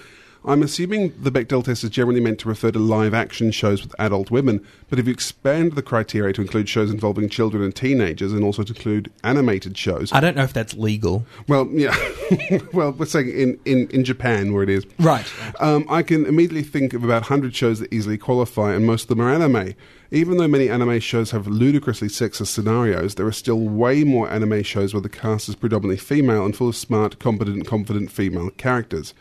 I'm 0.45 0.63
assuming 0.63 1.13
the 1.21 1.31
Bechdel 1.31 1.63
test 1.63 1.83
is 1.83 1.89
generally 1.89 2.21
meant 2.21 2.39
to 2.39 2.47
refer 2.47 2.71
to 2.71 2.79
live 2.79 3.13
action 3.13 3.51
shows 3.51 3.81
with 3.83 3.93
adult 3.99 4.31
women, 4.31 4.65
but 4.89 4.97
if 4.97 5.05
you 5.05 5.13
expand 5.13 5.73
the 5.73 5.81
criteria 5.81 6.33
to 6.33 6.41
include 6.41 6.69
shows 6.69 6.89
involving 6.89 7.27
children 7.27 7.61
and 7.61 7.75
teenagers 7.75 8.31
and 8.31 8.43
also 8.43 8.63
to 8.63 8.73
include 8.73 9.11
animated 9.23 9.77
shows, 9.77 10.13
I 10.13 10.21
don't 10.21 10.35
know 10.35 10.43
if 10.43 10.53
that's 10.53 10.73
legal. 10.75 11.25
well, 11.47 11.67
yeah, 11.71 11.95
well, 12.73 12.91
we're 12.91 13.05
saying 13.05 13.29
in, 13.29 13.59
in, 13.65 13.89
in 13.89 14.03
Japan 14.03 14.53
where 14.53 14.63
it 14.63 14.69
is. 14.69 14.85
Right. 14.97 15.25
Um, 15.59 15.85
I 15.89 16.03
can 16.03 16.25
immediately 16.25 16.63
think 16.63 16.93
of 16.93 17.03
about 17.03 17.23
100 17.23 17.55
shows 17.55 17.79
that 17.79 17.91
easily 17.93 18.17
qualify, 18.17 18.73
and 18.73 18.85
most 18.85 19.03
of 19.03 19.07
them 19.09 19.21
are 19.21 19.29
anime. 19.29 19.73
Even 20.11 20.37
though 20.37 20.47
many 20.47 20.69
anime 20.69 20.99
shows 20.99 21.31
have 21.31 21.47
ludicrously 21.47 22.07
sexist 22.07 22.47
scenarios, 22.47 23.15
there 23.15 23.27
are 23.27 23.31
still 23.31 23.59
way 23.59 24.03
more 24.03 24.27
anime 24.29 24.63
shows 24.63 24.93
where 24.93 25.01
the 25.01 25.09
cast 25.09 25.47
is 25.49 25.55
predominantly 25.55 25.97
female 25.97 26.45
and 26.45 26.55
full 26.55 26.69
of 26.69 26.75
smart, 26.75 27.19
competent, 27.19 27.67
confident 27.67 28.09
female 28.11 28.49
characters. 28.51 29.13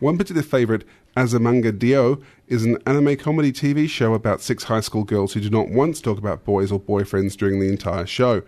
One 0.00 0.18
particular 0.18 0.42
favourite, 0.42 0.84
Azumanga 1.16 1.72
Daioh, 1.72 2.22
is 2.48 2.64
an 2.64 2.78
anime 2.84 3.16
comedy 3.16 3.52
TV 3.52 3.88
show 3.88 4.14
about 4.14 4.40
six 4.40 4.64
high 4.64 4.80
school 4.80 5.04
girls 5.04 5.32
who 5.32 5.40
do 5.40 5.50
not 5.50 5.68
once 5.68 6.00
talk 6.00 6.18
about 6.18 6.44
boys 6.44 6.72
or 6.72 6.80
boyfriends 6.80 7.36
during 7.36 7.60
the 7.60 7.68
entire 7.68 8.04
show. 8.04 8.42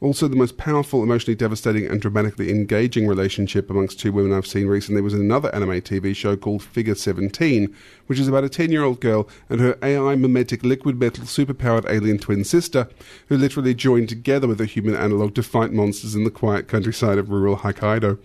Also, 0.00 0.28
the 0.28 0.36
most 0.36 0.56
powerful, 0.56 1.02
emotionally 1.02 1.34
devastating, 1.34 1.84
and 1.86 2.00
dramatically 2.00 2.50
engaging 2.50 3.08
relationship 3.08 3.68
amongst 3.68 3.98
two 3.98 4.12
women 4.12 4.32
I've 4.32 4.46
seen 4.46 4.68
recently 4.68 5.00
was 5.00 5.12
in 5.12 5.20
another 5.20 5.52
anime 5.52 5.80
TV 5.80 6.14
show 6.14 6.36
called 6.36 6.62
Figure 6.62 6.94
17, 6.94 7.74
which 8.06 8.20
is 8.20 8.28
about 8.28 8.44
a 8.44 8.48
10 8.48 8.70
year 8.70 8.84
old 8.84 9.00
girl 9.00 9.28
and 9.48 9.60
her 9.60 9.76
AI 9.82 10.14
mimetic 10.14 10.62
liquid 10.62 11.00
metal 11.00 11.24
superpowered 11.24 11.88
alien 11.90 12.18
twin 12.18 12.44
sister, 12.44 12.88
who 13.28 13.36
literally 13.36 13.74
joined 13.74 14.08
together 14.08 14.46
with 14.46 14.60
a 14.60 14.66
human 14.66 14.94
analog 14.94 15.34
to 15.34 15.42
fight 15.42 15.72
monsters 15.72 16.14
in 16.14 16.22
the 16.22 16.30
quiet 16.30 16.68
countryside 16.68 17.18
of 17.18 17.30
rural 17.30 17.56
Hokkaido. 17.56 18.18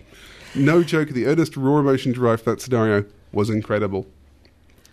No 0.55 0.83
joke, 0.83 1.09
the 1.09 1.25
earnest, 1.25 1.57
raw 1.57 1.79
emotion 1.79 2.11
derived 2.11 2.43
from 2.43 2.53
that 2.55 2.61
scenario 2.61 3.05
was 3.31 3.49
incredible. 3.49 4.07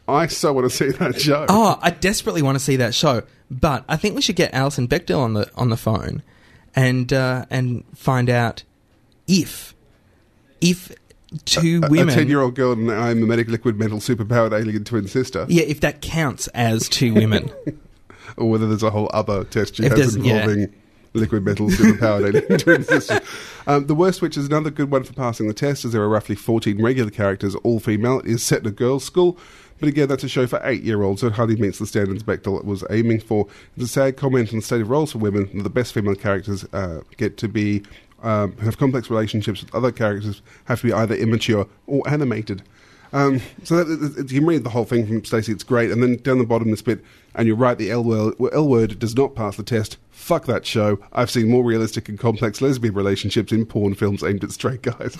I 0.09 0.27
so 0.27 0.53
want 0.53 0.69
to 0.71 0.77
see 0.77 0.89
that 0.91 1.21
show. 1.21 1.47
Oh, 1.49 1.79
I 1.81 1.91
desperately 1.91 2.43
want 2.43 2.57
to 2.59 2.65
see 2.65 2.77
that 2.77 2.95
show, 2.95 3.23
but 3.51 3.85
I 3.89 3.97
think 3.97 4.17
we 4.17 4.23
should 4.23 4.37
get 4.37 4.53
Alison 4.55 4.89
Bechdel 4.89 5.19
on 5.21 5.35
the 5.35 5.51
on 5.55 5.69
the 5.69 5.77
phone 5.77 6.23
and 6.75 7.13
uh, 7.13 7.45
and 7.51 7.85
find 7.95 8.29
out 8.29 8.65
if 9.29 9.75
if 10.61 10.91
two 11.45 11.81
A- 11.85 11.89
women, 11.91 12.09
A 12.09 12.17
10 12.17 12.29
year 12.29 12.41
old 12.41 12.57
girl 12.57 12.73
and 12.73 12.91
I'm 12.91 13.19
a 13.19 13.21
mimetic 13.21 13.49
liquid 13.49 13.79
metal 13.79 13.99
superpowered 13.99 14.53
alien 14.59 14.83
twin 14.85 15.07
sister. 15.07 15.47
yeah, 15.49 15.63
if 15.63 15.81
that 15.81 16.01
counts 16.01 16.49
as 16.49 16.89
two 16.89 17.15
women. 17.15 17.51
or 18.37 18.49
whether 18.51 18.67
there's 18.67 18.83
a 18.83 18.91
whole 18.91 19.11
other 19.13 19.45
test 19.45 19.77
she 19.77 19.85
If 19.85 19.93
has 19.97 20.15
there's- 20.17 20.27
yeah. 20.27 20.67
Liquid 21.13 21.45
metal 21.45 21.69
superpowered 21.69 22.35
alien 22.35 22.59
twin 22.59 22.83
sisters. 22.85 23.21
Um, 23.67 23.87
the 23.87 23.95
Worst 23.95 24.23
Witch 24.23 24.37
is 24.37 24.47
another 24.47 24.71
good 24.71 24.91
one 24.91 25.05
for 25.05 25.13
passing 25.13 25.49
the 25.49 25.55
test, 25.55 25.85
as 25.85 25.93
there 25.93 26.03
are 26.03 26.09
roughly 26.09 26.35
14 26.35 26.83
regular 26.83 27.11
characters, 27.11 27.55
all 27.57 27.81
female. 27.81 28.21
It 28.21 28.27
is 28.27 28.43
set 28.45 28.61
in 28.61 28.67
a 28.67 28.71
girls' 28.71 29.05
school, 29.05 29.39
but 29.79 29.89
again, 29.89 30.09
that's 30.09 30.25
a 30.25 30.29
show 30.29 30.47
for 30.47 30.61
eight 30.65 30.83
year 30.83 31.03
olds, 31.03 31.23
so 31.23 31.29
it 31.29 31.33
hardly 31.33 31.57
meets 31.57 31.79
the 31.79 31.87
standards 31.87 32.23
Bechtel 32.23 32.65
was 32.65 32.85
aiming 32.91 33.21
for. 33.21 33.47
It's 33.77 33.85
a 33.87 33.89
sad 33.89 34.17
comment 34.17 34.51
on 34.51 34.57
the 34.57 34.63
state 34.63 34.83
of 34.83 34.91
roles 34.91 35.13
for 35.13 35.19
women. 35.19 35.51
that 35.55 35.63
The 35.63 35.71
best 35.71 35.93
female 35.95 36.15
characters 36.15 36.65
uh, 36.73 37.01
get 37.17 37.37
to 37.39 37.49
be. 37.49 37.83
Um, 38.23 38.55
have 38.59 38.77
complex 38.77 39.09
relationships 39.09 39.63
with 39.63 39.75
other 39.75 39.91
characters 39.91 40.43
have 40.67 40.83
to 40.83 40.89
be 40.89 40.93
either 40.93 41.15
immature 41.15 41.67
or 41.87 42.07
animated. 42.07 42.63
Um, 43.13 43.41
so 43.65 43.83
that, 43.83 43.85
that- 44.17 44.31
you 44.31 44.41
can 44.41 44.47
read 44.47 44.65
the 44.65 44.71
whole 44.71 44.85
thing 44.85 45.07
from 45.07 45.25
Stacey. 45.25 45.53
It's 45.53 45.65
great. 45.65 45.91
And 45.91 46.03
then 46.03 46.17
down 46.17 46.39
the 46.39 46.45
bottom, 46.45 46.71
this 46.71 46.83
bit, 46.83 47.03
and 47.35 47.47
you're 47.47 47.57
right. 47.57 47.77
The 47.79 47.91
L 47.91 48.05
word, 48.05 48.35
L 48.53 48.69
word 48.69 48.99
does 48.99 49.17
not 49.17 49.35
pass 49.35 49.57
the 49.57 49.63
test. 49.63 49.97
Fuck 50.11 50.47
that 50.47 50.67
show. 50.67 50.99
I've 51.13 51.31
seen 51.31 51.49
more 51.51 51.65
realistic 51.65 52.09
and 52.09 52.19
complex 52.19 52.61
lesbian 52.61 52.95
relationships 52.95 53.53
in 53.53 53.67
porn 53.67 53.95
films 53.95 54.23
aimed 54.23 54.45
at 54.45 54.53
straight 54.53 54.83
guys. 54.83 55.17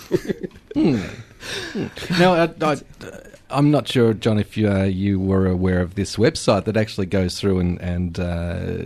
Now, 2.19 2.35
I, 2.35 2.51
I, 2.61 2.77
I'm 3.51 3.71
not 3.71 3.89
sure, 3.89 4.13
John, 4.15 4.39
if 4.39 4.57
you, 4.57 4.71
uh, 4.71 4.85
you 4.85 5.19
were 5.19 5.47
aware 5.47 5.81
of 5.81 5.95
this 5.95 6.17
website 6.17 6.65
that 6.65 6.77
actually 6.77 7.07
goes 7.07 7.41
through 7.41 7.59
and, 7.61 7.81
and 7.81 8.21
uh, 8.21 8.83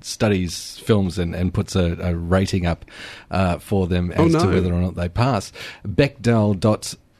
studies 0.00 0.78
films 0.78 1.18
and, 1.18 1.34
and 1.34 1.52
puts 1.52 1.74
a, 1.76 1.96
a 2.00 2.14
rating 2.14 2.66
up 2.66 2.84
uh, 3.30 3.58
for 3.58 3.86
them 3.86 4.12
Oh, 4.16 4.26
as 4.26 4.32
to 4.32 4.46
whether 4.48 4.72
or 4.72 4.80
not 4.80 4.94
they 4.94 5.08
pass. 5.08 5.52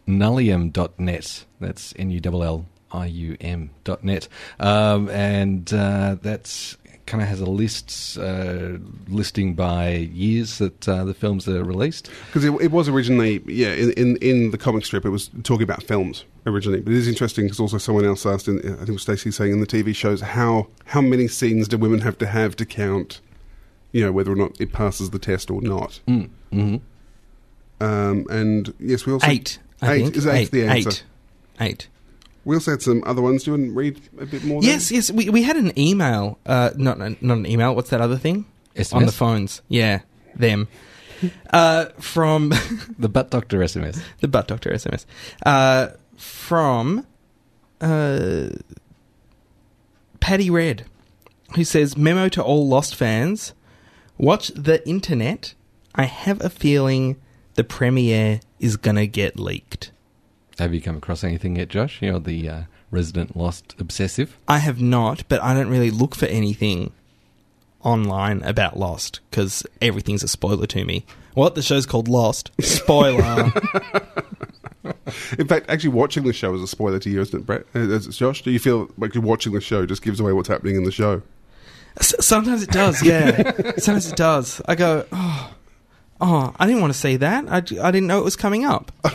Bechdel.nullium.net. 0.08 1.44
That's 1.60 1.94
N 1.98 2.10
U 2.10 2.20
L 2.24 2.42
L 2.42 2.66
I 2.92 3.06
U 3.06 3.36
M 3.40 3.70
dot 3.84 4.04
net. 4.04 4.28
Um, 4.60 5.08
and 5.10 5.72
uh, 5.72 6.16
that's 6.20 6.76
kind 7.06 7.20
of 7.20 7.28
has 7.28 7.40
a 7.40 7.46
list 7.46 8.16
uh, 8.18 8.78
listing 9.08 9.54
by 9.54 9.90
years 9.90 10.58
that 10.58 10.88
uh, 10.88 11.04
the 11.04 11.14
films 11.14 11.48
are 11.48 11.64
released. 11.64 12.10
Because 12.28 12.44
it, 12.44 12.52
it 12.60 12.70
was 12.70 12.88
originally, 12.88 13.42
yeah, 13.46 13.72
in, 13.72 13.92
in, 13.92 14.16
in 14.18 14.50
the 14.50 14.58
comic 14.58 14.84
strip, 14.84 15.04
it 15.04 15.10
was 15.10 15.28
talking 15.42 15.64
about 15.64 15.82
films 15.82 16.24
originally. 16.46 16.80
But 16.80 16.92
it 16.92 16.98
is 16.98 17.08
interesting 17.08 17.46
because 17.46 17.58
also 17.58 17.78
someone 17.78 18.04
else 18.04 18.24
asked, 18.24 18.46
in, 18.46 18.58
I 18.60 18.76
think 18.76 18.88
it 18.88 18.92
was 18.92 19.02
Stacey 19.02 19.30
saying 19.30 19.52
in 19.52 19.60
the 19.60 19.66
TV 19.66 19.94
shows, 19.94 20.20
how, 20.20 20.68
how 20.86 21.00
many 21.00 21.26
scenes 21.28 21.66
do 21.66 21.76
women 21.76 22.00
have 22.00 22.16
to 22.18 22.26
have 22.26 22.54
to 22.56 22.64
count, 22.64 23.20
you 23.90 24.04
know, 24.04 24.12
whether 24.12 24.30
or 24.30 24.36
not 24.36 24.60
it 24.60 24.72
passes 24.72 25.10
the 25.10 25.18
test 25.18 25.50
or 25.50 25.60
not? 25.60 26.00
Mm. 26.06 26.30
hmm 26.52 26.76
Um, 27.80 28.26
and 28.30 28.72
yes, 28.78 29.06
we 29.06 29.12
also. 29.12 29.26
Eight, 29.26 29.58
I 29.82 29.94
Eight. 29.94 30.02
think. 30.04 30.16
Is 30.16 30.26
eight 30.26 30.50
the 30.50 30.64
answer? 30.66 30.90
Eight. 30.90 31.04
Eight. 31.60 31.88
We 32.44 32.56
also 32.56 32.70
had 32.72 32.82
some 32.82 33.02
other 33.06 33.20
ones. 33.22 33.44
Do 33.44 33.50
you 33.52 33.58
want 33.58 33.70
to 33.70 33.74
read 33.74 34.00
a 34.18 34.26
bit 34.26 34.44
more? 34.44 34.60
then? 34.62 34.70
Yes, 34.70 34.90
yes. 34.90 35.10
We, 35.10 35.28
we 35.28 35.42
had 35.42 35.56
an 35.56 35.78
email. 35.78 36.38
Uh, 36.46 36.70
not 36.76 36.98
not 36.98 37.38
an 37.38 37.46
email. 37.46 37.74
What's 37.74 37.90
that 37.90 38.00
other 38.00 38.16
thing 38.16 38.46
SMS? 38.74 38.94
on 38.94 39.06
the 39.06 39.12
phones? 39.12 39.62
Yeah, 39.68 40.00
them. 40.34 40.68
Uh, 41.52 41.86
from 42.00 42.52
The 42.98 43.08
Butt 43.08 43.30
Doctor 43.30 43.58
SMS. 43.58 44.02
the 44.20 44.26
butt 44.28 44.48
doctor 44.48 44.70
SMS. 44.70 45.04
Uh, 45.46 45.88
from 46.16 47.06
uh, 47.80 48.48
Paddy 50.20 50.50
Red, 50.50 50.84
who 51.54 51.64
says, 51.64 51.96
"Memo 51.96 52.28
to 52.30 52.42
all 52.42 52.66
Lost 52.68 52.94
fans: 52.94 53.54
Watch 54.18 54.48
the 54.48 54.86
internet. 54.88 55.54
I 55.94 56.04
have 56.04 56.40
a 56.44 56.50
feeling 56.50 57.20
the 57.54 57.64
premiere 57.64 58.40
is 58.60 58.76
gonna 58.76 59.06
get 59.06 59.38
leaked." 59.38 59.90
Have 60.58 60.74
you 60.74 60.80
come 60.80 60.96
across 60.96 61.24
anything 61.24 61.56
yet, 61.56 61.68
Josh? 61.68 62.00
You're 62.02 62.20
the 62.20 62.48
uh, 62.48 62.60
resident 62.90 63.36
lost 63.36 63.74
obsessive. 63.78 64.36
I 64.46 64.58
have 64.58 64.80
not, 64.80 65.24
but 65.28 65.42
I 65.42 65.54
don't 65.54 65.68
really 65.68 65.90
look 65.90 66.14
for 66.14 66.26
anything 66.26 66.92
online 67.82 68.42
about 68.44 68.78
Lost 68.78 69.20
because 69.30 69.64
everything's 69.80 70.22
a 70.22 70.28
spoiler 70.28 70.66
to 70.68 70.84
me. 70.84 71.04
What 71.34 71.54
the 71.56 71.62
show's 71.62 71.86
called 71.86 72.06
Lost? 72.06 72.52
Spoiler. 72.60 73.50
In 75.38 75.46
fact, 75.48 75.68
actually 75.68 75.90
watching 75.90 76.24
the 76.24 76.32
show 76.32 76.54
is 76.54 76.62
a 76.62 76.66
spoiler 76.68 76.98
to 76.98 77.10
you, 77.10 77.20
isn't 77.20 77.40
it, 77.40 77.46
Brett? 77.46 77.64
Uh, 77.74 77.80
is 77.80 78.06
it 78.06 78.12
Josh? 78.12 78.42
Do 78.42 78.50
you 78.50 78.58
feel 78.58 78.88
like 78.98 79.14
you're 79.14 79.22
watching 79.22 79.52
the 79.52 79.60
show 79.60 79.86
just 79.86 80.02
gives 80.02 80.20
away 80.20 80.32
what's 80.32 80.48
happening 80.48 80.76
in 80.76 80.84
the 80.84 80.92
show? 80.92 81.22
S- 81.98 82.14
Sometimes 82.24 82.62
it 82.62 82.70
does, 82.70 83.02
yeah. 83.02 83.52
Sometimes 83.78 84.10
it 84.10 84.16
does. 84.16 84.60
I 84.66 84.74
go, 84.74 85.06
oh, 85.12 85.52
oh, 86.22 86.54
I 86.58 86.66
didn't 86.66 86.80
want 86.80 86.92
to 86.94 86.98
see 86.98 87.16
that. 87.16 87.44
I, 87.48 87.56
I 87.56 87.90
didn't 87.90 88.06
know 88.06 88.18
it 88.18 88.24
was 88.24 88.36
coming 88.36 88.64
up. 88.64 88.90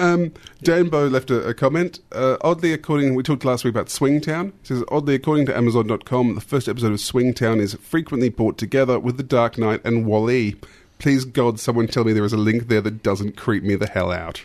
Um, 0.00 0.32
Dan 0.62 0.88
Bow 0.88 1.06
left 1.08 1.30
a, 1.30 1.48
a 1.48 1.52
comment. 1.52 2.00
Uh, 2.10 2.38
oddly, 2.40 2.72
according 2.72 3.14
we 3.14 3.22
talked 3.22 3.44
last 3.44 3.64
week 3.64 3.74
about 3.74 3.88
Swingtown. 3.88 4.52
He 4.62 4.68
says 4.68 4.82
oddly, 4.88 5.14
according 5.14 5.44
to 5.46 5.56
Amazon.com, 5.56 6.34
the 6.34 6.40
first 6.40 6.68
episode 6.68 6.92
of 6.92 6.98
Swingtown 7.00 7.60
is 7.60 7.74
frequently 7.74 8.30
brought 8.30 8.56
together 8.56 8.98
with 8.98 9.18
The 9.18 9.22
Dark 9.22 9.58
Knight 9.58 9.82
and 9.84 10.06
Wall-E. 10.06 10.56
Please 10.98 11.26
God, 11.26 11.60
someone 11.60 11.86
tell 11.86 12.04
me 12.04 12.14
there 12.14 12.24
is 12.24 12.32
a 12.32 12.38
link 12.38 12.68
there 12.68 12.80
that 12.80 13.02
doesn't 13.02 13.36
creep 13.36 13.62
me 13.62 13.74
the 13.74 13.88
hell 13.88 14.10
out. 14.10 14.44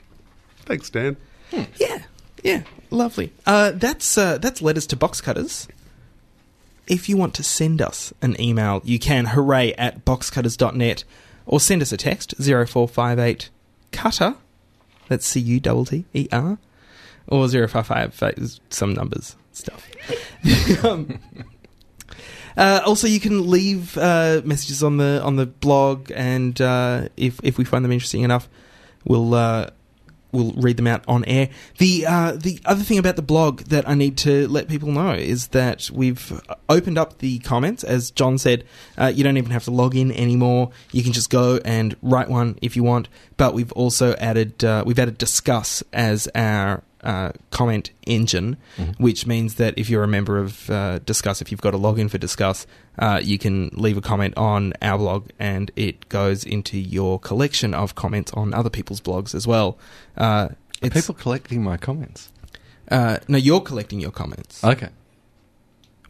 Thanks, 0.66 0.90
Dan. 0.90 1.16
Yeah, 1.78 2.04
yeah, 2.44 2.64
lovely. 2.92 3.32
Uh, 3.46 3.72
that's 3.72 4.18
uh, 4.18 4.38
that's 4.40 4.62
letters 4.62 4.88
to 4.88 4.98
box 4.98 5.22
cutters. 5.22 5.68
If 6.88 7.10
you 7.10 7.18
want 7.18 7.34
to 7.36 7.44
send 7.44 7.82
us 7.82 8.14
an 8.22 8.40
email, 8.40 8.82
you 8.84 9.00
can 9.00 9.26
hooray 9.26 9.74
at 9.74 10.06
boxcutters.net 10.06 11.04
or 11.46 11.60
send 11.60 11.82
us 11.82 11.92
a 11.92 11.98
text 11.98 12.34
0458 12.38 13.50
cutter. 13.92 14.36
That's 15.08 15.26
C 15.26 15.40
U 15.40 15.60
T 15.60 15.84
T 15.86 16.06
E 16.14 16.28
R 16.32 16.58
or 17.28 17.48
055 17.48 18.24
uh, 18.24 18.32
some 18.70 18.94
numbers 18.94 19.36
stuff. 19.52 19.88
um, 20.84 21.20
uh, 22.58 22.82
also, 22.86 23.08
you 23.08 23.20
can 23.20 23.50
leave 23.50 23.98
uh, 23.98 24.42
messages 24.46 24.84
on 24.84 24.98
the 24.98 25.22
on 25.24 25.36
the 25.36 25.46
blog, 25.46 26.12
and 26.16 26.60
uh, 26.62 27.10
if 27.18 27.40
if 27.44 27.58
we 27.58 27.66
find 27.66 27.84
them 27.84 27.92
interesting 27.92 28.24
enough, 28.24 28.48
we'll 29.04 29.34
uh, 29.34 29.70
we'll 30.36 30.54
read 30.54 30.78
them 30.78 30.88
out 30.88 31.04
on 31.08 31.26
air. 31.26 31.50
The 31.78 32.06
uh, 32.06 32.32
the 32.34 32.60
other 32.66 32.84
thing 32.84 32.98
about 32.98 33.16
the 33.16 33.22
blog 33.22 33.62
that 33.64 33.88
I 33.88 33.96
need 33.96 34.18
to 34.20 34.48
let 34.48 34.68
people 34.68 34.92
know 34.92 35.12
is 35.12 35.48
that 35.50 35.90
we've 35.92 36.42
opened 36.70 36.98
up 36.98 37.20
the 37.20 37.40
comments. 37.40 37.84
As 37.84 38.12
John 38.12 38.38
said, 38.38 38.66
uh, 38.98 39.08
you 39.08 39.24
don't 39.24 39.38
even 39.38 39.52
have 39.52 39.64
to 39.66 39.72
log 39.72 39.96
in 39.96 40.12
anymore. 40.12 40.72
You 40.92 41.04
can 41.04 41.14
just 41.14 41.30
go 41.30 41.60
and 41.66 41.96
write 42.02 42.30
one 42.30 42.60
if 42.62 42.76
you 42.76 42.84
want. 42.84 43.10
But 43.38 43.54
we've 43.54 43.72
also 43.72 44.14
added 44.16 44.64
uh, 44.64 44.84
we've 44.86 45.00
added 45.00 45.18
Disqus 45.18 45.84
as 45.92 46.28
our 46.36 46.84
uh, 47.06 47.32
comment 47.52 47.92
engine, 48.08 48.58
which 48.98 49.26
means 49.28 49.56
that 49.56 49.74
if 49.78 49.90
you're 49.90 50.04
a 50.04 50.08
member 50.08 50.38
of 50.38 50.70
uh, 50.70 51.00
Disqus, 51.00 51.42
if 51.42 51.52
you've 51.52 51.62
got 51.62 51.74
a 51.74 51.78
login 51.78 52.10
for 52.10 52.18
Disqus, 52.18 52.66
uh, 53.00 53.20
you 53.24 53.38
can 53.38 53.70
leave 53.74 53.98
a 53.98 54.02
comment 54.02 54.34
on 54.38 54.74
our 54.82 54.98
blog 54.98 55.30
and 55.40 55.72
it 55.76 56.10
goes 56.10 56.44
into 56.44 56.78
your 56.78 57.20
collection 57.20 57.74
of 57.74 57.96
comments 57.96 58.34
on 58.34 58.54
other 58.54 58.70
people's 58.70 59.00
blogs 59.02 59.34
as 59.36 59.46
well. 59.48 59.78
Uh, 60.18 60.50
Are 60.84 60.90
people 60.90 61.14
collecting 61.16 61.64
my 61.64 61.78
comments? 61.78 62.32
uh, 62.92 63.18
no, 63.28 63.38
you're 63.38 63.62
collecting 63.62 64.00
your 64.00 64.12
comments. 64.12 64.64
Okay. 64.64 64.90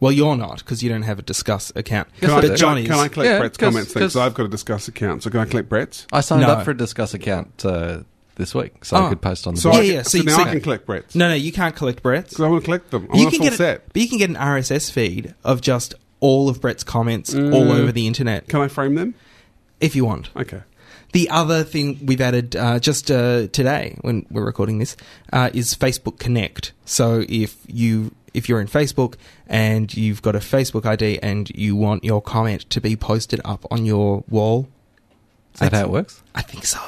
well, 0.00 0.12
you're 0.12 0.36
not 0.36 0.58
because 0.58 0.82
you 0.82 0.88
don't 0.90 1.02
have 1.02 1.18
a 1.18 1.22
Disqus 1.22 1.74
account. 1.74 2.08
Can, 2.20 2.30
I, 2.30 2.40
but 2.40 2.46
can, 2.48 2.56
John 2.56 2.76
I, 2.76 2.80
is. 2.80 2.86
can 2.88 2.98
I 2.98 3.08
collect 3.08 3.30
Yeah, 3.30 3.38
Brett's 3.38 3.56
'cause- 3.58 3.66
comments 3.72 3.94
Because 3.94 4.16
I've 4.16 4.34
got 4.34 4.44
a 4.46 4.48
Disqus 4.50 4.88
account, 4.88 5.22
so 5.22 5.30
can 5.30 5.40
I 5.40 5.44
collect 5.46 5.68
Brett's? 5.68 6.06
I 6.12 6.20
signed 6.20 6.42
No. 6.42 6.48
up 6.48 6.64
for 6.64 6.72
a 6.72 6.74
Disqus 6.74 7.14
account 7.14 7.64
uh, 7.64 8.00
this 8.36 8.54
week, 8.54 8.84
so 8.84 8.96
Oh. 8.96 9.06
I 9.06 9.08
could 9.10 9.20
post 9.20 9.46
on 9.46 9.54
the 9.54 9.60
So, 9.60 9.70
blog. 9.70 9.84
Yeah, 9.84 9.92
yeah, 9.94 10.02
so, 10.02 10.10
so 10.10 10.18
you- 10.18 10.24
now 10.24 10.36
so- 10.36 10.42
I 10.42 10.50
can 10.52 10.60
collect 10.60 10.86
Brett's. 10.86 11.14
No, 11.14 11.28
no, 11.28 11.34
you 11.34 11.52
can't 11.52 11.74
collect 11.74 12.02
Brett's. 12.02 12.30
Because 12.30 12.44
I 12.44 12.48
want 12.48 12.62
to 12.62 12.64
collect 12.64 12.90
them. 12.90 13.08
I 13.12 13.16
you 13.18 13.30
can 13.30 13.40
get 13.40 13.52
it, 13.54 13.56
set. 13.56 13.82
but 13.92 14.00
you 14.02 14.08
can 14.08 14.18
get 14.18 14.30
an 14.30 14.36
RSS 14.36 14.90
feed 14.90 15.34
of 15.44 15.60
just 15.60 15.94
all 16.20 16.48
of 16.48 16.60
Brett's 16.60 16.84
comments 16.84 17.34
all 17.34 17.40
Mm. 17.40 17.78
over 17.80 17.92
the 17.92 18.06
internet 18.06 18.48
Can 18.48 18.60
I 18.60 18.68
frame 18.68 18.94
them? 18.94 19.14
if 19.80 19.94
you 19.96 20.04
want. 20.04 20.30
Okay. 20.36 20.60
The 21.12 21.30
other 21.30 21.62
thing 21.64 21.98
we've 22.04 22.20
added 22.20 22.56
uh, 22.56 22.78
just 22.78 23.10
uh, 23.10 23.46
today, 23.48 23.96
when 24.02 24.26
we're 24.30 24.44
recording 24.44 24.78
this, 24.78 24.96
uh, 25.32 25.50
is 25.54 25.74
Facebook 25.74 26.18
Connect. 26.18 26.72
So 26.84 27.24
if 27.28 27.56
you 27.66 28.12
if 28.34 28.50
you're 28.50 28.60
in 28.60 28.66
Facebook 28.66 29.14
and 29.46 29.94
you've 29.96 30.20
got 30.20 30.34
a 30.36 30.40
Facebook 30.40 30.84
ID 30.84 31.18
and 31.22 31.48
you 31.54 31.74
want 31.74 32.04
your 32.04 32.20
comment 32.20 32.68
to 32.68 32.82
be 32.82 32.94
posted 32.94 33.40
up 33.46 33.64
on 33.70 33.86
your 33.86 34.24
wall, 34.28 34.68
Is 35.54 35.60
that 35.60 35.72
I 35.72 35.78
how 35.78 35.84
it 35.84 35.90
works? 35.90 36.22
I 36.34 36.42
think 36.42 36.66
so. 36.66 36.78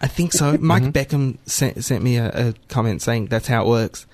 I 0.00 0.06
think 0.08 0.32
so. 0.32 0.56
Mike 0.60 0.84
Beckham 0.84 1.38
sent, 1.46 1.84
sent 1.84 2.02
me 2.02 2.16
a, 2.16 2.48
a 2.48 2.54
comment 2.68 3.02
saying 3.02 3.26
that's 3.26 3.48
how 3.48 3.64
it 3.64 3.68
works. 3.68 4.06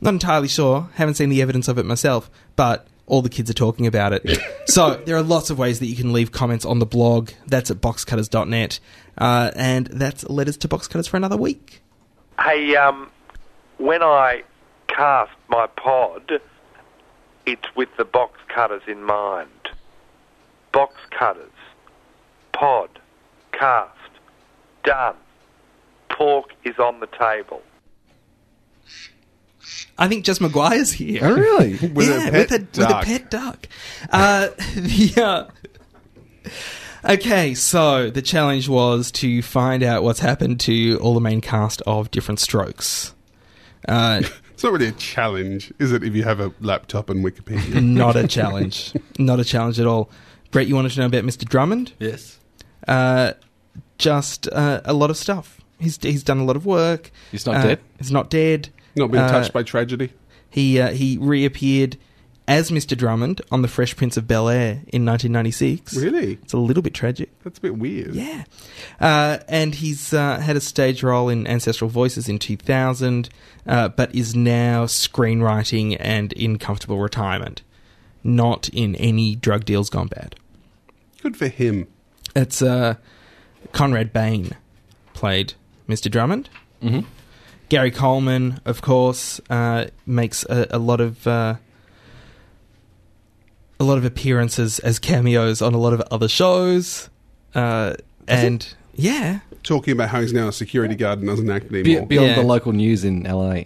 Not 0.00 0.14
entirely 0.14 0.48
sure. 0.48 0.88
Haven't 0.94 1.14
seen 1.14 1.28
the 1.28 1.42
evidence 1.42 1.68
of 1.68 1.78
it 1.78 1.84
myself, 1.84 2.30
but 2.56 2.86
all 3.06 3.22
the 3.22 3.28
kids 3.28 3.50
are 3.50 3.54
talking 3.54 3.86
about 3.86 4.12
it. 4.12 4.38
so 4.66 4.94
there 5.04 5.16
are 5.16 5.22
lots 5.22 5.50
of 5.50 5.58
ways 5.58 5.80
that 5.80 5.86
you 5.86 5.96
can 5.96 6.12
leave 6.12 6.32
comments 6.32 6.64
on 6.64 6.78
the 6.78 6.86
blog. 6.86 7.30
That's 7.46 7.70
at 7.70 7.78
boxcutters.net. 7.78 8.80
Uh, 9.18 9.50
and 9.54 9.86
that's 9.88 10.28
letters 10.28 10.56
to 10.58 10.68
boxcutters 10.68 11.08
for 11.08 11.16
another 11.16 11.36
week. 11.36 11.82
Hey, 12.40 12.74
um, 12.76 13.10
when 13.76 14.02
I 14.02 14.44
cast 14.88 15.32
my 15.48 15.66
pod, 15.66 16.40
it's 17.44 17.76
with 17.76 17.88
the 17.98 18.04
box 18.04 18.38
cutters 18.48 18.82
in 18.86 19.02
mind. 19.02 19.50
Box 20.72 20.94
cutters, 21.10 21.50
pod, 22.52 22.88
cast, 23.52 23.98
done. 24.84 25.14
Pork 26.08 26.50
is 26.64 26.78
on 26.78 27.00
the 27.00 27.06
table. 27.06 27.62
I 29.98 30.08
think 30.08 30.24
Jess 30.24 30.40
Maguire's 30.40 30.92
here. 30.92 31.20
Oh, 31.22 31.34
really? 31.34 31.72
With 31.88 32.08
a 32.08 32.12
yeah, 32.24 32.30
pet 32.30 32.50
with, 32.50 32.52
a, 32.52 32.58
with 32.60 32.78
a 32.78 32.88
duck. 32.88 33.04
pet 33.04 33.30
duck. 33.30 33.68
Uh, 34.10 34.48
the, 34.74 35.50
uh, 37.04 37.10
okay, 37.12 37.54
so 37.54 38.10
the 38.10 38.22
challenge 38.22 38.68
was 38.68 39.10
to 39.12 39.42
find 39.42 39.82
out 39.82 40.02
what's 40.02 40.20
happened 40.20 40.60
to 40.60 40.98
all 41.00 41.14
the 41.14 41.20
main 41.20 41.40
cast 41.40 41.82
of 41.82 42.10
Diff'rent 42.10 42.40
Strokes. 42.40 43.14
Uh, 43.86 44.22
It's 44.52 44.64
not 44.64 44.74
really 44.74 44.88
a 44.88 44.92
challenge, 44.92 45.72
is 45.78 45.90
it, 45.90 46.04
if 46.04 46.14
you 46.14 46.22
have 46.24 46.38
a 46.38 46.52
laptop 46.60 47.08
and 47.08 47.24
Wikipedia? 47.24 47.82
not 47.82 48.14
a 48.14 48.28
challenge. 48.28 48.92
Not 49.18 49.40
a 49.40 49.44
challenge 49.44 49.80
at 49.80 49.86
all. 49.86 50.10
Brett, 50.50 50.66
you 50.66 50.74
wanted 50.74 50.92
to 50.92 51.00
know 51.00 51.06
about 51.06 51.24
Mr. 51.24 51.48
Drummond? 51.48 51.94
Yes. 51.98 52.38
Uh, 52.86 53.32
just 54.00 54.48
uh, 54.52 54.80
a 54.84 54.92
lot 54.92 55.10
of 55.10 55.16
stuff. 55.16 55.60
He's 55.78 55.98
he's 56.02 56.22
done 56.22 56.38
a 56.38 56.44
lot 56.44 56.56
of 56.56 56.66
work. 56.66 57.10
He's 57.30 57.46
not 57.46 57.56
Uh, 57.56 57.62
dead? 57.62 57.80
He's 57.98 58.10
not 58.10 58.30
dead. 58.30 58.68
not 58.96 59.10
being 59.10 59.22
Uh, 59.22 59.30
touched 59.30 59.52
by 59.52 59.62
tragedy? 59.62 60.12
He 60.50 60.80
uh, 60.80 60.88
he 60.92 61.16
reappeared 61.18 61.96
as 62.48 62.70
Mr. 62.72 62.96
Drummond 62.96 63.40
on 63.52 63.62
The 63.62 63.68
Fresh 63.68 63.94
Prince 63.96 64.16
of 64.16 64.26
Bel 64.26 64.48
Air 64.48 64.82
in 64.88 65.04
1996. 65.06 65.94
Really? 65.94 66.32
It's 66.42 66.52
a 66.52 66.58
little 66.58 66.82
bit 66.82 66.94
tragic. 66.94 67.30
That's 67.44 67.58
a 67.58 67.60
bit 67.60 67.78
weird. 67.78 68.12
Yeah. 68.14 68.42
Uh, 69.00 69.38
and 69.48 69.76
he's 69.76 70.12
uh, 70.12 70.38
had 70.40 70.56
a 70.56 70.60
stage 70.60 71.04
role 71.04 71.28
in 71.28 71.46
Ancestral 71.46 71.88
Voices 71.88 72.28
in 72.28 72.40
2000, 72.40 73.28
uh, 73.68 73.88
but 73.90 74.12
is 74.12 74.34
now 74.34 74.86
screenwriting 74.86 75.96
and 76.00 76.32
in 76.32 76.58
comfortable 76.58 76.98
retirement. 76.98 77.62
Not 78.24 78.68
in 78.70 78.96
any 78.96 79.36
drug 79.36 79.64
deals 79.64 79.88
gone 79.88 80.08
bad. 80.08 80.34
Good 81.22 81.36
for 81.36 81.46
him. 81.48 81.86
It's 82.34 82.60
uh, 82.62 82.96
Conrad 83.72 84.12
Bain 84.12 84.56
played 85.14 85.54
Mr. 85.88 86.10
Drummond. 86.10 86.48
Mhm. 86.82 87.04
Gary 87.68 87.90
Coleman, 87.90 88.60
of 88.64 88.82
course, 88.82 89.40
uh, 89.48 89.86
makes 90.06 90.44
a, 90.50 90.66
a 90.70 90.78
lot 90.78 91.00
of 91.00 91.26
uh, 91.26 91.54
a 93.78 93.84
lot 93.84 93.96
of 93.98 94.04
appearances 94.04 94.78
as 94.80 94.98
cameos 94.98 95.62
on 95.62 95.72
a 95.74 95.78
lot 95.78 95.92
of 95.92 96.00
other 96.10 96.28
shows, 96.28 97.08
uh, 97.54 97.94
and 98.28 98.74
yeah, 98.94 99.40
Talking 99.62 99.92
about 99.92 100.08
how 100.08 100.20
he's 100.20 100.32
now 100.32 100.48
a 100.48 100.52
security 100.52 100.94
guard 100.94 101.18
and 101.20 101.28
doesn't 101.28 101.50
act 101.50 101.70
Be- 101.70 101.80
anymore. 101.80 102.06
beyond 102.06 102.28
Yeah. 102.28 102.34
the 102.36 102.42
local 102.42 102.72
news 102.72 103.04
in 103.04 103.22
LA. 103.24 103.64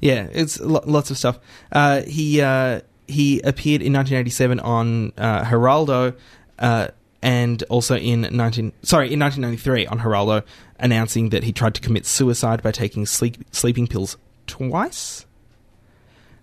yeah, 0.00 0.26
it's 0.32 0.60
lo- 0.60 0.82
lots 0.84 1.10
of 1.10 1.16
stuff. 1.18 1.38
Uh, 1.72 2.02
he 2.02 2.40
uh, 2.40 2.80
he 3.06 3.40
appeared 3.40 3.80
in 3.82 3.92
1987 3.92 4.60
on 4.60 5.12
uh, 5.16 5.44
Geraldo, 5.44 6.14
uh, 6.58 6.88
and 7.22 7.62
also 7.64 7.96
in 7.96 8.22
19 8.22 8.72
sorry 8.82 9.12
in 9.12 9.20
1993 9.20 9.86
on 9.86 10.00
Geraldo, 10.00 10.44
announcing 10.78 11.30
that 11.30 11.44
he 11.44 11.52
tried 11.52 11.74
to 11.74 11.80
commit 11.80 12.06
suicide 12.06 12.62
by 12.62 12.72
taking 12.72 13.06
sleep 13.06 13.36
sleeping 13.50 13.86
pills 13.86 14.16
twice. 14.46 15.24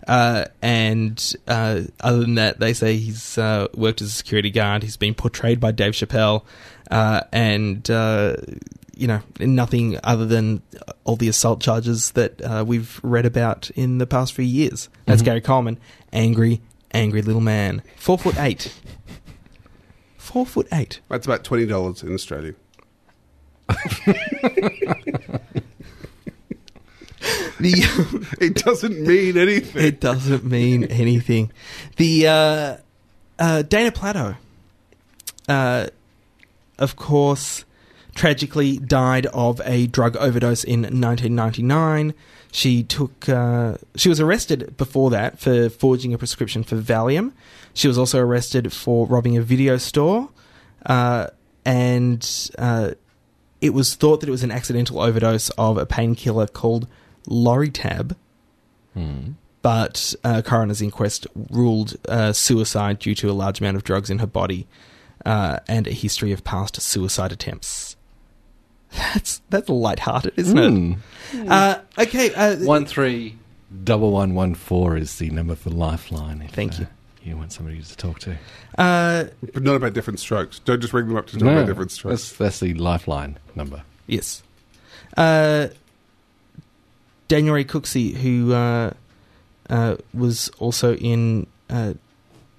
Uh, 0.06 0.44
and 0.62 1.34
uh, 1.48 1.80
other 2.00 2.20
than 2.20 2.36
that, 2.36 2.60
they 2.60 2.72
say 2.72 2.96
he's 2.96 3.36
uh, 3.38 3.66
worked 3.74 4.00
as 4.00 4.08
a 4.08 4.12
security 4.12 4.50
guard. 4.50 4.84
He's 4.84 4.96
been 4.96 5.14
portrayed 5.14 5.58
by 5.58 5.72
Dave 5.72 5.94
Chappelle, 5.94 6.44
uh, 6.90 7.22
and 7.32 7.90
uh, 7.90 8.36
you 8.96 9.08
know 9.08 9.20
nothing 9.40 9.98
other 10.04 10.24
than 10.24 10.62
all 11.04 11.16
the 11.16 11.28
assault 11.28 11.60
charges 11.60 12.12
that 12.12 12.40
uh, 12.40 12.64
we've 12.66 13.00
read 13.02 13.26
about 13.26 13.70
in 13.70 13.98
the 13.98 14.06
past 14.06 14.32
few 14.32 14.44
years. 14.44 14.88
That's 15.06 15.22
Gary 15.22 15.40
Coleman, 15.40 15.78
angry, 16.12 16.60
angry 16.92 17.22
little 17.22 17.40
man, 17.40 17.82
four 17.96 18.16
foot 18.16 18.38
eight, 18.38 18.72
four 20.26 20.44
foot 20.44 20.68
eight. 20.72 21.00
That's 21.08 21.26
about 21.26 21.44
$20 21.44 22.02
in 22.02 22.12
Australia. 22.12 22.54
the 27.58 28.26
it 28.40 28.54
doesn't 28.54 29.00
mean 29.00 29.36
anything. 29.36 29.84
it 29.84 30.00
doesn't 30.00 30.44
mean 30.44 30.84
anything. 30.84 31.52
The 31.96 32.26
uh, 32.28 32.76
uh, 33.38 33.62
Dana 33.62 33.92
Plato, 33.92 34.36
uh, 35.48 35.88
of 36.78 36.96
course, 36.96 37.64
tragically 38.14 38.78
died 38.78 39.26
of 39.26 39.60
a 39.64 39.86
drug 39.86 40.16
overdose 40.16 40.64
in 40.64 40.82
1999. 40.82 42.14
She 42.52 42.82
took. 42.82 43.28
Uh, 43.28 43.78
she 43.96 44.08
was 44.08 44.20
arrested 44.20 44.76
before 44.76 45.10
that 45.10 45.38
for 45.38 45.68
forging 45.68 46.14
a 46.14 46.18
prescription 46.18 46.62
for 46.62 46.76
Valium. 46.76 47.32
She 47.76 47.88
was 47.88 47.98
also 47.98 48.18
arrested 48.18 48.72
for 48.72 49.06
robbing 49.06 49.36
a 49.36 49.42
video 49.42 49.76
store, 49.76 50.30
uh, 50.86 51.28
and 51.64 52.50
uh, 52.58 52.92
it 53.60 53.70
was 53.74 53.94
thought 53.94 54.20
that 54.20 54.28
it 54.28 54.32
was 54.32 54.42
an 54.42 54.50
accidental 54.50 55.00
overdose 55.00 55.50
of 55.50 55.76
a 55.76 55.84
painkiller 55.86 56.46
called 56.46 56.88
Loritab 57.28 58.16
but 59.62 60.14
uh, 60.24 60.40
coroner's 60.42 60.80
inquest 60.80 61.26
ruled 61.50 61.96
uh, 62.08 62.32
suicide 62.32 62.98
due 62.98 63.14
to 63.16 63.28
a 63.30 63.32
large 63.32 63.60
amount 63.60 63.76
of 63.76 63.84
drugs 63.84 64.08
in 64.08 64.20
her 64.20 64.26
body 64.26 64.66
uh, 65.26 65.58
and 65.68 65.86
a 65.86 65.90
history 65.90 66.32
of 66.32 66.42
past 66.44 66.80
suicide 66.80 67.30
attempts. 67.32 67.96
That's 68.92 69.42
that's 69.50 69.68
lighthearted, 69.68 70.32
isn't 70.36 70.56
Mm. 70.56 70.96
it? 71.34 71.48
Uh, 71.48 71.80
okay, 71.98 72.32
uh, 72.34 72.56
One 72.64 72.86
three 72.86 73.36
double 73.84 74.12
one 74.12 74.34
one 74.34 74.54
four 74.54 74.96
is 74.96 75.18
the 75.18 75.28
number 75.30 75.56
for 75.56 75.70
Lifeline. 75.70 76.48
Thank 76.52 76.74
uh, 76.74 76.76
you. 76.80 76.86
You 77.26 77.36
want 77.36 77.52
somebody 77.52 77.82
to 77.82 77.96
talk 77.96 78.20
to? 78.20 78.36
uh, 78.78 79.24
But 79.52 79.62
not 79.62 79.74
about 79.74 79.92
different 79.94 80.20
strokes. 80.20 80.60
Don't 80.60 80.80
just 80.80 80.92
ring 80.94 81.08
them 81.08 81.16
up 81.16 81.26
to 81.26 81.32
talk 81.34 81.42
No, 81.42 81.52
about 81.52 81.66
different 81.66 81.90
strokes. 81.90 82.28
that's, 82.28 82.38
that's 82.38 82.60
the 82.60 82.74
Lifeline 82.74 83.38
number. 83.54 83.82
yes, 84.06 84.42
uh, 85.16 85.68
Daniel 87.28 87.54
Ray 87.56 87.64
Cooksey, 87.64 88.14
who 88.14 88.52
uh, 88.54 88.92
uh, 89.68 89.96
was 90.14 90.48
also 90.60 90.94
in 90.96 91.46
uh, 91.68 91.94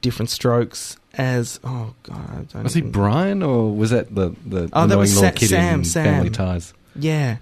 Diff'rent 0.02 0.30
Strokes 0.30 0.98
as 1.14 1.60
oh 1.64 1.94
god, 2.04 2.30
I 2.30 2.54
don't 2.54 2.64
Was 2.64 2.74
he 2.74 2.82
Brian 2.82 3.42
or 3.42 3.74
was 3.74 3.90
that 3.92 4.14
the 4.14 4.36
the 4.46 4.64
Oh, 4.74 4.82
that 4.82 4.84
annoying 4.84 5.00
was 5.00 5.16
little 5.16 5.30
Sa- 5.32 5.36
kid 5.40 5.50
Sam, 5.50 5.80
in 5.80 5.86
Sam. 5.86 6.04
Family 6.04 6.30
Ties? 6.30 6.74
Yeah, 6.96 7.38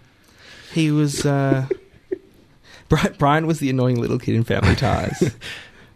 he 0.73 0.91
was. 0.91 1.25
Uh, 1.25 1.65
Brian 3.17 3.47
was 3.47 3.59
the 3.59 3.69
annoying 3.71 3.99
little 3.99 4.19
kid 4.19 4.35
in 4.35 4.43
Family 4.43 4.75
Ties. 4.77 5.33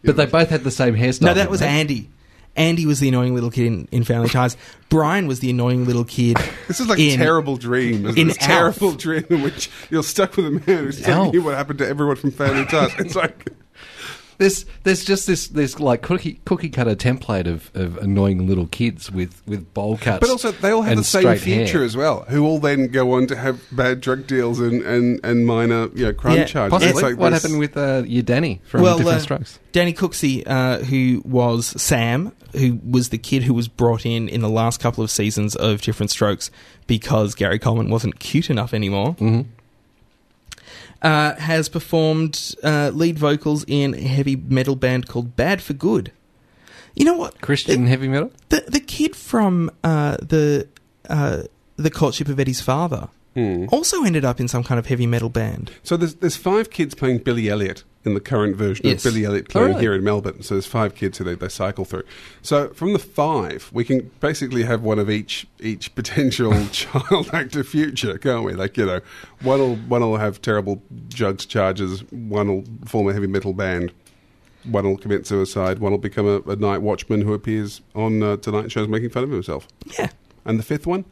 But 0.04 0.16
they 0.16 0.26
both 0.26 0.50
had 0.50 0.64
the 0.64 0.72
same 0.72 0.95
hairstyle. 0.95 1.22
no, 1.22 1.28
that 1.30 1.36
didn't 1.36 1.52
was 1.52 1.60
they? 1.60 1.68
Andy. 1.68 2.10
Andy 2.56 2.86
was 2.86 3.00
the 3.00 3.08
annoying 3.10 3.36
little 3.36 3.52
kid 3.52 3.68
in, 3.68 3.88
in 3.91 4.04
Family 4.04 4.28
Ties. 4.28 4.58
Brian 4.89 5.28
was 5.28 5.39
the 5.39 5.50
annoying 5.52 5.86
little 5.86 6.04
kid. 6.04 6.38
This 6.68 6.80
is 6.80 6.88
like 6.88 7.00
in- 7.00 7.20
a 7.20 7.24
terrible 7.24 7.58
dream. 7.58 8.06
Isn't 8.06 8.18
in 8.18 8.28
it? 8.28 8.36
It's 8.36 8.43
a 8.45 8.47
terrible 8.47 8.91
dream 8.93 9.26
in 9.30 9.41
which 9.41 9.70
you're 9.89 10.04
stuck 10.04 10.36
with 10.38 10.45
a 10.47 10.52
man 10.52 10.62
who's 10.66 11.02
telling 11.02 11.26
Alf. 11.28 11.34
you 11.34 11.41
what 11.43 11.56
happened 11.56 11.80
to 11.80 11.88
everyone 11.88 12.16
from 12.16 12.32
Family 12.32 12.66
Ties. 12.66 12.91
It's 13.00 13.16
like 13.16 13.50
There's 14.40 14.66
there's 14.84 15.04
just 15.04 15.28
this 15.28 15.50
this 15.50 15.80
like 15.82 16.02
cookie 16.02 16.40
cookie 16.46 16.70
cutter 16.70 16.96
template 16.96 17.46
of, 17.46 17.70
of 17.76 17.98
annoying 17.98 18.48
little 18.48 18.68
kids 18.68 19.12
with, 19.12 19.46
with 19.46 19.74
bowl 19.74 19.98
cuts. 19.98 20.22
But 20.22 20.30
also, 20.30 20.52
they 20.52 20.72
all 20.72 20.82
have 20.82 20.98
the 20.98 21.04
same 21.04 21.36
future 21.38 21.80
hair. 21.80 21.84
as 21.84 21.96
well, 21.96 22.22
who 22.30 22.46
all 22.46 22.58
then 22.58 22.88
go 22.88 23.12
on 23.14 23.28
to 23.28 23.36
have 23.36 23.62
bad 23.72 24.00
drug 24.00 24.28
deals 24.28 24.60
and, 24.62 24.82
and, 24.82 25.20
and 25.26 25.46
minor 25.46 25.90
you 25.94 26.06
know, 26.06 26.14
crime 26.14 26.38
Yeah, 26.38 26.46
charges. 26.46 26.72
Possibly. 26.72 26.90
It's 26.90 27.02
like 27.02 27.18
what 27.18 27.32
this- 27.32 27.44
happened 27.44 27.60
with 27.60 27.76
uh, 27.76 28.04
your 28.08 28.24
Danny 28.24 28.62
from 28.64 28.82
well, 28.82 28.98
Different 28.98 29.18
uh, 29.18 29.22
Strokes? 29.22 29.60
Danny 29.74 29.94
Cooksey, 29.94 30.44
uh, 30.48 30.80
who 30.86 31.22
was 31.26 31.68
Sam, 31.82 32.32
who 32.54 32.80
was 32.90 33.10
the 33.10 33.18
kid 33.18 33.44
who 33.44 33.54
was 33.54 33.68
brought 33.68 34.06
in 34.06 34.30
in 34.30 34.40
the 34.42 34.50
last 34.50 34.80
couple 34.80 35.04
of 35.04 35.12
seasons 35.12 35.56
of 35.58 35.82
Diff'rent 35.82 36.12
Strokes 36.12 36.50
because 36.88 37.36
Gary 37.36 37.60
Coleman 37.60 37.90
wasn't 37.90 38.20
cute 38.20 38.50
enough 38.50 38.74
anymore. 38.74 39.12
hmm 39.14 39.42
uh, 41.02 41.36
has 41.36 41.70
performed 41.70 42.56
uh, 42.64 42.91
lead 42.93 43.18
vocals 43.20 43.64
in 43.68 43.93
a 43.93 44.02
heavy 44.02 44.36
metal 44.36 44.76
band 44.76 45.08
called 45.08 45.36
Bad 45.36 45.62
for 45.62 45.74
Good. 45.74 46.12
You 46.95 47.06
know 47.06 47.16
what? 47.16 47.39
Christian 47.41 47.88
heavy 47.88 48.08
metal. 48.08 48.32
The 48.50 48.64
the 48.68 48.80
kid 48.80 49.16
from 49.16 49.72
uh, 49.84 50.18
the 50.18 50.68
uh, 51.10 51.43
the 51.78 51.89
courtship 51.91 52.28
of 52.28 52.39
Eddie's 52.39 52.62
father 52.62 53.10
Hmm. 53.36 53.66
also 53.72 54.04
ended 54.04 54.26
up 54.26 54.39
in 54.39 54.47
some 54.47 54.64
kind 54.64 54.80
of 54.80 54.88
heavy 54.88 55.06
metal 55.06 55.30
band. 55.30 55.72
So 55.84 55.95
there's 55.95 56.16
there's 56.16 56.36
five 56.36 56.72
kids 56.72 56.95
playing 56.95 57.20
Billy 57.20 57.47
Elliot 57.47 57.84
in 58.06 58.14
the 58.14 58.20
current 58.22 58.56
version 58.56 58.86
Yes. 58.88 59.06
of 59.06 59.12
Billy 59.14 59.26
Elliot 59.26 59.47
Oh, 59.50 59.52
playing 59.52 59.68
really? 59.70 59.82
here 59.82 59.93
in 59.93 60.04
Melbourne. 60.06 60.41
So 60.41 60.56
there's 60.56 60.66
five 60.66 60.95
kids 60.95 61.18
who 61.18 61.26
they, 61.26 61.36
they 61.36 61.50
cycle 61.50 61.84
through. 61.84 62.04
So 62.41 62.70
from 62.70 62.93
the 62.93 63.00
five, 63.00 63.70
we 63.74 63.84
can 63.84 64.10
basically 64.22 64.64
have 64.64 64.82
one 64.84 65.00
of 65.00 65.10
each 65.10 65.45
each 65.60 65.93
potential 66.00 66.54
child 66.72 67.30
actor 67.34 67.64
future, 67.64 68.18
can't 68.18 68.43
we? 68.45 68.54
Like 68.54 68.78
you 68.78 68.86
know, 68.86 69.02
one 69.41 69.60
will 69.60 69.76
one 69.76 70.02
will 70.02 70.18
have 70.18 70.41
terrible 70.41 70.82
drugs 71.10 71.45
charges, 71.45 72.02
one 72.12 72.47
will 72.47 72.64
form 72.86 73.10
a 73.10 73.14
heavy 73.14 73.28
metal 73.28 73.54
band. 73.54 73.91
One 74.66 74.84
will 74.86 74.97
commit 74.97 75.26
suicide. 75.26 75.80
One 75.80 75.91
will 75.93 76.00
become 76.00 76.28
a, 76.28 76.41
a 76.52 76.56
night 76.58 76.82
watchman 76.82 77.22
who 77.22 77.34
appears 77.34 77.80
on 77.95 78.22
uh, 78.22 78.36
Tonight 78.38 78.70
Show's 78.72 78.89
making 78.89 79.10
fun 79.10 79.24
of 79.24 79.30
himself. 79.32 79.68
Yeah. 79.97 80.10
And 80.45 80.60
the 80.60 80.64
fifth 80.64 80.86
one, 80.86 81.06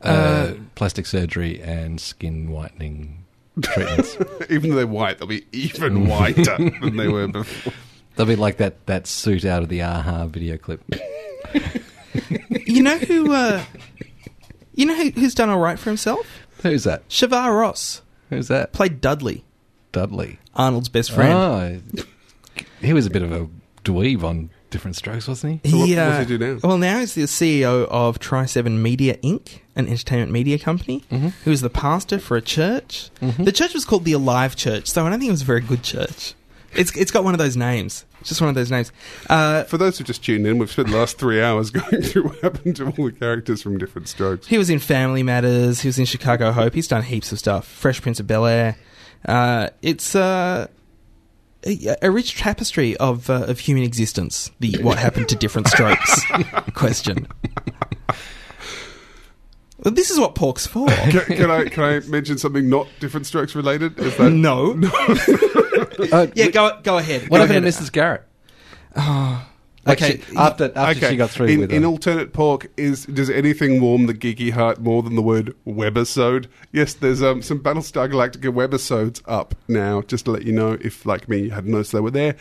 Uh, 0.00 0.54
plastic 0.74 1.06
surgery 1.06 1.60
and 1.62 2.00
skin 2.00 2.50
whitening 2.50 3.23
treatments. 3.62 4.16
even 4.50 4.70
though 4.70 4.76
they're 4.76 4.86
white, 4.86 5.18
they'll 5.18 5.28
be 5.28 5.44
even 5.52 6.06
whiter 6.06 6.56
than 6.80 6.96
they 6.96 7.08
were 7.08 7.28
before. 7.28 7.72
They'll 8.16 8.26
be 8.26 8.36
like 8.36 8.58
that, 8.58 8.86
that 8.86 9.06
suit 9.06 9.44
out 9.44 9.62
of 9.62 9.68
the 9.68 9.82
Aha 9.82 10.26
video 10.26 10.56
clip. 10.56 10.82
You 12.66 12.82
know 12.82 12.96
who? 12.98 13.32
Uh, 13.32 13.62
you 14.74 14.86
know 14.86 14.96
who, 14.96 15.10
who's 15.10 15.34
done 15.34 15.50
all 15.50 15.58
right 15.58 15.78
for 15.78 15.90
himself? 15.90 16.46
Who's 16.62 16.84
that? 16.84 17.06
Shavar 17.08 17.58
Ross 17.58 18.02
Who's 18.30 18.48
that? 18.48 18.72
played 18.72 19.00
Dudley, 19.00 19.44
Dudley. 19.92 20.38
Arnold's 20.54 20.88
best 20.88 21.10
friend. 21.12 21.82
Oh, 21.94 22.04
he 22.80 22.92
was 22.92 23.06
a 23.06 23.10
bit 23.10 23.22
of 23.22 23.32
a 23.32 23.48
dweeb 23.84 24.22
on 24.22 24.50
Diff'rent 24.74 24.96
Strokes, 24.96 25.26
wasn't 25.28 25.60
he? 25.64 25.70
So 25.70 25.78
what- 25.78 25.88
He, 25.88 25.96
what's 25.96 26.28
he 26.30 26.36
do 26.36 26.54
now? 26.54 26.60
Well, 26.62 26.78
now 26.78 26.98
he's 26.98 27.14
the 27.14 27.22
CEO 27.22 27.86
of 27.88 28.18
Tri 28.18 28.44
Seven 28.46 28.82
Media 28.82 29.16
Inc., 29.18 29.60
an 29.76 29.88
entertainment 29.88 30.30
media 30.32 30.58
company. 30.58 31.02
Mm-hmm. 31.10 31.28
Who 31.44 31.50
is 31.50 31.60
the 31.62 31.70
pastor 31.70 32.18
for 32.18 32.36
a 32.36 32.42
church? 32.42 33.10
The 33.20 33.52
church 33.52 33.72
was 33.74 33.84
called 33.84 34.04
the 34.04 34.12
Alive 34.12 34.54
Church, 34.56 34.88
so 34.88 35.06
I 35.06 35.10
don't 35.10 35.18
think 35.18 35.28
it 35.28 35.32
was 35.32 35.42
a 35.42 35.46
very 35.46 35.60
good 35.60 35.82
church. 35.82 36.34
It's 36.76 36.94
it's 36.96 37.12
got 37.12 37.22
one 37.22 37.34
of 37.34 37.38
those 37.38 37.56
names. 37.56 38.04
It's 38.20 38.30
just 38.30 38.40
one 38.40 38.48
of 38.48 38.56
those 38.56 38.70
names. 38.70 38.90
Uh, 39.30 39.62
For 39.64 39.78
those 39.78 39.96
who 39.98 40.02
just 40.04 40.24
tuned 40.24 40.44
in, 40.46 40.58
we've 40.58 40.70
spent 40.70 40.88
the 40.88 40.96
last 40.96 41.18
three 41.18 41.40
hours 41.40 41.70
going 41.78 42.02
through 42.02 42.24
what 42.24 42.40
happened 42.40 42.74
to 42.76 42.86
all 42.86 43.04
the 43.04 43.12
characters 43.12 43.62
from 43.62 43.78
different 43.78 44.08
strokes. 44.08 44.48
he 44.48 44.58
was 44.58 44.70
in 44.70 44.80
Family 44.80 45.22
Matters. 45.22 45.80
He 45.82 45.88
was 45.88 45.98
in 46.00 46.04
Chicago 46.04 46.50
Hope. 46.50 46.74
He's 46.74 46.88
done 46.88 47.02
heaps 47.04 47.30
of 47.30 47.38
stuff. 47.38 47.64
Fresh 47.68 48.02
Prince 48.02 48.18
of 48.18 48.26
Bel 48.26 48.44
Air. 48.46 48.76
Uh, 49.24 49.68
it's 49.82 50.16
uh, 50.16 50.66
a, 51.66 51.96
a 52.02 52.10
rich 52.10 52.36
tapestry 52.36 52.96
of 52.98 53.28
uh, 53.30 53.44
of 53.46 53.60
human 53.60 53.82
existence. 53.84 54.50
The 54.60 54.78
what 54.82 54.98
happened 54.98 55.28
to 55.30 55.36
different 55.36 55.68
strokes 55.68 56.22
question. 56.74 57.26
Well, 59.78 59.92
this 59.92 60.10
is 60.10 60.18
what 60.18 60.34
pork's 60.34 60.66
for. 60.66 60.86
Can, 60.88 61.20
can 61.24 61.50
I 61.50 61.64
can 61.64 61.84
I 61.84 62.00
mention 62.00 62.38
something 62.38 62.68
not 62.70 62.86
different 63.00 63.26
strokes 63.26 63.54
related? 63.54 63.98
Is 63.98 64.16
that 64.16 64.30
no. 64.30 64.74
Uh, 66.12 66.26
Yeah, 66.34 66.48
go 66.48 66.80
go 66.82 66.98
ahead. 66.98 67.22
What 67.28 67.38
Go 67.38 67.46
happened 67.46 67.64
ahead. 67.66 67.72
to 67.74 67.82
Mrs. 67.84 67.92
Garrett? 67.92 68.22
Oh, 68.96 69.46
Like 69.86 70.00
okay. 70.02 70.20
she- 70.20 70.36
after 70.36 70.72
after 70.74 71.08
she 71.08 71.16
got 71.16 71.30
through 71.30 71.46
in, 71.46 71.60
with 71.60 71.72
in 71.72 71.82
her. 71.82 71.88
alternate 71.88 72.32
pork 72.32 72.68
is 72.76 73.06
does 73.06 73.28
anything 73.28 73.80
warm 73.80 74.06
the 74.06 74.14
geeky 74.14 74.50
heart 74.52 74.80
more 74.80 75.02
than 75.02 75.14
the 75.14 75.22
word 75.22 75.54
webisode? 75.66 76.46
Yes, 76.72 76.94
there's 76.94 77.22
um, 77.22 77.42
some 77.42 77.60
Battlestar 77.60 78.10
Galactica 78.10 78.52
webisodes 78.52 79.20
up 79.26 79.54
now. 79.68 80.02
Just 80.02 80.24
to 80.24 80.30
let 80.30 80.44
you 80.44 80.52
know, 80.52 80.78
if 80.80 81.04
like 81.04 81.28
me 81.28 81.38
you 81.44 81.50
hadn't 81.50 81.70
noticed 81.70 81.92
they 81.92 82.00
were 82.00 82.10
there. 82.10 82.36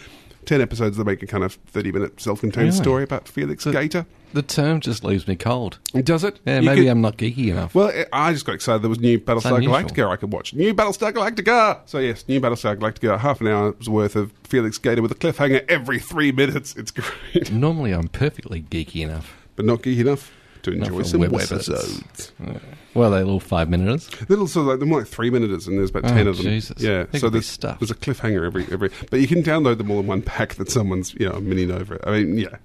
Ten 0.46 0.60
episodes 0.62 0.98
that 0.98 1.06
make 1.06 1.24
a 1.24 1.28
kind 1.28 1.44
of 1.44 1.54
thirty-minute 1.68 2.20
self-contained 2.20 2.66
Really? 2.68 2.78
story 2.78 3.04
about 3.04 3.28
Felix 3.30 3.64
Gaeta. 3.66 4.06
The 4.34 4.42
term 4.42 4.80
just 4.80 5.04
leaves 5.04 5.28
me 5.28 5.36
cold. 5.36 5.80
Does 6.04 6.24
it? 6.24 6.40
Yeah, 6.46 6.60
You 6.60 6.66
maybe 6.66 6.82
could- 6.82 6.90
I'm 6.90 7.02
not 7.02 7.18
geeky 7.18 7.50
enough. 7.52 7.74
Well, 7.76 7.90
I 8.12 8.30
I 8.30 8.34
just 8.34 8.46
got 8.46 8.56
excited. 8.56 8.82
There 8.82 8.90
was 8.90 9.00
new 9.00 9.20
Battlestar 9.20 9.58
unusual. 9.58 9.76
Galactica 9.80 10.10
I 10.10 10.16
could 10.16 10.32
watch. 10.34 10.54
New 10.54 10.74
Battlestar 10.74 11.12
Galactica. 11.14 11.80
So 11.86 12.00
yes, 12.00 12.26
new 12.28 12.42
Battlestar 12.42 12.76
Galactica. 12.78 13.20
Half 13.20 13.42
an 13.42 13.48
hour's 13.48 13.88
worth 13.90 14.16
of 14.16 14.32
Felix 14.44 14.78
Gaeta 14.78 15.02
with 15.02 15.12
a 15.12 15.16
cliffhanger 15.16 15.64
every 15.70 16.00
three 16.00 16.32
minutes. 16.32 16.76
It's 16.76 16.92
great, 16.92 17.52
Normally, 17.52 17.92
I'm 17.94 18.08
perfectly 18.08 18.62
geeky 18.64 19.02
enough. 19.02 19.34
but 19.56 19.66
not 19.66 19.82
geeky 19.84 20.00
enough 20.00 20.32
to 20.64 20.72
Not 20.72 20.88
enjoy 20.88 20.98
for 21.00 21.04
some 21.04 21.22
webisodes. 21.22 21.70
webisodes. 21.70 22.62
Well, 22.94 23.12
they're 23.12 23.24
little 23.24 23.40
five 23.40 23.70
minuters. 23.70 24.10
Little 24.30 24.48
sort 24.48 24.64
of 24.64 24.68
like 24.70 24.80
they're 24.80 24.88
more 24.88 25.00
like 25.00 25.08
three 25.08 25.30
minutes, 25.30 25.68
and 25.68 25.78
there's 25.78 25.90
about 25.90 26.06
Oh, 26.06 26.10
ten 26.10 26.28
of 26.28 26.38
them. 26.38 26.46
Jesus. 26.46 26.82
Yeah, 26.82 27.04
They 27.12 27.20
so 27.20 27.28
be 27.28 27.34
there's 27.34 27.48
stuffed. 27.48 27.80
there's 27.82 27.92
a 27.92 27.96
cliffhanger 27.96 28.46
every 28.46 28.66
every. 28.72 28.90
But 29.12 29.20
you 29.20 29.28
can 29.28 29.44
download 29.44 29.78
them 29.78 29.92
all 29.92 30.00
in 30.00 30.08
one 30.08 30.22
pack 30.22 30.56
that 30.56 30.70
someone's 30.72 31.14
you 31.16 31.28
know 31.30 31.40
mini 31.40 31.70
over. 31.72 32.00
I 32.08 32.12
mean, 32.22 32.38
yeah. 32.38 32.56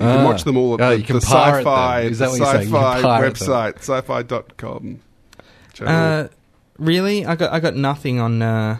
You 0.00 0.06
can 0.06 0.18
Ah. 0.20 0.24
watch 0.24 0.44
them 0.44 0.56
all 0.56 0.74
at 0.74 0.80
Oh, 0.80 0.90
the, 0.90 0.98
you 0.98 1.04
can 1.04 1.16
the 1.18 1.26
pirate 1.26 1.58
sci-fi, 1.62 2.02
them. 2.02 2.12
Is 2.12 2.18
that 2.20 2.24
the 2.26 2.30
what 2.30 2.38
you're 2.38 2.46
saying? 2.46 2.68
You 2.68 2.74
can 2.74 2.82
sci-fi 2.82 3.02
pirate 3.02 3.34
them. 3.36 3.48
website, 3.48 3.76
sci-fi.com. 3.78 5.00
channel. 5.74 5.94
Uh, 6.24 6.28
really, 6.78 7.26
I 7.26 7.34
got 7.36 7.52
I 7.52 7.60
got 7.60 7.74
nothing 7.74 8.20
on 8.20 8.40
uh, 8.42 8.78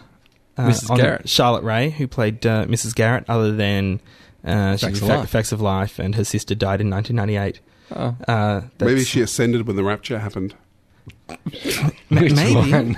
uh, 0.57 0.61
Mrs. 0.67 0.89
on 0.91 0.97
Garrett. 0.97 1.27
Charlotte 1.29 1.63
Rae, 1.63 1.89
who 1.89 2.07
played 2.07 2.45
uh, 2.45 2.65
Mrs. 2.65 2.95
Garrett, 2.95 3.25
other 3.27 3.51
than 3.51 3.99
uh, 4.45 4.77
she 4.77 4.85
Facts 4.85 4.91
was 4.93 5.01
of 5.01 5.07
Fa- 5.09 5.17
Life. 5.17 5.29
Facts 5.29 5.51
of 5.51 5.61
Life, 5.61 5.99
and 5.99 6.15
her 6.15 6.23
sister 6.23 6.55
died 6.55 6.79
in 6.81 6.89
1998. 6.89 7.59
Oh. 7.95 8.15
Uh, 8.31 8.61
Maybe 8.79 9.03
she 9.03 9.19
ascended 9.21 9.67
when 9.67 9.75
the 9.75 9.83
rapture 9.83 10.19
happened. 10.19 10.55
ma- 11.27 12.21
Which 12.21 12.33
maybe. 12.33 12.53
one? 12.55 12.97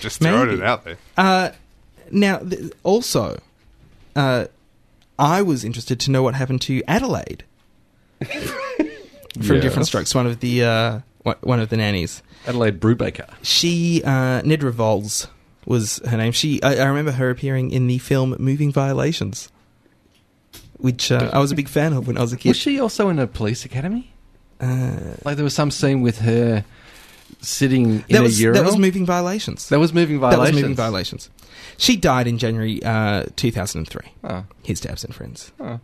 Just 0.00 0.20
throwing 0.20 0.48
Maybe. 0.48 0.60
it 0.60 0.66
out 0.66 0.84
there. 0.84 0.96
Uh, 1.16 1.50
now, 2.10 2.38
th- 2.38 2.72
also, 2.82 3.40
uh, 4.14 4.46
I 5.18 5.42
was 5.42 5.64
interested 5.64 5.98
to 6.00 6.10
know 6.10 6.22
what 6.22 6.34
happened 6.34 6.60
to 6.62 6.82
Adelaide 6.86 7.44
from 8.20 9.56
Yes. 9.56 9.62
Diff'rent 9.62 9.86
Strokes. 9.86 10.14
One 10.14 10.26
of 10.26 10.40
the 10.40 10.64
uh, 10.64 11.00
one- 11.42 11.60
of 11.60 11.68
the 11.68 11.76
nannies. 11.76 12.22
Adelaide 12.46 12.80
Brubaker. 12.80 13.28
She 13.42 14.02
uh, 14.04 14.40
Nedra 14.42 14.70
Volz 14.72 15.28
was 15.66 16.00
her 16.06 16.16
name. 16.16 16.32
She 16.32 16.62
I, 16.62 16.76
I 16.76 16.84
remember 16.86 17.12
her 17.12 17.30
appearing 17.30 17.70
in 17.70 17.86
the 17.86 17.98
film 17.98 18.36
Moving 18.38 18.72
Violations, 18.72 19.50
which 20.78 21.10
uh, 21.12 21.30
I 21.32 21.38
was 21.38 21.50
a 21.52 21.54
big 21.54 21.68
fan 21.68 21.92
of 21.92 22.06
when 22.06 22.16
I 22.16 22.20
was 22.22 22.32
a 22.32 22.36
kid. 22.36 22.48
Was 22.50 22.56
she 22.56 22.78
also 22.80 23.08
in 23.08 23.18
a 23.18 23.26
police 23.26 23.64
academy? 23.64 24.12
Uh, 24.60 25.16
Like 25.24 25.36
there 25.36 25.44
was 25.44 25.54
some 25.54 25.70
scene 25.70 26.00
with 26.02 26.20
her 26.20 26.64
sitting 27.40 27.84
in 27.86 28.04
that 28.10 28.20
a 28.20 28.22
was 28.22 28.40
urinal. 28.40 28.62
that 28.62 28.66
was 28.66 28.78
Moving 28.78 29.06
Violations. 29.06 29.68
That 29.68 29.78
was 29.78 29.92
moving 29.92 30.18
violations. 30.20 30.48
That 30.48 30.54
was 30.54 30.62
Moving 30.62 30.76
Violations. 30.76 31.30
She 31.78 31.96
died 31.96 32.26
in 32.26 32.38
January 32.38 32.82
uh, 32.82 33.24
2003. 33.36 34.00
Oh. 34.24 34.44
His 34.62 34.80
Dabs 34.80 35.04
and 35.04 35.14
Friends. 35.14 35.52
Oh. 35.60 35.80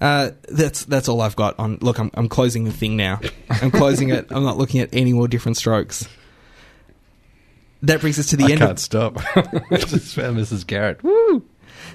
Uh, 0.00 0.30
that's 0.48 0.84
that's 0.86 1.08
all 1.08 1.20
I've 1.20 1.36
got 1.36 1.56
on. 1.60 1.78
Look, 1.80 1.98
I'm 1.98 2.10
I'm 2.14 2.28
closing 2.28 2.64
the 2.64 2.72
thing 2.72 2.96
now. 2.96 3.20
I'm 3.48 3.70
closing 3.70 4.08
it. 4.10 4.26
I'm 4.30 4.42
not 4.42 4.58
looking 4.58 4.80
at 4.80 4.88
any 4.92 5.12
more 5.12 5.28
different 5.28 5.56
strokes. 5.56 6.08
That 7.82 8.00
brings 8.00 8.18
us 8.18 8.26
to 8.26 8.36
the 8.36 8.44
I 8.44 8.50
end. 8.50 8.58
can't 8.60 8.70
Of, 8.72 8.78
stop. 8.80 9.14
Just 9.72 10.14
found 10.14 10.36
Mrs. 10.38 10.66
Garrett. 10.66 11.02
Woo! 11.04 11.44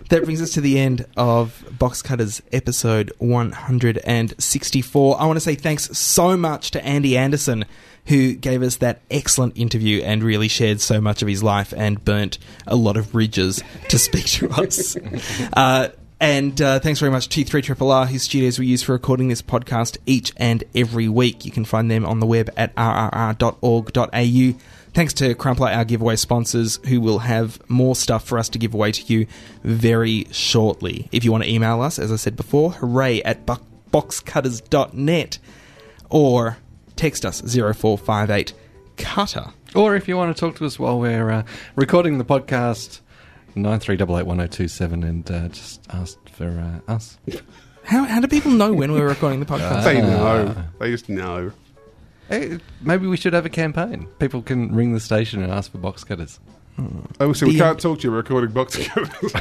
That 0.09 0.23
brings 0.23 0.41
us 0.41 0.51
to 0.51 0.61
the 0.61 0.79
end 0.79 1.05
of 1.17 1.63
Box 1.77 2.01
Cutters 2.01 2.41
episode 2.51 3.11
164. 3.17 5.21
I 5.21 5.25
want 5.25 5.37
to 5.37 5.41
say 5.41 5.55
thanks 5.55 5.97
so 5.97 6.37
much 6.37 6.71
to 6.71 6.85
Andy 6.85 7.17
Anderson, 7.17 7.65
who 8.05 8.33
gave 8.33 8.63
us 8.63 8.77
that 8.77 9.01
excellent 9.11 9.57
interview 9.57 10.01
and 10.01 10.23
really 10.23 10.47
shared 10.47 10.79
so 10.79 11.01
much 11.01 11.21
of 11.21 11.27
his 11.27 11.43
life 11.43 11.73
and 11.75 12.03
burnt 12.05 12.37
a 12.65 12.75
lot 12.75 12.95
of 12.95 13.11
bridges 13.11 13.61
to 13.89 13.99
speak 13.99 14.25
to 14.25 14.49
us. 14.51 14.95
Uh, 15.53 15.89
and 16.19 16.59
uh, 16.61 16.79
thanks 16.79 16.99
very 16.99 17.11
much 17.11 17.29
to 17.29 17.43
3 17.43 17.61
Triple 17.61 17.91
R, 17.91 18.07
whose 18.07 18.23
studios 18.23 18.57
we 18.57 18.65
use 18.65 18.81
for 18.81 18.93
recording 18.93 19.27
this 19.27 19.43
podcast 19.43 19.97
each 20.05 20.33
and 20.37 20.63
every 20.73 21.07
week. 21.07 21.45
You 21.45 21.51
can 21.51 21.63
find 21.63 21.91
them 21.91 22.05
on 22.05 22.19
the 22.19 22.25
web 22.25 22.49
at 22.57 22.73
rrr.org.au. 22.75 24.59
Thanks 24.97 25.13
to 25.13 25.35
Crumpler, 25.35 25.67
our 25.69 25.85
giveaway 25.85 26.15
sponsors, 26.15 26.77
who 26.87 26.99
will 26.99 27.19
have 27.19 27.59
more 27.69 27.95
stuff 27.95 28.25
for 28.25 28.39
us 28.39 28.49
to 28.49 28.57
give 28.57 28.73
away 28.73 28.91
to 28.93 29.03
you 29.13 29.27
very 29.63 30.25
shortly. 30.31 31.07
If 31.11 31.23
you 31.23 31.31
want 31.31 31.43
to 31.43 31.49
email 31.51 31.81
us, 31.81 31.99
as 31.99 32.11
I 32.11 32.15
said 32.15 32.35
before, 32.35 32.71
hooray 32.71 33.21
at 33.21 33.45
bu- 33.45 33.57
boxcutters.net 33.93 35.37
or 36.09 36.57
text 36.95 37.27
us 37.27 37.41
0458 37.41 38.53
cutter. 38.97 39.45
Or 39.75 39.95
if 39.95 40.07
you 40.07 40.17
want 40.17 40.35
to 40.35 40.39
talk 40.39 40.55
to 40.55 40.65
us 40.65 40.79
while 40.79 40.99
we're 40.99 41.29
uh, 41.29 41.43
recording 41.75 42.17
the 42.17 42.25
podcast, 42.25 43.01
nine 43.53 43.79
three 43.79 43.97
double 43.97 44.17
eight 44.17 44.25
one 44.25 44.37
zero 44.37 44.47
two 44.47 44.67
seven, 44.67 45.03
and 45.03 45.29
uh, 45.29 45.47
just 45.49 45.79
ask 45.91 46.17
for 46.29 46.81
uh, 46.87 46.91
us. 46.91 47.19
How, 47.83 48.03
how 48.05 48.19
do 48.19 48.27
people 48.27 48.49
know 48.49 48.73
when 48.73 48.91
we're 48.91 49.07
recording 49.07 49.41
the 49.41 49.45
podcast? 49.53 49.83
They 49.83 50.01
Ah. 50.01 50.05
know. 50.07 50.55
They 50.79 50.89
just 50.89 51.07
know. 51.07 51.51
Hey, 52.29 52.59
maybe 52.81 53.07
we 53.07 53.15
should 53.17 53.33
have 53.33 53.45
a 53.45 53.49
campaign. 53.49 54.07
People 54.19 54.41
can 54.41 54.73
ring 54.75 54.93
the 54.93 54.99
station 54.99 55.41
and 55.41 55.51
ask 55.51 55.71
for 55.71 55.77
box 55.77 56.03
cutters. 56.03 56.39
Oh, 57.19 57.33
so 57.33 57.47
we 57.47 57.53
The- 57.53 57.59
can't 57.59 57.79
talk 57.79 57.99
to 57.99 58.03
you. 58.07 58.11
We're 58.11 58.17
recording 58.17 58.51
box 58.51 58.77
cutters. 58.87 59.31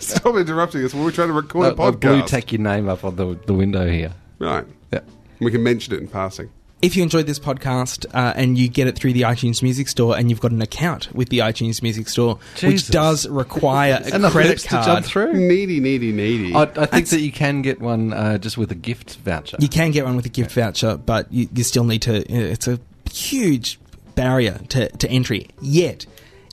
Stop 0.00 0.36
interrupting 0.36 0.84
us. 0.84 0.92
We're 0.92 1.10
trying 1.10 1.28
to 1.28 1.34
record 1.34 1.66
a 1.66 1.70
I'll- 1.70 1.82
I'll 1.86 1.92
blue 1.92 2.22
podcast. 2.22 2.26
tack 2.26 2.52
your 2.52 2.60
name 2.60 2.88
up 2.88 3.04
on 3.04 3.16
the, 3.16 3.38
the 3.46 3.54
window 3.54 3.88
here. 3.90 4.12
right. 4.38 4.64
Yeah. 4.92 5.00
We 5.40 5.50
can 5.50 5.62
mention 5.62 5.94
it 5.94 6.00
in 6.00 6.08
passing. 6.08 6.50
If 6.82 6.94
you 6.94 7.02
enjoyed 7.02 7.26
this 7.26 7.38
podcast 7.38 8.04
uh, 8.14 8.34
and 8.36 8.58
you 8.58 8.68
get 8.68 8.86
it 8.86 8.96
through 8.96 9.14
the 9.14 9.22
iTunes 9.22 9.62
Music 9.62 9.88
Store 9.88 10.16
and 10.16 10.28
you've 10.28 10.40
got 10.40 10.50
an 10.52 10.60
account 10.60 11.12
with 11.14 11.30
the 11.30 11.38
iTunes 11.38 11.82
Music 11.82 12.06
Store, 12.08 12.38
Jesus. 12.54 12.88
which 12.88 12.88
does 12.92 13.26
require 13.28 14.00
a 14.12 14.14
Enough 14.16 14.32
credit 14.32 14.50
hoops 14.50 14.62
to 14.64 14.68
card, 14.68 14.84
jump 14.84 15.06
through. 15.06 15.32
Needy, 15.32 15.80
needy, 15.80 16.12
needy. 16.12 16.54
I, 16.54 16.62
I 16.62 16.66
think 16.66 16.74
That's- 16.90 17.10
that 17.10 17.20
you 17.20 17.32
can 17.32 17.62
get 17.62 17.80
one 17.80 18.12
uh, 18.12 18.36
just 18.38 18.58
with 18.58 18.70
a 18.70 18.74
gift 18.74 19.16
voucher. 19.16 19.56
you 19.58 19.68
can 19.68 19.90
get 19.90 20.04
one 20.04 20.16
with 20.16 20.26
a 20.26 20.30
gift 20.30 20.52
voucher, 20.52 20.98
but 20.98 21.32
you, 21.32 21.48
you 21.54 21.64
still 21.64 21.84
need 21.84 22.02
to. 22.02 22.30
It's 22.30 22.68
a 22.68 22.78
huge 23.10 23.80
barrier 24.14 24.60
to, 24.68 24.88
to 24.90 25.08
entry. 25.10 25.48
Yet, 25.62 26.04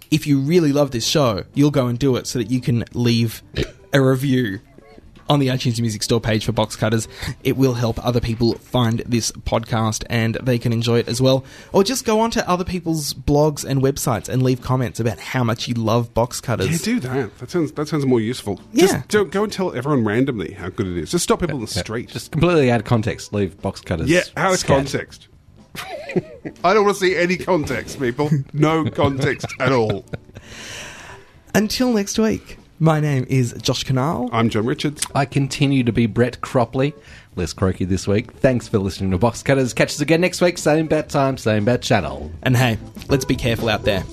if 0.09 0.25
you 0.25 0.39
really 0.39 0.71
love 0.71 0.91
this 0.91 1.05
show, 1.05 1.43
you'll 1.53 1.69
go 1.71 1.87
and 1.87 1.99
do 1.99 2.15
it 2.15 2.27
so 2.27 2.39
that 2.39 2.49
you 2.49 2.61
can 2.61 2.85
leave 2.93 3.43
a 3.91 4.01
review 4.01 4.61
on 5.29 5.39
the 5.39 5.47
iTunes 5.47 5.79
Music 5.79 6.03
Store 6.03 6.19
page 6.21 6.45
for 6.45 6.51
Box 6.51 6.75
Cutters. 6.75 7.07
It 7.43 7.57
will 7.57 7.73
help 7.75 8.03
other 8.05 8.19
people 8.19 8.53
find 8.55 8.99
this 9.05 9.31
podcast 9.31 10.03
and 10.09 10.35
they 10.43 10.57
can 10.59 10.73
enjoy 10.73 10.99
it 10.99 11.07
as 11.07 11.21
well. 11.21 11.43
Or 11.71 11.83
just 11.83 12.05
go 12.05 12.19
onto 12.19 12.39
other 12.41 12.63
people's 12.63 13.13
blogs 13.13 13.63
and 13.63 13.81
websites 13.81 14.27
and 14.29 14.43
leave 14.43 14.61
comments 14.61 14.99
about 14.99 15.19
how 15.19 15.43
much 15.43 15.67
you 15.67 15.73
love 15.75 16.13
Box 16.13 16.41
Cutters. 16.41 16.69
yeah, 16.71 16.77
do 16.83 16.99
that. 17.01 17.37
That 17.39 17.51
sounds 17.51 17.71
that 17.73 17.87
sounds 17.87 18.05
more 18.05 18.19
useful. 18.21 18.59
Yeah. 18.73 18.87
Just 18.87 19.07
don't 19.09 19.31
go 19.31 19.43
and 19.43 19.51
tell 19.51 19.73
everyone 19.75 20.03
randomly 20.05 20.53
how 20.53 20.69
good 20.69 20.87
it 20.87 20.97
is. 20.97 21.11
Just 21.11 21.23
stop 21.23 21.39
people 21.39 21.55
in 21.57 21.65
the 21.65 21.71
Yeah, 21.75 21.81
street. 21.81 22.09
Just 22.09 22.31
completely 22.31 22.69
out 22.71 22.79
of 22.79 22.85
context. 22.85 23.33
Leave 23.33 23.61
box 23.61 23.81
cutters. 23.81 24.09
yeah, 24.09 24.23
out 24.37 24.53
of 24.53 24.59
scat. 24.59 24.77
context. 24.77 25.27
I 26.63 26.73
don't 26.73 26.85
want 26.85 26.97
to 26.97 27.05
see 27.05 27.15
any 27.15 27.35
context, 27.37 27.99
people. 27.99 28.29
No 28.53 28.85
context 28.91 29.47
at 29.59 29.71
all. 29.71 30.05
Until 31.55 31.93
next 31.93 32.17
week, 32.19 32.57
my 32.83 32.99
name 32.99 33.25
is 33.29 33.55
Josh 33.61 33.85
Kinal. 33.85 34.27
I'm 34.33 34.49
John 34.49 34.65
Richards. 34.65 35.05
I 35.15 35.23
continue 35.23 35.85
to 35.85 35.93
be 35.93 36.05
Brett 36.05 36.41
Cropley. 36.41 36.93
Less 37.37 37.53
croaky 37.53 37.85
this 37.85 38.09
week. 38.09 38.33
Thanks 38.33 38.67
for 38.67 38.77
listening 38.77 39.11
to 39.11 39.17
Box 39.17 39.41
Cutters. 39.41 39.73
Catch 39.73 39.91
us 39.91 40.01
again 40.01 40.19
next 40.19 40.41
week. 40.41 40.57
Same 40.57 40.87
bat 40.87 41.07
time, 41.07 41.37
same 41.37 41.63
bat 41.63 41.81
channel. 41.81 42.29
And 42.41 42.57
hey, 42.57 42.77
let's 43.07 43.23
be 43.23 43.37
careful 43.37 43.69
out 43.69 43.85
there. 43.85 44.03